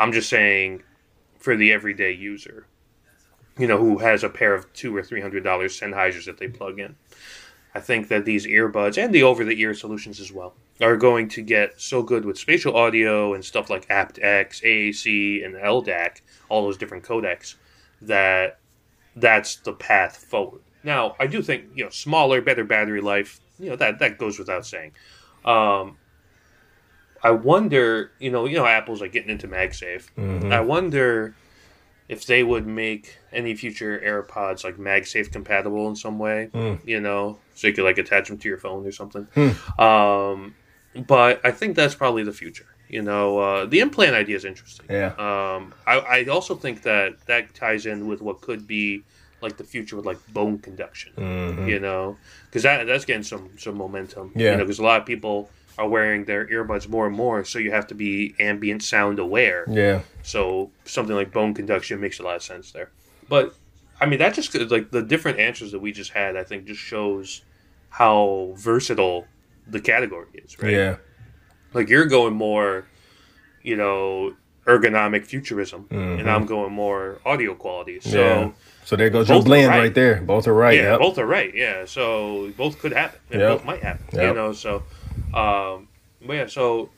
I'm 0.00 0.12
just 0.12 0.30
saying 0.30 0.82
for 1.38 1.54
the 1.56 1.72
everyday 1.72 2.12
user, 2.12 2.66
you 3.58 3.66
know, 3.66 3.76
who 3.76 3.98
has 3.98 4.24
a 4.24 4.30
pair 4.30 4.54
of 4.54 4.72
two 4.72 4.96
or 4.96 5.02
three 5.02 5.20
hundred 5.20 5.44
dollars 5.44 5.78
Sennheisers 5.78 6.24
that 6.24 6.38
they 6.38 6.48
plug 6.48 6.80
in. 6.80 6.96
I 7.74 7.80
think 7.80 8.08
that 8.08 8.24
these 8.24 8.46
earbuds 8.46 8.96
and 8.96 9.14
the 9.14 9.22
over 9.22 9.44
the 9.44 9.60
ear 9.60 9.74
solutions 9.74 10.18
as 10.18 10.32
well 10.32 10.54
are 10.80 10.96
going 10.96 11.28
to 11.28 11.42
get 11.42 11.80
so 11.80 12.02
good 12.02 12.24
with 12.24 12.38
spatial 12.38 12.76
audio 12.76 13.34
and 13.34 13.44
stuff 13.44 13.68
like 13.68 13.86
aptX, 13.88 14.62
AAC, 14.64 15.44
and 15.44 15.54
LDAC, 15.54 16.22
all 16.48 16.62
those 16.62 16.78
different 16.78 17.04
codecs, 17.04 17.56
that 18.00 18.58
that's 19.14 19.56
the 19.56 19.74
path 19.74 20.16
forward. 20.16 20.62
Now, 20.82 21.14
I 21.20 21.26
do 21.26 21.42
think, 21.42 21.66
you 21.74 21.84
know, 21.84 21.90
smaller, 21.90 22.40
better 22.40 22.64
battery 22.64 23.02
life, 23.02 23.38
you 23.58 23.68
know, 23.68 23.76
that, 23.76 23.98
that 23.98 24.16
goes 24.16 24.38
without 24.38 24.64
saying. 24.64 24.92
Um, 25.44 25.98
I 27.22 27.30
wonder, 27.32 28.12
you 28.18 28.30
know, 28.30 28.46
you 28.46 28.56
know, 28.56 28.66
Apple's 28.66 29.00
like 29.00 29.12
getting 29.12 29.30
into 29.30 29.48
MagSafe. 29.48 30.08
I 30.52 30.60
wonder 30.60 31.34
if 32.08 32.26
they 32.26 32.42
would 32.42 32.66
make 32.66 33.18
any 33.32 33.54
future 33.54 34.00
AirPods 34.04 34.64
like 34.64 34.76
MagSafe 34.76 35.30
compatible 35.30 35.88
in 35.88 35.96
some 35.96 36.18
way. 36.18 36.50
You 36.84 37.00
know, 37.00 37.38
so 37.54 37.66
you 37.68 37.72
could 37.72 37.84
like 37.84 37.98
attach 37.98 38.28
them 38.28 38.38
to 38.38 38.48
your 38.48 38.58
phone 38.58 38.86
or 38.86 38.92
something. 38.92 39.28
Um, 39.78 40.54
but 41.06 41.40
I 41.44 41.50
think 41.52 41.76
that's 41.76 41.94
probably 41.94 42.24
the 42.24 42.32
future. 42.32 42.66
You 42.88 43.02
know, 43.02 43.38
uh, 43.38 43.66
the 43.66 43.78
implant 43.78 44.16
idea 44.16 44.34
is 44.34 44.44
interesting. 44.44 44.86
Yeah. 44.90 45.12
Um, 45.16 45.72
I, 45.86 45.98
I 45.98 46.24
also 46.24 46.56
think 46.56 46.82
that 46.82 47.24
that 47.26 47.54
ties 47.54 47.86
in 47.86 48.08
with 48.08 48.20
what 48.20 48.40
could 48.40 48.66
be 48.66 49.04
like 49.40 49.56
the 49.56 49.64
future 49.64 49.94
with 49.94 50.06
like 50.06 50.18
bone 50.32 50.58
conduction. 50.58 51.12
You 51.68 51.78
know, 51.78 52.16
because 52.46 52.64
that 52.64 52.88
that's 52.88 53.04
getting 53.04 53.22
some 53.22 53.50
some 53.58 53.76
momentum. 53.76 54.32
Yeah. 54.34 54.52
You 54.52 54.56
know, 54.56 54.64
because 54.64 54.80
a 54.80 54.82
lot 54.82 55.00
of 55.00 55.06
people 55.06 55.50
are 55.80 55.88
wearing 55.88 56.26
their 56.26 56.46
earbuds 56.46 56.86
more 56.88 57.06
and 57.06 57.16
more, 57.16 57.42
so 57.42 57.58
you 57.58 57.70
have 57.70 57.86
to 57.86 57.94
be 57.94 58.34
ambient 58.38 58.82
sound 58.82 59.18
aware. 59.18 59.64
Yeah. 59.66 60.02
So 60.22 60.70
something 60.84 61.16
like 61.16 61.32
bone 61.32 61.54
conduction 61.54 62.00
makes 62.02 62.20
a 62.20 62.22
lot 62.22 62.36
of 62.36 62.42
sense 62.42 62.70
there. 62.70 62.90
But 63.30 63.54
I 63.98 64.04
mean, 64.04 64.18
that 64.18 64.34
just 64.34 64.54
like 64.70 64.90
the 64.90 65.02
different 65.02 65.40
answers 65.40 65.72
that 65.72 65.78
we 65.78 65.92
just 65.92 66.12
had, 66.12 66.36
I 66.36 66.44
think, 66.44 66.66
just 66.66 66.80
shows 66.82 67.42
how 67.88 68.52
versatile 68.58 69.26
the 69.66 69.80
category 69.80 70.26
is, 70.34 70.62
right? 70.62 70.70
Yeah. 70.70 70.96
Like 71.72 71.88
you're 71.88 72.06
going 72.06 72.34
more, 72.34 72.86
you 73.62 73.76
know, 73.76 74.34
ergonomic 74.66 75.24
futurism, 75.24 75.86
and 75.90 76.30
I'm 76.30 76.44
going 76.44 76.72
more 76.74 77.20
audio 77.24 77.54
quality. 77.54 78.00
So. 78.00 78.10
Mm-hmm. 78.10 78.48
yeah. 78.48 78.52
So 78.84 78.96
there 78.96 79.08
goes 79.08 79.28
your 79.28 79.42
blend 79.42 79.68
right. 79.68 79.78
right. 79.78 79.94
there. 79.94 80.20
Both 80.20 80.48
are 80.48 80.54
right. 80.54 80.76
Yeah, 80.76 80.92
yep. 80.92 81.00
both 81.00 81.16
are 81.18 81.26
right. 81.26 81.54
Yeah, 81.54 81.84
so 81.84 82.52
both 82.56 82.80
could 82.80 82.92
happen. 82.92 83.20
Yep. 83.30 83.40
both 83.40 83.64
might 83.64 83.82
happen. 83.82 84.04
You 84.18 84.34
know, 84.34 84.52
so 84.52 84.82
um, 85.34 85.88
but 86.26 86.32
yeah, 86.34 86.46
so 86.46 86.90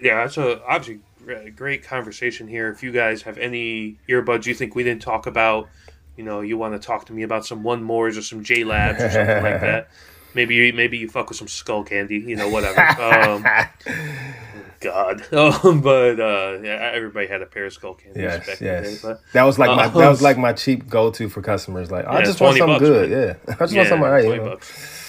yeah, 0.00 0.16
that's 0.24 0.36
a 0.38 0.62
obviously 0.64 1.00
gre- 1.24 1.50
great 1.54 1.84
conversation 1.84 2.48
here. 2.48 2.68
If 2.70 2.82
you 2.82 2.92
guys 2.92 3.22
have 3.22 3.38
any 3.38 3.98
earbuds 4.08 4.46
you 4.46 4.54
think 4.54 4.74
we 4.74 4.84
didn't 4.84 5.02
talk 5.02 5.26
about, 5.26 5.68
you 6.16 6.24
know, 6.24 6.40
you 6.40 6.56
want 6.58 6.74
to 6.80 6.84
talk 6.84 7.06
to 7.06 7.12
me 7.12 7.22
about 7.22 7.46
some 7.46 7.62
One 7.62 7.82
Mores 7.82 8.16
or 8.18 8.22
some 8.22 8.42
JLabs 8.42 8.96
or 9.06 9.10
something 9.10 9.42
like 9.42 9.60
that. 9.60 9.88
Maybe 10.32 10.54
you, 10.54 10.72
maybe 10.72 10.96
you 10.96 11.08
fuck 11.08 11.28
with 11.28 11.38
some 11.38 11.48
Skullcandy, 11.48 12.24
you 12.24 12.36
know, 12.36 12.48
whatever. 12.48 12.78
Um, 13.02 13.44
God, 14.80 15.32
um, 15.34 15.80
but 15.80 16.20
uh, 16.20 16.58
yeah, 16.62 16.90
everybody 16.94 17.26
had 17.26 17.42
a 17.42 17.46
pair 17.46 17.66
of 17.66 17.72
Skullcandies 17.76 18.16
Yes, 18.16 18.46
back 18.46 18.60
in 18.60 18.68
the 18.68 18.74
day. 18.74 18.90
yes. 18.92 19.02
But 19.02 19.20
That 19.32 19.42
was 19.42 19.58
like 19.58 19.70
my 19.74 19.86
Uh, 19.86 19.88
that 19.88 20.08
was 20.08 20.22
like 20.22 20.38
my 20.38 20.52
cheap 20.52 20.88
go 20.88 21.10
to 21.10 21.28
for 21.28 21.42
customers. 21.42 21.90
Like 21.90 22.06
I 22.06 22.20
Yeah, 22.20 22.26
just 22.26 22.40
want 22.40 22.56
something 22.58 22.78
bucks, 22.78 22.88
good. 22.88 23.10
Yeah, 23.10 23.54
I 23.60 23.64
just 23.66 23.74
want 23.76 23.88
something 23.88 24.08
right. 24.08 24.24
You 24.24 24.36
know? 24.36 24.44
bucks. 24.50 24.99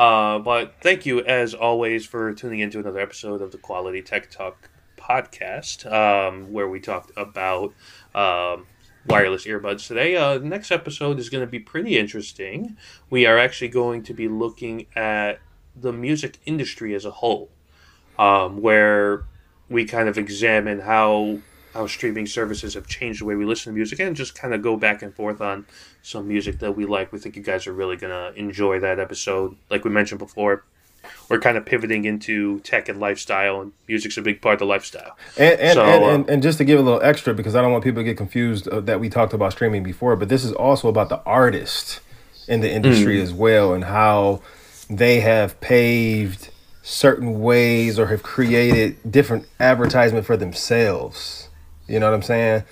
Uh, 0.00 0.38
but 0.38 0.76
thank 0.80 1.04
you, 1.04 1.20
as 1.20 1.52
always, 1.52 2.06
for 2.06 2.32
tuning 2.32 2.60
into 2.60 2.78
another 2.78 3.00
episode 3.00 3.42
of 3.42 3.52
the 3.52 3.58
Quality 3.58 4.00
Tech 4.00 4.30
Talk 4.30 4.70
podcast, 4.96 5.84
um, 5.92 6.50
where 6.54 6.66
we 6.66 6.80
talked 6.80 7.12
about 7.18 7.74
um, 8.14 8.66
wireless 9.06 9.44
earbuds 9.44 9.86
today. 9.86 10.16
Uh, 10.16 10.38
the 10.38 10.46
next 10.46 10.70
episode 10.70 11.18
is 11.18 11.28
going 11.28 11.42
to 11.42 11.46
be 11.46 11.58
pretty 11.58 11.98
interesting. 11.98 12.78
We 13.10 13.26
are 13.26 13.36
actually 13.36 13.68
going 13.68 14.02
to 14.04 14.14
be 14.14 14.26
looking 14.26 14.86
at 14.96 15.40
the 15.76 15.92
music 15.92 16.38
industry 16.46 16.94
as 16.94 17.04
a 17.04 17.10
whole, 17.10 17.50
um, 18.18 18.62
where 18.62 19.26
we 19.68 19.84
kind 19.84 20.08
of 20.08 20.16
examine 20.16 20.80
how 20.80 21.40
how 21.72 21.86
streaming 21.86 22.26
services 22.26 22.74
have 22.74 22.86
changed 22.86 23.20
the 23.20 23.24
way 23.24 23.34
we 23.34 23.44
listen 23.44 23.72
to 23.72 23.76
music, 23.76 24.00
and 24.00 24.16
just 24.16 24.34
kind 24.34 24.54
of 24.54 24.62
go 24.62 24.76
back 24.76 25.02
and 25.02 25.14
forth 25.14 25.40
on 25.40 25.66
some 26.02 26.26
music 26.28 26.58
that 26.58 26.72
we 26.72 26.84
like. 26.84 27.12
We 27.12 27.18
think 27.18 27.36
you 27.36 27.42
guys 27.42 27.66
are 27.66 27.72
really 27.72 27.96
gonna 27.96 28.32
enjoy 28.36 28.80
that 28.80 28.98
episode. 28.98 29.56
Like 29.70 29.84
we 29.84 29.90
mentioned 29.90 30.18
before, 30.18 30.64
we're 31.28 31.38
kind 31.38 31.56
of 31.56 31.64
pivoting 31.64 32.04
into 32.04 32.60
tech 32.60 32.88
and 32.88 33.00
lifestyle, 33.00 33.60
and 33.60 33.72
music's 33.88 34.16
a 34.16 34.22
big 34.22 34.40
part 34.40 34.54
of 34.54 34.58
the 34.60 34.66
lifestyle. 34.66 35.16
And 35.38 35.60
and, 35.60 35.74
so, 35.74 35.84
and, 35.84 36.04
uh, 36.04 36.08
and, 36.08 36.30
and, 36.30 36.42
just 36.42 36.58
to 36.58 36.64
give 36.64 36.78
a 36.78 36.82
little 36.82 37.02
extra, 37.02 37.34
because 37.34 37.54
I 37.54 37.62
don't 37.62 37.72
want 37.72 37.84
people 37.84 38.00
to 38.00 38.04
get 38.04 38.16
confused 38.16 38.68
uh, 38.68 38.80
that 38.80 39.00
we 39.00 39.08
talked 39.08 39.32
about 39.32 39.52
streaming 39.52 39.82
before, 39.82 40.16
but 40.16 40.28
this 40.28 40.44
is 40.44 40.52
also 40.52 40.88
about 40.88 41.08
the 41.08 41.22
artist 41.24 42.00
in 42.48 42.60
the 42.60 42.70
industry 42.70 43.18
mm. 43.18 43.22
as 43.22 43.32
well, 43.32 43.72
and 43.72 43.84
how 43.84 44.42
they 44.88 45.20
have 45.20 45.60
paved 45.60 46.50
certain 46.82 47.40
ways 47.40 47.98
or 47.98 48.06
have 48.06 48.22
created 48.22 48.98
different 49.08 49.46
advertisement 49.60 50.26
for 50.26 50.36
themselves. 50.36 51.49
You 51.90 52.00
know 52.00 52.06
what 52.06 52.14
I'm 52.14 52.22
saying? 52.22 52.64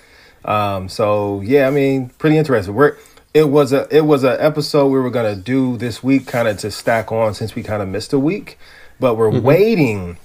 Um, 0.45 0.89
so 0.89 1.41
yeah, 1.41 1.67
I 1.67 1.71
mean, 1.71 2.09
pretty 2.17 2.37
interesting. 2.37 2.73
We're 2.73 2.97
it 3.33 3.49
was 3.49 3.73
a 3.73 3.87
it 3.95 4.05
was 4.05 4.23
an 4.23 4.37
episode 4.39 4.87
we 4.87 4.99
were 4.99 5.11
gonna 5.11 5.35
do 5.35 5.77
this 5.77 6.01
week, 6.01 6.27
kind 6.27 6.47
of 6.47 6.57
to 6.59 6.71
stack 6.71 7.11
on 7.11 7.33
since 7.33 7.55
we 7.55 7.63
kind 7.63 7.81
of 7.81 7.87
missed 7.87 8.13
a 8.13 8.19
week, 8.19 8.57
but 8.99 9.15
we're 9.15 9.29
mm-hmm. 9.29 9.45
waiting 9.45 10.17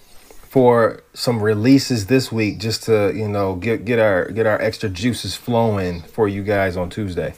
for 0.54 1.02
some 1.14 1.42
releases 1.42 2.06
this 2.06 2.30
week 2.30 2.58
just 2.58 2.84
to 2.84 3.12
you 3.14 3.28
know 3.28 3.56
get 3.56 3.84
get 3.84 3.98
our 3.98 4.30
get 4.30 4.46
our 4.46 4.60
extra 4.62 4.88
juices 4.88 5.34
flowing 5.34 6.02
for 6.02 6.28
you 6.28 6.42
guys 6.42 6.76
on 6.76 6.88
Tuesday. 6.88 7.34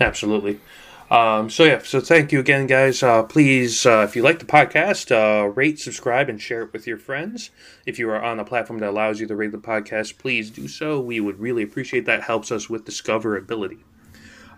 Absolutely. 0.00 0.60
Um, 1.10 1.50
so 1.50 1.62
yeah, 1.64 1.80
so 1.84 2.00
thank 2.00 2.32
you 2.32 2.40
again, 2.40 2.66
guys. 2.66 3.02
Uh, 3.02 3.22
please, 3.22 3.86
uh, 3.86 4.04
if 4.08 4.16
you 4.16 4.22
like 4.22 4.40
the 4.40 4.44
podcast, 4.44 5.12
uh, 5.12 5.48
rate, 5.48 5.78
subscribe, 5.78 6.28
and 6.28 6.40
share 6.40 6.62
it 6.62 6.72
with 6.72 6.86
your 6.86 6.98
friends. 6.98 7.50
If 7.86 7.98
you 7.98 8.10
are 8.10 8.20
on 8.20 8.40
a 8.40 8.44
platform 8.44 8.80
that 8.80 8.90
allows 8.90 9.20
you 9.20 9.26
to 9.28 9.36
rate 9.36 9.52
the 9.52 9.58
podcast, 9.58 10.18
please 10.18 10.50
do 10.50 10.66
so. 10.66 11.00
We 11.00 11.20
would 11.20 11.38
really 11.38 11.62
appreciate 11.62 12.06
that. 12.06 12.22
Helps 12.22 12.50
us 12.50 12.68
with 12.68 12.84
discoverability. 12.84 13.78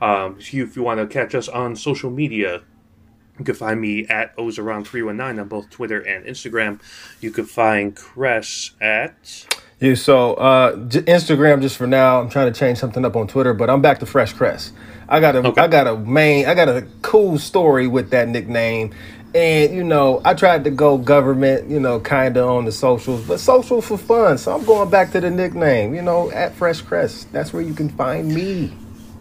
Um, 0.01 0.37
if 0.39 0.55
you, 0.55 0.71
you 0.75 0.83
want 0.83 1.01
to 1.01 1.07
catch 1.07 1.35
us 1.35 1.49
on 1.49 1.77
social 1.77 2.11
media, 2.11 2.63
you 3.39 3.45
can 3.45 3.55
find 3.55 3.81
me 3.81 4.07
at 4.07 4.37
Ozahran319 4.37 5.41
on 5.41 5.49
both 5.49 5.69
Twitter 5.69 6.01
and 6.01 6.25
Instagram. 6.25 6.81
You 7.21 7.31
can 7.31 7.45
find 7.45 7.95
Cres 7.95 8.73
at. 8.81 9.47
Yeah, 9.81 9.95
so 9.95 10.35
uh, 10.35 10.77
Instagram 10.77 11.61
just 11.61 11.77
for 11.77 11.87
now. 11.87 12.21
I'm 12.21 12.31
trying 12.31 12.53
to 12.53 12.59
change 12.59 12.79
something 12.79 13.05
up 13.05 13.17
on 13.17 13.29
Twitter, 13.29 13.55
but 13.55 13.69
I'm 13.69 13.83
back 13.83 14.01
to 14.01 14.07
Fresh 14.07 14.33
Cres. 14.33 14.73
I 15.09 15.21
got 15.21 15.37
a 15.37 15.39
okay. 15.39 15.61
I 15.61 15.69
got 15.69 15.87
a 15.87 15.97
main 15.97 16.47
I 16.47 16.55
got 16.55 16.69
a 16.69 16.87
cool 17.03 17.39
story 17.39 17.87
with 17.87 18.11
that 18.11 18.29
nickname. 18.29 18.95
And 19.35 19.75
you 19.75 19.85
know, 19.85 20.23
I 20.25 20.35
tried 20.35 20.65
to 20.65 20.71
go 20.71 20.97
government, 20.97 21.69
you 21.71 21.81
know, 21.81 22.01
kind 22.01 22.37
of 22.37 22.49
on 22.49 22.65
the 22.65 22.73
socials, 22.73 23.27
but 23.27 23.41
social 23.41 23.83
for 23.83 23.99
fun. 23.99 24.39
So 24.39 24.55
I'm 24.55 24.65
going 24.65 24.91
back 24.91 25.13
to 25.13 25.21
the 25.21 25.31
nickname, 25.31 25.95
you 25.95 26.03
know, 26.03 26.31
at 26.31 26.55
Fresh 26.55 26.83
Cres. 26.83 27.27
That's 27.27 27.53
where 27.53 27.63
you 27.63 27.75
can 27.75 27.91
find 27.91 28.35
me. 28.35 28.69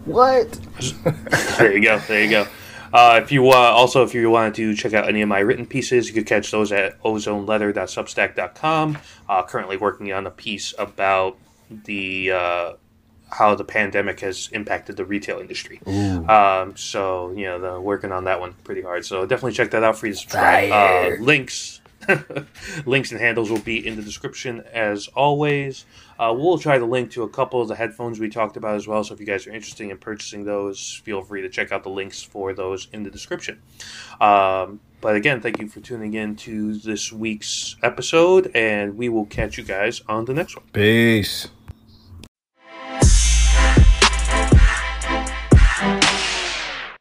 What? 0.04 0.50
there 1.58 1.76
you 1.76 1.82
go. 1.82 1.98
There 1.98 2.24
you 2.24 2.30
go. 2.30 2.46
Uh, 2.92 3.20
if 3.22 3.30
you 3.30 3.46
uh, 3.50 3.54
also 3.54 4.02
if 4.02 4.14
you 4.14 4.30
wanted 4.30 4.54
to 4.54 4.74
check 4.74 4.94
out 4.94 5.08
any 5.08 5.20
of 5.20 5.28
my 5.28 5.40
written 5.40 5.66
pieces, 5.66 6.08
you 6.08 6.14
could 6.14 6.26
catch 6.26 6.50
those 6.50 6.72
at 6.72 7.00
ozoneletter.substack.com. 7.02 8.98
Uh, 9.28 9.42
currently 9.42 9.76
working 9.76 10.12
on 10.12 10.26
a 10.26 10.30
piece 10.30 10.74
about 10.78 11.36
the 11.70 12.30
uh, 12.32 12.72
how 13.30 13.54
the 13.54 13.64
pandemic 13.64 14.20
has 14.20 14.48
impacted 14.52 14.96
the 14.96 15.04
retail 15.04 15.38
industry. 15.38 15.80
Um, 16.28 16.76
so 16.76 17.32
you 17.32 17.44
know, 17.44 17.58
the, 17.58 17.80
working 17.80 18.12
on 18.12 18.24
that 18.24 18.40
one 18.40 18.54
pretty 18.64 18.82
hard. 18.82 19.04
So 19.04 19.26
definitely 19.26 19.52
check 19.52 19.70
that 19.72 19.84
out 19.84 19.98
for 19.98 20.06
you 20.06 20.12
to 20.12 20.18
subscribe. 20.18 20.70
Uh, 20.70 21.22
links, 21.22 21.80
links 22.86 23.12
and 23.12 23.20
handles 23.20 23.50
will 23.50 23.60
be 23.60 23.86
in 23.86 23.96
the 23.96 24.02
description 24.02 24.62
as 24.72 25.08
always. 25.08 25.84
Uh, 26.18 26.34
we'll 26.36 26.58
try 26.58 26.78
to 26.78 26.84
link 26.84 27.10
to 27.12 27.22
a 27.22 27.28
couple 27.28 27.60
of 27.62 27.68
the 27.68 27.76
headphones 27.76 28.18
we 28.18 28.28
talked 28.28 28.56
about 28.56 28.74
as 28.74 28.88
well. 28.88 29.04
So 29.04 29.14
if 29.14 29.20
you 29.20 29.26
guys 29.26 29.46
are 29.46 29.52
interested 29.52 29.88
in 29.88 29.96
purchasing 29.98 30.44
those, 30.44 31.00
feel 31.04 31.22
free 31.22 31.42
to 31.42 31.48
check 31.48 31.70
out 31.70 31.84
the 31.84 31.90
links 31.90 32.22
for 32.22 32.52
those 32.52 32.88
in 32.92 33.04
the 33.04 33.10
description. 33.10 33.62
Um, 34.20 34.80
but 35.00 35.14
again, 35.14 35.40
thank 35.40 35.60
you 35.60 35.68
for 35.68 35.80
tuning 35.80 36.14
in 36.14 36.34
to 36.36 36.74
this 36.78 37.12
week's 37.12 37.76
episode, 37.84 38.50
and 38.54 38.96
we 38.96 39.08
will 39.08 39.26
catch 39.26 39.56
you 39.56 39.64
guys 39.64 40.02
on 40.08 40.24
the 40.24 40.34
next 40.34 40.56
one. 40.56 40.64
Peace. 40.72 41.48